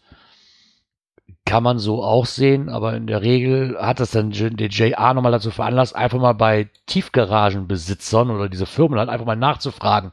Kann 1.45 1.63
man 1.63 1.79
so 1.79 2.03
auch 2.03 2.25
sehen, 2.25 2.69
aber 2.69 2.95
in 2.95 3.07
der 3.07 3.21
Regel 3.21 3.77
hat 3.79 4.01
das 4.01 4.13
dann 4.13 4.31
der 4.31 4.69
JA 4.69 5.13
nochmal 5.13 5.33
dazu 5.33 5.51
veranlasst, 5.51 5.95
einfach 5.95 6.21
mal 6.21 6.35
bei 6.35 6.71
Tiefgaragenbesitzern 6.87 8.31
oder 8.31 8.49
diese 8.49 8.67
Firmen 8.67 8.99
halt 8.99 9.09
einfach 9.09 9.27
mal 9.27 9.37
nachzufragen, 9.37 10.13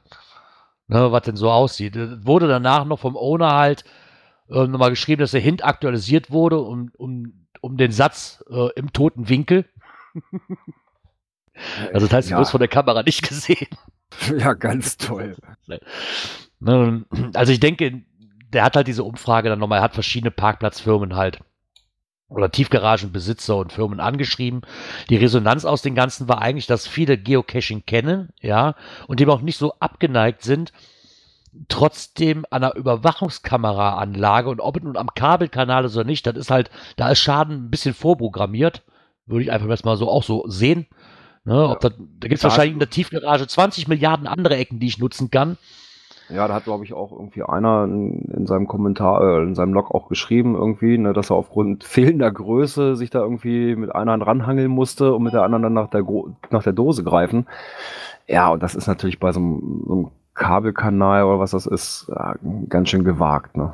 ne, 0.88 1.12
was 1.12 1.22
denn 1.24 1.36
so 1.36 1.52
aussieht. 1.52 1.96
Wurde 2.26 2.48
danach 2.48 2.84
noch 2.84 3.00
vom 3.00 3.16
Owner 3.16 3.54
halt 3.54 3.86
äh, 4.50 4.68
nochmal 4.68 4.90
geschrieben, 4.90 5.22
dass 5.22 5.32
der 5.32 5.42
Hint 5.42 5.64
aktualisiert 5.64 6.32
wurde, 6.32 6.60
um, 6.60 6.92
um, 6.98 7.48
um 7.62 7.78
den 7.78 7.92
Satz 7.92 8.44
äh, 8.50 8.70
im 8.76 8.94
toten 8.94 9.30
Winkel. 9.30 9.66
also 11.94 12.08
das 12.08 12.14
heißt, 12.14 12.30
du 12.30 12.34
ja. 12.34 12.40
wirst 12.40 12.52
von 12.52 12.60
der 12.60 12.68
Kamera 12.68 13.04
nicht 13.04 13.28
gesehen. 13.28 13.68
Ja, 14.38 14.54
ganz 14.54 14.98
toll. 14.98 15.38
Ne, 16.62 17.06
also 17.36 17.54
ich 17.54 17.62
denke, 17.62 18.02
der 18.52 18.66
hat 18.66 18.76
halt 18.76 18.88
diese 18.88 19.06
Umfrage 19.06 19.48
dann 19.48 19.60
nochmal, 19.60 19.80
er 19.80 19.84
hat 19.84 19.94
verschiedene 19.94 20.30
Parkplatzfirmen 20.32 21.16
halt 21.16 21.40
oder 22.28 22.52
Tiefgaragenbesitzer 22.52 23.56
und 23.56 23.72
Firmen 23.72 24.00
angeschrieben. 24.02 24.62
Die 25.10 25.16
Resonanz 25.16 25.64
aus 25.64 25.82
den 25.82 25.96
Ganzen 25.96 26.28
war 26.28 26.42
eigentlich, 26.42 26.68
dass 26.68 26.86
viele 26.86 27.18
Geocaching 27.18 27.86
kennen, 27.86 28.30
ja, 28.42 28.76
und 29.08 29.22
dem 29.22 29.30
auch 29.30 29.42
nicht 29.42 29.58
so 29.58 29.74
abgeneigt 29.80 30.44
sind, 30.44 30.74
trotzdem 31.68 32.46
an 32.50 32.64
einer 32.64 32.76
Überwachungskameraanlage 32.76 34.50
und 34.50 34.62
ob 34.62 34.78
es 34.78 34.84
nun 34.84 34.98
am 34.98 35.14
Kabelkanal 35.14 35.86
ist 35.86 35.96
oder 35.96 36.06
nicht, 36.06 36.26
das 36.26 36.36
ist 36.36 36.52
halt, 36.52 36.70
da 36.96 37.10
ist 37.10 37.20
Schaden 37.20 37.66
ein 37.66 37.70
bisschen 37.70 37.94
vorprogrammiert. 37.94 38.84
Würde 39.26 39.44
ich 39.44 39.52
einfach 39.52 39.84
mal 39.84 39.98
so 39.98 40.10
auch 40.10 40.24
so 40.24 40.46
sehen. 40.48 40.88
Ne, 41.46 41.70
ob 41.70 41.80
das, 41.80 41.94
da 41.98 42.28
gibt 42.28 42.40
es 42.40 42.44
wahrscheinlich 42.44 42.74
in 42.74 42.80
der 42.80 42.90
Tiefgarage 42.90 43.48
20 43.48 43.88
Milliarden 43.88 44.28
andere 44.28 44.58
Ecken, 44.58 44.80
die 44.80 44.88
ich 44.88 45.00
nutzen 45.00 45.32
kann. 45.32 45.58
Ja, 46.30 46.48
da 46.48 46.54
hat, 46.54 46.66
glaube 46.66 46.84
ich, 46.84 46.94
auch 46.94 47.12
irgendwie 47.12 47.42
einer 47.42 47.86
in, 47.86 48.22
in 48.26 48.46
seinem 48.46 48.68
Kommentar, 48.68 49.22
äh, 49.22 49.44
in 49.44 49.56
seinem 49.56 49.72
Blog 49.72 49.90
auch 49.90 50.10
geschrieben, 50.10 50.56
irgendwie, 50.56 50.98
ne, 50.98 51.14
dass 51.14 51.32
er 51.32 51.38
aufgrund 51.38 51.84
fehlender 51.84 52.32
Größe 52.32 52.96
sich 52.96 53.10
da 53.10 53.20
irgendwie 53.20 53.76
mit 53.76 53.96
einer 53.96 54.12
Hand 54.12 54.28
ranhangeln 54.28 54.70
musste 54.70 55.14
und 55.14 55.24
mit 55.24 55.34
der 55.34 55.42
anderen 55.42 55.64
dann 55.64 55.74
nach 55.74 55.90
der, 55.90 56.06
nach 56.52 56.64
der 56.64 56.74
Dose 56.74 57.04
greifen. 57.04 57.48
Ja, 58.28 58.50
und 58.50 58.62
das 58.62 58.76
ist 58.76 58.86
natürlich 58.86 59.20
bei 59.20 59.32
so 59.32 59.40
einem, 59.40 59.84
so 59.88 59.94
einem 59.94 60.12
Kabelkanal 60.34 61.24
oder 61.24 61.40
was 61.40 61.52
das 61.52 61.66
ist, 61.66 62.10
ja, 62.10 62.36
ganz 62.70 62.90
schön 62.90 63.04
gewagt, 63.04 63.58
ne? 63.58 63.74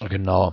Genau. 0.00 0.50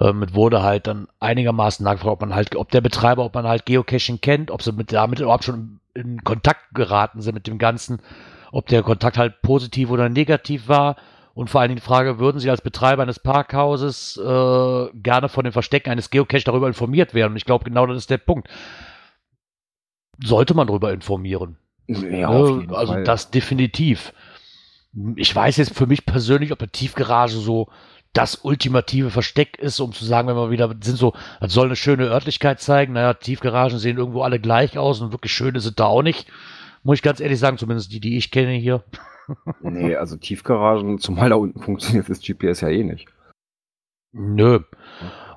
Ähm, 0.00 0.22
es 0.22 0.34
wurde 0.34 0.62
halt 0.62 0.86
dann 0.86 1.08
einigermaßen 1.20 1.84
nachgefragt, 1.84 2.12
ob 2.12 2.20
man 2.22 2.34
halt, 2.34 2.56
ob 2.56 2.70
der 2.70 2.80
Betreiber, 2.80 3.24
ob 3.24 3.34
man 3.34 3.46
halt 3.46 3.66
Geocaching 3.66 4.20
kennt, 4.20 4.50
ob 4.50 4.62
sie 4.62 4.72
mit, 4.72 4.92
damit 4.92 5.20
überhaupt 5.20 5.44
schon 5.44 5.80
in 5.94 6.24
Kontakt 6.24 6.74
geraten 6.74 7.20
sind 7.20 7.34
mit 7.34 7.46
dem 7.46 7.58
Ganzen, 7.58 8.00
ob 8.50 8.66
der 8.66 8.82
Kontakt 8.82 9.18
halt 9.18 9.42
positiv 9.42 9.90
oder 9.90 10.08
negativ 10.08 10.68
war. 10.68 10.96
Und 11.34 11.50
vor 11.50 11.60
allen 11.60 11.68
Dingen 11.68 11.80
die 11.80 11.86
Frage, 11.86 12.18
würden 12.18 12.40
Sie 12.40 12.50
als 12.50 12.62
Betreiber 12.62 13.02
eines 13.02 13.20
Parkhauses 13.20 14.16
äh, 14.16 14.86
gerne 14.94 15.28
von 15.28 15.44
den 15.44 15.52
Verstecken 15.52 15.90
eines 15.90 16.10
Geocache 16.10 16.42
darüber 16.44 16.66
informiert 16.66 17.14
werden? 17.14 17.32
Und 17.32 17.36
ich 17.36 17.44
glaube, 17.44 17.64
genau 17.64 17.86
das 17.86 17.98
ist 17.98 18.10
der 18.10 18.18
Punkt. 18.18 18.48
Sollte 20.20 20.54
man 20.54 20.66
darüber 20.66 20.92
informieren? 20.92 21.56
Ja, 21.86 22.32
äh, 22.32 22.66
also 22.74 22.94
Fall. 22.94 23.04
das 23.04 23.30
definitiv. 23.30 24.12
Ich 25.16 25.34
weiß 25.34 25.56
jetzt 25.58 25.74
für 25.74 25.86
mich 25.86 26.06
persönlich, 26.06 26.52
ob 26.52 26.60
eine 26.60 26.70
Tiefgarage 26.70 27.38
so 27.38 27.68
das 28.12 28.36
ultimative 28.36 29.10
Versteck 29.10 29.58
ist, 29.58 29.80
um 29.80 29.92
zu 29.92 30.04
sagen, 30.04 30.28
wenn 30.28 30.36
wir 30.36 30.50
wieder 30.50 30.74
sind 30.80 30.96
so, 30.96 31.12
das 31.40 31.52
soll 31.52 31.66
eine 31.66 31.76
schöne 31.76 32.06
Örtlichkeit 32.06 32.60
zeigen. 32.60 32.94
Naja, 32.94 33.14
Tiefgaragen 33.14 33.78
sehen 33.78 33.98
irgendwo 33.98 34.22
alle 34.22 34.40
gleich 34.40 34.78
aus 34.78 35.00
und 35.00 35.12
wirklich 35.12 35.32
schön 35.32 35.54
ist 35.54 35.66
es 35.66 35.74
da 35.74 35.84
auch 35.84 36.02
nicht. 36.02 36.26
Muss 36.82 36.98
ich 36.98 37.02
ganz 37.02 37.20
ehrlich 37.20 37.38
sagen, 37.38 37.58
zumindest 37.58 37.92
die, 37.92 38.00
die 38.00 38.16
ich 38.16 38.30
kenne 38.30 38.52
hier. 38.52 38.82
nee, 39.60 39.94
also 39.94 40.16
Tiefgaragen, 40.16 40.98
zumal 40.98 41.28
da 41.28 41.36
unten 41.36 41.60
funktioniert 41.60 42.08
das 42.08 42.20
GPS 42.20 42.62
ja 42.62 42.68
eh 42.68 42.82
nicht. 42.82 43.08
Nö. 44.12 44.60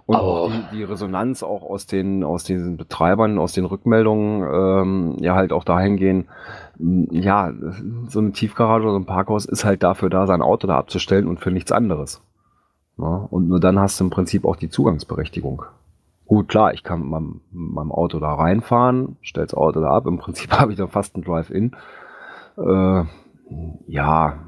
Und 0.06 0.16
auch 0.16 0.52
die, 0.52 0.64
die, 0.78 0.84
Resonanz 0.84 1.44
auch 1.44 1.64
aus 1.64 1.86
den, 1.86 2.24
aus 2.24 2.44
diesen 2.44 2.78
Betreibern, 2.78 3.40
aus 3.40 3.54
den 3.54 3.66
Rückmeldungen, 3.66 4.44
ähm, 4.44 5.16
ja 5.20 5.36
halt 5.36 5.54
auch 5.54 5.64
dahingehen, 5.64 6.28
ja, 6.80 7.54
so 8.08 8.20
eine 8.20 8.32
Tiefgarage 8.32 8.84
oder 8.84 8.94
so 8.94 9.00
ein 9.00 9.06
Parkhaus 9.06 9.46
ist 9.46 9.66
halt 9.66 9.84
dafür 9.84 10.10
da, 10.10 10.26
sein 10.26 10.42
Auto 10.42 10.68
da 10.68 10.78
abzustellen 10.78 11.28
und 11.28 11.40
für 11.40 11.52
nichts 11.52 11.72
anderes. 11.72 12.22
Ja, 12.98 13.28
und 13.30 13.48
nur 13.48 13.60
dann 13.60 13.80
hast 13.80 14.00
du 14.00 14.06
im 14.06 14.10
Prinzip 14.10 14.46
auch 14.46 14.56
die 14.56 14.70
Zugangsberechtigung. 14.70 15.64
Gut, 16.26 16.48
klar, 16.48 16.74
ich 16.74 16.84
kann 16.84 17.02
mit 17.02 17.10
meinem, 17.10 17.42
meinem 17.52 17.92
Auto 17.92 18.20
da 18.20 18.34
reinfahren, 18.34 19.18
stell 19.22 19.44
das 19.46 19.54
Auto 19.54 19.82
da 19.82 19.90
ab. 19.90 20.06
Im 20.06 20.18
Prinzip 20.18 20.52
habe 20.60 20.72
ich 20.72 20.78
dann 20.78 20.90
fast 20.90 21.16
ein 21.18 21.24
Drive-In. 21.24 21.76
Äh, 22.58 23.04
ja, 23.88 24.40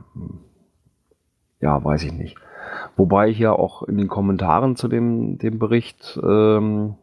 ja, 1.60 1.84
weiß 1.84 2.04
ich 2.04 2.14
nicht. 2.14 2.38
Wobei 2.96 3.32
hier 3.32 3.54
auch 3.54 3.84
in 3.84 3.98
den 3.98 4.08
Kommentaren 4.08 4.76
zu 4.76 4.88
dem, 4.88 5.38
dem 5.38 5.58
Bericht 5.58 6.20
ähm, 6.24 6.96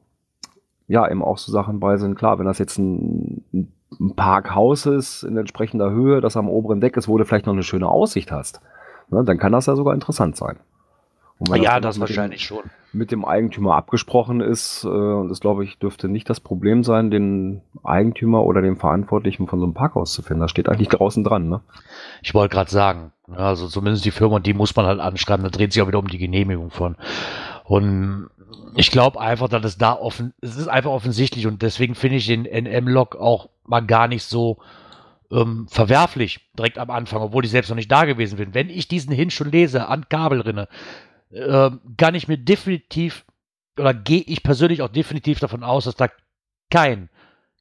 ja 0.86 1.08
eben 1.08 1.22
auch 1.22 1.38
so 1.38 1.50
Sachen 1.50 1.80
bei 1.80 1.96
sind. 1.96 2.14
Klar, 2.14 2.38
wenn 2.38 2.46
das 2.46 2.58
jetzt 2.58 2.78
ein, 2.78 3.44
ein 3.52 4.14
Parkhaus 4.14 4.86
ist 4.86 5.24
in 5.24 5.36
entsprechender 5.36 5.90
Höhe, 5.90 6.20
das 6.20 6.36
am 6.36 6.48
oberen 6.48 6.80
Deck 6.80 6.96
ist, 6.96 7.08
wo 7.08 7.18
du 7.18 7.24
vielleicht 7.24 7.46
noch 7.46 7.52
eine 7.52 7.62
schöne 7.62 7.88
Aussicht 7.88 8.30
hast, 8.30 8.60
ne, 9.08 9.24
dann 9.24 9.38
kann 9.38 9.52
das 9.52 9.66
ja 9.66 9.76
sogar 9.76 9.94
interessant 9.94 10.36
sein. 10.36 10.58
Ja, 11.48 11.80
das, 11.80 11.96
das 11.96 12.00
wahrscheinlich 12.00 12.42
dem, 12.42 12.46
schon. 12.46 12.70
Mit 12.92 13.10
dem 13.10 13.24
Eigentümer 13.24 13.76
abgesprochen 13.76 14.40
ist, 14.40 14.84
äh, 14.84 14.88
und 14.88 15.28
das 15.28 15.40
glaube 15.40 15.64
ich 15.64 15.78
dürfte 15.78 16.08
nicht 16.08 16.28
das 16.28 16.40
Problem 16.40 16.84
sein, 16.84 17.10
den 17.10 17.62
Eigentümer 17.82 18.44
oder 18.44 18.62
den 18.62 18.76
Verantwortlichen 18.76 19.46
von 19.46 19.58
so 19.58 19.64
einem 19.64 19.74
Parkhaus 19.74 20.12
zu 20.12 20.22
finden. 20.22 20.42
Das 20.42 20.50
steht 20.50 20.68
eigentlich 20.68 20.88
draußen 20.88 21.24
dran, 21.24 21.48
ne? 21.48 21.60
Ich 22.22 22.34
wollte 22.34 22.54
gerade 22.54 22.70
sagen, 22.70 23.12
also 23.30 23.68
zumindest 23.68 24.04
die 24.04 24.10
Firma, 24.10 24.40
die 24.40 24.54
muss 24.54 24.74
man 24.76 24.86
halt 24.86 25.00
anschreiben, 25.00 25.44
da 25.44 25.50
dreht 25.50 25.72
sich 25.72 25.82
auch 25.82 25.88
wieder 25.88 25.98
um 25.98 26.08
die 26.08 26.18
Genehmigung 26.18 26.70
von. 26.70 26.96
Und 27.64 28.28
ich 28.74 28.90
glaube 28.90 29.20
einfach, 29.20 29.48
dass 29.48 29.64
es 29.64 29.78
da 29.78 29.94
offen, 29.94 30.32
es 30.40 30.56
ist 30.56 30.68
einfach 30.68 30.90
offensichtlich 30.90 31.46
und 31.46 31.62
deswegen 31.62 31.94
finde 31.94 32.16
ich 32.16 32.26
den 32.26 32.42
NM-Log 32.42 33.16
auch 33.16 33.48
mal 33.64 33.80
gar 33.80 34.08
nicht 34.08 34.24
so 34.24 34.58
ähm, 35.30 35.66
verwerflich 35.68 36.50
direkt 36.58 36.78
am 36.78 36.90
Anfang, 36.90 37.22
obwohl 37.22 37.44
ich 37.44 37.50
selbst 37.50 37.68
noch 37.68 37.76
nicht 37.76 37.90
da 37.90 38.04
gewesen 38.04 38.36
bin. 38.36 38.54
Wenn 38.54 38.68
ich 38.68 38.88
diesen 38.88 39.12
Hin 39.12 39.30
schon 39.30 39.50
lese 39.50 39.88
an 39.88 40.08
Kabelrinne, 40.08 40.68
äh, 41.30 41.70
kann 41.96 42.14
ich 42.14 42.28
mir 42.28 42.38
definitiv 42.38 43.24
oder 43.78 43.94
gehe 43.94 44.22
ich 44.26 44.42
persönlich 44.42 44.82
auch 44.82 44.88
definitiv 44.88 45.40
davon 45.40 45.62
aus, 45.62 45.84
dass 45.84 45.96
da 45.96 46.08
kein, 46.70 47.08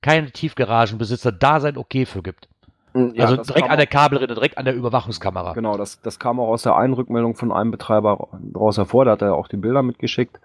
keine 0.02 0.32
Tiefgaragenbesitzer 0.32 1.32
da 1.32 1.60
sein 1.60 1.78
Okay 1.78 2.06
für 2.06 2.22
gibt. 2.22 2.50
Hm, 2.94 3.14
ja, 3.16 3.26
also 3.26 3.42
direkt 3.42 3.70
an 3.70 3.78
der 3.78 3.88
Kabelrinne, 3.88 4.34
direkt 4.34 4.58
an 4.58 4.66
der 4.66 4.76
Überwachungskamera. 4.76 5.54
Genau, 5.54 5.78
das, 5.78 6.02
das 6.02 6.20
kam 6.20 6.40
auch 6.40 6.48
aus 6.48 6.64
der 6.64 6.76
einen 6.76 6.94
Rückmeldung 6.94 7.36
von 7.36 7.52
einem 7.52 7.72
Betreiber 7.72 8.30
daraus 8.42 8.78
hervor, 8.78 9.06
da 9.06 9.12
hat 9.12 9.22
er 9.22 9.36
auch 9.36 9.48
die 9.48 9.58
Bilder 9.58 9.84
mitgeschickt, 9.84 10.40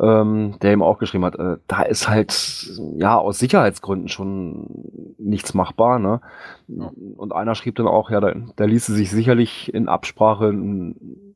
ähm, 0.00 0.56
der 0.62 0.72
ihm 0.72 0.82
auch 0.82 0.98
geschrieben 0.98 1.24
hat, 1.24 1.36
äh, 1.36 1.56
da 1.66 1.82
ist 1.82 2.08
halt 2.08 2.70
ja 2.96 3.18
aus 3.18 3.38
Sicherheitsgründen 3.40 4.08
schon 4.08 5.14
nichts 5.18 5.52
machbar. 5.52 5.98
Ne? 5.98 6.20
Ja. 6.68 6.92
Und 7.16 7.32
einer 7.32 7.56
schrieb 7.56 7.74
dann 7.74 7.88
auch, 7.88 8.10
ja, 8.10 8.20
da, 8.20 8.34
da 8.54 8.64
ließe 8.64 8.94
sich 8.94 9.10
sicherlich 9.10 9.74
in 9.74 9.88
Absprache 9.88 10.46
ein 10.50 11.29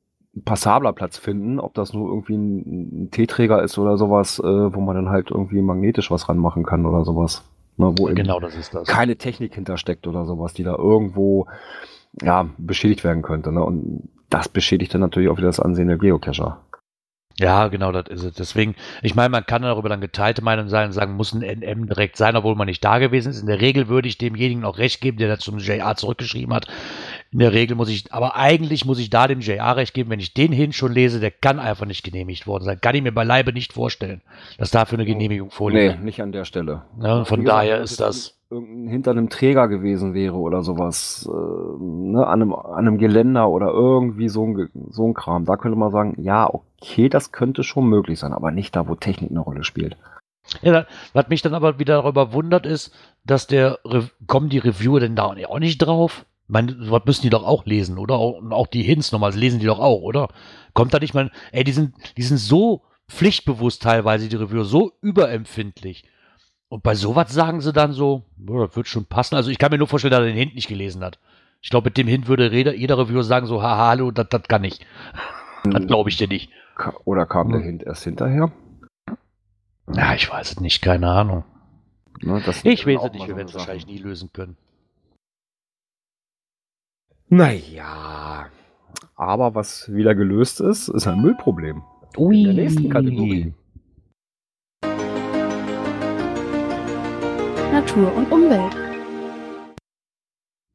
passabler 0.45 0.93
Platz 0.93 1.19
finden, 1.19 1.61
ob 1.61 1.75
das 1.75 1.93
nur 1.93 2.09
irgendwie 2.09 2.35
ein, 2.35 3.05
ein 3.05 3.11
T-Träger 3.11 3.63
ist 3.63 3.79
oder 3.79 3.97
sowas, 3.97 4.39
äh, 4.39 4.43
wo 4.75 4.81
man 4.81 4.97
dann 4.97 5.09
halt 5.11 5.31
irgendwie 5.31 5.63
magnetisch 5.63 6.11
was 6.11 6.29
ranmachen 6.29 6.65
kann 6.65 6.87
oder 6.87 7.05
sowas. 7.05 7.45
Ne, 7.77 7.93
wo 7.99 8.05
genau, 8.07 8.39
das 8.41 8.55
ist 8.55 8.75
das. 8.75 8.87
keine 8.87 9.17
Technik 9.17 9.55
hintersteckt 9.55 10.07
oder 10.07 10.27
sowas, 10.27 10.55
die 10.55 10.63
da 10.63 10.77
irgendwo 10.77 11.47
ja, 12.23 12.49
beschädigt 12.57 13.03
werden 13.05 13.23
könnte. 13.23 13.53
Ne? 13.53 13.65
Und 13.65 14.09
das 14.31 14.49
beschädigt 14.49 14.95
dann 14.95 15.01
natürlich 15.01 15.29
auch 15.29 15.37
wieder 15.37 15.49
das 15.49 15.61
Ansehen 15.61 15.89
der 15.89 15.99
Geocacher. 15.99 16.61
Ja, 17.41 17.67
genau, 17.67 17.91
das 17.91 18.07
ist 18.09 18.23
es. 18.23 18.35
Deswegen, 18.35 18.77
ich 19.03 19.17
meine, 19.17 19.29
man 19.29 19.45
kann 19.45 19.63
darüber 19.63 19.89
dann 19.89 20.01
geteilte 20.01 20.41
Meinung 20.43 20.69
sein 20.69 20.87
und 20.87 20.93
sagen, 20.93 21.15
muss 21.15 21.33
ein 21.33 21.41
NM 21.41 21.89
direkt 21.89 22.17
sein, 22.17 22.37
obwohl 22.37 22.55
man 22.55 22.67
nicht 22.67 22.85
da 22.85 22.99
gewesen 22.99 23.31
ist. 23.31 23.41
In 23.41 23.49
der 23.49 23.61
Regel 23.61 23.89
würde 23.89 24.07
ich 24.07 24.19
demjenigen 24.19 24.65
auch 24.65 24.79
recht 24.79 25.01
geben, 25.01 25.19
der 25.19 25.29
da 25.29 25.39
zum 25.39 25.59
JA 25.59 25.97
zurückgeschrieben 25.97 26.55
hat. 26.55 26.69
In 27.35 27.41
der 27.41 27.53
Regel 27.53 27.77
muss 27.77 27.89
ich, 27.89 28.13
aber 28.13 28.37
eigentlich 28.37 28.85
muss 28.85 29.01
ich 29.01 29.11
da 29.11 29.27
dem 29.27 29.41
JA 29.41 29.73
recht 29.73 29.93
geben, 29.93 30.09
wenn 30.09 30.21
ich 30.21 30.35
den 30.35 30.53
hin 30.53 30.73
schon 30.73 30.93
lese, 30.93 31.19
der 31.19 31.33
kann 31.33 31.59
einfach 31.59 31.85
nicht 31.85 32.05
genehmigt 32.05 32.47
worden 32.47 32.63
sein. 32.63 32.81
Kann 32.81 32.95
ich 32.95 33.03
mir 33.03 33.11
beileibe 33.11 33.53
nicht 33.53 33.73
vorstellen, 33.73 34.23
dass 34.57 34.71
dafür 34.71 34.99
eine 34.99 35.05
Genehmigung 35.05 35.51
vorliegt. 35.51 35.99
Nee, 35.99 36.05
nicht 36.05 36.23
an 36.23 36.31
der 36.31 36.45
Stelle. 36.45 36.83
Ja, 37.01 37.25
von 37.25 37.41
gesagt, 37.41 37.59
daher 37.59 37.81
ist 37.81 37.99
das 37.99 38.39
hinter 38.51 39.11
einem 39.11 39.31
Träger 39.31 39.67
gewesen 39.67 40.15
wäre 40.15 40.37
oder 40.37 40.63
sowas, 40.63 41.29
äh, 41.29 41.85
ne, 41.85 42.25
an, 42.25 42.41
einem, 42.41 42.55
an 42.55 42.87
einem 42.87 42.99
Geländer 42.99 43.49
oder 43.49 43.73
irgendwie 43.73 44.29
so 44.29 44.47
ein, 44.47 44.71
so 44.91 45.09
ein 45.09 45.15
Kram. 45.15 45.45
Da 45.45 45.57
könnte 45.57 45.77
man 45.77 45.91
sagen, 45.91 46.15
ja, 46.23 46.49
okay, 46.49 47.09
das 47.09 47.33
könnte 47.33 47.65
schon 47.65 47.89
möglich 47.89 48.21
sein, 48.21 48.33
aber 48.33 48.53
nicht 48.53 48.77
da, 48.77 48.87
wo 48.87 48.95
Technik 48.95 49.33
eine 49.33 49.41
Rolle 49.41 49.65
spielt. 49.65 49.97
Ja, 50.63 50.87
was 51.15 51.29
mich 51.29 51.43
dann 51.43 51.55
aber 51.55 51.81
wieder 51.81 51.95
darüber 51.95 52.33
wundert, 52.33 52.65
ist, 52.65 52.95
dass 53.25 53.49
der, 53.49 53.81
kommen 54.29 54.51
die 54.51 54.59
Reviewer 54.59 55.01
denn 55.01 55.17
da 55.17 55.25
auch 55.25 55.59
nicht 55.59 55.79
drauf? 55.79 56.27
Meine, 56.47 56.77
was 56.91 57.05
müssen 57.07 57.23
die 57.23 57.31
doch 57.31 57.45
auch 57.45 57.65
lesen, 57.65 57.99
oder? 57.99 58.21
Und 58.21 58.53
auch 58.53 58.67
die 58.67 58.83
Hints 58.83 59.13
nochmal, 59.13 59.35
lesen 59.35 59.61
die 59.61 59.67
doch 59.67 59.79
auch, 59.79 60.03
oder? 60.03 60.29
Kommt 60.75 60.93
da 60.93 60.99
nicht 60.99 61.15
mal, 61.15 61.31
ey, 61.53 61.65
die 61.65 61.73
sind, 61.73 61.95
die 62.17 62.23
sind 62.23 62.37
so 62.37 62.83
pflichtbewusst 63.09 63.83
teilweise, 63.83 64.29
die 64.29 64.37
Reviewer, 64.37 64.65
so 64.65 64.93
überempfindlich. 65.01 66.05
Und 66.69 66.83
bei 66.83 66.95
sowas 66.95 67.33
sagen 67.33 67.61
sie 67.61 67.73
dann 67.73 67.93
so, 67.93 68.25
das 68.37 68.77
wird 68.77 68.89
schon 68.89 69.07
passen. 69.07 69.37
Also 69.37 69.51
ich 69.51 69.59
kann 69.59 69.71
mir 69.71 69.79
nur 69.79 69.89
vorstellen, 69.89 70.13
dass 70.13 70.21
er 70.21 70.27
den 70.27 70.37
Hint 70.37 70.55
nicht 70.55 70.69
gelesen 70.69 71.03
hat. 71.03 71.19
Ich 71.63 71.71
glaube, 71.71 71.87
mit 71.87 71.97
dem 71.97 72.09
Hint 72.09 72.29
würde 72.29 72.53
jeder, 72.53 72.75
jeder 72.75 72.99
Reviewer 72.99 73.25
sagen 73.25 73.47
so, 73.47 73.63
haha, 73.63 73.89
hallo, 73.89 74.11
das 74.11 74.29
kann 74.49 74.65
ich. 74.65 74.81
Das 75.67 75.87
glaube 75.87 76.11
ich 76.11 76.19
dir 76.19 76.29
nicht. 76.29 76.51
Oder 77.07 77.25
kam 77.25 77.49
der 77.49 77.61
hm. 77.61 77.67
Hint 77.67 77.83
erst 77.85 78.05
hinterher? 78.05 78.53
Ja, 79.91 80.15
ich 80.15 80.31
weiß 80.31 80.51
es 80.51 80.61
nicht, 80.61 80.83
keine 80.83 81.09
Ahnung. 81.09 81.45
Ne, 82.21 82.39
ich 82.39 82.47
weiß 82.47 82.57
es 82.59 82.65
nicht, 82.65 82.85
wir 82.85 83.01
werden 83.01 83.47
es 83.47 83.55
wahrscheinlich 83.55 83.87
nie 83.87 83.97
lösen 83.97 84.31
können. 84.35 84.59
Naja, 87.31 88.51
aber 89.17 89.55
was 89.55 89.91
wieder 89.91 90.15
gelöst 90.15 90.61
ist, 90.61 90.89
ist 90.89 91.07
ein 91.07 91.23
Müllproblem. 91.23 91.83
Ui. 92.19 92.41
In 92.41 92.45
der 92.45 92.55
nächsten 92.55 92.91
Kategorie. 92.91 93.55
Natur 97.73 98.15
und 98.15 98.31
Umwelt. 98.31 98.77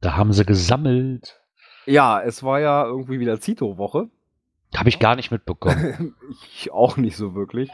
Da 0.00 0.16
haben 0.16 0.32
sie 0.32 0.44
gesammelt. 0.44 1.40
Ja, 1.86 2.20
es 2.20 2.42
war 2.42 2.58
ja 2.58 2.84
irgendwie 2.84 3.20
wieder 3.20 3.40
Zito-Woche. 3.40 4.10
Habe 4.74 4.88
ich 4.88 4.98
gar 4.98 5.14
nicht 5.14 5.30
mitbekommen. 5.30 6.16
ich 6.52 6.72
auch 6.72 6.96
nicht 6.96 7.16
so 7.16 7.36
wirklich. 7.36 7.70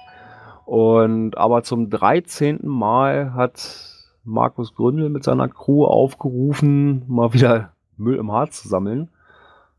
Und 0.67 1.39
aber 1.39 1.63
zum 1.63 1.89
13. 1.89 2.61
Mal 2.63 3.33
hat 3.33 4.13
Markus 4.23 4.75
Gründel 4.75 5.09
mit 5.09 5.25
seiner 5.25 5.49
Crew 5.49 5.87
aufgerufen, 5.87 7.05
mal 7.09 7.33
wieder 7.33 7.76
Müll 7.97 8.17
im 8.17 8.33
Harz 8.33 8.63
zu 8.63 8.69
sammeln. 8.69 9.11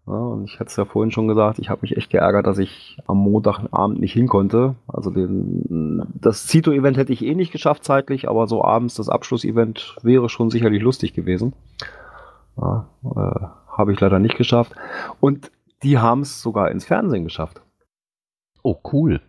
Ja, 0.08 0.14
und 0.14 0.46
ich 0.46 0.60
hatte 0.60 0.70
es 0.70 0.76
ja 0.78 0.86
vorhin 0.86 1.12
schon 1.12 1.28
gesagt, 1.28 1.60
ich 1.60 1.70
habe 1.70 1.82
mich 1.82 1.98
echt 1.98 2.10
geärgert, 2.10 2.48
dass 2.48 2.60
ich 2.60 2.98
am 3.08 3.18
Montagabend 3.18 4.00
nicht 4.00 4.14
hin 4.14 4.28
konnte. 4.30 4.76
Also 4.88 5.10
den, 5.10 6.02
das 6.16 6.48
Zito-Event 6.48 6.96
hätte 6.96 7.12
ich 7.12 7.26
eh 7.26 7.36
nicht 7.36 7.52
geschafft 7.52 7.84
zeitlich, 7.84 8.30
aber 8.30 8.48
so 8.48 8.64
abends 8.64 8.96
das 8.96 9.10
Abschlussevent 9.10 9.98
wäre 10.04 10.30
schon 10.30 10.50
sicherlich 10.50 10.82
lustig 10.82 11.14
gewesen. 11.14 11.54
Ja, 12.56 12.88
äh, 13.04 13.48
habe 13.78 13.92
ich 13.92 14.00
leider 14.00 14.20
nicht 14.20 14.38
geschafft. 14.38 14.74
Und 15.20 15.52
die 15.84 15.98
haben 15.98 16.22
es 16.22 16.42
sogar 16.42 16.72
ins 16.72 16.86
Fernsehen 16.86 17.26
geschafft. 17.26 17.62
Oh, 18.64 18.78
cool. 18.94 19.22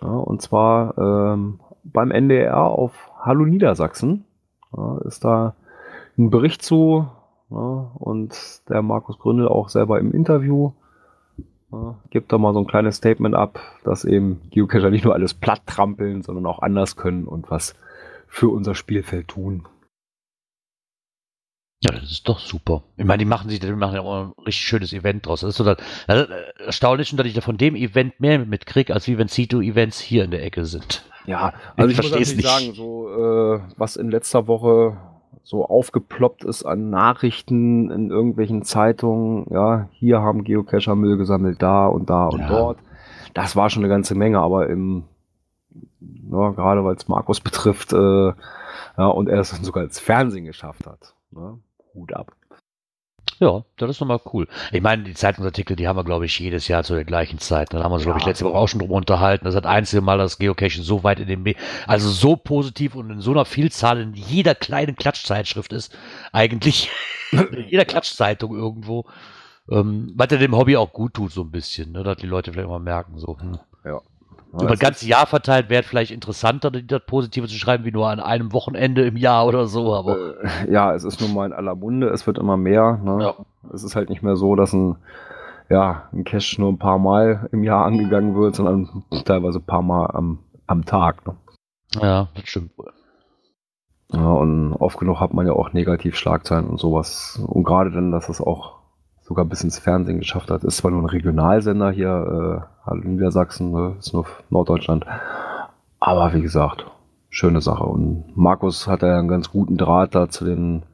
Ja, 0.00 0.08
und 0.08 0.40
zwar 0.40 0.96
ähm, 0.98 1.60
beim 1.82 2.12
NDR 2.12 2.62
auf 2.62 3.10
Hallo 3.20 3.44
Niedersachsen 3.44 4.24
ist 5.04 5.24
da 5.24 5.54
ein 6.18 6.30
Bericht 6.30 6.62
zu 6.62 7.08
ja, 7.50 7.90
und 7.94 8.62
der 8.68 8.82
Markus 8.82 9.18
Gründel 9.18 9.48
auch 9.48 9.68
selber 9.68 9.98
im 10.00 10.12
Interview 10.12 10.72
gibt 12.10 12.32
da 12.32 12.38
mal 12.38 12.52
so 12.52 12.60
ein 12.60 12.66
kleines 12.66 12.96
Statement 12.96 13.34
ab, 13.34 13.60
dass 13.84 14.04
eben 14.04 14.40
Geocacher 14.50 14.90
nicht 14.90 15.04
nur 15.04 15.14
alles 15.14 15.34
platt 15.34 15.62
trampeln, 15.66 16.22
sondern 16.22 16.46
auch 16.46 16.60
anders 16.60 16.96
können 16.96 17.26
und 17.26 17.50
was 17.50 17.74
für 18.28 18.48
unser 18.48 18.74
Spielfeld 18.74 19.28
tun. 19.28 19.66
Ja, 21.82 21.92
das 21.92 22.10
ist 22.10 22.28
doch 22.28 22.38
super. 22.38 22.82
Ich 22.96 23.04
meine, 23.04 23.18
die 23.18 23.26
machen 23.26 23.50
sich, 23.50 23.60
die 23.60 23.70
machen 23.72 23.94
ja 23.94 24.00
auch 24.00 24.26
ein 24.26 24.32
richtig 24.38 24.64
schönes 24.64 24.92
Event 24.92 25.26
draus. 25.26 25.40
Das 25.40 25.50
ist 25.50 25.56
so 25.56 25.64
das, 25.64 25.76
das 26.06 26.28
erstaunlich, 26.58 27.14
dass 27.14 27.26
ich 27.26 27.34
da 27.34 27.42
von 27.42 27.58
dem 27.58 27.76
Event 27.76 28.18
mehr 28.18 28.38
mitkriege, 28.38 28.94
als 28.94 29.06
wie 29.08 29.18
wenn 29.18 29.28
C2-Events 29.28 30.00
hier 30.00 30.24
in 30.24 30.30
der 30.30 30.42
Ecke 30.42 30.64
sind. 30.64 31.04
Ja, 31.26 31.52
also 31.76 31.90
ich, 31.90 31.98
ich 31.98 32.10
muss 32.10 32.34
nicht 32.34 32.46
sagen, 32.46 32.72
so 32.72 33.08
äh, 33.10 33.60
was 33.76 33.96
in 33.96 34.10
letzter 34.10 34.46
Woche 34.46 34.96
so 35.46 35.64
aufgeploppt 35.64 36.44
ist 36.44 36.64
an 36.64 36.90
Nachrichten 36.90 37.88
in 37.92 38.10
irgendwelchen 38.10 38.64
Zeitungen, 38.64 39.46
ja, 39.48 39.88
hier 39.92 40.20
haben 40.20 40.42
Geocacher 40.42 40.96
Müll 40.96 41.16
gesammelt, 41.18 41.62
da 41.62 41.86
und 41.86 42.10
da 42.10 42.26
und 42.26 42.40
ja. 42.40 42.48
dort. 42.48 42.78
Das 43.32 43.54
war 43.54 43.70
schon 43.70 43.84
eine 43.84 43.88
ganze 43.88 44.16
Menge, 44.16 44.40
aber 44.40 44.68
im, 44.68 45.04
ja, 46.32 46.50
gerade 46.50 46.84
weil 46.84 46.96
es 46.96 47.06
Markus 47.06 47.40
betrifft, 47.40 47.92
äh, 47.92 48.32
ja, 48.98 49.06
und 49.06 49.28
er 49.28 49.38
es 49.38 49.52
dann 49.52 49.62
sogar 49.62 49.84
ins 49.84 50.00
Fernsehen 50.00 50.46
geschafft 50.46 50.84
hat. 50.84 51.14
Ne? 51.30 51.60
Hut 51.94 52.12
ab. 52.12 52.32
Ja, 53.38 53.64
das 53.76 53.90
ist 53.90 54.00
nochmal 54.00 54.20
cool. 54.32 54.48
Ich 54.72 54.80
meine, 54.80 55.02
die 55.02 55.12
Zeitungsartikel, 55.12 55.76
die 55.76 55.86
haben 55.86 55.96
wir, 55.96 56.04
glaube 56.04 56.24
ich, 56.24 56.38
jedes 56.38 56.68
Jahr 56.68 56.84
zu 56.84 56.94
der 56.94 57.04
gleichen 57.04 57.38
Zeit. 57.38 57.72
Da 57.72 57.82
haben 57.82 57.90
wir 57.90 57.96
uns, 57.96 58.04
ja. 58.04 58.06
glaube 58.06 58.20
ich, 58.20 58.26
letzte 58.26 58.46
Woche 58.46 58.56
auch 58.56 58.66
schon 58.66 58.80
drüber 58.80 58.94
unterhalten. 58.94 59.44
Das 59.44 59.54
hat 59.54 59.66
einzige 59.66 60.00
Mal 60.00 60.16
das 60.16 60.38
Geocaching 60.38 60.82
so 60.82 61.04
weit 61.04 61.20
in 61.20 61.28
den, 61.28 61.42
Me 61.42 61.54
also 61.86 62.08
so 62.08 62.36
positiv 62.36 62.94
und 62.94 63.10
in 63.10 63.20
so 63.20 63.32
einer 63.32 63.44
Vielzahl 63.44 64.00
in 64.00 64.14
jeder 64.14 64.54
kleinen 64.54 64.96
Klatschzeitschrift 64.96 65.72
ist. 65.74 65.96
Eigentlich 66.32 66.90
in 67.32 67.66
jeder 67.68 67.84
Klatschzeitung 67.84 68.56
irgendwo. 68.56 69.04
Ähm, 69.70 70.12
was 70.14 70.28
ja 70.30 70.38
dem 70.38 70.56
Hobby 70.56 70.76
auch 70.76 70.92
gut 70.92 71.14
tut, 71.14 71.32
so 71.32 71.42
ein 71.42 71.50
bisschen, 71.50 71.92
ne? 71.92 72.04
dass 72.04 72.16
die 72.18 72.26
Leute 72.26 72.52
vielleicht 72.52 72.68
mal 72.68 72.78
merken, 72.78 73.18
so. 73.18 73.36
Hm. 73.38 73.58
Ja. 73.84 74.00
Über 74.52 74.68
das 74.68 74.78
ganze 74.78 75.06
Jahr 75.06 75.26
verteilt 75.26 75.68
wäre 75.68 75.82
vielleicht 75.82 76.10
interessanter, 76.10 76.70
das 76.70 77.02
Positive 77.06 77.46
zu 77.46 77.54
schreiben, 77.56 77.84
wie 77.84 77.92
nur 77.92 78.08
an 78.08 78.20
einem 78.20 78.52
Wochenende 78.52 79.04
im 79.06 79.16
Jahr 79.16 79.46
oder 79.46 79.66
so. 79.66 79.94
Aber 79.94 80.16
äh, 80.16 80.72
ja, 80.72 80.94
es 80.94 81.04
ist 81.04 81.20
nun 81.20 81.34
mal 81.34 81.46
in 81.46 81.52
aller 81.52 81.74
Munde, 81.74 82.08
es 82.08 82.26
wird 82.26 82.38
immer 82.38 82.56
mehr. 82.56 82.98
Ne? 83.02 83.22
Ja. 83.22 83.34
Es 83.72 83.82
ist 83.82 83.96
halt 83.96 84.08
nicht 84.08 84.22
mehr 84.22 84.36
so, 84.36 84.54
dass 84.56 84.72
ein, 84.72 84.96
ja, 85.68 86.08
ein 86.12 86.24
Cache 86.24 86.60
nur 86.60 86.72
ein 86.72 86.78
paar 86.78 86.98
Mal 86.98 87.48
im 87.52 87.64
Jahr 87.64 87.84
angegangen 87.84 88.34
wird, 88.34 88.54
sondern 88.54 89.04
teilweise 89.24 89.58
ein 89.58 89.66
paar 89.66 89.82
Mal 89.82 90.06
am, 90.12 90.38
am 90.66 90.84
Tag. 90.84 91.26
Ne? 91.26 91.36
Ja, 92.00 92.28
das 92.34 92.48
stimmt 92.48 92.76
wohl. 92.78 92.92
Ja, 94.12 94.32
und 94.32 94.72
oft 94.74 94.98
genug 94.98 95.20
hat 95.20 95.34
man 95.34 95.46
ja 95.46 95.52
auch 95.52 95.72
Negativschlagzeilen 95.72 96.68
und 96.68 96.78
sowas. 96.78 97.40
Und 97.44 97.64
gerade 97.64 97.90
dann, 97.90 98.12
dass 98.12 98.28
es 98.28 98.40
auch 98.40 98.78
sogar 99.26 99.44
bis 99.44 99.64
ins 99.64 99.78
Fernsehen 99.78 100.20
geschafft 100.20 100.50
hat. 100.50 100.62
Ist 100.62 100.76
zwar 100.76 100.92
nur 100.92 101.02
ein 101.02 101.06
Regionalsender 101.06 101.90
hier, 101.90 102.68
äh, 102.86 102.94
Niedersachsen, 102.94 103.72
ne? 103.72 103.96
ist 103.98 104.12
nur 104.12 104.26
Norddeutschland. 104.50 105.04
Aber 105.98 106.32
wie 106.32 106.42
gesagt, 106.42 106.86
schöne 107.28 107.60
Sache. 107.60 107.82
Und 107.82 108.36
Markus 108.36 108.86
hat 108.86 109.02
ja 109.02 109.18
einen 109.18 109.26
ganz 109.26 109.50
guten 109.50 109.76
Draht 109.76 110.14
da 110.14 110.28
zu 110.28 110.44
den, 110.44 110.84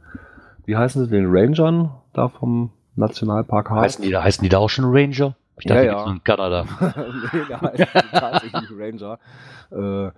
wie 0.64 0.76
heißen 0.76 1.04
sie, 1.04 1.10
den 1.10 1.26
Rangern 1.28 1.90
da 2.14 2.28
vom 2.28 2.70
Nationalpark 2.96 3.68
Harz. 3.68 3.84
Heißen 3.84 4.04
die, 4.04 4.10
da, 4.10 4.22
heißen 4.22 4.42
die 4.42 4.48
da 4.48 4.58
auch 4.58 4.70
schon 4.70 4.86
Ranger? 4.86 5.34
Ich 5.58 5.66
dachte, 5.66 5.84
ja, 5.84 5.92
ja. 5.92 6.10
in 6.10 6.24
Kanada. 6.24 6.64
nee, 7.32 7.42
da 7.50 7.60
heißen 7.60 7.86
die 7.92 8.18
tatsächlich 8.18 8.70
Ranger. 8.78 9.18
Äh, 9.70 10.10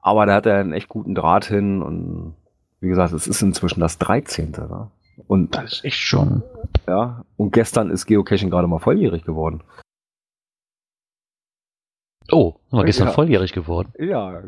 aber 0.00 0.26
da 0.26 0.34
hat 0.34 0.46
er 0.46 0.58
einen 0.58 0.72
echt 0.72 0.88
guten 0.88 1.14
Draht 1.14 1.44
hin 1.44 1.82
und 1.82 2.34
wie 2.80 2.88
gesagt, 2.88 3.12
es 3.12 3.28
ist 3.28 3.42
inzwischen 3.42 3.80
das 3.80 3.98
13. 3.98 4.50
Ne? 4.50 4.90
Und 5.26 5.54
das 5.54 5.72
ist 5.74 5.84
echt 5.84 5.98
schon. 5.98 6.42
Ja, 6.86 7.24
und 7.36 7.52
gestern 7.52 7.90
ist 7.90 8.06
Geocaching 8.06 8.50
gerade 8.50 8.68
mal 8.68 8.78
volljährig 8.78 9.24
geworden. 9.24 9.62
Oh, 12.30 12.54
war 12.70 12.84
gestern 12.84 13.08
ja. 13.08 13.12
volljährig 13.12 13.52
geworden. 13.52 13.92
Ja, 13.98 14.42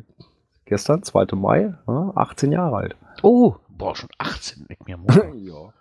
gestern, 0.64 1.02
2. 1.02 1.26
Mai, 1.34 1.74
18 1.86 2.52
Jahre 2.52 2.76
alt. 2.76 2.96
Oh, 3.22 3.56
boah, 3.68 3.96
schon 3.96 4.10
18, 4.18 4.66
mit 4.68 4.86
mir 4.86 4.98
ja. 5.34 5.72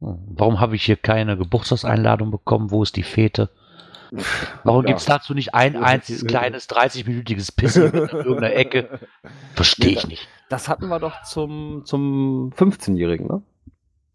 Hm, 0.00 0.18
warum 0.36 0.60
habe 0.60 0.76
ich 0.76 0.84
hier 0.84 0.96
keine 0.96 1.36
Geburtstagseinladung 1.36 2.30
bekommen? 2.30 2.70
Wo 2.70 2.82
ist 2.82 2.96
die 2.96 3.02
Fete? 3.02 3.50
Warum 4.62 4.82
ja. 4.82 4.88
gibt 4.88 5.00
es 5.00 5.06
dazu 5.06 5.34
nicht 5.34 5.54
ein 5.54 5.76
einziges 5.82 6.26
kleines 6.26 6.68
30-minütiges 6.68 7.54
Pissen 7.54 7.92
in 7.92 7.94
irgendeiner 8.08 8.52
Ecke? 8.52 9.00
Verstehe 9.54 9.92
ich 9.92 10.06
nicht. 10.06 10.28
Das 10.48 10.68
hatten 10.68 10.88
wir 10.88 11.00
doch 11.00 11.22
zum, 11.22 11.82
zum 11.84 12.52
15-Jährigen, 12.56 13.26
ne? 13.26 13.42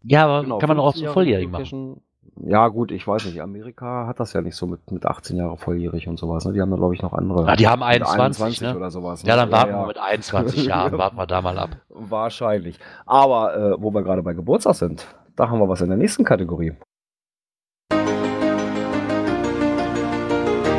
Ja, 0.04 0.24
aber 0.24 0.42
genau, 0.42 0.58
kann 0.58 0.68
man 0.68 0.76
doch 0.76 0.86
auch 0.86 0.94
so 0.94 1.06
volljährig 1.06 1.50
machen. 1.50 2.00
Ja, 2.44 2.68
gut, 2.68 2.90
ich 2.92 3.06
weiß 3.06 3.26
nicht. 3.26 3.40
Amerika 3.40 4.06
hat 4.06 4.18
das 4.18 4.32
ja 4.32 4.40
nicht 4.40 4.56
so 4.56 4.66
mit, 4.66 4.90
mit 4.90 5.04
18 5.04 5.36
Jahre 5.36 5.56
volljährig 5.58 6.08
und 6.08 6.18
sowas. 6.18 6.44
Ne? 6.44 6.52
Die 6.52 6.60
haben 6.60 6.70
da, 6.70 6.76
glaube 6.76 6.94
ich, 6.94 7.02
noch 7.02 7.12
andere. 7.12 7.46
Ja, 7.46 7.56
die 7.56 7.68
haben 7.68 7.82
21, 7.82 8.20
21 8.20 8.60
ne? 8.62 8.76
oder 8.76 8.90
sowas. 8.90 9.22
Ne? 9.22 9.28
Ja, 9.28 9.36
dann 9.36 9.52
warten 9.52 9.70
ja, 9.70 9.76
ja. 9.76 9.82
wir 9.82 9.86
mit 9.88 9.98
21 9.98 10.66
Jahren, 10.66 10.98
warten 10.98 11.16
wir 11.16 11.26
da 11.26 11.42
mal 11.42 11.58
ab. 11.58 11.76
Wahrscheinlich. 11.88 12.78
Aber 13.06 13.54
äh, 13.54 13.82
wo 13.82 13.92
wir 13.92 14.02
gerade 14.02 14.22
bei 14.22 14.32
Geburtstag 14.32 14.74
sind, 14.74 15.06
da 15.36 15.50
haben 15.50 15.58
wir 15.58 15.68
was 15.68 15.82
in 15.82 15.88
der 15.88 15.98
nächsten 15.98 16.24
Kategorie. 16.24 16.72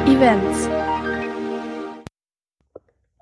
Events. 0.06 0.70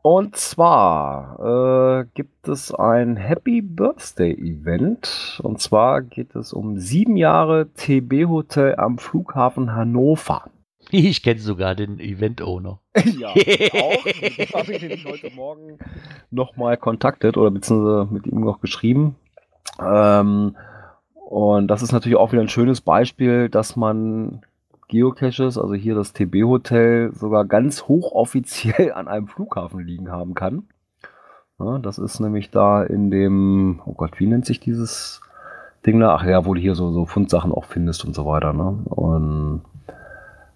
Und 0.04 0.36
zwar 0.36 2.02
äh, 2.02 2.06
gibt 2.16 2.48
es 2.48 2.74
ein 2.74 3.18
Happy 3.18 3.62
Birthday 3.62 4.34
Event. 4.34 5.40
Und 5.44 5.62
zwar 5.62 6.02
geht 6.02 6.36
es 6.36 6.54
um 6.54 6.80
sieben 6.80 7.18
Jahre 7.18 7.70
TB 7.74 8.28
Hotel 8.28 8.76
am 8.78 8.98
Flughafen 8.98 9.76
Hannover. 9.76 10.46
Ich 10.90 11.22
kenne 11.22 11.40
sogar 11.40 11.76
den 11.76 12.00
Event-Owner. 12.00 12.80
ja, 13.20 13.30
auch. 13.30 13.36
Ich 14.06 14.54
habe 14.54 14.74
ich 14.74 14.82
nämlich 14.82 15.06
heute 15.06 15.30
Morgen 15.36 15.78
nochmal 16.32 16.78
kontaktet 16.78 17.38
oder 17.38 17.52
beziehungsweise 17.52 18.12
mit 18.12 18.26
ihm 18.26 18.42
noch 18.42 18.60
geschrieben. 18.60 19.16
Ähm, 19.80 20.56
und 21.14 21.68
das 21.68 21.84
ist 21.84 21.92
natürlich 21.92 22.18
auch 22.18 22.32
wieder 22.32 22.42
ein 22.42 22.50
schönes 22.50 22.82
Beispiel, 22.82 23.50
dass 23.50 23.76
man 23.76 24.42
Geocaches, 24.92 25.58
also 25.58 25.74
hier 25.74 25.96
das 25.96 26.12
TB-Hotel, 26.12 27.14
sogar 27.14 27.46
ganz 27.46 27.88
hochoffiziell 27.88 28.92
an 28.94 29.08
einem 29.08 29.28
Flughafen 29.28 29.80
liegen 29.80 30.12
haben 30.12 30.36
kann. 30.36 30.64
Ja, 31.60 31.80
das 31.80 31.98
ist 31.98 32.20
nämlich 32.20 32.52
da 32.52 32.84
in 32.84 33.10
dem, 33.10 33.82
oh 33.86 33.94
Gott, 33.94 34.20
wie 34.20 34.28
nennt 34.28 34.46
sich 34.46 34.60
dieses 34.60 35.22
Ding 35.86 36.00
da? 36.00 36.16
Ach 36.16 36.26
ja, 36.26 36.46
wo 36.46 36.54
du 36.54 36.60
hier 36.60 36.76
so, 36.76 36.92
so 36.92 37.06
Fundsachen 37.06 37.54
auch 37.54 37.66
findest 37.66 38.04
und 38.04 38.14
so 38.14 38.26
weiter. 38.26 38.52
Ne? 38.52 38.80
Und 38.90 39.62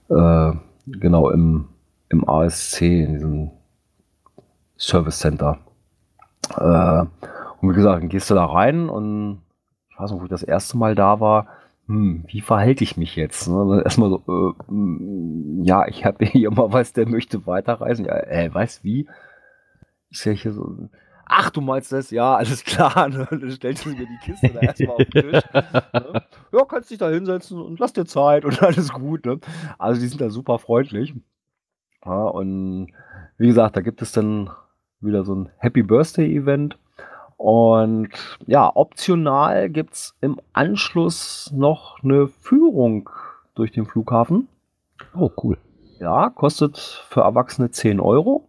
äh, 0.10 0.52
genau 0.86 1.30
im, 1.30 1.70
im 2.10 2.28
ASC, 2.28 2.82
in 2.82 3.14
diesem 3.14 3.52
Service 4.78 5.20
Center. 5.20 5.60
Äh, 6.58 7.06
und 7.62 7.70
wie 7.70 7.76
gesagt, 7.76 8.02
dann 8.02 8.10
gehst 8.10 8.30
du 8.30 8.36
da 8.36 8.46
rein 8.46 8.90
und 8.90 9.42
ich 9.90 9.98
weiß 9.98 10.12
noch, 10.12 10.20
wo 10.20 10.24
ich 10.26 10.30
das 10.30 10.44
erste 10.44 10.78
Mal 10.78 10.94
da 10.94 11.22
war, 11.22 11.48
hm, 11.88 12.24
wie 12.28 12.42
verhalte 12.42 12.84
ich 12.84 12.98
mich 12.98 13.16
jetzt? 13.16 13.48
Ne? 13.48 13.82
Erstmal 13.84 14.10
so, 14.10 14.24
äh, 14.28 14.70
hm, 14.70 15.64
ja, 15.64 15.88
ich 15.88 16.06
habe 16.06 16.26
hier 16.26 16.52
mal 16.52 16.72
was, 16.72 16.94
der 16.94 17.08
möchte 17.08 17.46
weiterreisen. 17.46 18.06
Ja, 18.06 18.18
äh, 18.18 18.54
weiß 18.54 18.84
wie? 18.84 19.08
Ich 20.10 20.20
sehe 20.20 20.34
hier 20.34 20.54
so, 20.54 20.90
ach, 21.26 21.50
du 21.50 21.62
meinst 21.62 21.92
das? 21.92 22.12
Ja, 22.12 22.36
alles 22.36 22.64
klar. 22.64 23.10
Ne? 23.10 23.28
Dann 23.30 23.52
stellst 23.52 23.86
du 23.86 23.90
mir 23.90 24.08
die 24.08 24.20
Kiste 24.24 24.50
da 24.50 24.62
erstmal 24.62 24.96
auf 24.96 25.06
den 25.06 25.32
Tisch. 25.32 25.44
Ne? 25.54 26.24
Ja, 26.52 26.66
kannst 26.66 26.90
dich 26.90 26.98
da 26.98 27.10
hinsetzen 27.10 27.62
und 27.62 27.80
lass 27.80 27.94
dir 27.94 28.06
Zeit 28.06 28.46
und 28.46 28.62
alles 28.64 28.92
gut. 28.92 29.26
Ne? 29.26 29.40
Also 29.78 30.02
die 30.02 30.08
sind 30.08 30.22
da 30.22 30.30
super 30.30 30.58
freundlich. 30.60 31.14
Ja, 32.06 32.24
und 32.24 32.92
wie 33.38 33.48
gesagt, 33.48 33.76
da 33.76 33.82
gibt 33.82 34.02
es 34.02 34.12
dann 34.12 34.50
wieder 35.02 35.24
so 35.24 35.36
ein 35.36 35.50
Happy 35.58 35.84
Birthday 35.84 36.36
Event. 36.36 36.78
Und 37.38 38.10
ja, 38.48 38.72
optional 38.74 39.70
gibt 39.70 39.94
es 39.94 40.16
im 40.22 40.40
Anschluss 40.54 41.52
noch 41.54 42.02
eine 42.04 42.28
Führung 42.28 43.10
durch 43.56 43.72
den 43.72 43.86
Flughafen. 43.86 44.48
Oh, 45.16 45.30
cool. 45.44 45.58
Ja, 46.00 46.30
kostet 46.30 46.78
für 46.78 47.22
Erwachsene 47.22 47.72
10 47.72 48.00
Euro. 48.00 48.48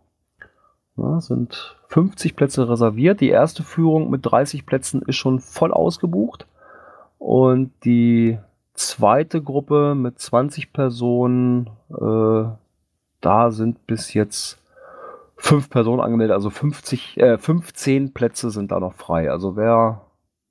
Ja, 0.97 1.21
sind 1.21 1.77
50 1.89 2.37
Plätze 2.37 2.69
reserviert. 2.69 3.21
Die 3.21 3.29
erste 3.29 3.63
Führung 3.63 4.11
mit 4.11 4.25
30 4.25 4.67
Plätzen 4.67 5.03
ist 5.03 5.17
schon 5.17 5.41
voll 5.41 5.73
ausgebucht. 5.73 6.47
Und 7.19 7.73
die 7.85 8.39
zweite 8.75 9.43
Gruppe 9.43 9.95
mit 9.95 10.19
20 10.19 10.73
Personen, 10.73 11.71
äh, 11.91 12.45
da 13.21 13.51
sind 13.51 13.87
bis 13.87 14.15
jetzt 14.15 14.59
fünf 15.37 15.71
Personen 15.71 16.01
angemeldet, 16.01 16.35
also 16.35 16.51
50, 16.51 17.19
äh, 17.19 17.39
15 17.39 18.13
Plätze 18.13 18.51
sind 18.51 18.73
da 18.73 18.81
noch 18.81 18.95
frei. 18.95 19.31
Also 19.31 19.57
wer 19.57 20.03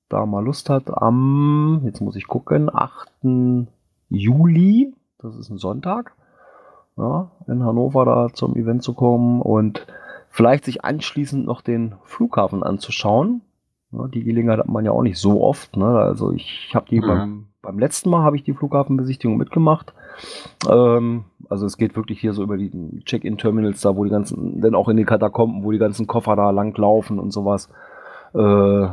da 0.09 0.25
mal 0.25 0.43
Lust 0.43 0.69
hat, 0.69 0.95
am, 0.95 1.81
jetzt 1.85 2.01
muss 2.01 2.15
ich 2.15 2.27
gucken, 2.27 2.69
8. 2.73 3.67
Juli, 4.09 4.93
Das 5.19 5.35
ist 5.35 5.49
ein 5.49 5.57
Sonntag. 5.57 6.13
Ja, 6.97 7.31
in 7.47 7.63
Hannover 7.63 8.05
da 8.05 8.29
zum 8.33 8.55
Event 8.55 8.81
zu 8.81 8.93
kommen 8.93 9.41
und 9.41 9.85
vielleicht 10.29 10.63
sich 10.63 10.85
anschließend 10.85 11.45
noch 11.45 11.61
den 11.61 11.95
Flughafen 12.03 12.63
anzuschauen. 12.63 13.41
Ja, 13.91 14.07
die 14.07 14.23
Gelegenheit 14.23 14.59
hat 14.59 14.69
man 14.69 14.85
ja 14.85 14.91
auch 14.91 15.01
nicht 15.01 15.17
so 15.17 15.43
oft. 15.43 15.75
Ne? 15.75 15.85
Also 15.85 16.31
ich 16.31 16.71
habe 16.73 16.87
die 16.89 17.01
mhm. 17.01 17.07
beim, 17.07 17.47
beim 17.61 17.79
letzten 17.79 18.09
Mal 18.09 18.23
habe 18.23 18.37
ich 18.37 18.43
die 18.43 18.53
Flughafenbesichtigung 18.53 19.35
mitgemacht. 19.35 19.93
Ähm, 20.69 21.25
also 21.49 21.65
es 21.65 21.77
geht 21.77 21.95
wirklich 21.95 22.19
hier 22.19 22.33
so 22.33 22.43
über 22.43 22.57
die 22.57 22.71
Check-in-Terminals 23.05 23.81
da, 23.81 23.95
wo 23.95 24.03
die 24.03 24.09
ganzen, 24.09 24.61
denn 24.61 24.75
auch 24.75 24.89
in 24.89 24.97
den 24.97 25.05
Katakomben, 25.05 25.63
wo 25.63 25.71
die 25.71 25.77
ganzen 25.77 26.07
Koffer 26.07 26.35
da 26.35 26.51
lang 26.51 26.77
laufen 26.77 27.19
und 27.19 27.31
sowas. 27.31 27.69
Äh, 28.33 28.87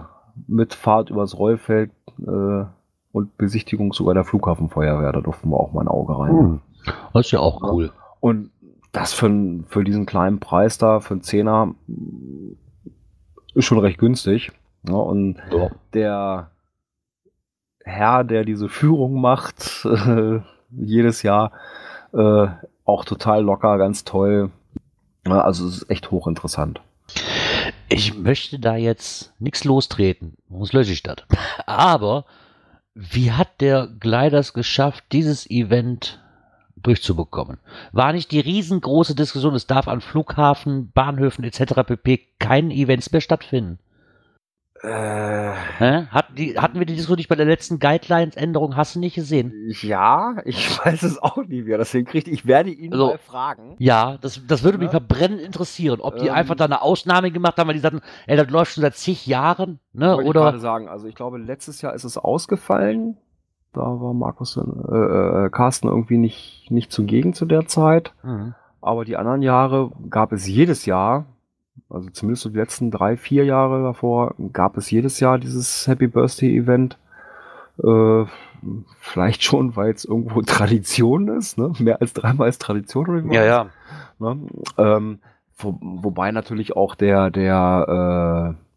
mit 0.47 0.75
Fahrt 0.75 1.11
übers 1.11 1.39
Rollfeld 1.39 1.91
äh, 2.27 2.64
und 3.12 3.37
Besichtigung 3.37 3.93
sogar 3.93 4.14
der 4.14 4.25
Flughafenfeuerwehr. 4.25 5.12
Da 5.12 5.20
durften 5.20 5.51
wir 5.51 5.59
auch 5.59 5.73
mal 5.73 5.83
ein 5.83 5.89
Auge 5.89 6.18
rein. 6.18 6.31
Hm. 6.31 6.61
Das 7.12 7.27
ist 7.27 7.33
ja 7.33 7.41
auch 7.41 7.62
cool. 7.62 7.93
Und 8.20 8.51
das 8.93 9.12
für, 9.12 9.31
für 9.68 9.85
diesen 9.85 10.07
kleinen 10.07 10.41
Preis 10.41 10.79
da, 10.79 11.01
für 11.01 11.14
einen 11.14 11.23
Zehner, 11.23 11.75
ist 13.55 13.64
schon 13.64 13.79
recht 13.79 13.99
günstig. 13.99 14.53
Ja, 14.89 14.97
und 14.97 15.37
ja. 15.51 15.70
der 15.95 16.51
Herr, 17.85 18.25
der 18.25 18.45
diese 18.45 18.68
Führung 18.68 19.20
macht, 19.20 19.85
äh, 19.85 20.41
jedes 20.77 21.23
Jahr, 21.23 21.53
äh, 22.12 22.47
auch 22.85 23.05
total 23.05 23.43
locker, 23.43 23.79
ganz 23.79 24.05
toll. 24.05 24.51
Also 25.25 25.66
es 25.68 25.79
ist 25.79 25.91
echt 25.91 26.11
hochinteressant. 26.11 26.81
Ich 27.89 28.16
möchte 28.16 28.59
da 28.59 28.77
jetzt 28.77 29.33
nichts 29.39 29.64
lostreten, 29.64 30.37
sonst 30.49 30.73
lösche 30.73 30.93
ich 30.93 31.03
das. 31.03 31.18
Aber 31.66 32.25
wie 32.95 33.33
hat 33.33 33.61
der 33.61 33.87
Gliders 33.87 34.53
geschafft, 34.53 35.05
dieses 35.12 35.49
Event 35.49 36.20
durchzubekommen? 36.77 37.59
War 37.93 38.12
nicht 38.12 38.33
die 38.33 38.41
riesengroße 38.41 39.14
Diskussion, 39.14 39.55
es 39.55 39.66
darf 39.66 39.89
an 39.89 40.01
Flughafen, 40.01 40.91
Bahnhöfen 40.93 41.45
etc. 41.45 41.83
pp. 41.87 42.20
keine 42.39 42.75
Events 42.75 43.12
mehr 43.12 43.20
stattfinden? 43.20 43.79
Äh, 44.85 46.07
hatten, 46.11 46.35
die, 46.35 46.59
hatten 46.59 46.78
wir 46.78 46.87
die 46.87 46.95
Diskussion 46.95 47.16
nicht 47.16 47.28
bei 47.28 47.37
der 47.37 47.47
letzten 47.47 47.78
Guidelines-Änderung? 47.78 48.76
Hast 48.76 48.97
du 48.97 48.99
nicht 48.99 49.14
gesehen? 49.14 49.53
Ja, 49.80 50.37
ich 50.45 50.76
weiß 50.85 51.05
es 51.05 51.22
auch 51.22 51.37
nie 51.37 51.62
mehr. 51.62 51.78
Deswegen 51.78 52.05
kriegt, 52.05 52.26
ich 52.26 52.47
werde 52.47 52.70
ihn 52.70 52.93
also, 52.93 53.09
mal 53.09 53.18
fragen. 53.18 53.76
Ja, 53.78 54.18
das, 54.20 54.41
das 54.47 54.64
würde 54.64 54.78
ja. 54.78 54.85
mich 54.85 54.91
verbrennend 54.91 55.41
interessieren, 55.41 56.01
ob 56.01 56.16
die 56.16 56.26
ähm, 56.26 56.35
einfach 56.35 56.57
da 56.57 56.64
eine 56.64 56.83
Ausnahme 56.83 57.30
gemacht 57.30 57.59
haben, 57.59 57.68
weil 57.68 57.74
die 57.74 57.80
sagten, 57.80 58.01
ey, 58.26 58.37
das 58.37 58.51
läuft 58.51 58.72
schon 58.72 58.83
seit 58.83 58.97
zig 58.97 59.24
Jahren, 59.26 59.78
ne? 59.93 60.16
Oder? 60.16 60.26
Ich 60.26 60.33
gerade 60.33 60.59
sagen, 60.59 60.89
also 60.89 61.07
ich 61.07 61.14
glaube, 61.14 61.39
letztes 61.39 61.80
Jahr 61.80 61.95
ist 61.95 62.05
es 62.05 62.18
ausgefallen. 62.18 63.18
Da 63.72 63.83
war 63.83 64.12
Markus, 64.14 64.57
äh, 64.57 64.61
äh, 64.61 65.51
Carsten 65.51 65.87
irgendwie 65.87 66.18
nicht, 66.18 66.66
nicht 66.70 66.91
zugegen 66.91 67.35
zu 67.35 67.47
der 67.47 67.66
Zeit. 67.66 68.12
Mhm. 68.24 68.55
Aber 68.80 69.05
die 69.05 69.16
anderen 69.16 69.43
Jahre 69.43 69.93
gab 70.11 70.33
es 70.33 70.49
jedes 70.49 70.87
Jahr 70.87 71.26
also 71.93 72.09
zumindest 72.11 72.43
so 72.43 72.51
die 72.51 72.59
letzten 72.59 72.90
drei, 72.90 73.16
vier 73.16 73.45
Jahre 73.45 73.82
davor 73.82 74.34
gab 74.53 74.76
es 74.76 74.90
jedes 74.90 75.20
Jahr 75.20 75.38
dieses 75.38 75.86
Happy 75.86 76.07
Birthday 76.07 76.57
Event. 76.57 76.99
Äh, 77.82 78.24
vielleicht 78.99 79.43
schon, 79.43 79.76
weil 79.76 79.93
es 79.93 80.05
irgendwo 80.05 80.43
Tradition 80.47 81.28
ist, 81.28 81.59
ne? 81.59 81.72
Mehr 81.78 82.01
als 82.01 82.12
dreimal 82.12 82.49
ist 82.49 82.62
Tradition. 82.62 83.30
Ja, 83.32 83.45
ja. 83.45 83.66
Ne? 84.18 84.38
Ähm, 84.78 85.18
wo, 85.59 85.76
wobei 85.80 86.32
natürlich 86.32 86.76
auch 86.76 86.95
der, 86.95 87.30
der 87.30 88.57
äh, 88.57 88.72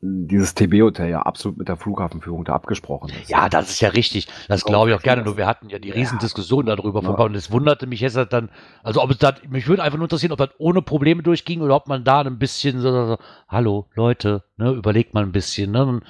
dieses 0.00 0.54
TB-Hotel 0.54 1.10
ja 1.10 1.22
absolut 1.22 1.58
mit 1.58 1.68
der 1.68 1.76
Flughafenführung 1.76 2.44
da 2.44 2.54
abgesprochen 2.54 3.10
ist. 3.20 3.30
Ja, 3.30 3.48
das 3.48 3.70
ist 3.70 3.80
ja 3.80 3.88
richtig. 3.88 4.28
Das 4.48 4.64
glaube 4.64 4.90
ich 4.90 4.96
auch 4.96 5.02
gerne. 5.02 5.22
Nur 5.22 5.36
wir 5.36 5.46
hatten 5.46 5.68
ja 5.68 5.78
die 5.78 5.90
Riesendiskussion 5.90 6.66
darüber 6.66 7.02
ja. 7.02 7.10
und 7.10 7.34
es 7.34 7.50
wunderte 7.50 7.86
mich 7.86 8.00
jetzt 8.00 8.16
dann, 8.30 8.50
also 8.82 9.02
ob 9.02 9.10
es 9.10 9.18
da, 9.18 9.34
mich 9.48 9.68
würde 9.68 9.82
einfach 9.82 9.98
nur 9.98 10.06
interessieren, 10.06 10.32
ob 10.32 10.38
das 10.38 10.50
ohne 10.58 10.82
Probleme 10.82 11.22
durchging 11.22 11.60
oder 11.60 11.76
ob 11.76 11.88
man 11.88 12.04
da 12.04 12.20
ein 12.20 12.38
bisschen 12.38 12.80
so, 12.80 13.06
so 13.06 13.18
hallo 13.48 13.86
Leute, 13.94 14.44
ne, 14.56 14.70
überlegt 14.72 15.14
mal 15.14 15.22
ein 15.22 15.32
bisschen, 15.32 15.70
ne? 15.70 16.00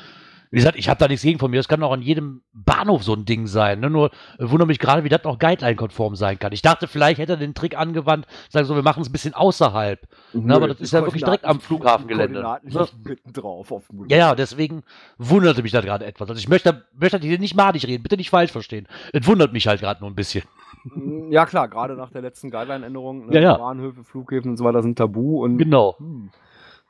Wie 0.50 0.56
gesagt, 0.56 0.78
ich 0.78 0.88
habe 0.88 0.98
da 0.98 1.08
nichts 1.08 1.22
gegen 1.22 1.38
von 1.38 1.50
mir. 1.50 1.58
Das 1.58 1.68
kann 1.68 1.82
auch 1.82 1.92
an 1.92 2.02
jedem 2.02 2.42
Bahnhof 2.52 3.02
so 3.02 3.14
ein 3.14 3.24
Ding 3.24 3.46
sein. 3.46 3.80
Ne? 3.80 3.90
Nur 3.90 4.10
äh, 4.38 4.50
wundere 4.50 4.66
mich 4.66 4.78
gerade, 4.78 5.04
wie 5.04 5.08
das 5.08 5.24
noch 5.24 5.38
Guideline-konform 5.38 6.16
sein 6.16 6.38
kann. 6.38 6.52
Ich 6.52 6.62
dachte, 6.62 6.86
vielleicht 6.86 7.18
hätte 7.18 7.32
er 7.34 7.38
den 7.38 7.54
Trick 7.54 7.76
angewandt, 7.76 8.26
sagen 8.48 8.66
so, 8.66 8.74
wir 8.74 8.82
machen 8.82 9.02
es 9.02 9.08
ein 9.08 9.12
bisschen 9.12 9.34
außerhalb. 9.34 10.00
Ne? 10.32 10.42
Nö, 10.42 10.54
aber 10.54 10.68
das 10.68 10.80
ist 10.80 10.92
ja 10.92 11.02
wirklich 11.02 11.24
direkt 11.24 11.44
am 11.44 11.60
Flughafengelände. 11.60 12.42
Ne? 12.42 13.16
drauf 13.32 13.72
auf 13.72 13.88
dem 13.88 14.06
ja, 14.08 14.16
ja, 14.16 14.34
deswegen 14.34 14.82
wunderte 15.18 15.62
mich 15.62 15.72
das 15.72 15.84
gerade 15.84 16.04
etwas. 16.04 16.28
Also 16.28 16.38
ich 16.38 16.48
möchte, 16.48 16.84
möchte 16.94 17.18
hier 17.18 17.38
nicht 17.38 17.56
madig 17.56 17.86
reden, 17.86 18.02
bitte 18.02 18.16
nicht 18.16 18.30
falsch 18.30 18.52
verstehen. 18.52 18.86
Es 19.12 19.26
wundert 19.26 19.52
mich 19.52 19.66
halt 19.66 19.80
gerade 19.80 20.00
nur 20.00 20.10
ein 20.10 20.14
bisschen. 20.14 20.44
Mm, 20.84 21.32
ja, 21.32 21.46
klar, 21.46 21.68
gerade 21.68 21.94
nach 21.94 22.10
der 22.10 22.22
letzten 22.22 22.50
Guideline-Änderung. 22.50 23.26
Ne? 23.26 23.34
Ja, 23.34 23.40
ja. 23.40 23.56
Bahnhöfe, 23.56 24.04
Flughäfen 24.04 24.52
und 24.52 24.56
so 24.56 24.64
weiter 24.64 24.82
sind 24.82 24.96
tabu. 24.96 25.42
Und, 25.42 25.58
genau. 25.58 25.96
Hm, 25.98 26.30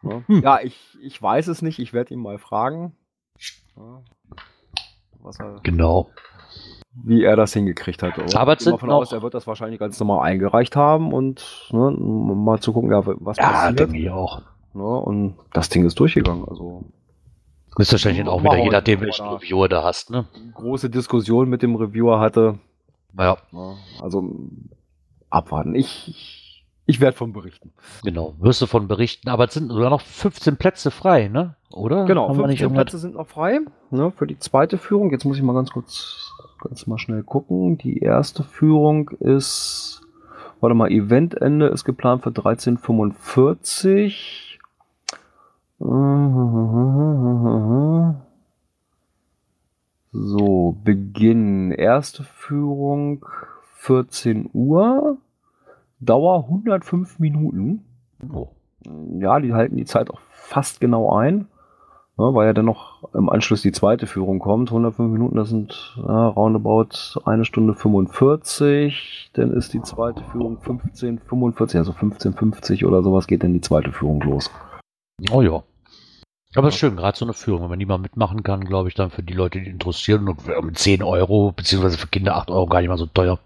ne? 0.02 0.24
hm. 0.26 0.42
Ja, 0.42 0.60
ich, 0.62 0.98
ich 1.00 1.20
weiß 1.20 1.48
es 1.48 1.62
nicht. 1.62 1.78
Ich 1.78 1.92
werde 1.92 2.14
ihn 2.14 2.20
mal 2.20 2.38
fragen. 2.38 2.94
Er, 3.76 5.60
genau. 5.62 6.10
Wie 6.94 7.24
er 7.24 7.36
das 7.36 7.52
hingekriegt 7.52 8.02
hat. 8.02 8.18
Oder? 8.18 8.38
Aber 8.38 8.54
ich 8.54 8.64
davon 8.64 8.90
aus, 8.90 9.12
er 9.12 9.22
wird 9.22 9.34
das 9.34 9.46
wahrscheinlich 9.46 9.78
ganz 9.78 9.98
normal 10.00 10.26
eingereicht 10.26 10.76
haben 10.76 11.12
und 11.12 11.68
ne, 11.72 11.90
mal 11.90 12.58
zu 12.60 12.72
gucken, 12.72 12.90
ja, 12.90 13.02
was 13.04 13.36
ja, 13.36 13.44
passiert. 13.44 13.80
Ja, 13.80 13.86
denke 13.86 13.98
ich 13.98 14.10
auch. 14.10 14.42
Ne, 14.72 14.82
und 14.82 15.34
das 15.52 15.68
Ding 15.68 15.84
ist 15.84 15.98
durchgegangen. 15.98 16.46
Also 16.48 16.84
ist 17.78 17.92
wahrscheinlich 17.92 18.26
auch 18.26 18.42
wieder, 18.42 18.56
je 18.56 18.70
nachdem, 18.70 19.02
welchen 19.02 19.26
Reviewer 19.26 19.68
du 19.68 19.82
hast, 19.82 20.08
ne? 20.10 20.26
Große 20.54 20.88
Diskussion 20.88 21.50
mit 21.50 21.60
dem 21.60 21.76
Reviewer 21.76 22.20
hatte. 22.20 22.58
Ja. 23.18 23.36
Also 24.00 24.30
abwarten. 25.28 25.74
Ich, 25.74 26.45
ich 26.86 27.00
werde 27.00 27.16
von 27.16 27.32
berichten. 27.32 27.72
Genau, 28.04 28.34
wirst 28.38 28.62
du 28.62 28.66
von 28.66 28.86
berichten, 28.86 29.28
aber 29.28 29.46
es 29.46 29.54
sind 29.54 29.70
sogar 29.70 29.90
noch 29.90 30.00
15 30.00 30.56
Plätze 30.56 30.92
frei, 30.92 31.26
ne? 31.28 31.56
Oder? 31.72 32.04
Genau, 32.04 32.28
Haben 32.28 32.36
15 32.36 32.72
Plätze 32.72 32.98
sind 32.98 33.16
noch 33.16 33.26
frei 33.26 33.58
ne, 33.90 34.12
für 34.12 34.28
die 34.28 34.38
zweite 34.38 34.78
Führung. 34.78 35.10
Jetzt 35.10 35.24
muss 35.24 35.36
ich 35.36 35.42
mal 35.42 35.52
ganz 35.52 35.72
kurz, 35.72 36.30
ganz 36.62 36.86
mal 36.86 36.98
schnell 36.98 37.24
gucken. 37.24 37.76
Die 37.78 37.98
erste 37.98 38.44
Führung 38.44 39.10
ist, 39.20 40.02
warte 40.60 40.74
mal, 40.74 40.90
Eventende 40.90 41.66
ist 41.66 41.84
geplant 41.84 42.22
für 42.22 42.30
1345. 42.30 44.60
So, 50.12 50.76
Beginn. 50.84 51.72
Erste 51.72 52.22
Führung 52.22 53.26
14 53.74 54.50
Uhr. 54.52 55.18
Dauer 56.00 56.44
105 56.44 57.18
Minuten. 57.18 57.84
Oh. 58.32 58.48
Ja, 59.18 59.40
die 59.40 59.52
halten 59.52 59.76
die 59.76 59.84
Zeit 59.84 60.10
auch 60.10 60.20
fast 60.30 60.80
genau 60.80 61.12
ein, 61.12 61.48
ja, 62.18 62.34
weil 62.34 62.46
ja 62.46 62.52
dann 62.52 62.66
noch 62.66 63.12
im 63.14 63.28
Anschluss 63.28 63.62
die 63.62 63.72
zweite 63.72 64.06
Führung 64.06 64.38
kommt. 64.38 64.70
105 64.70 65.10
Minuten, 65.10 65.36
das 65.36 65.48
sind 65.48 65.96
ja, 65.96 66.28
roundabout 66.28 67.20
eine 67.24 67.44
Stunde 67.44 67.74
45. 67.74 69.30
Dann 69.34 69.52
ist 69.52 69.72
die 69.72 69.82
zweite 69.82 70.22
Führung 70.24 70.58
15:45, 70.58 71.78
also 71.78 71.92
15:50 71.92 72.86
oder 72.86 73.02
sowas 73.02 73.26
geht 73.26 73.42
dann 73.42 73.54
die 73.54 73.60
zweite 73.60 73.92
Führung 73.92 74.20
los. 74.20 74.50
Oh 75.32 75.42
ja. 75.42 75.62
Aber 76.54 76.68
ist 76.68 76.76
schön, 76.76 76.96
gerade 76.96 77.18
so 77.18 77.24
eine 77.26 77.34
Führung, 77.34 77.62
wenn 77.62 77.70
man 77.70 77.78
die 77.78 77.86
mal 77.86 77.98
mitmachen 77.98 78.42
kann, 78.42 78.64
glaube 78.64 78.88
ich, 78.88 78.94
dann 78.94 79.10
für 79.10 79.22
die 79.22 79.34
Leute, 79.34 79.60
die 79.60 79.68
interessieren 79.68 80.26
und 80.28 80.46
mit 80.64 80.78
10 80.78 81.02
Euro, 81.02 81.52
beziehungsweise 81.52 81.98
für 81.98 82.06
Kinder 82.06 82.36
8 82.36 82.50
Euro 82.50 82.66
gar 82.66 82.80
nicht 82.80 82.88
mal 82.88 82.96
so 82.96 83.06
teuer. 83.06 83.38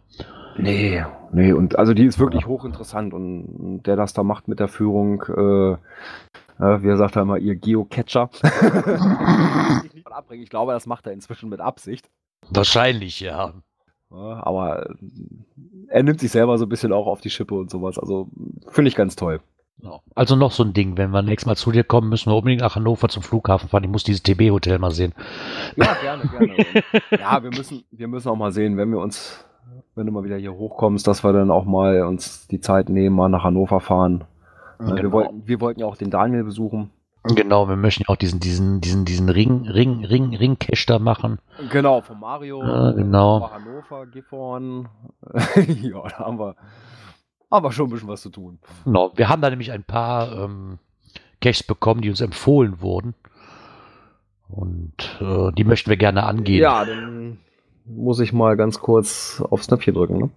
Nee, 0.57 1.05
nee, 1.33 1.53
und 1.53 1.79
also 1.79 1.95
die 1.95 2.05
ist 2.05 2.19
wirklich 2.19 2.43
ja. 2.43 2.49
hochinteressant 2.49 3.15
und 3.15 3.83
der 3.85 3.97
das 3.97 4.13
da 4.13 4.23
macht 4.23 4.49
mit 4.49 4.61
der 4.61 4.69
Führung, 4.69 5.23
äh, 5.23 5.73
äh, 5.73 6.83
wie 6.83 6.89
er 6.89 6.97
sagt 6.97 7.17
er 7.17 7.23
immer, 7.23 7.39
ihr 7.39 7.57
Geocacher. 7.57 8.31
ich 10.31 10.51
glaube, 10.51 10.73
das 10.73 10.87
macht 10.87 11.07
er 11.07 11.13
inzwischen 11.13 11.49
mit 11.49 11.61
Absicht. 11.61 12.11
Wahrscheinlich, 12.51 13.21
ja. 13.21 13.55
ja. 14.11 14.43
Aber 14.43 14.95
er 15.89 16.03
nimmt 16.03 16.21
sich 16.21 16.31
selber 16.31 16.59
so 16.59 16.67
ein 16.67 16.69
bisschen 16.69 16.93
auch 16.93 17.07
auf 17.07 17.21
die 17.21 17.31
Schippe 17.31 17.55
und 17.55 17.71
sowas. 17.71 17.99
Also 17.99 18.29
finde 18.69 18.89
ich 18.89 18.97
ganz 18.97 19.17
toll. 19.17 19.41
Also 20.15 20.37
noch 20.37 20.53
so 20.53 20.63
ein 20.63 20.75
Ding, 20.75 20.99
wenn 20.99 21.11
wir 21.11 21.23
nächstes 21.23 21.47
Mal 21.47 21.57
zu 21.57 21.71
dir 21.73 21.85
kommen, 21.85 22.09
müssen 22.11 22.31
wir 22.31 22.37
unbedingt 22.37 22.61
nach 22.61 22.77
Hannover 22.77 23.09
zum 23.09 23.23
Flughafen 23.23 23.69
fahren. 23.69 23.85
Ich 23.85 23.91
muss 23.91 24.05
dieses 24.05 24.23
TB-Hotel 24.23 24.79
mal 24.79 24.91
sehen. 24.91 25.15
Ja, 25.77 25.95
gerne, 25.95 26.25
gerne. 26.27 26.67
ja, 27.19 27.43
wir 27.43 27.51
müssen, 27.51 27.85
wir 27.91 28.09
müssen 28.09 28.29
auch 28.29 28.37
mal 28.37 28.53
sehen, 28.53 28.77
wenn 28.77 28.91
wir 28.91 28.99
uns 28.99 29.45
wenn 29.95 30.07
du 30.07 30.13
mal 30.13 30.25
wieder 30.25 30.37
hier 30.37 30.55
hochkommst, 30.55 31.07
dass 31.07 31.25
wir 31.25 31.33
dann 31.33 31.51
auch 31.51 31.65
mal 31.65 32.03
uns 32.03 32.47
die 32.49 32.61
Zeit 32.61 32.89
nehmen, 32.89 33.17
mal 33.17 33.29
nach 33.29 33.45
Hannover 33.45 33.81
fahren. 33.81 34.25
Genau. 34.79 34.97
Wir, 34.97 35.13
wollten, 35.13 35.47
wir 35.47 35.61
wollten 35.61 35.81
ja 35.81 35.87
auch 35.87 35.97
den 35.97 36.11
Daniel 36.11 36.45
besuchen. 36.45 36.91
Genau, 37.23 37.69
wir 37.69 37.77
möchten 37.77 38.05
ja 38.05 38.09
auch 38.09 38.17
diesen, 38.17 38.41
diesen, 38.41 38.81
diesen, 38.81 39.05
diesen 39.05 39.29
Ring, 39.29 39.69
Ring, 39.69 40.07
Ring, 40.07 40.35
Ring-Cache 40.35 40.87
da 40.87 40.99
machen. 40.99 41.39
Genau, 41.71 42.01
von 42.01 42.19
Mario. 42.19 42.63
Ja, 42.63 42.93
genau. 42.93 43.51
Hannover, 43.51 44.07
Gifhorn. 44.07 44.89
ja, 45.83 46.03
da 46.09 46.19
haben 46.21 46.39
wir, 46.39 46.57
haben 47.51 47.65
wir 47.65 47.73
schon 47.73 47.89
ein 47.89 47.91
bisschen 47.91 48.09
was 48.09 48.23
zu 48.23 48.31
tun. 48.31 48.59
Genau, 48.85 49.13
wir 49.17 49.29
haben 49.29 49.43
da 49.43 49.51
nämlich 49.51 49.71
ein 49.71 49.85
paar 49.85 50.33
ähm, 50.33 50.79
Caches 51.43 51.63
bekommen, 51.63 52.01
die 52.01 52.09
uns 52.09 52.23
empfohlen 52.23 52.81
wurden. 52.81 53.15
Und 54.49 55.19
äh, 55.21 55.53
die 55.53 55.65
möchten 55.65 55.91
wir 55.91 55.99
gerne 55.99 56.25
angehen. 56.25 56.63
Ja, 56.63 56.87
dann 56.87 57.39
muss 57.97 58.21
ich 58.21 58.33
mal 58.33 58.57
ganz 58.57 58.81
kurz 58.81 59.43
aufs 59.51 59.67
Knöpfchen 59.67 59.95
drücken. 59.95 60.19
Ne? 60.19 60.31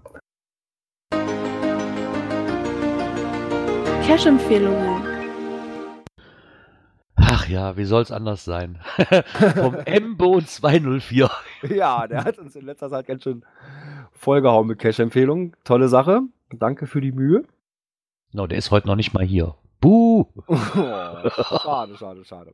Cash-Empfehlungen. 4.05 5.03
Ach 7.15 7.47
ja, 7.47 7.77
wie 7.77 7.85
soll 7.85 8.01
es 8.01 8.11
anders 8.11 8.43
sein? 8.43 8.79
Vom 9.55 9.75
M-Bone 9.75 10.45
204. 10.45 11.29
Ja, 11.69 12.07
der 12.07 12.25
hat 12.25 12.37
uns 12.39 12.55
in 12.57 12.65
letzter 12.65 12.89
Zeit 12.89 13.07
ganz 13.07 13.23
schön 13.23 13.45
vollgehauen 14.11 14.67
mit 14.67 14.79
Cash-Empfehlungen. 14.79 15.55
Tolle 15.63 15.87
Sache. 15.87 16.21
Danke 16.51 16.87
für 16.87 16.99
die 16.99 17.13
Mühe. 17.13 17.43
No, 18.33 18.47
der 18.47 18.57
ist 18.57 18.71
heute 18.71 18.87
noch 18.87 18.97
nicht 18.97 19.13
mal 19.13 19.23
hier. 19.23 19.55
Buh! 19.79 20.25
Oh, 20.47 21.29
schade, 21.59 21.95
schade, 21.97 22.25
schade. 22.25 22.53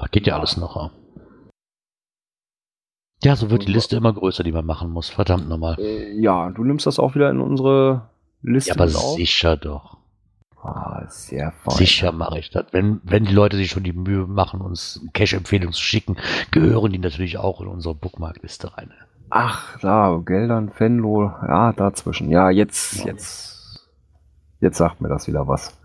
Ach, 0.00 0.10
geht 0.10 0.26
ja, 0.26 0.36
alles 0.38 0.56
noch. 0.56 0.76
ja. 0.76 0.90
Ja, 3.24 3.34
so 3.34 3.50
wird 3.50 3.66
die 3.66 3.72
Liste 3.72 3.96
immer 3.96 4.12
größer, 4.12 4.44
die 4.44 4.52
man 4.52 4.64
machen 4.64 4.90
muss. 4.90 5.08
Verdammt 5.10 5.48
nochmal. 5.48 5.76
Äh, 5.80 6.12
ja, 6.20 6.50
du 6.50 6.62
nimmst 6.62 6.86
das 6.86 7.00
auch 7.00 7.16
wieder 7.16 7.30
in 7.30 7.40
unsere 7.40 8.10
Liste 8.42 8.70
Ja, 8.70 8.74
aber 8.76 8.86
mit 8.86 8.94
auf. 8.94 9.16
sicher 9.16 9.56
doch. 9.56 9.98
Ah, 10.62 11.04
sehr 11.08 11.52
fein. 11.52 11.74
Sicher 11.76 12.12
mache 12.12 12.38
ich 12.38 12.50
das. 12.50 12.66
Wenn, 12.72 13.00
wenn 13.04 13.24
die 13.24 13.32
Leute 13.32 13.56
sich 13.56 13.70
schon 13.70 13.82
die 13.84 13.92
Mühe 13.92 14.26
machen, 14.26 14.60
uns 14.60 15.00
Cash-Empfehlungen 15.14 15.72
zu 15.72 15.82
schicken, 15.82 16.16
gehören 16.50 16.92
die 16.92 16.98
natürlich 16.98 17.38
auch 17.38 17.60
in 17.60 17.68
unsere 17.68 17.94
Bookmark-Liste 17.94 18.76
rein. 18.76 18.92
Ach, 19.30 19.78
da, 19.80 20.20
Geldern, 20.24 20.70
Fenlo, 20.70 21.24
ja, 21.46 21.72
dazwischen. 21.72 22.30
Ja, 22.30 22.50
jetzt, 22.50 23.04
jetzt, 23.04 23.88
jetzt 24.60 24.78
sagt 24.78 25.00
mir 25.00 25.08
das 25.08 25.26
wieder 25.28 25.46
was. 25.46 25.77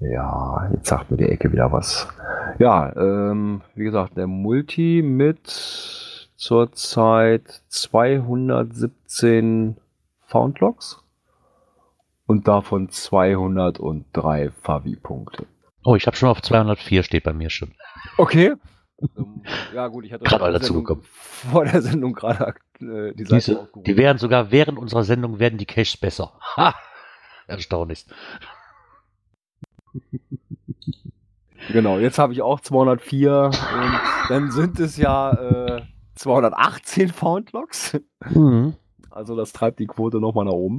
Ja, 0.00 0.70
jetzt 0.74 0.88
sagt 0.88 1.10
mir 1.10 1.16
die 1.16 1.28
Ecke 1.28 1.52
wieder 1.52 1.72
was. 1.72 2.08
Ja, 2.58 2.94
ähm, 2.96 3.62
wie 3.74 3.84
gesagt, 3.84 4.16
der 4.16 4.26
Multi 4.26 5.02
mit 5.04 5.46
zurzeit 6.36 7.62
217 7.68 9.76
Foundlocks 10.26 11.02
und 12.26 12.46
davon 12.46 12.90
203 12.90 14.50
Favi-Punkte. 14.62 15.46
Oh, 15.84 15.96
ich 15.96 16.06
habe 16.06 16.16
schon 16.16 16.28
auf 16.28 16.42
204, 16.42 17.02
steht 17.02 17.24
bei 17.24 17.32
mir 17.32 17.50
schon. 17.50 17.74
Okay. 18.18 18.54
Ähm, 19.16 19.42
ja, 19.74 19.88
gut, 19.88 20.04
ich 20.04 20.12
hatte 20.12 20.24
Gerade 20.24 20.52
dazu 20.52 20.84
vor 21.10 21.64
der 21.64 21.82
Sendung 21.82 22.14
gerade 22.14 22.54
äh, 22.80 23.14
die 23.14 23.24
Diese, 23.24 23.68
die 23.74 23.96
werden 23.96 24.18
sogar 24.18 24.50
während 24.50 24.78
unserer 24.78 25.04
Sendung 25.04 25.38
werden 25.38 25.58
die 25.58 25.66
Caches 25.66 25.96
besser. 25.96 26.32
Ha! 26.56 26.74
Erstaunlich. 27.46 28.06
Genau, 31.72 31.98
jetzt 31.98 32.18
habe 32.18 32.32
ich 32.32 32.40
auch 32.42 32.60
204 32.60 33.44
und 33.50 34.00
dann 34.28 34.50
sind 34.50 34.78
es 34.80 34.96
ja 34.96 35.32
äh, 35.76 35.82
218 36.14 37.08
Foundlocks. 37.08 37.98
Mhm. 38.30 38.74
Also 39.10 39.36
das 39.36 39.52
treibt 39.52 39.78
die 39.78 39.86
Quote 39.86 40.20
nochmal 40.20 40.44
nach 40.44 40.52
oben. 40.52 40.78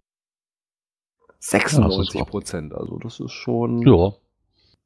Ja, 1.19 1.27
das 1.37 1.49
96 1.51 2.21
ist 2.21 2.27
Prozent, 2.27 2.73
also 2.73 2.97
das 2.97 3.19
ist 3.19 3.31
schon... 3.31 3.81
Ja. 3.87 4.13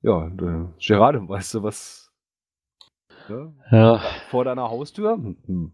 Ja, 0.02 0.28
äh, 0.28 0.66
Gerard, 0.80 1.16
weißt 1.30 1.54
du 1.56 1.64
was? 1.64 2.12
Ja, 3.30 3.54
Ja. 3.72 4.02
vor 4.30 4.44
deiner 4.44 4.70
Haustür? 4.70 5.14
Hm, 5.14 5.38
hm. 5.46 5.72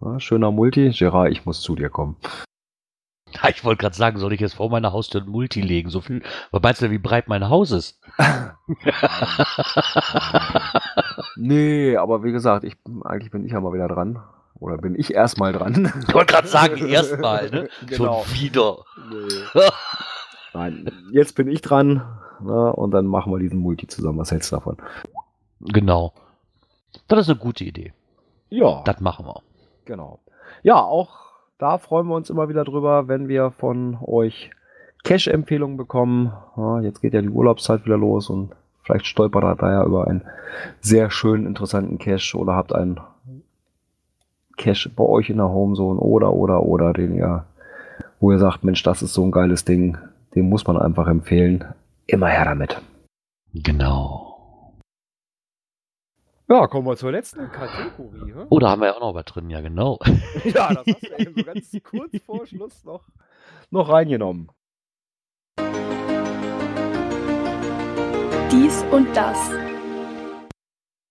Ja, 0.00 0.20
schöner 0.20 0.50
Multi. 0.50 0.90
Gerard, 0.90 1.30
ich 1.32 1.46
muss 1.46 1.62
zu 1.62 1.74
dir 1.74 1.88
kommen. 1.88 2.16
Ja, 3.42 3.48
Ich 3.48 3.64
wollte 3.64 3.80
gerade 3.82 3.96
sagen, 3.96 4.18
soll 4.18 4.32
ich 4.32 4.40
jetzt 4.40 4.54
vor 4.54 4.70
meiner 4.70 4.92
Haustür 4.92 5.22
ein 5.22 5.28
Multi 5.28 5.60
legen? 5.60 5.90
So 5.90 6.00
viel. 6.00 6.22
Was 6.50 6.62
meinst 6.62 6.82
du, 6.82 6.90
wie 6.90 6.98
breit 6.98 7.28
mein 7.28 7.48
Haus 7.48 7.70
ist? 7.72 8.00
Nee, 11.36 11.96
aber 11.96 12.22
wie 12.24 12.32
gesagt, 12.32 12.64
ich, 12.64 12.76
eigentlich 13.04 13.30
bin 13.30 13.44
ich 13.44 13.52
ja 13.52 13.60
mal 13.60 13.72
wieder 13.72 13.88
dran. 13.88 14.22
Oder 14.60 14.78
bin 14.78 14.94
ich 14.98 15.12
erstmal 15.12 15.52
dran? 15.52 15.92
Ich 16.08 16.14
wollte 16.14 16.32
gerade 16.32 16.48
sagen, 16.48 16.88
erstmal, 16.88 17.50
ne? 17.50 17.68
Genau. 17.86 18.24
Schon 18.24 18.34
wieder. 18.34 18.76
Nee. 19.10 19.60
Nein, 20.54 20.90
jetzt 21.12 21.34
bin 21.34 21.48
ich 21.48 21.60
dran. 21.60 22.02
Na, 22.40 22.70
und 22.70 22.92
dann 22.92 23.06
machen 23.06 23.32
wir 23.32 23.38
diesen 23.40 23.58
Multi 23.58 23.86
zusammen. 23.88 24.18
Was 24.18 24.30
hältst 24.30 24.52
du 24.52 24.56
davon? 24.56 24.76
Genau. 25.60 26.14
Das 27.08 27.20
ist 27.20 27.28
eine 27.30 27.38
gute 27.38 27.64
Idee. 27.64 27.92
Ja, 28.48 28.82
Das 28.84 29.00
machen 29.00 29.26
wir. 29.26 29.42
genau. 29.84 30.20
Ja, 30.62 30.76
auch 30.80 31.16
da 31.64 31.78
freuen 31.78 32.08
wir 32.08 32.14
uns 32.14 32.28
immer 32.28 32.50
wieder 32.50 32.62
drüber, 32.62 33.08
wenn 33.08 33.26
wir 33.26 33.50
von 33.50 33.96
euch 34.02 34.50
Cash-Empfehlungen 35.02 35.78
bekommen. 35.78 36.30
Ja, 36.58 36.80
jetzt 36.80 37.00
geht 37.00 37.14
ja 37.14 37.22
die 37.22 37.30
Urlaubszeit 37.30 37.86
wieder 37.86 37.96
los 37.96 38.28
und 38.28 38.50
vielleicht 38.82 39.06
stolpert 39.06 39.44
ihr 39.44 39.54
da 39.54 39.72
ja 39.72 39.84
über 39.86 40.06
einen 40.06 40.20
sehr 40.82 41.10
schönen, 41.10 41.46
interessanten 41.46 41.96
Cache 41.96 42.36
oder 42.36 42.54
habt 42.54 42.74
einen 42.74 43.00
Cache 44.58 44.90
bei 44.90 45.04
euch 45.04 45.30
in 45.30 45.38
der 45.38 45.48
Homezone 45.48 46.00
oder, 46.00 46.34
oder, 46.34 46.64
oder, 46.64 46.92
den 46.92 47.14
ihr, 47.14 47.46
wo 48.20 48.30
ihr 48.30 48.38
sagt, 48.38 48.62
Mensch, 48.62 48.82
das 48.82 49.00
ist 49.00 49.14
so 49.14 49.24
ein 49.24 49.30
geiles 49.30 49.64
Ding, 49.64 49.96
den 50.34 50.50
muss 50.50 50.66
man 50.66 50.76
einfach 50.76 51.06
empfehlen. 51.06 51.64
Immer 52.06 52.28
her 52.28 52.44
damit. 52.44 52.82
Genau. 53.54 54.33
Ja, 56.46 56.66
kommen 56.66 56.86
wir 56.86 56.94
zur 56.94 57.10
letzten 57.10 57.50
Kategorie. 57.50 58.34
hä? 58.34 58.44
Oh, 58.50 58.58
da 58.58 58.68
haben 58.68 58.82
wir 58.82 58.88
ja 58.88 58.96
auch 58.96 59.00
noch 59.00 59.14
was 59.14 59.24
drin, 59.24 59.48
ja, 59.48 59.62
genau. 59.62 59.98
Ja, 60.44 60.74
das 60.74 60.84
hast 60.86 61.02
du 61.02 61.18
eben 61.18 61.34
so 61.34 61.42
ganz 61.42 61.72
kurz 61.82 62.22
vor 62.26 62.46
Schluss 62.46 62.84
noch, 62.84 63.02
noch 63.70 63.88
reingenommen. 63.88 64.50
Dies 68.52 68.84
und 68.90 69.08
das. 69.16 69.38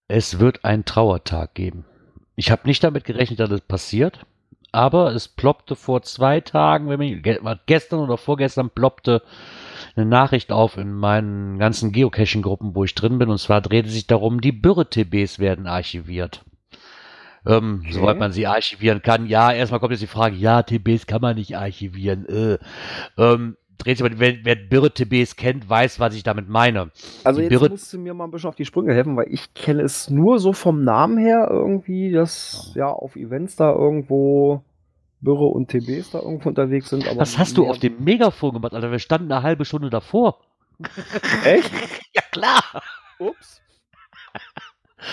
Es 0.08 0.40
wird 0.40 0.64
einen 0.64 0.86
Trauertag 0.86 1.56
geben. 1.56 1.84
Ich 2.36 2.52
habe 2.52 2.68
nicht 2.68 2.84
damit 2.84 3.04
gerechnet, 3.04 3.40
dass 3.40 3.50
das 3.50 3.62
passiert, 3.62 4.28
aber 4.72 5.16
es 5.16 5.28
ploppte 5.28 5.76
vor 5.76 6.04
zwei 6.04 6.42
Tagen, 6.42 6.90
wenn 6.90 7.00
mich, 7.00 7.24
gestern 7.66 8.02
oder 8.02 8.18
vorgestern 8.18 8.70
ploppte 8.70 9.24
eine 9.96 10.06
Nachricht 10.06 10.52
auf 10.52 10.78
in 10.78 10.94
meinen 10.94 11.60
ganzen 11.60 11.92
Geocaching-Gruppen, 11.92 12.76
wo 12.76 12.84
ich 12.84 12.96
drin 12.96 13.20
bin, 13.20 13.30
und 13.30 13.38
zwar 13.38 13.62
drehte 13.62 13.90
sich 13.90 14.08
darum, 14.08 14.42
die 14.42 14.52
Bürre-TBs 14.52 15.40
werden 15.40 15.68
archiviert. 15.68 16.44
Ähm, 17.46 17.82
Okay. 17.84 17.94
Soweit 17.94 18.20
man 18.20 18.32
sie 18.32 18.48
archivieren 18.48 19.02
kann. 19.02 19.28
Ja, 19.28 19.52
erstmal 19.52 19.80
kommt 19.80 19.92
jetzt 19.92 20.02
die 20.02 20.08
Frage, 20.08 20.36
ja, 20.36 20.64
TBs 20.64 21.08
kann 21.08 21.22
man 21.22 21.36
nicht 21.36 21.58
archivieren. 21.58 22.26
Äh. 22.28 22.58
Ähm, 23.18 23.58
dreht 23.78 23.98
sich, 23.98 24.06
aber- 24.06 24.18
wer, 24.18 24.36
wer 24.44 24.56
Bürre-TBs 24.56 25.36
kennt, 25.36 25.70
weiß, 25.70 26.00
was 26.00 26.16
ich 26.16 26.24
damit 26.24 26.48
meine. 26.48 26.90
Also 27.26 27.42
Die 27.42 27.48
jetzt 27.48 27.54
Birre- 27.62 27.70
musst 27.70 27.92
du 27.92 28.00
mir 28.00 28.14
mal 28.14 28.24
ein 28.26 28.32
bisschen 28.32 28.48
auf 28.50 28.56
die 28.56 28.66
Sprünge 28.66 28.94
helfen, 28.94 29.18
weil 29.18 29.28
ich 29.30 29.54
kenne 29.54 29.82
es 29.82 30.10
nur 30.10 30.40
so 30.40 30.54
vom 30.54 30.84
Namen 30.84 31.18
her 31.18 31.48
irgendwie, 31.52 32.12
dass 32.12 32.72
ja 32.76 32.88
auf 32.88 33.16
Events 33.18 33.58
da 33.58 33.72
irgendwo 33.74 34.64
Bürre 35.24 35.46
und 35.46 35.70
TBs 35.70 36.12
da 36.12 36.20
irgendwo 36.20 36.50
unterwegs 36.50 36.90
sind. 36.90 37.08
Aber 37.08 37.22
Was 37.22 37.38
hast 37.38 37.58
du 37.58 37.68
auf 37.68 37.80
dem 37.80 38.04
Megafon 38.04 38.54
gemacht, 38.54 38.74
Alter? 38.74 38.92
Wir 38.92 39.00
standen 39.00 39.32
eine 39.32 39.44
halbe 39.44 39.66
Stunde 39.66 39.90
davor. 39.90 40.40
Echt? 41.44 41.72
Ja, 42.14 42.22
klar. 42.32 42.64
Ups. 43.20 43.62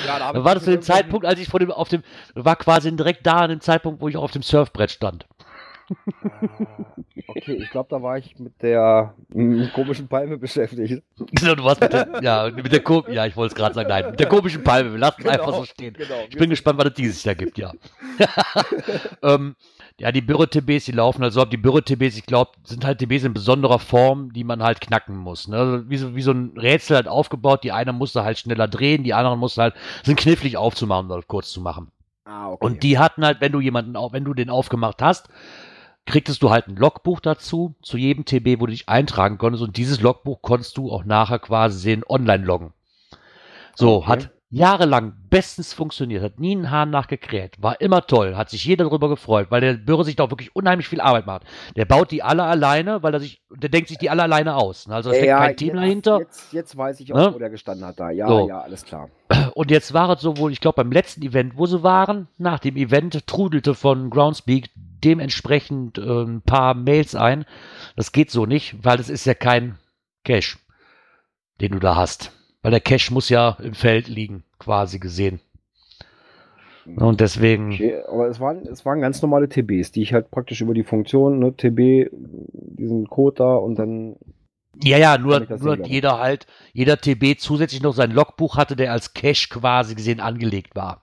Ja, 0.07 0.33
da 0.33 0.45
war 0.45 0.55
das 0.55 0.65
zu 0.65 0.71
dem 0.71 0.83
Zeitpunkt, 0.83 1.27
als 1.27 1.41
ich 1.41 1.49
vor 1.49 1.61
dem, 1.61 1.71
auf 1.71 1.89
dem, 1.89 2.03
war 2.35 2.57
quasi 2.57 2.95
direkt 2.95 3.27
da 3.27 3.39
an 3.39 3.51
dem 3.51 3.61
Zeitpunkt, 3.61 4.01
wo 4.01 4.09
ich 4.09 4.17
auch 4.17 4.23
auf 4.23 4.31
dem 4.31 4.43
Surfbrett 4.43 4.91
stand. 4.91 5.27
Ah, 5.91 7.01
Okay, 7.37 7.55
ich 7.55 7.71
glaube, 7.71 7.89
da 7.91 8.03
war 8.03 8.19
ich 8.19 8.39
mit 8.39 8.61
der 8.63 9.15
mm, 9.29 9.67
komischen 9.75 10.09
Palme 10.09 10.37
beschäftigt. 10.39 11.03
Genau, 11.33 11.55
du 11.55 11.65
warst 11.65 11.81
mit 11.81 11.93
der, 11.93 12.21
ja, 12.23 12.51
mit 12.51 12.73
der 12.73 12.83
ja, 13.13 13.27
ich 13.27 13.37
wollte 13.37 13.53
es 13.53 13.57
gerade 13.57 13.75
sagen, 13.75 13.89
nein, 13.89 14.11
mit 14.11 14.21
der 14.21 14.29
komischen 14.29 14.65
Palme, 14.65 14.93
wir 14.93 14.99
lassen 14.99 15.23
es 15.23 15.29
einfach 15.29 15.55
so 15.55 15.65
stehen. 15.65 15.95
Genau. 15.95 16.25
Ich 16.29 16.37
bin 16.37 16.51
gespannt, 16.51 16.79
was 16.79 16.87
es 16.87 16.95
dieses 16.95 17.25
Jahr 17.25 17.35
gibt, 17.35 17.59
ja. 17.59 17.73
ähm, 19.23 19.55
ja, 20.01 20.13
die 20.13 20.23
Bürre-TBs, 20.23 20.87
die 20.87 20.93
laufen 20.93 21.23
halt 21.23 21.35
so 21.35 21.43
ab. 21.43 21.51
Die 21.51 21.59
Bürre-TBs, 21.59 22.17
ich 22.17 22.25
glaube, 22.25 22.53
sind 22.65 22.87
halt 22.87 23.01
TBs 23.01 23.25
in 23.25 23.35
besonderer 23.35 23.79
Form, 23.79 24.33
die 24.33 24.45
man 24.45 24.63
halt 24.63 24.81
knacken 24.81 25.15
muss. 25.15 25.47
Ne? 25.47 25.59
Also 25.59 25.91
wie, 25.91 25.97
so, 25.99 26.17
wie 26.17 26.23
so 26.23 26.33
ein 26.33 26.57
Rätsel 26.57 26.97
halt 26.97 27.07
aufgebaut. 27.07 27.65
Die 27.65 27.73
eine 27.73 27.93
musste 27.93 28.25
halt 28.25 28.39
schneller 28.39 28.67
drehen, 28.67 29.05
die 29.05 29.13
anderen 29.13 29.39
musste 29.39 29.61
halt, 29.61 29.75
sind 30.03 30.19
knifflig 30.19 30.57
aufzumachen 30.57 31.11
oder 31.11 31.23
kurz 31.23 31.51
zu 31.53 31.61
machen. 31.61 31.93
Ah, 32.25 32.49
okay. 32.49 32.65
Und 32.65 32.83
die 32.83 32.99
hatten 32.99 33.27
halt, 33.27 33.43
wenn 33.43 33.53
du 33.53 33.61
jemanden, 33.61 33.95
wenn 33.95 34.25
du 34.25 34.33
den 34.33 34.49
aufgemacht 34.49 35.03
hast, 35.03 35.29
kriegtest 36.07 36.43
du 36.43 36.49
halt 36.49 36.67
ein 36.67 36.77
Logbuch 36.77 37.21
dazu, 37.21 37.75
zu 37.83 37.99
jedem 37.99 38.25
TB, 38.25 38.59
wo 38.59 38.67
du 38.67 38.73
dich 38.73 38.89
eintragen 38.89 39.37
konntest. 39.37 39.63
Und 39.63 39.77
dieses 39.77 40.01
Logbuch 40.01 40.41
konntest 40.41 40.79
du 40.79 40.91
auch 40.91 41.05
nachher 41.05 41.41
quasi 41.41 41.79
sehen, 41.79 42.05
online 42.09 42.45
loggen. 42.45 42.73
So, 43.75 43.99
Okay. 43.99 44.07
hat, 44.09 44.31
jahrelang 44.53 45.13
bestens 45.31 45.73
funktioniert, 45.73 46.25
hat 46.25 46.41
nie 46.41 46.53
einen 46.57 46.73
Hahn 46.73 46.91
nachgekräht, 46.91 47.63
war 47.63 47.81
immer 47.81 48.05
toll, 48.07 48.37
hat 48.37 48.51
sich 48.51 48.65
jeder 48.65 48.85
darüber 48.85 49.09
gefreut, 49.09 49.47
weil 49.51 49.61
der 49.61 49.75
Bürger 49.75 50.03
sich 50.03 50.17
da 50.17 50.25
auch 50.25 50.31
wirklich 50.31 50.55
unheimlich 50.57 50.89
viel 50.89 51.01
Arbeit 51.01 51.25
macht. 51.27 51.45
Der 51.77 51.85
baut 51.85 52.11
die 52.11 52.25
alle 52.25 52.43
alleine, 52.43 53.01
weil 53.05 53.15
er 53.15 53.21
sich, 53.21 53.41
der 53.51 53.71
denkt 53.71 53.89
sich 53.89 53.99
die 53.99 54.11
alle 54.11 54.25
alleine 54.25 54.57
aus. 54.57 54.89
Ne? 54.89 54.95
Also 54.97 55.11
da 55.11 55.15
steckt 55.15 55.29
Ja, 55.29 55.39
kein 55.39 55.57
Team 55.57 55.69
jetzt, 55.69 55.77
dahinter. 55.77 56.19
Jetzt, 56.19 56.53
jetzt 56.53 56.77
weiß 56.77 56.99
ich 56.99 57.13
auch, 57.13 57.17
Ne? 57.17 57.35
wo 57.35 57.39
der 57.39 57.51
gestanden 57.51 57.87
hat 57.87 58.01
da. 58.01 58.11
Ja, 58.11 58.27
So. 58.27 58.49
ja, 58.49 58.61
alles 58.61 58.85
klar. 58.85 59.09
Und 59.55 59.71
jetzt 59.71 59.95
war 59.95 60.11
es 60.11 60.21
so 60.21 60.37
wohl, 60.37 60.51
ich 60.51 60.61
glaube 60.61 60.83
beim 60.83 60.91
letzten 60.91 61.23
Event, 61.23 61.57
wo 61.57 61.67
sie 61.67 61.85
waren, 61.85 62.27
nach 62.37 62.59
dem 62.59 62.77
Event 62.77 63.25
trudelte 63.29 63.75
von 63.77 64.11
Groundspeak 64.11 64.71
dementsprechend 64.75 65.97
äh, 65.99 66.03
ein 66.25 66.43
paar 66.43 66.75
Mails 66.75 67.15
ein. 67.15 67.45
Das 67.95 68.11
geht 68.11 68.33
so 68.33 68.47
nicht, 68.47 68.85
weil 68.85 68.97
das 68.97 69.09
ist 69.09 69.27
ja 69.27 69.35
kein 69.35 69.79
Cache, 70.25 70.59
den 71.61 71.71
du 71.73 71.79
da 71.79 71.95
hast. 71.95 72.33
Weil 72.63 72.73
der 72.73 72.81
Cache 72.81 73.13
muss 73.13 73.29
ja 73.29 73.57
im 73.63 73.75
Feld 73.75 74.09
liegen, 74.09 74.45
quasi 74.59 74.99
gesehen. 74.99 75.41
Und 76.97 77.21
deswegen, 77.21 77.73
Okay, 77.73 78.03
aber 78.09 78.29
es 78.29 78.41
waren, 78.41 78.67
es 78.67 78.85
waren 78.85 79.01
ganz 79.01 79.23
normale 79.23 79.49
TBs, 79.49 79.93
die 79.93 80.03
ich 80.03 80.13
halt 80.13 80.31
praktisch 80.31 80.61
über 80.61 80.75
die 80.75 80.83
Funktion, 80.83 81.39
ne, 81.39 81.55
TB, 81.55 82.11
diesen 82.53 83.07
Code 83.09 83.37
da 83.37 83.55
und 83.55 83.79
dann. 83.79 84.17
ja, 84.83 84.99
ja, 84.99 85.19
nur, 85.19 85.47
nur 85.61 85.87
jeder 85.87 86.19
halt, 86.19 86.47
jeder 86.73 86.97
TB 86.97 87.39
zusätzlich 87.39 87.83
noch 87.83 87.95
sein 87.95 88.11
Logbuch 88.11 88.57
hatte, 88.57 88.77
der 88.77 88.93
als 88.93 89.15
Cache 89.15 89.49
quasi 89.51 89.95
gesehen 89.95 90.21
angelegt 90.21 90.75
war. 90.75 91.03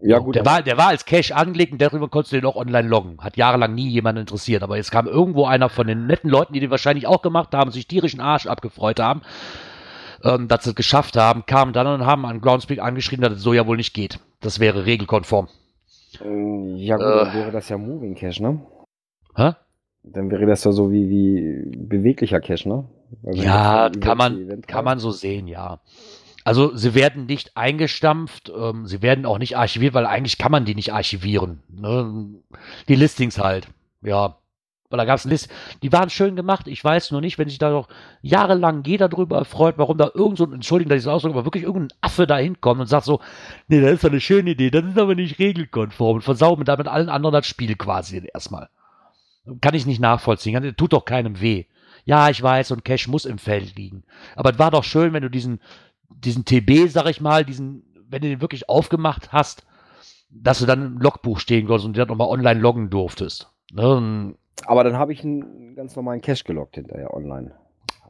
Ja, 0.00 0.18
gut. 0.18 0.36
Der 0.36 0.46
war, 0.46 0.62
der 0.62 0.76
war 0.76 0.88
als 0.88 1.04
Cache 1.04 1.34
angelegt 1.34 1.72
und 1.72 1.82
darüber 1.82 2.08
konntest 2.08 2.32
du 2.32 2.36
den 2.36 2.46
auch 2.46 2.54
online 2.54 2.86
loggen. 2.86 3.16
Hat 3.20 3.36
jahrelang 3.36 3.74
nie 3.74 3.88
jemand 3.88 4.18
interessiert. 4.18 4.62
Aber 4.62 4.76
jetzt 4.76 4.92
kam 4.92 5.08
irgendwo 5.08 5.46
einer 5.46 5.68
von 5.68 5.86
den 5.86 6.06
netten 6.06 6.30
Leuten, 6.30 6.52
die 6.52 6.60
den 6.60 6.70
wahrscheinlich 6.70 7.06
auch 7.06 7.22
gemacht 7.22 7.52
haben, 7.52 7.72
sich 7.72 7.88
tierischen 7.88 8.20
Arsch 8.20 8.46
abgefreut 8.46 9.00
haben, 9.00 9.22
ähm, 10.24 10.48
dass 10.48 10.64
sie 10.64 10.70
es 10.70 10.76
geschafft 10.76 11.16
haben, 11.16 11.46
kamen 11.46 11.72
dann 11.72 11.86
und 11.86 12.06
haben 12.06 12.24
an 12.26 12.40
Groundspeak 12.40 12.80
angeschrieben, 12.80 13.22
dass 13.22 13.34
es 13.34 13.42
so 13.42 13.52
ja 13.52 13.66
wohl 13.66 13.76
nicht 13.76 13.94
geht. 13.94 14.18
Das 14.40 14.60
wäre 14.60 14.86
regelkonform. 14.86 15.48
Ähm, 16.24 16.76
ja, 16.76 16.96
gut, 16.96 17.04
Äh. 17.06 17.24
dann 17.24 17.34
wäre 17.34 17.50
das 17.52 17.68
ja 17.68 17.78
Moving 17.78 18.14
Cache, 18.14 18.42
ne? 18.42 18.60
Hä? 19.36 19.52
Dann 20.04 20.30
wäre 20.30 20.46
das 20.46 20.64
ja 20.64 20.72
so 20.72 20.90
wie, 20.90 21.08
wie 21.10 21.76
beweglicher 21.76 22.40
Cache, 22.40 22.68
ne? 22.68 22.84
Wenn 23.22 23.34
Ja, 23.34 23.90
kann 24.00 24.18
man, 24.18 24.62
kann 24.62 24.84
man 24.84 24.98
so 24.98 25.10
sehen, 25.10 25.46
ja. 25.48 25.80
Also 26.44 26.74
sie 26.74 26.94
werden 26.94 27.26
nicht 27.26 27.56
eingestampft, 27.56 28.50
ähm, 28.56 28.86
sie 28.86 29.02
werden 29.02 29.26
auch 29.26 29.38
nicht 29.38 29.56
archiviert, 29.58 29.92
weil 29.92 30.06
eigentlich 30.06 30.38
kann 30.38 30.50
man 30.52 30.64
die 30.64 30.74
nicht 30.74 30.92
archivieren. 30.94 31.62
Ne? 31.68 32.40
Die 32.88 32.94
Listings 32.94 33.38
halt, 33.38 33.68
ja. 34.02 34.36
Weil 34.90 34.98
da 34.98 35.04
gab 35.04 35.18
es 35.18 35.24
List, 35.24 35.50
die 35.82 35.92
waren 35.92 36.08
schön 36.08 36.34
gemacht. 36.34 36.66
Ich 36.66 36.82
weiß 36.82 37.10
nur 37.10 37.20
nicht, 37.20 37.38
wenn 37.38 37.48
sich 37.48 37.58
da 37.58 37.70
noch 37.70 37.88
jahrelang 38.22 38.84
jeder 38.84 39.08
drüber 39.10 39.36
erfreut, 39.36 39.74
warum 39.76 39.98
da 39.98 40.10
irgend 40.14 40.38
so 40.38 40.50
entschuldigen, 40.50 40.88
dass 40.88 41.00
ich 41.00 41.04
das 41.04 41.12
ausdrücke, 41.12 41.34
aber 41.34 41.44
wirklich 41.44 41.64
irgendein 41.64 41.96
Affe 42.00 42.26
da 42.26 42.38
hinkommt 42.38 42.80
und 42.80 42.86
sagt 42.86 43.04
so, 43.04 43.20
nee, 43.68 43.80
das 43.82 43.92
ist 43.92 44.04
doch 44.04 44.10
eine 44.10 44.20
schöne 44.20 44.50
Idee, 44.50 44.70
das 44.70 44.84
ist 44.84 44.98
aber 44.98 45.14
nicht 45.14 45.38
regelkonform 45.38 46.16
und 46.16 46.22
versauen 46.22 46.64
damit 46.64 46.88
allen 46.88 47.10
anderen 47.10 47.34
das 47.34 47.46
Spiel 47.46 47.74
quasi 47.76 48.26
erstmal. 48.32 48.70
Kann 49.60 49.74
ich 49.74 49.86
nicht 49.86 50.00
nachvollziehen. 50.00 50.74
Tut 50.76 50.92
doch 50.94 51.04
keinem 51.04 51.40
weh. 51.40 51.64
Ja, 52.04 52.30
ich 52.30 52.42
weiß, 52.42 52.72
ein 52.72 52.84
Cache 52.84 53.10
muss 53.10 53.26
im 53.26 53.38
Feld 53.38 53.76
liegen. 53.76 54.04
Aber 54.36 54.52
es 54.52 54.58
war 54.58 54.70
doch 54.70 54.84
schön, 54.84 55.12
wenn 55.12 55.22
du 55.22 55.30
diesen, 55.30 55.60
diesen 56.08 56.46
TB, 56.46 56.88
sag 56.88 57.06
ich 57.08 57.20
mal, 57.20 57.44
diesen, 57.44 57.82
wenn 58.08 58.22
du 58.22 58.28
den 58.28 58.40
wirklich 58.40 58.68
aufgemacht 58.70 59.32
hast, 59.32 59.66
dass 60.30 60.58
du 60.58 60.66
dann 60.66 60.84
im 60.84 60.98
Logbuch 60.98 61.38
stehen 61.38 61.66
konntest 61.66 61.86
und 61.86 61.96
dann 61.96 62.08
nochmal 62.08 62.28
online 62.28 62.60
loggen 62.60 62.88
durftest. 62.88 63.50
Ne? 63.72 64.34
Aber 64.66 64.84
dann 64.84 64.96
habe 64.98 65.12
ich 65.12 65.24
einen 65.24 65.74
ganz 65.74 65.96
normalen 65.96 66.20
Cache 66.20 66.44
gelockt 66.44 66.76
hinterher 66.76 67.14
online. 67.14 67.52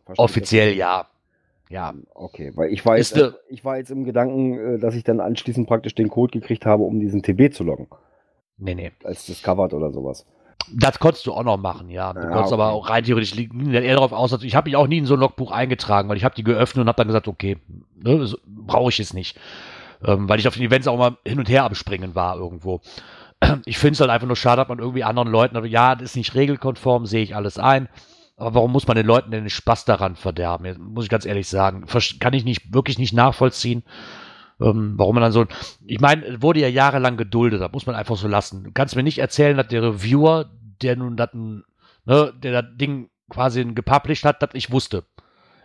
Verstehe 0.04 0.12
ich 0.14 0.18
Offiziell 0.18 0.76
ja. 0.76 1.06
Ja. 1.70 1.94
Okay, 2.14 2.52
weil 2.54 2.72
ich 2.72 2.84
war, 2.86 2.96
jetzt, 2.96 3.16
äh, 3.16 3.32
ich 3.48 3.64
war 3.64 3.76
jetzt 3.76 3.90
im 3.90 4.04
Gedanken, 4.04 4.76
äh, 4.76 4.78
dass 4.78 4.94
ich 4.94 5.04
dann 5.04 5.20
anschließend 5.20 5.68
praktisch 5.68 5.94
den 5.94 6.08
Code 6.08 6.38
gekriegt 6.38 6.64
habe, 6.64 6.82
um 6.84 6.98
diesen 6.98 7.22
TB 7.22 7.52
zu 7.52 7.62
loggen. 7.62 7.88
Nee, 8.56 8.74
nee. 8.74 8.92
Als 9.04 9.26
Discovered 9.26 9.74
oder 9.74 9.92
sowas. 9.92 10.26
Das 10.72 10.98
konntest 10.98 11.26
du 11.26 11.32
auch 11.32 11.44
noch 11.44 11.56
machen, 11.56 11.88
ja. 11.90 12.12
Du 12.12 12.20
Ja, 12.20 12.30
konntest 12.30 12.52
aber 12.52 12.68
okay. 12.68 12.74
auch 12.74 12.90
rein 12.90 13.04
theoretisch 13.04 13.34
liegen 13.34 13.72
eher 13.72 13.94
darauf 13.94 14.12
aus, 14.12 14.30
dass 14.30 14.42
ich 14.42 14.56
habe 14.56 14.68
mich 14.68 14.76
auch 14.76 14.86
nie 14.86 14.98
in 14.98 15.06
so 15.06 15.14
ein 15.14 15.20
Logbuch 15.20 15.50
eingetragen, 15.52 16.08
weil 16.08 16.16
ich 16.16 16.24
habe 16.24 16.34
die 16.34 16.42
geöffnet 16.42 16.82
und 16.82 16.88
habe 16.88 16.96
dann 16.96 17.06
gesagt, 17.06 17.28
okay, 17.28 17.58
ne, 18.02 18.26
brauche 18.46 18.90
ich 18.90 19.00
es 19.00 19.14
nicht. 19.14 19.38
Ähm, 20.04 20.28
weil 20.28 20.38
ich 20.38 20.48
auf 20.48 20.54
den 20.54 20.64
Events 20.64 20.86
auch 20.88 20.96
mal 20.96 21.16
hin 21.24 21.38
und 21.38 21.48
her 21.48 21.64
abspringen 21.64 22.14
war 22.14 22.36
irgendwo. 22.36 22.80
Ich 23.64 23.78
finde 23.78 23.92
es 23.92 24.00
halt 24.00 24.10
einfach 24.10 24.26
nur 24.26 24.36
schade, 24.36 24.60
dass 24.60 24.68
man 24.68 24.78
irgendwie 24.78 25.04
anderen 25.04 25.28
Leuten, 25.28 25.64
ja, 25.66 25.94
das 25.94 26.10
ist 26.10 26.16
nicht 26.16 26.34
regelkonform, 26.34 27.06
sehe 27.06 27.22
ich 27.22 27.36
alles 27.36 27.58
ein. 27.58 27.88
Aber 28.36 28.54
warum 28.54 28.72
muss 28.72 28.86
man 28.86 28.96
den 28.96 29.06
Leuten 29.06 29.30
denn 29.30 29.44
den 29.44 29.50
Spaß 29.50 29.84
daran 29.84 30.16
verderben? 30.16 30.64
Jetzt 30.64 30.78
muss 30.78 31.04
ich 31.04 31.10
ganz 31.10 31.26
ehrlich 31.26 31.48
sagen. 31.48 31.86
Kann 32.20 32.34
ich 32.34 32.44
nicht, 32.44 32.72
wirklich 32.72 32.98
nicht 32.98 33.12
nachvollziehen. 33.12 33.82
Ähm, 34.60 34.94
warum 34.96 35.14
man 35.14 35.22
dann 35.22 35.32
so. 35.32 35.46
Ich 35.86 36.00
meine, 36.00 36.24
es 36.24 36.42
wurde 36.42 36.60
ja 36.60 36.68
jahrelang 36.68 37.16
geduldet, 37.16 37.60
das 37.60 37.72
muss 37.72 37.86
man 37.86 37.94
einfach 37.94 38.16
so 38.16 38.28
lassen. 38.28 38.64
Du 38.64 38.72
kannst 38.72 38.96
mir 38.96 39.02
nicht 39.02 39.18
erzählen, 39.18 39.56
dass 39.56 39.68
der 39.68 39.82
Reviewer, 39.82 40.50
der 40.82 40.96
nun 40.96 41.16
das, 41.16 41.30
ne, 41.32 42.32
der 42.42 42.62
das 42.62 42.76
Ding 42.76 43.10
quasi 43.28 43.64
gepublished 43.64 44.24
hat, 44.24 44.42
das 44.42 44.50
ich 44.54 44.70
wusste. 44.70 45.04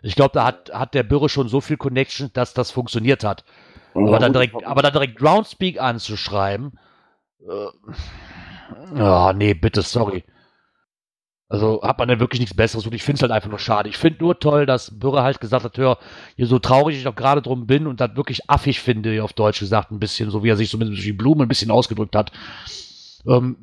Ich 0.01 0.15
glaube, 0.15 0.31
da 0.33 0.45
hat, 0.45 0.71
hat 0.73 0.93
der 0.93 1.03
Bürger 1.03 1.29
schon 1.29 1.47
so 1.47 1.61
viel 1.61 1.77
Connection, 1.77 2.29
dass 2.33 2.53
das 2.53 2.71
funktioniert 2.71 3.23
hat. 3.23 3.45
Aber 3.95 4.19
dann 4.19 4.33
direkt, 4.33 4.65
aber 4.65 4.81
dann 4.81 4.93
direkt 4.93 5.17
Groundspeak 5.17 5.79
anzuschreiben, 5.79 6.77
äh, 7.47 8.97
ja, 8.99 9.33
nee, 9.33 9.53
bitte, 9.53 9.81
sorry. 9.81 10.23
Also 11.49 11.81
hat 11.83 11.99
man 11.99 12.07
denn 12.07 12.19
wirklich 12.19 12.39
nichts 12.39 12.55
Besseres 12.55 12.87
und 12.87 12.95
ich 12.95 13.03
finde 13.03 13.17
es 13.17 13.21
halt 13.21 13.31
einfach 13.31 13.49
nur 13.49 13.59
schade. 13.59 13.87
Ich 13.87 13.97
finde 13.97 14.23
nur 14.23 14.39
toll, 14.39 14.65
dass 14.65 14.97
Bürger 14.97 15.21
halt 15.21 15.39
gesagt 15.39 15.63
hat, 15.63 15.77
hör, 15.77 15.99
hier 16.35 16.47
so 16.47 16.57
traurig 16.57 16.97
ich 16.97 17.07
auch 17.07 17.15
gerade 17.15 17.43
drum 17.43 17.67
bin 17.67 17.85
und 17.85 18.01
das 18.01 18.15
wirklich 18.15 18.49
affig 18.49 18.79
finde, 18.79 19.23
auf 19.23 19.33
Deutsch 19.33 19.59
gesagt, 19.59 19.91
ein 19.91 19.99
bisschen, 19.99 20.31
so 20.31 20.43
wie 20.43 20.49
er 20.49 20.55
sich 20.55 20.69
so 20.69 20.79
mit 20.79 20.87
durch 20.87 21.03
die 21.03 21.13
Blume 21.13 21.43
ein 21.43 21.47
bisschen 21.47 21.69
ausgedrückt 21.69 22.15
hat. 22.15 22.31
Ähm, 23.27 23.57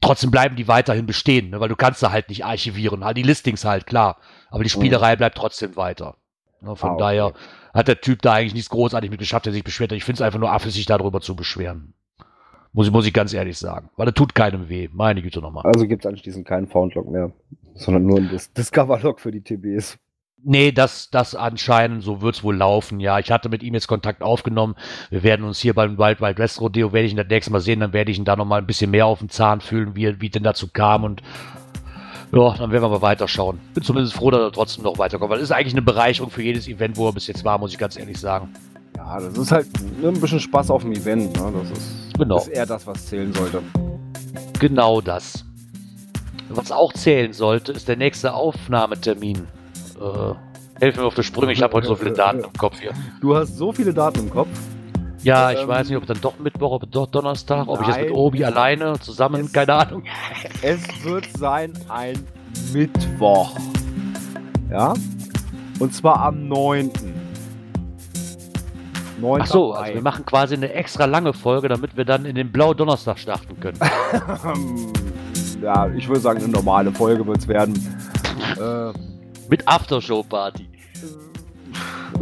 trotzdem 0.00 0.30
bleiben 0.30 0.56
die 0.56 0.68
weiterhin 0.68 1.04
bestehen, 1.04 1.50
ne? 1.50 1.60
weil 1.60 1.68
du 1.68 1.76
kannst 1.76 2.02
da 2.02 2.12
halt 2.12 2.30
nicht 2.30 2.46
archivieren. 2.46 3.04
Halt 3.04 3.18
die 3.18 3.22
Listings 3.22 3.64
halt, 3.66 3.86
klar. 3.86 4.18
Aber 4.48 4.62
die 4.62 4.70
Spielerei 4.70 5.14
bleibt 5.16 5.36
trotzdem 5.36 5.76
weiter. 5.76 6.16
Ne? 6.62 6.76
Von 6.76 6.90
Ah, 6.90 6.92
okay. 6.94 7.02
daher 7.02 7.32
hat 7.74 7.88
der 7.88 8.00
Typ 8.00 8.22
da 8.22 8.34
eigentlich 8.34 8.54
nichts 8.54 8.70
großartig 8.70 9.10
mit 9.10 9.18
geschafft, 9.18 9.44
der 9.44 9.52
sich 9.52 9.64
beschwert 9.64 9.90
hat. 9.90 9.98
Ich 9.98 10.04
finde 10.04 10.18
es 10.18 10.22
einfach 10.22 10.38
nur 10.38 10.50
affig, 10.52 10.72
sich 10.72 10.86
darüber 10.86 11.20
zu 11.20 11.36
beschweren. 11.36 11.92
Muss 12.74 12.88
ich, 12.88 12.92
muss 12.92 13.06
ich 13.06 13.12
ganz 13.12 13.32
ehrlich 13.32 13.56
sagen. 13.56 13.88
Weil 13.96 14.06
das 14.06 14.14
tut 14.14 14.34
keinem 14.34 14.68
weh. 14.68 14.88
Meine 14.92 15.22
Güte 15.22 15.40
nochmal. 15.40 15.64
Also 15.64 15.86
gibt 15.86 16.04
es 16.04 16.10
anschließend 16.10 16.46
keinen 16.46 16.66
Foundlog 16.66 17.08
mehr, 17.08 17.32
sondern 17.74 18.04
nur 18.04 18.18
ein 18.18 18.28
Dis 18.28 18.52
Discover-Log 18.52 19.20
für 19.20 19.30
die 19.30 19.40
TBs. 19.40 19.96
Nee, 20.42 20.72
das, 20.72 21.08
das 21.08 21.36
anscheinend, 21.36 22.02
so 22.02 22.20
wird's 22.20 22.42
wohl 22.42 22.56
laufen. 22.56 22.98
Ja, 22.98 23.18
ich 23.20 23.30
hatte 23.30 23.48
mit 23.48 23.62
ihm 23.62 23.74
jetzt 23.74 23.86
Kontakt 23.86 24.22
aufgenommen. 24.22 24.74
Wir 25.08 25.22
werden 25.22 25.46
uns 25.46 25.60
hier 25.60 25.72
beim 25.72 25.96
Wild 25.96 26.20
Wild 26.20 26.38
West 26.38 26.60
Rodeo, 26.60 26.92
werde 26.92 27.06
ich 27.06 27.12
ihn 27.12 27.16
das 27.16 27.28
nächste 27.28 27.52
Mal 27.52 27.60
sehen, 27.60 27.80
dann 27.80 27.94
werde 27.94 28.10
ich 28.10 28.18
ihn 28.18 28.26
da 28.26 28.36
nochmal 28.36 28.60
ein 28.60 28.66
bisschen 28.66 28.90
mehr 28.90 29.06
auf 29.06 29.20
den 29.20 29.30
Zahn 29.30 29.62
fühlen, 29.62 29.96
wie, 29.96 30.20
wie 30.20 30.28
denn 30.28 30.42
dazu 30.42 30.68
kam 30.70 31.04
und 31.04 31.22
ja, 32.32 32.54
dann 32.58 32.72
werden 32.72 32.82
wir 32.82 32.88
mal 32.88 33.00
weiterschauen. 33.02 33.58
Bin 33.72 33.84
zumindest 33.84 34.14
froh, 34.14 34.30
dass 34.30 34.40
er 34.40 34.52
trotzdem 34.52 34.84
noch 34.84 34.98
weiterkommt, 34.98 35.30
weil 35.30 35.38
es 35.38 35.44
ist 35.44 35.52
eigentlich 35.52 35.74
eine 35.74 35.82
Bereicherung 35.82 36.30
für 36.30 36.42
jedes 36.42 36.68
Event, 36.68 36.96
wo 36.96 37.08
er 37.08 37.12
bis 37.12 37.26
jetzt 37.28 37.44
war, 37.44 37.56
muss 37.58 37.72
ich 37.72 37.78
ganz 37.78 37.96
ehrlich 37.96 38.18
sagen. 38.18 38.52
Ja, 38.96 39.20
das 39.20 39.38
ist 39.38 39.52
halt 39.52 39.68
ne, 40.02 40.08
ein 40.08 40.20
bisschen 40.20 40.40
Spaß 40.40 40.70
auf 40.70 40.82
dem 40.82 40.92
Event. 40.92 41.36
Ne? 41.36 41.52
Das 41.52 41.70
ist, 41.70 42.03
Genau. 42.18 42.36
ist 42.38 42.48
eher 42.48 42.66
das, 42.66 42.86
was 42.86 43.06
zählen 43.06 43.32
sollte. 43.32 43.62
Genau 44.60 45.00
das. 45.00 45.44
Was 46.48 46.70
auch 46.70 46.92
zählen 46.92 47.32
sollte, 47.32 47.72
ist 47.72 47.88
der 47.88 47.96
nächste 47.96 48.34
Aufnahmetermin. 48.34 49.46
Äh, 50.00 50.34
helfen 50.80 51.00
mir 51.00 51.06
auf 51.06 51.14
die 51.14 51.22
Sprünge, 51.22 51.52
ich 51.52 51.62
habe 51.62 51.72
heute 51.74 51.86
so 51.88 51.96
viele 51.96 52.12
Daten 52.12 52.40
im 52.44 52.52
Kopf 52.52 52.78
hier. 52.80 52.92
Du 53.20 53.34
hast 53.34 53.56
so 53.56 53.72
viele 53.72 53.92
Daten 53.94 54.20
im 54.20 54.30
Kopf. 54.30 54.48
Ja, 55.22 55.52
ich 55.52 55.60
Ähm, 55.60 55.68
weiß 55.68 55.88
nicht, 55.88 55.96
ob 55.96 56.06
dann 56.06 56.20
doch 56.20 56.38
Mittwoch, 56.38 56.72
ob 56.72 56.90
doch 56.90 57.06
Donnerstag, 57.06 57.66
ob 57.66 57.80
ich 57.80 57.86
jetzt 57.88 58.00
mit. 58.00 58.10
Obi 58.12 58.44
alleine 58.44 58.98
zusammen, 59.00 59.46
Es- 59.46 59.52
keine 59.52 59.72
Ahnung. 59.74 60.04
Es 60.60 60.82
wird 61.02 61.26
sein 61.38 61.72
ein 61.88 62.26
Mittwoch. 62.74 63.56
Ja? 64.70 64.92
Und 65.78 65.94
zwar 65.94 66.20
am 66.20 66.46
9. 66.46 66.90
9. 69.20 69.40
Ach 69.42 69.46
so, 69.46 69.72
also 69.72 69.94
wir 69.94 70.02
machen 70.02 70.24
quasi 70.26 70.54
eine 70.54 70.72
extra 70.72 71.04
lange 71.04 71.32
Folge, 71.32 71.68
damit 71.68 71.96
wir 71.96 72.04
dann 72.04 72.24
in 72.24 72.34
den 72.34 72.50
Blau-Donnerstag 72.50 73.18
starten 73.18 73.58
können. 73.60 73.78
ja, 75.62 75.88
ich 75.88 76.08
würde 76.08 76.20
sagen, 76.20 76.40
eine 76.42 76.48
normale 76.52 76.90
Folge 76.92 77.26
wird 77.26 77.38
es 77.38 77.48
werden. 77.48 77.74
äh, 78.60 78.92
Mit 79.48 79.66
Aftershow-Party. 79.66 80.68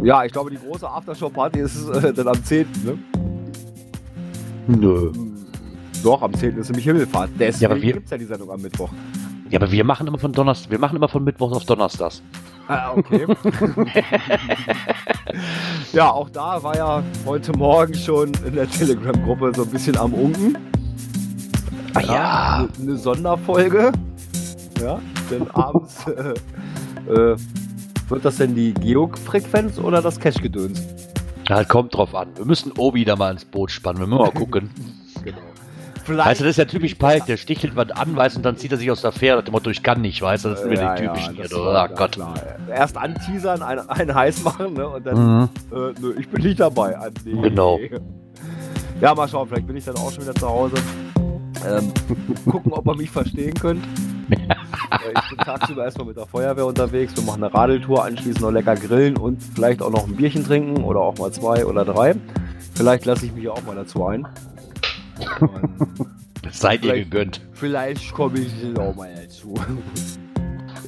ja, 0.03 0.23
ich 0.23 0.31
glaube, 0.31 0.51
die 0.51 0.57
große 0.57 0.87
Aftershow-Party 0.89 1.59
ist 1.59 1.89
äh, 1.89 2.13
dann 2.13 2.27
am 2.27 2.43
10. 2.43 2.67
Ne? 2.83 2.97
Nö. 4.67 5.11
Doch, 6.03 6.21
am 6.21 6.33
10. 6.33 6.57
ist 6.57 6.69
nämlich 6.69 6.85
Himmelfahrt. 6.85 7.29
Deswegen 7.39 7.71
Ja, 7.71 7.77
gibt 7.93 8.05
es 8.05 8.11
ja 8.11 8.17
die 8.17 8.25
Sendung 8.25 8.51
am 8.51 8.61
Mittwoch. 8.61 8.89
Ja, 9.53 9.59
aber 9.59 9.71
wir 9.71 9.83
machen 9.83 10.07
immer 10.07 10.17
von 10.17 10.31
Donnerstag, 10.31 10.71
wir 10.71 10.79
machen 10.79 10.95
immer 10.95 11.07
von 11.07 11.23
Mittwochs 11.23 11.55
auf 11.55 11.65
Donnerstags. 11.65 12.23
Ah, 12.67 12.93
okay. 12.95 13.23
ja, 15.93 16.09
auch 16.09 16.27
da 16.31 16.63
war 16.63 16.75
ja 16.75 17.03
heute 17.23 17.55
Morgen 17.55 17.93
schon 17.93 18.31
in 18.47 18.55
der 18.55 18.67
Telegram-Gruppe 18.67 19.51
so 19.55 19.61
ein 19.61 19.69
bisschen 19.69 19.95
am 19.95 20.11
Unken. 20.15 20.57
Ah 21.93 21.99
ja. 21.99 22.55
Eine 22.55 22.69
eine 22.81 22.97
Sonderfolge. 22.97 23.91
Ja, 24.81 24.99
denn 25.29 25.47
abends 25.51 26.03
äh, 26.07 26.33
äh, 27.11 27.37
wird 28.09 28.25
das 28.25 28.37
denn 28.37 28.55
die 28.55 28.73
Geofrequenz 28.73 29.77
oder 29.77 30.01
das 30.01 30.19
Cache-Gedöns? 30.19 30.81
Ja, 31.47 31.63
kommt 31.63 31.93
drauf 31.93 32.15
an. 32.15 32.29
Wir 32.37 32.45
müssen 32.45 32.71
Obi 32.75 33.05
da 33.05 33.15
mal 33.15 33.33
ins 33.33 33.45
Boot 33.45 33.69
spannen. 33.69 33.99
Wir 33.99 34.07
müssen 34.07 34.19
mal 34.19 34.31
gucken. 34.39 34.71
Vielleicht 36.05 36.29
weißt 36.29 36.39
du, 36.41 36.43
das 36.43 36.51
ist 36.51 36.57
ja 36.57 36.65
typisch 36.65 36.95
Palk, 36.95 37.25
der 37.27 37.37
stichelt 37.37 37.75
was 37.75 37.91
an, 37.91 38.15
weiß 38.15 38.35
und 38.35 38.43
dann 38.43 38.57
zieht 38.57 38.71
er 38.71 38.77
sich 38.77 38.91
aus 38.91 39.01
der 39.01 39.13
Fähre, 39.13 39.41
das 39.41 39.51
Motto, 39.51 39.69
ich 39.69 39.83
kann 39.83 40.01
nicht, 40.01 40.21
weißt 40.21 40.45
du, 40.45 40.49
das 40.49 40.61
sind 40.61 40.71
wir 40.71 40.77
ja, 40.77 40.95
die 40.95 41.03
typischen 41.03 41.35
ja, 41.37 41.43
hier. 41.43 41.57
Oh 41.57 41.95
Gott. 41.95 42.11
Klar. 42.13 42.33
Erst 42.69 42.97
anteasern, 42.97 43.61
einen, 43.61 43.89
einen 43.89 44.13
heiß 44.13 44.43
machen, 44.43 44.73
ne, 44.73 44.87
und 44.87 45.05
dann, 45.05 45.39
mhm. 45.39 45.49
äh, 45.71 45.93
nö, 46.01 46.15
ich 46.19 46.29
bin 46.29 46.43
nicht 46.43 46.59
dabei. 46.59 46.97
Ah, 46.97 47.09
nee. 47.23 47.41
Genau. 47.41 47.79
Ja, 48.99 49.15
mal 49.15 49.27
schauen, 49.27 49.47
vielleicht 49.47 49.67
bin 49.67 49.77
ich 49.77 49.85
dann 49.85 49.95
auch 49.95 50.11
schon 50.11 50.23
wieder 50.23 50.35
zu 50.35 50.47
Hause. 50.47 50.75
Ähm, 51.65 51.93
gucken, 52.49 52.73
ob 52.73 52.85
ihr 52.87 52.95
mich 52.95 53.09
verstehen 53.09 53.53
könnt. 53.53 53.85
Äh, 54.91 55.11
ich 55.15 55.29
bin 55.29 55.37
tagsüber 55.39 55.85
erstmal 55.85 56.07
mit 56.07 56.17
der 56.17 56.27
Feuerwehr 56.27 56.65
unterwegs. 56.65 57.15
Wir 57.15 57.23
machen 57.23 57.43
eine 57.43 57.53
Radeltour, 57.53 58.05
anschließend 58.05 58.41
noch 58.41 58.51
lecker 58.51 58.75
grillen 58.75 59.17
und 59.17 59.41
vielleicht 59.41 59.81
auch 59.81 59.89
noch 59.89 60.07
ein 60.07 60.15
Bierchen 60.15 60.45
trinken 60.45 60.83
oder 60.83 60.99
auch 60.99 61.17
mal 61.17 61.31
zwei 61.31 61.65
oder 61.65 61.83
drei. 61.83 62.15
Vielleicht 62.75 63.05
lasse 63.05 63.25
ich 63.25 63.33
mich 63.33 63.49
auch 63.49 63.61
mal 63.63 63.75
dazu 63.75 64.05
ein. 64.05 64.27
Es 66.49 66.59
sei 66.59 66.77
dir 66.77 66.93
gegönnt. 66.93 67.41
Vielleicht 67.53 68.13
komme 68.13 68.39
ich 68.39 68.77
auch 68.77 68.95
mal 68.95 69.09
dazu. 69.15 69.55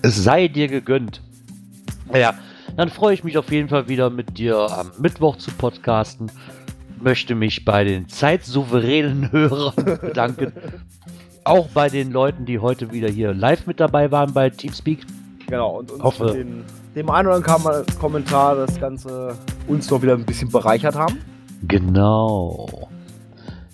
Es 0.01 0.23
sei 0.23 0.47
dir 0.47 0.67
gegönnt. 0.67 1.21
Ja, 2.13 2.35
dann 2.77 2.89
freue 2.89 3.13
ich 3.13 3.23
mich 3.23 3.37
auf 3.37 3.51
jeden 3.51 3.69
Fall 3.69 3.87
wieder 3.87 4.09
mit 4.09 4.37
dir 4.37 4.57
am 4.57 4.91
Mittwoch 4.99 5.37
zu 5.37 5.51
podcasten. 5.51 6.31
Möchte 7.01 7.35
mich 7.35 7.65
bei 7.65 7.83
den 7.83 8.09
zeitsouveränen 8.09 9.31
Hörern 9.31 9.99
bedanken. 10.01 10.53
Auch 11.43 11.67
bei 11.69 11.89
den 11.89 12.11
Leuten, 12.11 12.45
die 12.45 12.59
heute 12.59 12.91
wieder 12.91 13.09
hier 13.09 13.33
live 13.33 13.65
mit 13.67 13.79
dabei 13.79 14.11
waren 14.11 14.33
bei 14.33 14.49
Teamspeak. 14.49 15.05
Genau, 15.47 15.79
und, 15.79 15.91
und 15.91 16.03
hoffe, 16.03 16.31
den, 16.31 16.63
dem 16.95 17.09
einen 17.09 17.27
oder 17.27 17.37
anderen 17.37 17.85
Kommentar 17.99 18.55
das 18.55 18.79
Ganze 18.79 19.37
uns 19.67 19.89
noch 19.89 20.01
wieder 20.01 20.13
ein 20.13 20.25
bisschen 20.25 20.49
bereichert 20.51 20.95
haben. 20.95 21.19
Genau. 21.67 22.89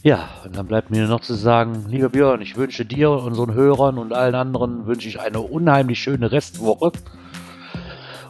Ja, 0.03 0.29
und 0.43 0.55
dann 0.57 0.65
bleibt 0.65 0.89
mir 0.89 1.07
noch 1.07 1.19
zu 1.19 1.35
sagen, 1.35 1.85
lieber 1.87 2.09
Björn, 2.09 2.41
ich 2.41 2.57
wünsche 2.57 2.85
dir, 2.85 3.11
unseren 3.11 3.53
Hörern 3.53 3.99
und 3.99 4.13
allen 4.13 4.33
anderen 4.33 4.87
wünsche 4.87 5.07
ich 5.07 5.19
eine 5.19 5.41
unheimlich 5.41 5.99
schöne 5.99 6.31
Restwoche. 6.31 6.91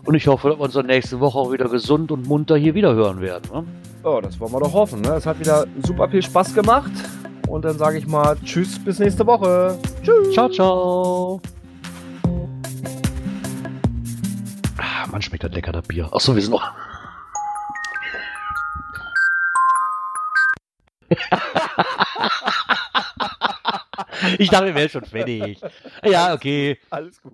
Und 0.03 0.15
ich 0.15 0.27
hoffe, 0.27 0.49
dass 0.49 0.57
wir 0.57 0.63
uns 0.63 0.73
dann 0.73 0.87
nächste 0.87 1.21
Woche 1.21 1.37
auch 1.37 1.51
wieder 1.53 1.69
gesund 1.69 2.11
und 2.11 2.27
munter 2.27 2.57
hier 2.57 2.73
wieder 2.73 2.93
hören 2.93 3.21
werden. 3.21 3.49
Ne? 3.53 3.63
Ja, 4.03 4.19
das 4.19 4.37
wollen 4.39 4.51
wir 4.51 4.59
doch 4.59 4.73
hoffen. 4.73 4.99
Ne? 4.99 5.13
Es 5.13 5.25
hat 5.25 5.39
wieder 5.39 5.65
super 5.83 6.09
viel 6.09 6.21
Spaß 6.21 6.53
gemacht. 6.53 6.91
Und 7.47 7.63
dann 7.63 7.77
sage 7.77 7.99
ich 7.99 8.07
mal 8.07 8.35
Tschüss, 8.43 8.77
bis 8.83 8.99
nächste 8.99 9.25
Woche. 9.25 9.77
Tschüss. 10.03 10.33
Ciao, 10.33 10.49
ciao. 10.49 11.41
Ah, 14.77 15.07
man 15.09 15.21
schmeckt 15.21 15.43
das 15.43 15.51
lecker, 15.53 15.71
das 15.71 15.87
Bier. 15.87 16.09
Achso, 16.11 16.35
wir 16.35 16.41
sind 16.41 16.51
noch. 16.51 16.69
ich 24.37 24.49
dachte, 24.49 24.67
wir 24.67 24.75
wären 24.75 24.89
schon 24.89 25.05
fertig. 25.05 25.59
Ja, 26.03 26.33
okay. 26.33 26.77
Alles 26.89 27.21
gut. 27.21 27.29